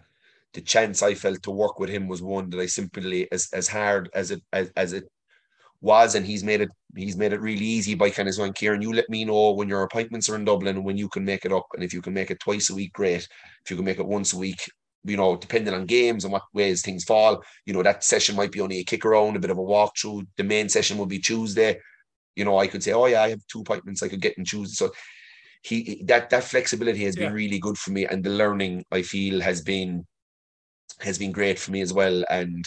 the 0.54 0.62
chance 0.62 1.02
I 1.02 1.16
felt 1.16 1.42
to 1.44 1.52
work 1.52 1.80
with 1.80 1.90
him 1.90 2.08
was 2.08 2.22
one 2.22 2.52
that 2.52 2.60
I 2.60 2.68
simply 2.68 3.28
as 3.32 3.50
as 3.52 3.68
hard 3.68 4.10
as 4.14 4.30
it 4.32 4.42
as, 4.54 4.72
as 4.78 4.94
it 4.94 5.06
was, 5.82 6.16
and 6.16 6.26
he's 6.26 6.44
made 6.44 6.62
it 6.62 6.70
he's 6.96 7.18
made 7.18 7.34
it 7.34 7.42
really 7.42 7.66
easy 7.66 7.96
by 7.96 8.12
kind 8.12 8.30
of 8.30 8.36
saying, 8.36 8.54
Kieran, 8.54 8.84
you 8.84 8.94
let 8.94 9.10
me 9.10 9.26
know 9.26 9.52
when 9.52 9.68
your 9.68 9.84
appointments 9.84 10.30
are 10.30 10.36
in 10.36 10.46
Dublin 10.46 10.78
and 10.78 10.86
when 10.86 10.98
you 10.98 11.10
can 11.10 11.26
make 11.26 11.44
it 11.44 11.52
up. 11.52 11.68
And 11.74 11.84
if 11.84 11.94
you 11.94 12.02
can 12.02 12.14
make 12.14 12.32
it 12.32 12.40
twice 12.40 12.70
a 12.70 12.76
week, 12.76 12.94
great. 12.94 13.28
If 13.64 13.72
you 13.72 13.76
can 13.76 13.86
make 13.86 14.00
it 14.00 14.06
once 14.06 14.32
a 14.34 14.38
week, 14.38 14.62
you 15.04 15.18
know, 15.18 15.36
depending 15.36 15.74
on 15.74 15.86
games 15.86 16.24
and 16.24 16.32
what 16.32 16.44
ways 16.54 16.82
things 16.82 17.04
fall, 17.04 17.44
you 17.66 17.74
know, 17.74 17.84
that 17.84 18.04
session 18.04 18.36
might 18.36 18.52
be 18.52 18.62
only 18.62 18.80
a 18.80 18.84
kick 18.84 19.06
around, 19.06 19.36
a 19.36 19.40
bit 19.40 19.52
of 19.52 19.58
a 19.58 19.62
walkthrough. 19.62 20.26
The 20.38 20.44
main 20.44 20.70
session 20.70 20.98
will 20.98 21.06
be 21.06 21.20
Tuesday. 21.20 21.80
You 22.36 22.46
know, 22.46 22.58
I 22.58 22.68
could 22.68 22.84
say, 22.84 22.94
Oh 22.94 23.06
yeah, 23.06 23.22
I 23.22 23.30
have 23.30 23.46
two 23.48 23.62
appointments 23.62 24.04
I 24.04 24.08
could 24.08 24.22
get 24.22 24.38
and 24.38 24.46
choose. 24.46 24.78
So 24.78 24.92
he 25.64 26.04
that 26.06 26.30
that 26.30 26.44
flexibility 26.44 27.04
has 27.06 27.18
yeah. 27.18 27.26
been 27.26 27.34
really 27.34 27.60
good 27.60 27.78
for 27.78 27.92
me. 27.92 28.06
And 28.06 28.24
the 28.24 28.30
learning 28.30 28.86
I 28.92 29.02
feel 29.02 29.42
has 29.42 29.62
been 29.62 30.06
has 31.00 31.18
been 31.18 31.32
great 31.32 31.60
for 31.60 31.72
me 31.72 31.82
as 31.82 31.94
well. 31.94 32.24
And 32.30 32.66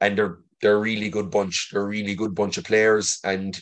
and 0.00 0.18
they're 0.18 0.38
they're 0.62 0.76
a 0.76 0.80
really 0.80 1.08
good 1.08 1.30
bunch. 1.30 1.70
They're 1.72 1.82
a 1.82 1.86
really 1.86 2.14
good 2.14 2.34
bunch 2.34 2.58
of 2.58 2.64
players, 2.64 3.18
and 3.24 3.58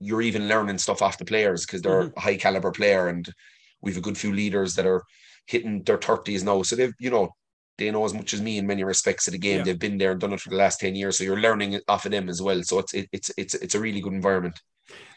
you're 0.00 0.22
even 0.22 0.48
learning 0.48 0.78
stuff 0.78 1.02
off 1.02 1.18
the 1.18 1.24
players 1.24 1.64
because 1.64 1.82
they're 1.82 2.04
mm-hmm. 2.04 2.18
a 2.18 2.20
high 2.20 2.36
caliber 2.36 2.70
player, 2.70 3.08
and 3.08 3.28
we've 3.80 3.96
a 3.96 4.02
good 4.02 4.18
few 4.18 4.32
leaders 4.32 4.74
that 4.74 4.86
are 4.86 5.02
hitting 5.46 5.82
their 5.84 5.98
thirties 5.98 6.44
now. 6.44 6.62
So 6.62 6.76
they've 6.76 6.94
you 6.98 7.10
know 7.10 7.30
they 7.78 7.90
know 7.90 8.04
as 8.04 8.14
much 8.14 8.32
as 8.34 8.40
me 8.40 8.58
in 8.58 8.66
many 8.66 8.84
respects 8.84 9.26
of 9.28 9.32
the 9.32 9.38
game. 9.38 9.58
Yeah. 9.58 9.64
They've 9.64 9.78
been 9.78 9.98
there 9.98 10.12
and 10.12 10.20
done 10.20 10.32
it 10.32 10.40
for 10.40 10.50
the 10.50 10.56
last 10.56 10.80
ten 10.80 10.94
years, 10.94 11.18
so 11.18 11.24
you're 11.24 11.40
learning 11.40 11.80
off 11.88 12.06
of 12.06 12.12
them 12.12 12.28
as 12.28 12.42
well. 12.42 12.62
So 12.62 12.78
it's 12.80 12.94
it, 12.94 13.08
it's 13.12 13.30
it's 13.36 13.54
it's 13.54 13.74
a 13.74 13.80
really 13.80 14.00
good 14.00 14.12
environment. 14.12 14.60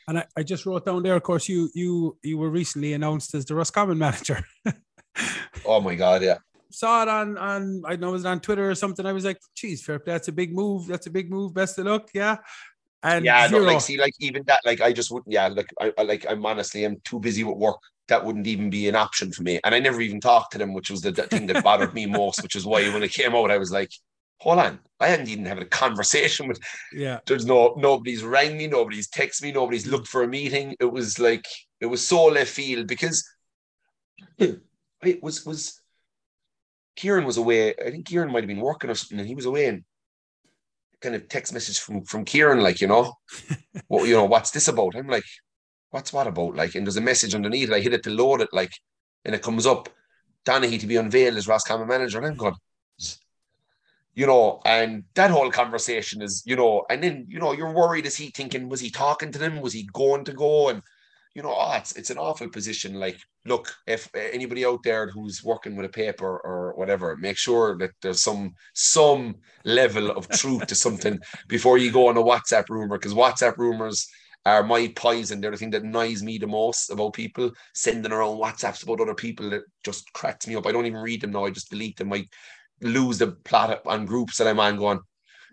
And 0.08 0.20
I, 0.20 0.26
I 0.38 0.44
just 0.44 0.66
wrote 0.66 0.86
down 0.86 1.04
there, 1.04 1.16
of 1.16 1.24
course, 1.24 1.48
you 1.48 1.70
you 1.74 2.18
you 2.24 2.38
were 2.38 2.50
recently 2.50 2.94
announced 2.94 3.34
as 3.36 3.46
the 3.46 3.56
Roscommon 3.56 3.98
manager. 3.98 4.44
oh 5.66 5.82
my 5.82 5.96
god, 5.96 6.24
yeah 6.24 6.38
saw 6.72 7.02
it 7.02 7.10
on 7.10 7.38
on 7.38 7.82
I 7.86 7.96
know 7.96 8.10
it 8.10 8.14
was 8.14 8.26
on 8.26 8.40
Twitter 8.40 8.70
or 8.70 8.76
something. 8.76 9.06
I 9.06 9.14
was 9.14 9.26
like, 9.26 9.40
geez. 9.56 9.88
That's 10.06 10.28
a 10.28 10.32
big 10.32 10.54
move. 10.54 10.88
That's 10.88 11.08
a 11.08 11.12
big 11.12 11.30
move. 11.30 11.54
Best 11.54 11.80
of 11.80 11.86
luck. 11.86 12.10
Yeah. 12.14 12.38
And 13.02 13.24
yeah, 13.24 13.48
no, 13.48 13.60
like 13.60 13.80
see, 13.80 13.98
like 13.98 14.14
even 14.20 14.44
that, 14.48 14.60
like 14.66 14.82
I 14.82 14.92
just 14.92 15.10
wouldn't, 15.10 15.32
yeah, 15.32 15.48
like 15.48 15.74
I, 15.80 15.94
I 15.98 16.04
like 16.04 16.26
I'm 16.30 16.46
honestly 16.46 16.84
I'm 16.84 17.00
too 17.06 17.20
busy 17.20 17.44
with 17.44 17.58
work. 17.58 17.80
That 18.10 18.26
wouldn't 18.26 18.48
even 18.48 18.70
be 18.70 18.90
an 18.90 18.96
option 18.96 19.32
for 19.32 19.44
me. 19.44 19.60
And 19.64 19.74
I 19.74 19.80
never 19.80 20.02
even 20.02 20.20
talked 20.20 20.52
to 20.54 20.58
them, 20.58 20.74
which 20.74 20.90
was 20.90 21.02
the, 21.02 21.12
the 21.12 21.24
thing 21.24 21.48
that 21.48 21.64
bothered 21.64 21.94
me 21.94 22.06
most, 22.08 22.44
which 22.44 22.56
is 22.56 22.66
why 22.66 22.84
when 22.92 23.04
it 23.04 23.14
came 23.14 23.36
out, 23.36 23.52
I 23.52 23.58
was 23.58 23.72
like, 23.72 23.92
hold 24.40 24.60
on, 24.60 24.80
I 25.00 25.08
hadn't 25.08 25.30
even 25.30 25.46
had 25.46 25.60
a 25.60 25.66
conversation 25.66 26.48
with 26.48 26.60
yeah. 26.94 27.20
There's 27.26 27.46
no 27.46 27.76
nobody's 27.78 28.24
rang 28.24 28.58
me, 28.58 28.68
nobody's 28.68 29.10
texted 29.10 29.44
me, 29.44 29.52
nobody's 29.52 29.88
looked 29.88 30.08
for 30.08 30.24
a 30.24 30.28
meeting. 30.28 30.76
It 30.80 30.92
was 30.92 31.20
like 31.20 31.46
it 31.80 31.86
was 31.86 32.06
so 32.06 32.26
left 32.26 32.52
field 32.52 32.88
because 32.88 33.28
it 34.38 35.24
was 35.24 35.46
was 35.46 35.82
Kieran 36.96 37.26
was 37.26 37.38
away. 37.38 37.74
I 37.76 37.92
think 37.92 38.08
Kieran 38.08 38.32
might 38.32 38.44
have 38.44 38.48
been 38.48 38.60
working 38.60 38.90
or 38.90 38.96
something, 38.96 39.20
and 39.20 39.28
he 39.28 39.36
was 39.36 39.46
away 39.46 39.68
and 39.68 39.84
kind 41.02 41.16
of 41.16 41.28
text 41.30 41.54
message 41.54 41.80
from 41.80 42.04
from 42.04 42.26
Kieran, 42.26 42.62
like, 42.62 42.82
you 42.82 42.88
know, 42.88 43.14
what 43.88 44.08
you 44.08 44.16
know, 44.16 44.26
what's 44.26 44.52
this 44.52 44.68
about? 44.68 44.96
I'm 44.96 45.08
like, 45.08 45.24
what's 45.92 46.14
what 46.14 46.28
about? 46.28 46.56
Like, 46.56 46.76
and 46.76 46.86
there's 46.86 46.98
a 46.98 47.02
message 47.02 47.36
underneath. 47.36 47.72
I 47.72 47.80
hit 47.80 47.94
it 47.94 48.04
to 48.04 48.10
load 48.10 48.42
it, 48.42 48.50
like, 48.52 48.72
and 49.26 49.34
it 49.34 49.42
comes 49.42 49.66
up, 49.66 49.90
Donaghy 50.46 50.80
to 50.80 50.88
be 50.88 50.98
unveiled 50.98 51.38
as 51.38 51.48
Roscommon 51.48 51.88
manager. 51.88 52.18
And 52.18 52.28
I'm 52.28 52.36
going, 52.36 52.56
you 54.20 54.28
know, 54.28 54.60
and 54.66 55.06
that 55.16 55.32
whole 55.32 55.50
conversation 55.50 56.22
is, 56.22 56.44
you 56.46 56.58
know, 56.58 56.84
and 56.90 57.02
then, 57.02 57.26
you 57.30 57.40
know, 57.40 57.54
you're 57.54 57.74
worried, 57.74 58.06
is 58.06 58.18
he 58.18 58.28
thinking, 58.32 58.68
was 58.68 58.82
he 58.82 58.90
talking 58.90 59.32
to 59.32 59.40
them? 59.40 59.62
Was 59.62 59.72
he 59.72 59.88
going 59.94 60.26
to 60.26 60.34
go? 60.34 60.68
And 60.68 60.82
you 61.36 61.42
know, 61.42 61.56
oh, 61.58 61.76
it's 61.78 61.94
it's 61.94 62.10
an 62.10 62.18
awful 62.18 62.50
position. 62.50 62.96
Like, 62.96 63.18
look, 63.46 63.74
if 63.88 64.10
anybody 64.14 64.66
out 64.66 64.84
there 64.84 65.08
who's 65.10 65.42
working 65.42 65.78
with 65.78 65.86
a 65.86 65.90
paper 66.04 66.42
or 66.44 66.74
whatever, 66.76 67.16
make 67.16 67.38
sure 67.38 67.78
that 67.78 67.92
there's 68.02 68.22
some 68.22 68.52
some 68.74 69.36
level 69.64 70.12
of 70.12 70.28
truth 70.28 70.68
to 70.68 70.76
something 70.76 71.18
before 71.48 71.78
you 71.78 71.90
go 71.90 72.10
on 72.10 72.18
a 72.18 72.22
WhatsApp 72.22 72.68
rumor, 72.68 72.98
because 72.98 73.14
WhatsApp 73.14 73.56
rumors 73.58 74.06
are 74.46 74.64
my 74.64 74.92
poison. 74.98 75.40
They're 75.40 75.52
the 75.52 75.58
thing 75.58 75.70
that 75.72 75.84
annoys 75.84 76.24
me 76.24 76.38
the 76.38 76.48
most 76.48 76.90
about 76.90 77.14
people 77.14 77.52
sending 77.74 78.12
around 78.12 78.38
WhatsApps 78.38 78.84
about 78.84 79.00
other 79.00 79.16
people 79.16 79.50
that 79.52 79.62
just 79.86 80.12
cracks 80.12 80.46
me 80.46 80.56
up. 80.56 80.68
I 80.68 80.74
don't 80.74 80.88
even 80.88 81.00
read 81.00 81.22
them 81.22 81.32
now. 81.32 81.46
I 81.46 81.52
just 81.52 81.70
delete 81.70 81.96
them. 81.96 82.12
I 82.12 82.26
lose 82.82 83.18
the 83.18 83.28
plot 83.28 83.82
on 83.86 84.06
groups 84.06 84.38
that 84.38 84.48
I'm 84.48 84.60
on 84.60 84.78
going, 84.78 85.00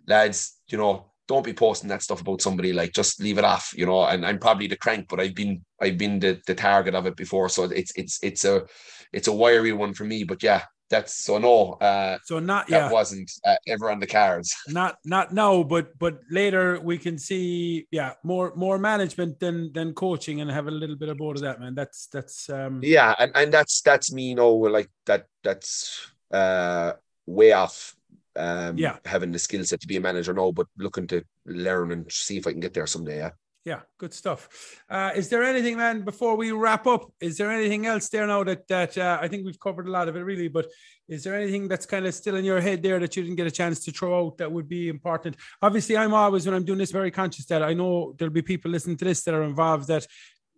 lads, 0.07 0.57
you 0.69 0.79
know, 0.79 1.13
don't 1.29 1.45
be 1.45 1.53
posting 1.53 1.89
that 1.89 2.03
stuff 2.03 2.21
about 2.21 2.41
somebody 2.41 2.73
like 2.73 2.93
just 2.93 3.21
leave 3.21 3.39
it 3.39 3.45
off 3.45 3.73
you 3.77 3.85
know 3.85 4.05
and 4.05 4.25
i'm 4.25 4.39
probably 4.39 4.67
the 4.67 4.77
crank 4.77 5.07
but 5.09 5.21
i've 5.21 5.35
been 5.35 5.61
i've 5.81 5.99
been 5.99 6.19
the, 6.19 6.41
the 6.47 6.55
target 6.55 6.95
of 6.95 7.07
it 7.07 7.17
before. 7.17 7.49
So 7.49 7.65
it's 7.65 7.93
it's 7.97 8.19
it's 8.23 8.45
a 8.45 8.67
it's 9.13 9.29
a 9.29 9.33
wiry 9.33 9.73
one 9.73 9.95
for 9.95 10.05
me 10.05 10.25
but 10.25 10.43
yeah 10.43 10.63
that's 10.89 11.25
so 11.25 11.39
no 11.39 11.73
uh 11.75 12.17
so 12.25 12.39
not 12.39 12.69
that 12.69 12.77
yeah. 12.77 12.91
wasn't 12.93 13.29
uh, 13.45 13.57
ever 13.67 13.91
on 13.91 13.99
the 13.99 14.07
cards. 14.07 14.55
Not 14.69 14.99
not 15.05 15.33
now 15.33 15.65
but 15.65 15.99
but 15.99 16.21
later 16.31 16.81
we 16.81 16.97
can 16.97 17.19
see 17.19 17.89
yeah 17.91 18.13
more 18.23 18.55
more 18.55 18.79
management 18.79 19.41
than 19.41 19.73
than 19.73 19.95
coaching 19.95 20.41
and 20.41 20.51
have 20.51 20.69
a 20.69 20.71
little 20.71 20.97
bit 20.97 21.09
of 21.09 21.17
both 21.17 21.37
of 21.37 21.43
that 21.43 21.61
man. 21.61 21.75
That's 21.75 22.07
that's 22.07 22.49
um 22.51 22.81
yeah 22.85 23.15
and, 23.19 23.33
and 23.35 23.53
that's 23.53 23.81
that's 23.83 24.13
me 24.13 24.29
you 24.29 24.37
know 24.37 24.55
like 24.55 24.89
that 25.07 25.27
that's 25.43 26.09
uh 26.31 26.93
way 27.27 27.53
off 27.53 27.97
um, 28.37 28.77
yeah, 28.79 28.97
having 29.05 29.33
the 29.33 29.39
skill 29.39 29.65
set 29.65 29.81
to 29.81 29.87
be 29.87 29.97
a 29.97 30.01
manager 30.01 30.33
now, 30.33 30.53
but 30.53 30.67
looking 30.77 31.07
to 31.09 31.23
learn 31.47 31.93
and 31.93 32.11
see 32.11 32.37
if 32.37 32.47
I 32.47 32.53
can 32.53 32.61
get 32.61 32.75
there 32.75 32.87
someday. 32.87 33.19
Yeah. 33.19 33.31
Yeah, 33.65 33.81
good 33.99 34.15
stuff. 34.15 34.49
Uh, 34.89 35.11
is 35.17 35.29
there 35.29 35.43
anything, 35.43 35.77
man, 35.77 36.03
before 36.03 36.37
we 36.37 36.53
wrap 36.53 36.87
up? 36.87 37.13
Is 37.21 37.37
there 37.37 37.51
anything 37.51 37.85
else 37.85 38.09
there 38.09 38.25
now 38.25 38.45
that 38.45 38.69
that 38.69 38.97
uh, 38.97 39.19
I 39.21 39.27
think 39.27 39.45
we've 39.45 39.59
covered 39.59 39.89
a 39.89 39.91
lot 39.91 40.09
of 40.09 40.15
it 40.15 40.21
really? 40.21 40.47
But 40.47 40.67
is 41.09 41.25
there 41.25 41.35
anything 41.35 41.67
that's 41.67 41.85
kind 41.85 42.07
of 42.07 42.15
still 42.15 42.37
in 42.37 42.45
your 42.45 42.61
head 42.61 42.81
there 42.81 43.01
that 43.01 43.17
you 43.17 43.25
didn't 43.25 43.35
get 43.35 43.49
a 43.49 43.51
chance 43.51 43.85
to 43.85 43.91
throw 43.91 44.25
out 44.25 44.39
that 44.39 44.53
would 44.53 44.69
be 44.69 44.89
important? 44.89 45.35
Obviously, 45.61 45.97
I'm 45.97 46.15
always 46.15 46.47
when 46.47 46.55
I'm 46.55 46.65
doing 46.65 46.79
this 46.79 46.93
very 46.93 47.11
conscious 47.11 47.47
that 47.47 47.65
I 47.65 47.75
know 47.75 48.15
there'll 48.17 48.33
be 48.33 48.41
people 48.41 48.71
listening 48.71 48.99
to 48.99 49.05
this 49.05 49.25
that 49.25 49.35
are 49.35 49.43
involved 49.43 49.89
that 49.89 50.07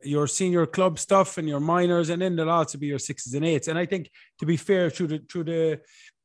your 0.02 0.26
senior 0.26 0.66
club 0.66 0.98
stuff 0.98 1.38
and 1.38 1.48
your 1.48 1.60
minors, 1.60 2.10
and 2.10 2.20
then 2.20 2.36
there'll 2.36 2.52
also 2.52 2.76
be 2.76 2.88
your 2.88 2.98
sixes 2.98 3.32
and 3.32 3.44
eights. 3.46 3.68
And 3.68 3.78
I 3.78 3.86
think 3.86 4.10
to 4.38 4.44
be 4.44 4.58
fair, 4.58 4.90
through 4.90 5.06
the 5.06 5.18
through 5.20 5.44
the 5.44 5.80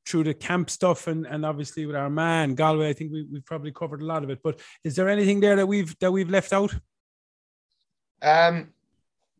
through 0.05 0.25
the 0.25 0.33
camp 0.33 0.69
stuff 0.69 1.07
and, 1.07 1.25
and 1.25 1.45
obviously 1.45 1.85
with 1.85 1.95
Armagh 1.95 2.55
Galway, 2.55 2.89
I 2.89 2.93
think 2.93 3.11
we, 3.11 3.23
we've 3.31 3.45
probably 3.45 3.71
covered 3.71 4.01
a 4.01 4.05
lot 4.05 4.23
of 4.23 4.29
it. 4.29 4.39
But 4.43 4.59
is 4.83 4.95
there 4.95 5.09
anything 5.09 5.39
there 5.39 5.55
that 5.55 5.67
we've 5.67 5.97
that 5.99 6.11
we've 6.11 6.29
left 6.29 6.53
out? 6.53 6.73
Um, 8.21 8.69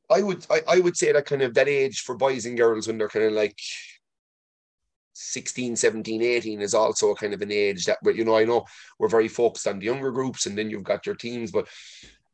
I 0.10 0.22
would 0.22 0.46
I, 0.50 0.62
I 0.68 0.80
would 0.80 0.98
say 0.98 1.12
that 1.12 1.26
kind 1.26 1.42
of 1.42 1.54
that 1.54 1.68
age 1.68 2.02
for 2.02 2.16
boys 2.16 2.46
and 2.46 2.58
girls 2.58 2.88
when 2.88 2.98
they're 2.98 3.10
kind 3.10 3.26
of 3.26 3.34
like 3.34 3.58
16, 5.14 5.76
17, 5.76 6.22
18 6.22 6.62
is 6.62 6.74
also 6.74 7.12
a 7.12 7.16
kind 7.16 7.34
of 7.34 7.42
an 7.42 7.52
age 7.52 7.86
that 7.86 7.98
you 8.16 8.26
know 8.26 8.38
I 8.38 8.46
know 8.46 8.66
we're 9.00 9.08
very 9.08 9.28
focused 9.28 9.68
on 9.68 9.80
the 9.80 9.86
younger 9.86 10.12
groups 10.12 10.46
and 10.46 10.58
then 10.58 10.70
you've 10.70 10.84
got 10.84 11.06
your 11.06 11.16
teams, 11.16 11.52
but 11.52 11.68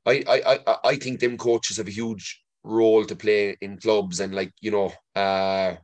I 0.06 0.24
I 0.28 0.60
I, 0.66 0.78
I 0.86 0.96
think 0.96 1.20
them 1.20 1.38
coaches 1.38 1.78
have 1.78 1.88
a 1.88 1.92
huge 1.92 2.44
role 2.64 3.06
to 3.06 3.16
play 3.16 3.58
in 3.62 3.78
clubs 3.78 4.20
and 4.20 4.36
like 4.36 4.52
you 4.60 4.72
know 4.72 4.92
uh 5.16 5.76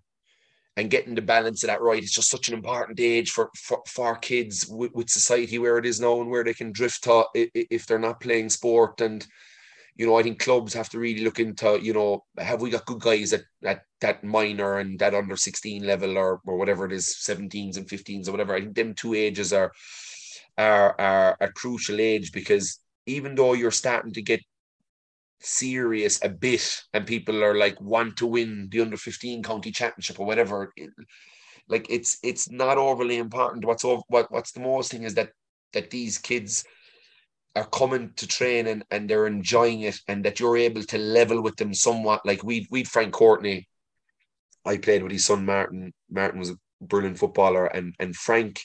and 0.77 0.89
getting 0.89 1.15
the 1.15 1.21
balance 1.21 1.63
of 1.63 1.67
that 1.67 1.81
right. 1.81 2.03
It's 2.03 2.11
just 2.13 2.29
such 2.29 2.49
an 2.49 2.53
important 2.53 2.99
age 2.99 3.31
for 3.31 3.49
for, 3.55 3.81
for 3.87 4.15
kids 4.17 4.67
with, 4.67 4.91
with 4.93 5.09
society 5.09 5.57
where 5.57 5.77
it 5.77 5.85
is 5.85 5.99
now 5.99 6.19
and 6.21 6.29
where 6.29 6.43
they 6.43 6.53
can 6.53 6.71
drift 6.71 7.03
to 7.05 7.25
if 7.33 7.85
they're 7.85 7.99
not 7.99 8.19
playing 8.19 8.49
sport. 8.49 9.01
And 9.01 9.25
you 9.95 10.05
know, 10.05 10.17
I 10.17 10.23
think 10.23 10.39
clubs 10.39 10.73
have 10.73 10.89
to 10.89 10.99
really 10.99 11.23
look 11.23 11.39
into 11.39 11.79
you 11.81 11.93
know, 11.93 12.25
have 12.37 12.61
we 12.61 12.69
got 12.69 12.85
good 12.85 12.99
guys 12.99 13.33
at 13.33 13.43
at 13.63 13.83
that 14.01 14.23
minor 14.23 14.79
and 14.79 14.99
that 14.99 15.15
under 15.15 15.37
sixteen 15.37 15.85
level 15.85 16.17
or 16.17 16.41
or 16.45 16.57
whatever 16.57 16.85
it 16.85 16.91
is, 16.91 17.07
seventeens 17.07 17.77
and 17.77 17.87
fifteens 17.87 18.27
or 18.27 18.31
whatever. 18.31 18.55
I 18.55 18.61
think 18.61 18.75
them 18.75 18.93
two 18.93 19.13
ages 19.13 19.53
are 19.53 19.71
are 20.57 20.99
are 20.99 21.37
a 21.39 21.51
crucial 21.51 22.01
age 22.01 22.31
because 22.31 22.79
even 23.05 23.35
though 23.35 23.53
you're 23.53 23.71
starting 23.71 24.13
to 24.13 24.21
get 24.21 24.41
serious 25.39 26.23
a 26.23 26.29
bit 26.29 26.83
and 26.93 27.05
people 27.05 27.43
are 27.43 27.55
like 27.55 27.79
want 27.81 28.17
to 28.17 28.25
win 28.25 28.67
the 28.71 28.81
under 28.81 28.97
15 28.97 29.43
county 29.43 29.71
championship 29.71 30.19
or 30.19 30.25
whatever. 30.25 30.73
Like 31.67 31.87
it's 31.89 32.17
it's 32.23 32.49
not 32.49 32.77
overly 32.77 33.17
important. 33.17 33.65
What's 33.65 33.85
over, 33.85 34.01
what 34.07 34.31
what's 34.31 34.51
the 34.51 34.59
most 34.59 34.91
thing 34.91 35.03
is 35.03 35.15
that 35.15 35.29
that 35.73 35.89
these 35.89 36.17
kids 36.17 36.63
are 37.55 37.67
coming 37.67 38.11
to 38.17 38.27
train 38.27 38.67
and, 38.67 38.83
and 38.91 39.09
they're 39.09 39.27
enjoying 39.27 39.81
it 39.81 39.97
and 40.07 40.25
that 40.25 40.39
you're 40.39 40.57
able 40.57 40.83
to 40.83 40.97
level 40.97 41.41
with 41.41 41.55
them 41.55 41.73
somewhat. 41.73 42.25
Like 42.25 42.43
we 42.43 42.67
we 42.71 42.83
Frank 42.83 43.13
Courtney. 43.13 43.67
I 44.65 44.77
played 44.77 45.03
with 45.03 45.11
his 45.11 45.25
son 45.25 45.45
Martin. 45.45 45.93
Martin 46.09 46.39
was 46.39 46.49
a 46.49 46.57
brilliant 46.81 47.17
footballer. 47.17 47.65
And 47.65 47.95
and 47.99 48.15
Frank 48.15 48.61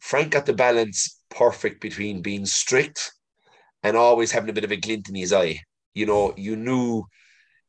Frank 0.00 0.32
got 0.32 0.46
the 0.46 0.52
balance 0.52 1.20
perfect 1.30 1.80
between 1.80 2.22
being 2.22 2.46
strict 2.46 3.12
and 3.82 3.96
always 3.96 4.32
having 4.32 4.50
a 4.50 4.52
bit 4.52 4.64
of 4.64 4.72
a 4.72 4.76
glint 4.76 5.08
in 5.08 5.14
his 5.14 5.32
eye 5.32 5.60
you 5.98 6.06
know, 6.06 6.32
you 6.36 6.56
knew 6.56 7.04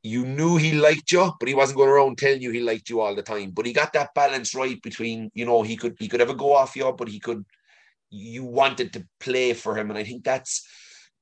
you 0.01 0.25
knew 0.25 0.55
he 0.55 0.71
liked 0.73 1.11
you, 1.11 1.31
but 1.39 1.49
he 1.49 1.55
wasn't 1.55 1.77
going 1.77 1.89
around 1.89 2.17
telling 2.17 2.41
you 2.41 2.51
he 2.51 2.61
liked 2.61 2.89
you 2.89 3.01
all 3.01 3.15
the 3.15 3.21
time. 3.21 3.51
But 3.51 3.65
he 3.65 3.73
got 3.73 3.91
that 3.93 4.13
balance 4.15 4.55
right 4.55 4.81
between, 4.81 5.29
you 5.33 5.45
know, 5.45 5.61
he 5.61 5.75
could 5.75 5.95
he 5.99 6.07
could 6.07 6.21
ever 6.21 6.33
go 6.33 6.55
off 6.55 6.75
you, 6.75 6.91
but 6.97 7.09
he 7.09 7.19
could 7.19 7.43
you 8.09 8.43
wanted 8.43 8.93
to 8.93 9.05
play 9.19 9.53
for 9.53 9.77
him. 9.77 9.89
And 9.89 9.99
I 9.99 10.03
think 10.03 10.23
that's 10.23 10.65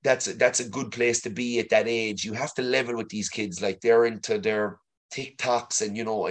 that's 0.04 0.26
that's 0.36 0.60
a 0.60 0.70
good 0.70 0.92
place 0.92 1.22
to 1.22 1.30
be 1.30 1.60
at 1.60 1.70
that 1.70 1.88
age. 1.88 2.24
You 2.24 2.34
have 2.34 2.54
to 2.56 2.62
level 2.62 2.96
with 2.96 3.10
these 3.10 3.30
kids, 3.30 3.62
like 3.62 3.82
they're 3.82 4.06
into 4.06 4.38
their 4.38 4.78
TikToks, 5.14 5.82
and 5.86 5.98
you 5.98 6.04
know, 6.04 6.30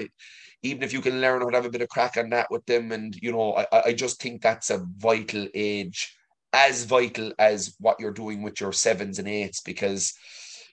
even 0.62 0.82
if 0.82 0.92
you 0.92 1.00
can 1.00 1.20
learn 1.20 1.40
to 1.40 1.56
have 1.56 1.66
a 1.66 1.70
bit 1.70 1.82
of 1.82 1.88
crack 1.88 2.16
on 2.16 2.30
that 2.30 2.48
with 2.50 2.64
them, 2.66 2.92
and 2.92 3.14
you 3.20 3.32
know, 3.32 3.54
I, 3.56 3.82
I 3.86 3.92
just 3.92 4.20
think 4.20 4.40
that's 4.40 4.70
a 4.70 4.86
vital 4.96 5.48
age, 5.54 6.16
as 6.52 6.84
vital 6.84 7.32
as 7.38 7.74
what 7.80 7.98
you're 7.98 8.12
doing 8.12 8.42
with 8.42 8.60
your 8.60 8.72
sevens 8.72 9.18
and 9.18 9.28
eights, 9.28 9.60
because 9.60 10.14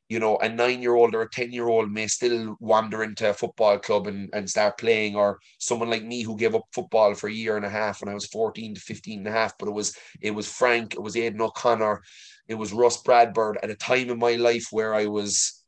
you 0.10 0.20
know, 0.20 0.38
a 0.38 0.50
nine 0.50 0.82
year 0.82 0.96
old 0.96 1.16
or 1.16 1.22
a 1.22 1.30
10 1.30 1.52
year 1.52 1.68
old 1.68 1.92
may 1.92 2.08
still 2.08 2.56
wander 2.60 3.04
into 3.04 3.30
a 3.30 3.34
football 3.34 3.80
club 3.80 4.08
and, 4.08 4.30
and 4.34 4.50
start 4.50 4.78
playing, 4.78 5.16
or 5.16 5.40
someone 5.60 5.90
like 5.90 6.04
me 6.04 6.22
who 6.22 6.38
gave 6.38 6.56
up 6.56 6.66
football 6.74 7.14
for 7.14 7.28
a 7.30 7.34
year 7.34 7.58
and 7.58 7.66
a 7.66 7.70
half 7.70 8.02
when 8.02 8.10
I 8.10 8.14
was 8.14 8.28
14 8.28 8.76
to 8.76 8.82
15 8.82 9.20
and 9.20 9.28
a 9.28 9.32
half. 9.32 9.58
But 9.58 9.70
it 9.70 9.74
was, 9.74 9.96
it 10.22 10.32
was 10.32 10.52
Frank, 10.52 10.94
it 10.94 11.02
was 11.02 11.16
Aidan 11.16 11.42
O'Connor, 11.42 12.02
it 12.48 12.56
was 12.56 12.74
Russ 12.74 13.02
Bradford 13.02 13.58
at 13.64 13.70
a 13.70 13.76
time 13.76 14.10
in 14.10 14.20
my 14.20 14.36
life 14.36 14.68
where 14.72 14.94
I 14.94 15.06
was, 15.06 15.64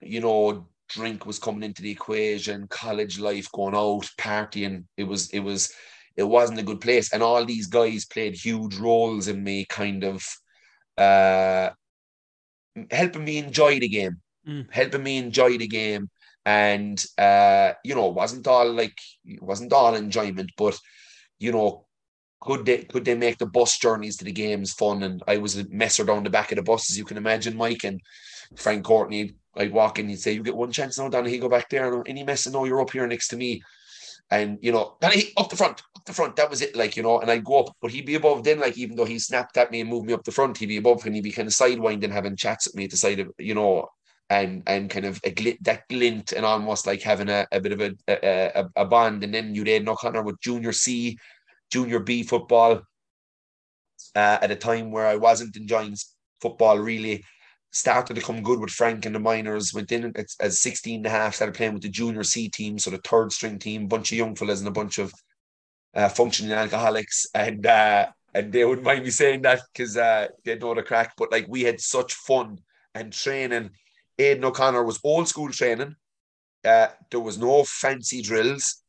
you 0.00 0.20
know, 0.20 0.68
drink 0.88 1.26
was 1.26 1.38
coming 1.38 1.62
into 1.62 1.82
the 1.82 1.90
equation, 1.90 2.66
college 2.68 3.20
life, 3.20 3.52
going 3.52 3.76
out, 3.76 4.08
partying. 4.18 4.84
It 4.96 5.04
was, 5.04 5.30
it 5.30 5.40
was, 5.40 5.72
it 6.16 6.24
wasn't 6.24 6.58
a 6.58 6.64
good 6.64 6.80
place. 6.80 7.12
And 7.12 7.22
all 7.22 7.44
these 7.44 7.66
guys 7.66 8.06
played 8.06 8.34
huge 8.34 8.76
roles 8.76 9.28
in 9.28 9.44
me 9.44 9.66
kind 9.68 10.04
of 10.04 10.24
uh 10.98 11.70
helping 12.90 13.24
me 13.24 13.38
enjoy 13.38 13.78
the 13.78 13.88
game, 13.88 14.20
mm. 14.46 14.66
helping 14.70 15.02
me 15.02 15.18
enjoy 15.18 15.58
the 15.58 15.68
game. 15.68 16.08
And 16.46 17.02
uh, 17.18 17.72
you 17.84 17.94
know, 17.94 18.08
it 18.08 18.14
wasn't 18.14 18.46
all 18.46 18.72
like 18.72 18.98
it 19.24 19.42
wasn't 19.42 19.72
all 19.72 19.94
enjoyment, 19.94 20.50
but 20.56 20.78
you 21.38 21.52
know, 21.52 21.86
could 22.40 22.64
they 22.64 22.78
could 22.84 23.04
they 23.04 23.14
make 23.14 23.38
the 23.38 23.46
bus 23.46 23.78
journeys 23.78 24.16
to 24.16 24.24
the 24.24 24.32
games 24.32 24.72
fun? 24.72 25.02
And 25.02 25.22
I 25.28 25.36
was 25.36 25.58
a 25.58 25.68
messer 25.68 26.04
down 26.04 26.24
the 26.24 26.30
back 26.30 26.52
of 26.52 26.56
the 26.56 26.62
bus, 26.62 26.90
as 26.90 26.98
you 26.98 27.04
can 27.04 27.18
imagine, 27.18 27.56
Mike 27.56 27.84
and 27.84 28.00
Frank 28.56 28.84
Courtney. 28.84 29.34
I'd 29.56 29.72
walk 29.72 29.98
in, 29.98 30.08
he'd 30.08 30.20
say, 30.20 30.32
You 30.32 30.42
get 30.42 30.56
one 30.56 30.72
chance 30.72 30.98
now, 30.98 31.08
Donny, 31.08 31.30
he 31.30 31.38
go 31.38 31.48
back 31.48 31.68
there. 31.68 31.92
And 31.92 32.08
any 32.08 32.24
mess, 32.24 32.46
no, 32.46 32.64
you're 32.64 32.80
up 32.80 32.90
here 32.90 33.06
next 33.06 33.28
to 33.28 33.36
me. 33.36 33.62
And 34.30 34.58
you 34.62 34.70
know, 34.70 34.96
Danny, 35.00 35.32
up 35.36 35.50
the 35.50 35.56
front, 35.56 35.82
up 35.96 36.04
the 36.04 36.12
front. 36.12 36.36
That 36.36 36.48
was 36.50 36.62
it, 36.62 36.76
like 36.76 36.96
you 36.96 37.02
know. 37.02 37.20
And 37.20 37.30
I'd 37.30 37.44
go 37.44 37.60
up, 37.60 37.76
but 37.82 37.90
he'd 37.90 38.06
be 38.06 38.14
above 38.14 38.44
then, 38.44 38.60
like 38.60 38.78
even 38.78 38.96
though 38.96 39.04
he 39.04 39.18
snapped 39.18 39.56
at 39.56 39.70
me 39.70 39.80
and 39.80 39.90
moved 39.90 40.06
me 40.06 40.12
up 40.12 40.24
the 40.24 40.30
front, 40.30 40.58
he'd 40.58 40.66
be 40.66 40.76
above 40.76 41.04
and 41.04 41.14
he'd 41.14 41.24
be 41.24 41.32
kind 41.32 41.48
of 41.48 41.54
sidewinding, 41.54 42.12
having 42.12 42.36
chats 42.36 42.66
at 42.66 42.74
me 42.74 42.84
at 42.84 42.90
the 42.90 42.96
side 42.96 43.18
of, 43.18 43.32
you 43.38 43.54
know, 43.54 43.88
and 44.28 44.62
and 44.66 44.88
kind 44.88 45.04
of 45.04 45.20
a 45.24 45.56
that 45.62 45.88
glint, 45.88 46.32
and 46.32 46.46
almost 46.46 46.86
like 46.86 47.02
having 47.02 47.28
a, 47.28 47.46
a 47.50 47.60
bit 47.60 47.72
of 47.72 47.80
a, 47.80 47.92
a 48.08 48.64
a 48.76 48.84
bond. 48.84 49.24
And 49.24 49.34
then 49.34 49.54
you'd 49.54 49.68
Aidan 49.68 49.88
O'Connor 49.88 50.22
with 50.22 50.40
Junior 50.40 50.72
C, 50.72 51.18
Junior 51.70 51.98
B 51.98 52.22
football. 52.22 52.82
Uh, 54.16 54.38
at 54.42 54.50
a 54.50 54.56
time 54.56 54.90
where 54.90 55.06
I 55.06 55.14
wasn't 55.14 55.56
enjoying 55.56 55.94
football 56.40 56.78
really 56.78 57.22
started 57.70 58.14
to 58.14 58.20
come 58.20 58.42
good 58.42 58.60
with 58.60 58.70
Frank 58.70 59.06
and 59.06 59.14
the 59.14 59.20
minors, 59.20 59.72
went 59.72 59.92
in 59.92 60.12
as 60.40 60.58
16 60.58 60.96
and 60.96 61.06
a 61.06 61.10
half, 61.10 61.36
started 61.36 61.54
playing 61.54 61.74
with 61.74 61.82
the 61.82 61.88
junior 61.88 62.24
C 62.24 62.48
team, 62.48 62.78
so 62.78 62.90
the 62.90 62.98
third 62.98 63.32
string 63.32 63.58
team, 63.58 63.86
bunch 63.86 64.12
of 64.12 64.18
young 64.18 64.34
fellas 64.34 64.60
and 64.60 64.68
a 64.68 64.72
bunch 64.72 64.98
of 64.98 65.12
uh, 65.94 66.08
functioning 66.08 66.52
alcoholics. 66.52 67.26
And 67.34 67.64
uh, 67.64 68.08
and 68.34 68.52
they 68.52 68.64
wouldn't 68.64 68.86
mind 68.86 69.04
me 69.04 69.10
saying 69.10 69.42
that 69.42 69.60
because 69.72 69.96
uh, 69.96 70.28
they 70.44 70.56
know 70.56 70.74
the 70.74 70.82
crack. 70.82 71.14
But 71.16 71.32
like 71.32 71.46
we 71.48 71.62
had 71.62 71.80
such 71.80 72.14
fun 72.14 72.58
and 72.94 73.12
training. 73.12 73.70
Aidan 74.18 74.44
O'Connor 74.44 74.84
was 74.84 75.00
old 75.02 75.28
school 75.28 75.50
training. 75.50 75.94
Uh, 76.64 76.88
there 77.10 77.20
was 77.20 77.38
no 77.38 77.64
fancy 77.64 78.20
drills. 78.20 78.82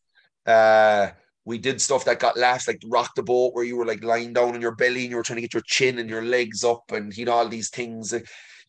Uh, 0.45 1.09
we 1.45 1.57
did 1.57 1.81
stuff 1.81 2.05
that 2.05 2.19
got 2.19 2.37
laughs, 2.37 2.67
like 2.67 2.81
rock 2.87 3.11
the 3.15 3.23
boat, 3.23 3.53
where 3.53 3.63
you 3.63 3.77
were 3.77 3.85
like 3.85 4.03
lying 4.03 4.33
down 4.33 4.53
on 4.53 4.61
your 4.61 4.75
belly 4.75 5.03
and 5.03 5.11
you 5.11 5.15
were 5.15 5.23
trying 5.23 5.37
to 5.37 5.41
get 5.41 5.53
your 5.53 5.63
chin 5.65 5.99
and 5.99 6.09
your 6.09 6.23
legs 6.23 6.63
up, 6.63 6.83
and 6.91 7.15
you 7.15 7.25
know 7.25 7.33
all 7.33 7.47
these 7.47 7.69
things 7.69 8.13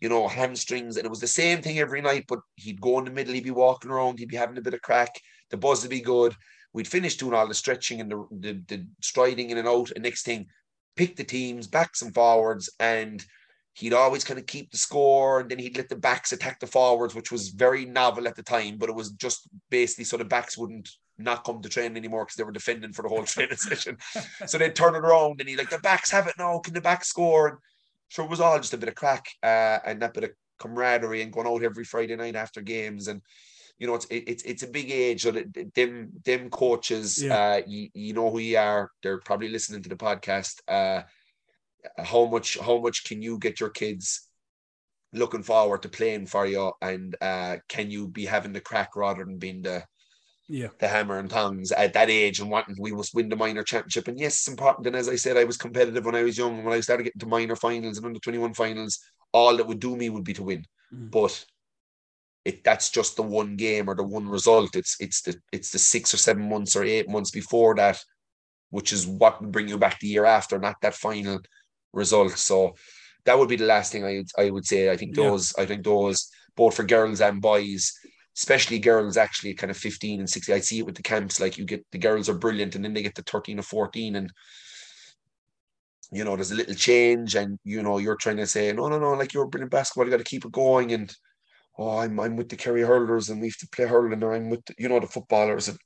you 0.03 0.09
know, 0.09 0.27
hamstrings. 0.27 0.97
And 0.97 1.07
it 1.07 1.11
was 1.11 1.21
the 1.21 1.29
same 1.29 1.63
thing 1.63 1.79
every 1.79 2.01
night, 2.01 2.25
but 2.27 2.41
he'd 2.57 2.81
go 2.81 2.99
in 2.99 3.05
the 3.05 3.13
middle, 3.13 3.33
he'd 3.35 3.45
be 3.45 3.53
walking 3.53 3.89
around, 3.89 4.19
he'd 4.19 4.29
be 4.29 4.37
having 4.37 4.59
a 4.59 4.61
bit 4.61 4.75
of 4.75 4.83
crack, 4.83 5.15
the 5.51 5.57
buzz 5.57 5.83
would 5.83 5.91
be 5.91 6.01
good. 6.01 6.35
We'd 6.73 6.89
finish 6.89 7.17
doing 7.17 7.35
all 7.35 7.47
the 7.47 7.55
stretching 7.55 8.01
and 8.01 8.11
the, 8.11 8.27
the, 8.33 8.63
the 8.67 8.87
striding 9.01 9.51
in 9.51 9.59
and 9.59 9.69
out. 9.69 9.93
And 9.93 10.03
next 10.03 10.25
thing, 10.25 10.47
pick 10.97 11.15
the 11.15 11.23
teams, 11.23 11.69
backs 11.69 12.03
and 12.03 12.13
forwards, 12.13 12.69
and 12.81 13.25
he'd 13.75 13.93
always 13.93 14.25
kind 14.25 14.41
of 14.41 14.47
keep 14.47 14.73
the 14.73 14.77
score 14.77 15.39
and 15.39 15.49
then 15.49 15.61
he'd 15.61 15.77
let 15.77 15.89
the 15.89 15.95
backs 15.95 16.33
attack 16.33 16.59
the 16.59 16.67
forwards, 16.67 17.15
which 17.15 17.31
was 17.31 17.51
very 17.51 17.85
novel 17.85 18.27
at 18.27 18.35
the 18.35 18.43
time, 18.43 18.79
but 18.79 18.89
it 18.89 18.97
was 18.97 19.13
just 19.13 19.49
basically 19.71 20.05
so 20.05 20.17
the 20.17 20.25
backs 20.25 20.59
wouldn't 20.59 20.91
not 21.17 21.45
come 21.45 21.63
to 21.63 21.69
train 21.69 21.97
anymore 21.97 22.25
because 22.25 22.37
they 22.37 22.43
were 22.43 22.51
defending 22.51 22.93
for 22.93 23.03
the 23.03 23.09
whole 23.09 23.23
training 23.25 23.57
session. 23.57 23.97
So 24.47 24.59
they'd 24.59 24.75
turn 24.75 24.97
it 24.97 25.05
around 25.05 25.39
and 25.39 25.49
he'd 25.49 25.59
like 25.59 25.71
the 25.71 25.79
backs 25.79 26.11
have 26.11 26.27
it 26.27 26.35
now. 26.39 26.59
Can 26.59 26.75
the 26.75 26.81
back 26.81 27.05
score? 27.05 27.61
So 28.13 28.23
it 28.23 28.29
was 28.29 28.41
all 28.41 28.59
just 28.59 28.75
a 28.75 28.79
bit 28.79 28.91
of 28.91 28.95
crack 28.95 29.25
uh, 29.43 29.79
and 29.87 30.03
that 30.03 30.13
bit 30.13 30.25
of 30.25 30.31
camaraderie 30.59 31.23
and 31.23 31.33
going 31.33 31.47
out 31.47 31.63
every 31.63 31.85
Friday 31.85 32.15
night 32.15 32.37
after 32.37 32.61
games 32.61 33.09
and 33.09 33.23
you 33.79 33.87
know 33.87 33.95
it's 33.95 34.07
it's 34.11 34.43
it's 34.43 34.63
a 34.63 34.69
big 34.69 34.91
age. 34.91 35.23
So 35.23 35.33
them 35.75 36.11
them 36.25 36.51
coaches, 36.51 37.23
yeah. 37.23 37.37
uh, 37.37 37.63
you, 37.67 37.89
you 37.95 38.13
know 38.13 38.31
who 38.31 38.39
you 38.39 38.59
are. 38.59 38.91
They're 39.03 39.19
probably 39.21 39.49
listening 39.49 39.83
to 39.83 39.89
the 39.89 39.97
podcast. 39.97 40.61
Uh, 40.69 41.03
how 41.97 42.27
much 42.27 42.59
how 42.59 42.79
much 42.81 43.05
can 43.05 43.23
you 43.23 43.39
get 43.39 43.61
your 43.61 43.71
kids 43.71 44.29
looking 45.15 45.43
forward 45.43 45.83
to 45.83 45.89
playing 45.89 46.27
for 46.27 46.47
you, 46.47 46.71
and 46.83 47.17
uh, 47.23 47.57
can 47.69 47.91
you 47.91 48.09
be 48.09 48.27
having 48.27 48.53
the 48.53 48.61
crack 48.61 48.95
rather 48.95 49.25
than 49.25 49.39
being 49.39 49.63
the 49.63 49.83
yeah 50.53 50.69
the 50.79 50.89
hammer 50.89 51.19
and 51.19 51.31
tongs 51.31 51.73
at 51.73 51.95
that 51.95 52.11
age 52.11 52.41
and 52.41 52.51
wanting 52.51 52.77
we 52.79 52.93
must 52.93 53.15
win 53.15 53.29
the 53.29 53.37
minor 53.37 53.63
championship 53.63 54.07
and 54.09 54.19
yes 54.19 54.35
it's 54.35 54.49
important 54.49 54.87
and 54.87 54.95
as 54.95 55.09
I 55.09 55.17
said 55.17 55.37
I 55.37 55.45
was 55.45 55.57
competitive 55.57 56.05
when 56.05 56.15
I 56.15 56.23
was 56.23 56.37
young 56.37 56.63
when 56.63 56.75
I 56.75 56.81
started 56.81 57.05
getting 57.05 57.21
to 57.21 57.27
minor 57.27 57.57
finals 57.57 57.97
and 57.97 58.07
under 58.07 58.21
21 58.21 58.55
finals 58.55 58.99
all 59.33 59.57
that 59.57 59.67
would 59.67 59.81
do 59.81 59.97
me 59.97 60.11
would 60.11 60.25
be 60.25 60.35
to 60.35 60.43
win. 60.43 60.65
Mm. 60.95 61.11
But 61.11 61.45
it 62.45 62.65
that's 62.65 62.91
just 62.91 63.17
the 63.17 63.23
one 63.23 63.57
game 63.57 63.89
or 63.89 63.95
the 63.95 64.03
one 64.03 64.29
result. 64.29 64.77
It's 64.77 64.97
it's 65.01 65.23
the 65.23 65.37
it's 65.53 65.71
the 65.71 65.79
six 65.79 66.13
or 66.13 66.19
seven 66.19 66.49
months 66.49 66.77
or 66.77 66.85
eight 66.85 67.09
months 67.09 67.31
before 67.31 67.75
that, 67.77 68.03
which 68.71 68.93
is 68.93 69.07
what 69.07 69.41
would 69.41 69.53
bring 69.53 69.69
you 69.69 69.79
back 69.79 70.01
the 70.01 70.09
year 70.09 70.25
after, 70.25 70.59
not 70.59 70.77
that 70.83 70.95
final 70.95 71.41
result. 71.93 72.33
So 72.33 72.75
that 73.25 73.39
would 73.39 73.49
be 73.49 73.57
the 73.57 73.67
last 73.67 73.93
thing 73.93 74.05
I 74.05 74.17
would 74.17 74.31
I 74.39 74.51
would 74.51 74.67
say. 74.67 74.91
I 74.91 74.97
think 74.97 75.15
those 75.15 75.55
yeah. 75.57 75.65
I 75.65 75.67
think 75.67 75.85
those 75.85 76.29
both 76.55 76.77
for 76.77 76.85
girls 76.85 77.21
and 77.21 77.41
boys, 77.41 77.93
especially 78.37 78.79
girls 78.79 79.17
actually 79.17 79.55
kind 79.55 79.71
of 79.71 79.77
15 79.77 80.21
and 80.21 80.31
16. 80.31 80.55
I 80.55 80.61
see 80.61 80.79
it 80.79 80.87
with 80.87 80.95
the 80.95 81.03
camps, 81.03 81.41
like 81.41 81.59
you 81.59 81.65
get 81.65 81.85
the 81.93 81.99
girls 81.99 82.29
are 82.29 82.35
brilliant 82.35 82.75
and 82.75 82.85
then 82.85 82.95
they 82.95 83.03
get 83.03 83.15
to 83.17 83.23
13 83.23 83.59
or 83.59 83.63
14 83.63 84.17
and 84.17 84.33
you 86.15 86.25
know, 86.25 86.37
there's 86.37 86.51
a 86.51 86.55
little 86.55 86.75
change 86.75 87.35
and 87.35 87.59
you 87.65 87.83
know, 87.83 87.99
you're 87.99 88.17
trying 88.17 88.37
to 88.37 88.47
say, 88.47 88.71
no, 88.73 88.89
no, 88.89 88.99
no, 88.99 89.13
like 89.13 89.33
you're 89.33 89.47
brilliant 89.47 89.71
basketball, 89.71 90.05
you 90.05 90.11
got 90.11 90.19
to 90.19 90.25
keep 90.25 90.45
it 90.45 90.53
going 90.53 90.93
and 90.93 91.15
oh, 91.79 91.99
I'm 91.99 92.19
I'm 92.21 92.37
with 92.37 92.49
the 92.49 92.57
Kerry 92.57 92.83
hurlers 92.83 93.31
and 93.31 93.41
we 93.41 93.49
have 93.49 93.57
to 93.59 93.69
play 93.69 93.87
hurling, 93.87 94.23
or 94.23 94.35
I'm 94.35 94.51
with 94.51 94.65
the, 94.67 94.75
you 94.79 94.89
know 94.89 95.01
the 95.01 95.07
footballers. 95.07 95.69
And 95.69 95.79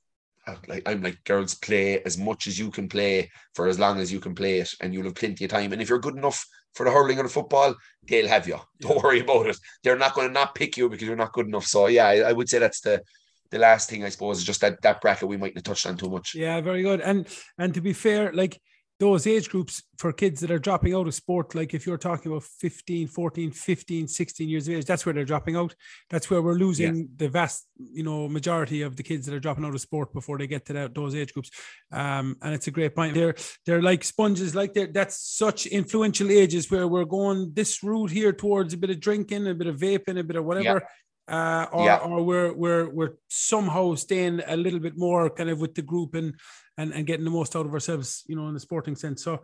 like 0.68 0.82
I'm 0.86 1.02
like 1.02 1.22
girls 1.24 1.54
play 1.54 2.00
as 2.02 2.16
much 2.16 2.46
as 2.46 2.58
you 2.58 2.70
can 2.70 2.88
play 2.88 3.30
for 3.54 3.66
as 3.66 3.78
long 3.78 3.98
as 3.98 4.12
you 4.12 4.20
can 4.20 4.34
play 4.34 4.60
it, 4.60 4.72
and 4.80 4.94
you'll 4.94 5.04
have 5.04 5.14
plenty 5.14 5.44
of 5.44 5.50
time. 5.50 5.72
And 5.72 5.82
if 5.82 5.88
you're 5.88 5.98
good 5.98 6.16
enough 6.16 6.44
for 6.74 6.84
the 6.84 6.92
hurling 6.92 7.18
or 7.18 7.24
the 7.24 7.28
football, 7.28 7.74
they'll 8.06 8.28
have 8.28 8.46
you. 8.46 8.58
Don't 8.80 9.02
worry 9.02 9.20
about 9.20 9.46
it. 9.46 9.56
They're 9.82 9.98
not 9.98 10.14
going 10.14 10.28
to 10.28 10.34
not 10.34 10.54
pick 10.54 10.76
you 10.76 10.88
because 10.88 11.06
you're 11.06 11.16
not 11.16 11.32
good 11.32 11.46
enough. 11.46 11.66
So 11.66 11.86
yeah, 11.86 12.06
I, 12.06 12.16
I 12.18 12.32
would 12.32 12.48
say 12.48 12.58
that's 12.58 12.80
the 12.80 13.02
the 13.50 13.58
last 13.58 13.88
thing 13.88 14.04
I 14.04 14.08
suppose 14.08 14.38
is 14.38 14.44
just 14.44 14.60
that 14.60 14.82
that 14.82 15.00
bracket 15.00 15.28
we 15.28 15.36
mightn't 15.36 15.58
have 15.58 15.64
touched 15.64 15.86
on 15.86 15.96
too 15.96 16.10
much. 16.10 16.34
Yeah, 16.34 16.60
very 16.60 16.82
good. 16.82 17.00
And 17.00 17.26
and 17.58 17.74
to 17.74 17.80
be 17.80 17.92
fair, 17.92 18.32
like 18.32 18.60
those 18.98 19.26
age 19.26 19.50
groups 19.50 19.82
for 19.98 20.12
kids 20.12 20.40
that 20.40 20.50
are 20.50 20.58
dropping 20.58 20.94
out 20.94 21.06
of 21.06 21.14
sport 21.14 21.54
like 21.54 21.74
if 21.74 21.86
you're 21.86 21.98
talking 21.98 22.32
about 22.32 22.42
15 22.42 23.08
14 23.08 23.50
15 23.50 24.08
16 24.08 24.48
years 24.48 24.68
of 24.68 24.74
age 24.74 24.84
that's 24.84 25.04
where 25.04 25.12
they're 25.12 25.24
dropping 25.24 25.56
out 25.56 25.74
that's 26.08 26.30
where 26.30 26.40
we're 26.40 26.54
losing 26.54 26.96
yeah. 26.96 27.04
the 27.16 27.28
vast 27.28 27.66
you 27.78 28.02
know 28.02 28.28
majority 28.28 28.82
of 28.82 28.96
the 28.96 29.02
kids 29.02 29.26
that 29.26 29.34
are 29.34 29.40
dropping 29.40 29.64
out 29.64 29.74
of 29.74 29.80
sport 29.80 30.12
before 30.12 30.38
they 30.38 30.46
get 30.46 30.64
to 30.64 30.72
that, 30.72 30.94
those 30.94 31.14
age 31.14 31.32
groups 31.32 31.50
um, 31.92 32.36
and 32.42 32.54
it's 32.54 32.66
a 32.66 32.70
great 32.70 32.94
point 32.94 33.14
they're 33.14 33.34
they're 33.66 33.82
like 33.82 34.02
sponges 34.02 34.54
like 34.54 34.72
they're 34.72 34.86
that's 34.86 35.20
such 35.20 35.66
influential 35.66 36.30
ages 36.30 36.70
where 36.70 36.88
we're 36.88 37.04
going 37.04 37.52
this 37.54 37.82
route 37.82 38.10
here 38.10 38.32
towards 38.32 38.72
a 38.72 38.78
bit 38.78 38.90
of 38.90 39.00
drinking 39.00 39.46
a 39.46 39.54
bit 39.54 39.66
of 39.66 39.78
vaping 39.78 40.18
a 40.18 40.24
bit 40.24 40.36
of 40.36 40.44
whatever 40.44 40.78
yeah 40.78 40.88
uh, 41.28 41.66
or, 41.72 41.84
yeah. 41.84 41.96
or 41.96 42.22
we're 42.22 42.52
we're 42.52 42.88
we're 42.88 43.14
somehow 43.28 43.94
staying 43.94 44.40
a 44.46 44.56
little 44.56 44.78
bit 44.78 44.96
more 44.96 45.28
kind 45.28 45.50
of 45.50 45.60
with 45.60 45.74
the 45.74 45.82
group 45.82 46.14
and 46.14 46.34
and 46.78 46.92
and 46.92 47.06
getting 47.06 47.24
the 47.24 47.30
most 47.30 47.56
out 47.56 47.66
of 47.66 47.74
ourselves, 47.74 48.24
you 48.26 48.36
know, 48.36 48.48
in 48.48 48.54
the 48.54 48.60
sporting 48.60 48.96
sense. 48.96 49.22
So, 49.22 49.42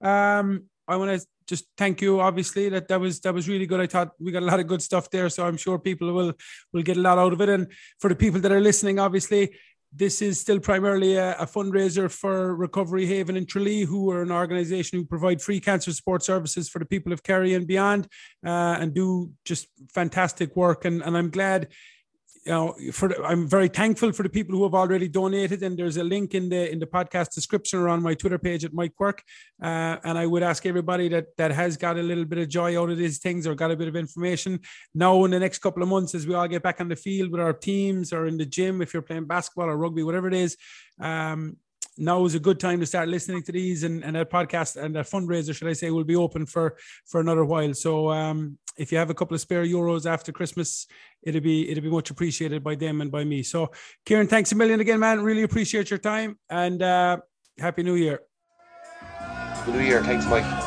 um, 0.00 0.64
I 0.86 0.96
want 0.96 1.18
to 1.18 1.26
just 1.46 1.66
thank 1.76 2.00
you. 2.00 2.20
Obviously, 2.20 2.68
that 2.68 2.88
that 2.88 3.00
was 3.00 3.20
that 3.20 3.34
was 3.34 3.48
really 3.48 3.66
good. 3.66 3.80
I 3.80 3.86
thought 3.86 4.12
we 4.18 4.32
got 4.32 4.42
a 4.42 4.46
lot 4.46 4.60
of 4.60 4.66
good 4.66 4.82
stuff 4.82 5.10
there, 5.10 5.28
so 5.28 5.46
I'm 5.46 5.56
sure 5.56 5.78
people 5.78 6.12
will 6.12 6.32
will 6.72 6.82
get 6.82 6.96
a 6.96 7.00
lot 7.00 7.18
out 7.18 7.32
of 7.32 7.40
it. 7.40 7.48
And 7.48 7.68
for 8.00 8.08
the 8.08 8.16
people 8.16 8.40
that 8.40 8.52
are 8.52 8.60
listening, 8.60 8.98
obviously, 8.98 9.54
this 9.96 10.20
is 10.20 10.40
still 10.40 10.58
primarily 10.58 11.16
a, 11.16 11.36
a, 11.36 11.46
fundraiser 11.46 12.10
for 12.10 12.54
Recovery 12.56 13.06
Haven 13.06 13.36
in 13.36 13.46
Tralee, 13.46 13.84
who 13.84 14.10
are 14.10 14.22
an 14.22 14.32
organization 14.32 14.98
who 14.98 15.04
provide 15.04 15.40
free 15.40 15.60
cancer 15.60 15.92
support 15.92 16.22
services 16.22 16.68
for 16.68 16.80
the 16.80 16.84
people 16.84 17.12
of 17.12 17.22
Kerry 17.22 17.54
and 17.54 17.66
beyond, 17.66 18.08
uh, 18.44 18.76
and 18.80 18.92
do 18.92 19.30
just 19.44 19.68
fantastic 19.94 20.56
work. 20.56 20.84
And, 20.84 21.00
and 21.02 21.16
I'm 21.16 21.30
glad 21.30 21.68
you 22.44 22.52
know, 22.52 22.74
for 22.92 23.24
I'm 23.24 23.48
very 23.48 23.68
thankful 23.68 24.12
for 24.12 24.22
the 24.22 24.28
people 24.28 24.54
who 24.54 24.64
have 24.64 24.74
already 24.74 25.08
donated, 25.08 25.62
and 25.62 25.78
there's 25.78 25.96
a 25.96 26.04
link 26.04 26.34
in 26.34 26.50
the 26.50 26.70
in 26.70 26.78
the 26.78 26.86
podcast 26.86 27.34
description 27.34 27.78
or 27.78 27.88
on 27.88 28.02
my 28.02 28.14
Twitter 28.14 28.38
page 28.38 28.64
at 28.64 28.74
Mike 28.74 28.94
Quirke. 28.94 29.22
Uh, 29.62 29.96
and 30.04 30.18
I 30.18 30.26
would 30.26 30.42
ask 30.42 30.66
everybody 30.66 31.08
that 31.08 31.36
that 31.38 31.52
has 31.52 31.78
got 31.78 31.96
a 31.96 32.02
little 32.02 32.26
bit 32.26 32.38
of 32.38 32.48
joy 32.48 32.80
out 32.80 32.90
of 32.90 32.98
these 32.98 33.18
things 33.18 33.46
or 33.46 33.54
got 33.54 33.70
a 33.70 33.76
bit 33.76 33.88
of 33.88 33.96
information 33.96 34.60
now 34.94 35.24
in 35.24 35.30
the 35.30 35.40
next 35.40 35.58
couple 35.60 35.82
of 35.82 35.88
months 35.88 36.14
as 36.14 36.26
we 36.26 36.34
all 36.34 36.46
get 36.46 36.62
back 36.62 36.80
on 36.80 36.88
the 36.88 36.96
field 36.96 37.30
with 37.30 37.40
our 37.40 37.54
teams 37.54 38.12
or 38.12 38.26
in 38.26 38.36
the 38.36 38.46
gym 38.46 38.82
if 38.82 38.92
you're 38.92 39.02
playing 39.02 39.24
basketball 39.24 39.70
or 39.70 39.76
rugby, 39.76 40.02
whatever 40.02 40.28
it 40.28 40.34
is. 40.34 40.56
Um, 41.00 41.56
now 41.96 42.24
is 42.24 42.34
a 42.34 42.40
good 42.40 42.58
time 42.58 42.80
to 42.80 42.86
start 42.86 43.08
listening 43.08 43.42
to 43.44 43.52
these 43.52 43.84
and, 43.84 44.04
and 44.04 44.16
that 44.16 44.30
podcast 44.30 44.82
and 44.82 44.94
that 44.96 45.06
fundraiser, 45.06 45.54
should 45.54 45.68
I 45.68 45.72
say, 45.72 45.90
will 45.90 46.04
be 46.04 46.16
open 46.16 46.46
for 46.46 46.76
for 47.06 47.20
another 47.20 47.44
while. 47.44 47.74
So 47.74 48.10
um, 48.10 48.58
if 48.76 48.90
you 48.90 48.98
have 48.98 49.10
a 49.10 49.14
couple 49.14 49.34
of 49.34 49.40
spare 49.40 49.64
euros 49.64 50.06
after 50.06 50.32
Christmas, 50.32 50.86
it'll 51.22 51.40
be 51.40 51.70
it'll 51.70 51.82
be 51.82 51.90
much 51.90 52.10
appreciated 52.10 52.62
by 52.64 52.74
them 52.74 53.00
and 53.00 53.10
by 53.10 53.24
me. 53.24 53.42
So 53.42 53.70
Kieran, 54.04 54.28
thanks 54.28 54.52
a 54.52 54.56
million 54.56 54.80
again, 54.80 55.00
man. 55.00 55.22
Really 55.22 55.42
appreciate 55.42 55.90
your 55.90 55.98
time 55.98 56.38
and 56.48 56.82
uh, 56.82 57.18
happy 57.58 57.82
New 57.82 57.94
Year. 57.94 58.20
Happy 59.00 59.72
New 59.72 59.80
Year. 59.80 60.02
Thanks, 60.02 60.26
Mike. 60.26 60.63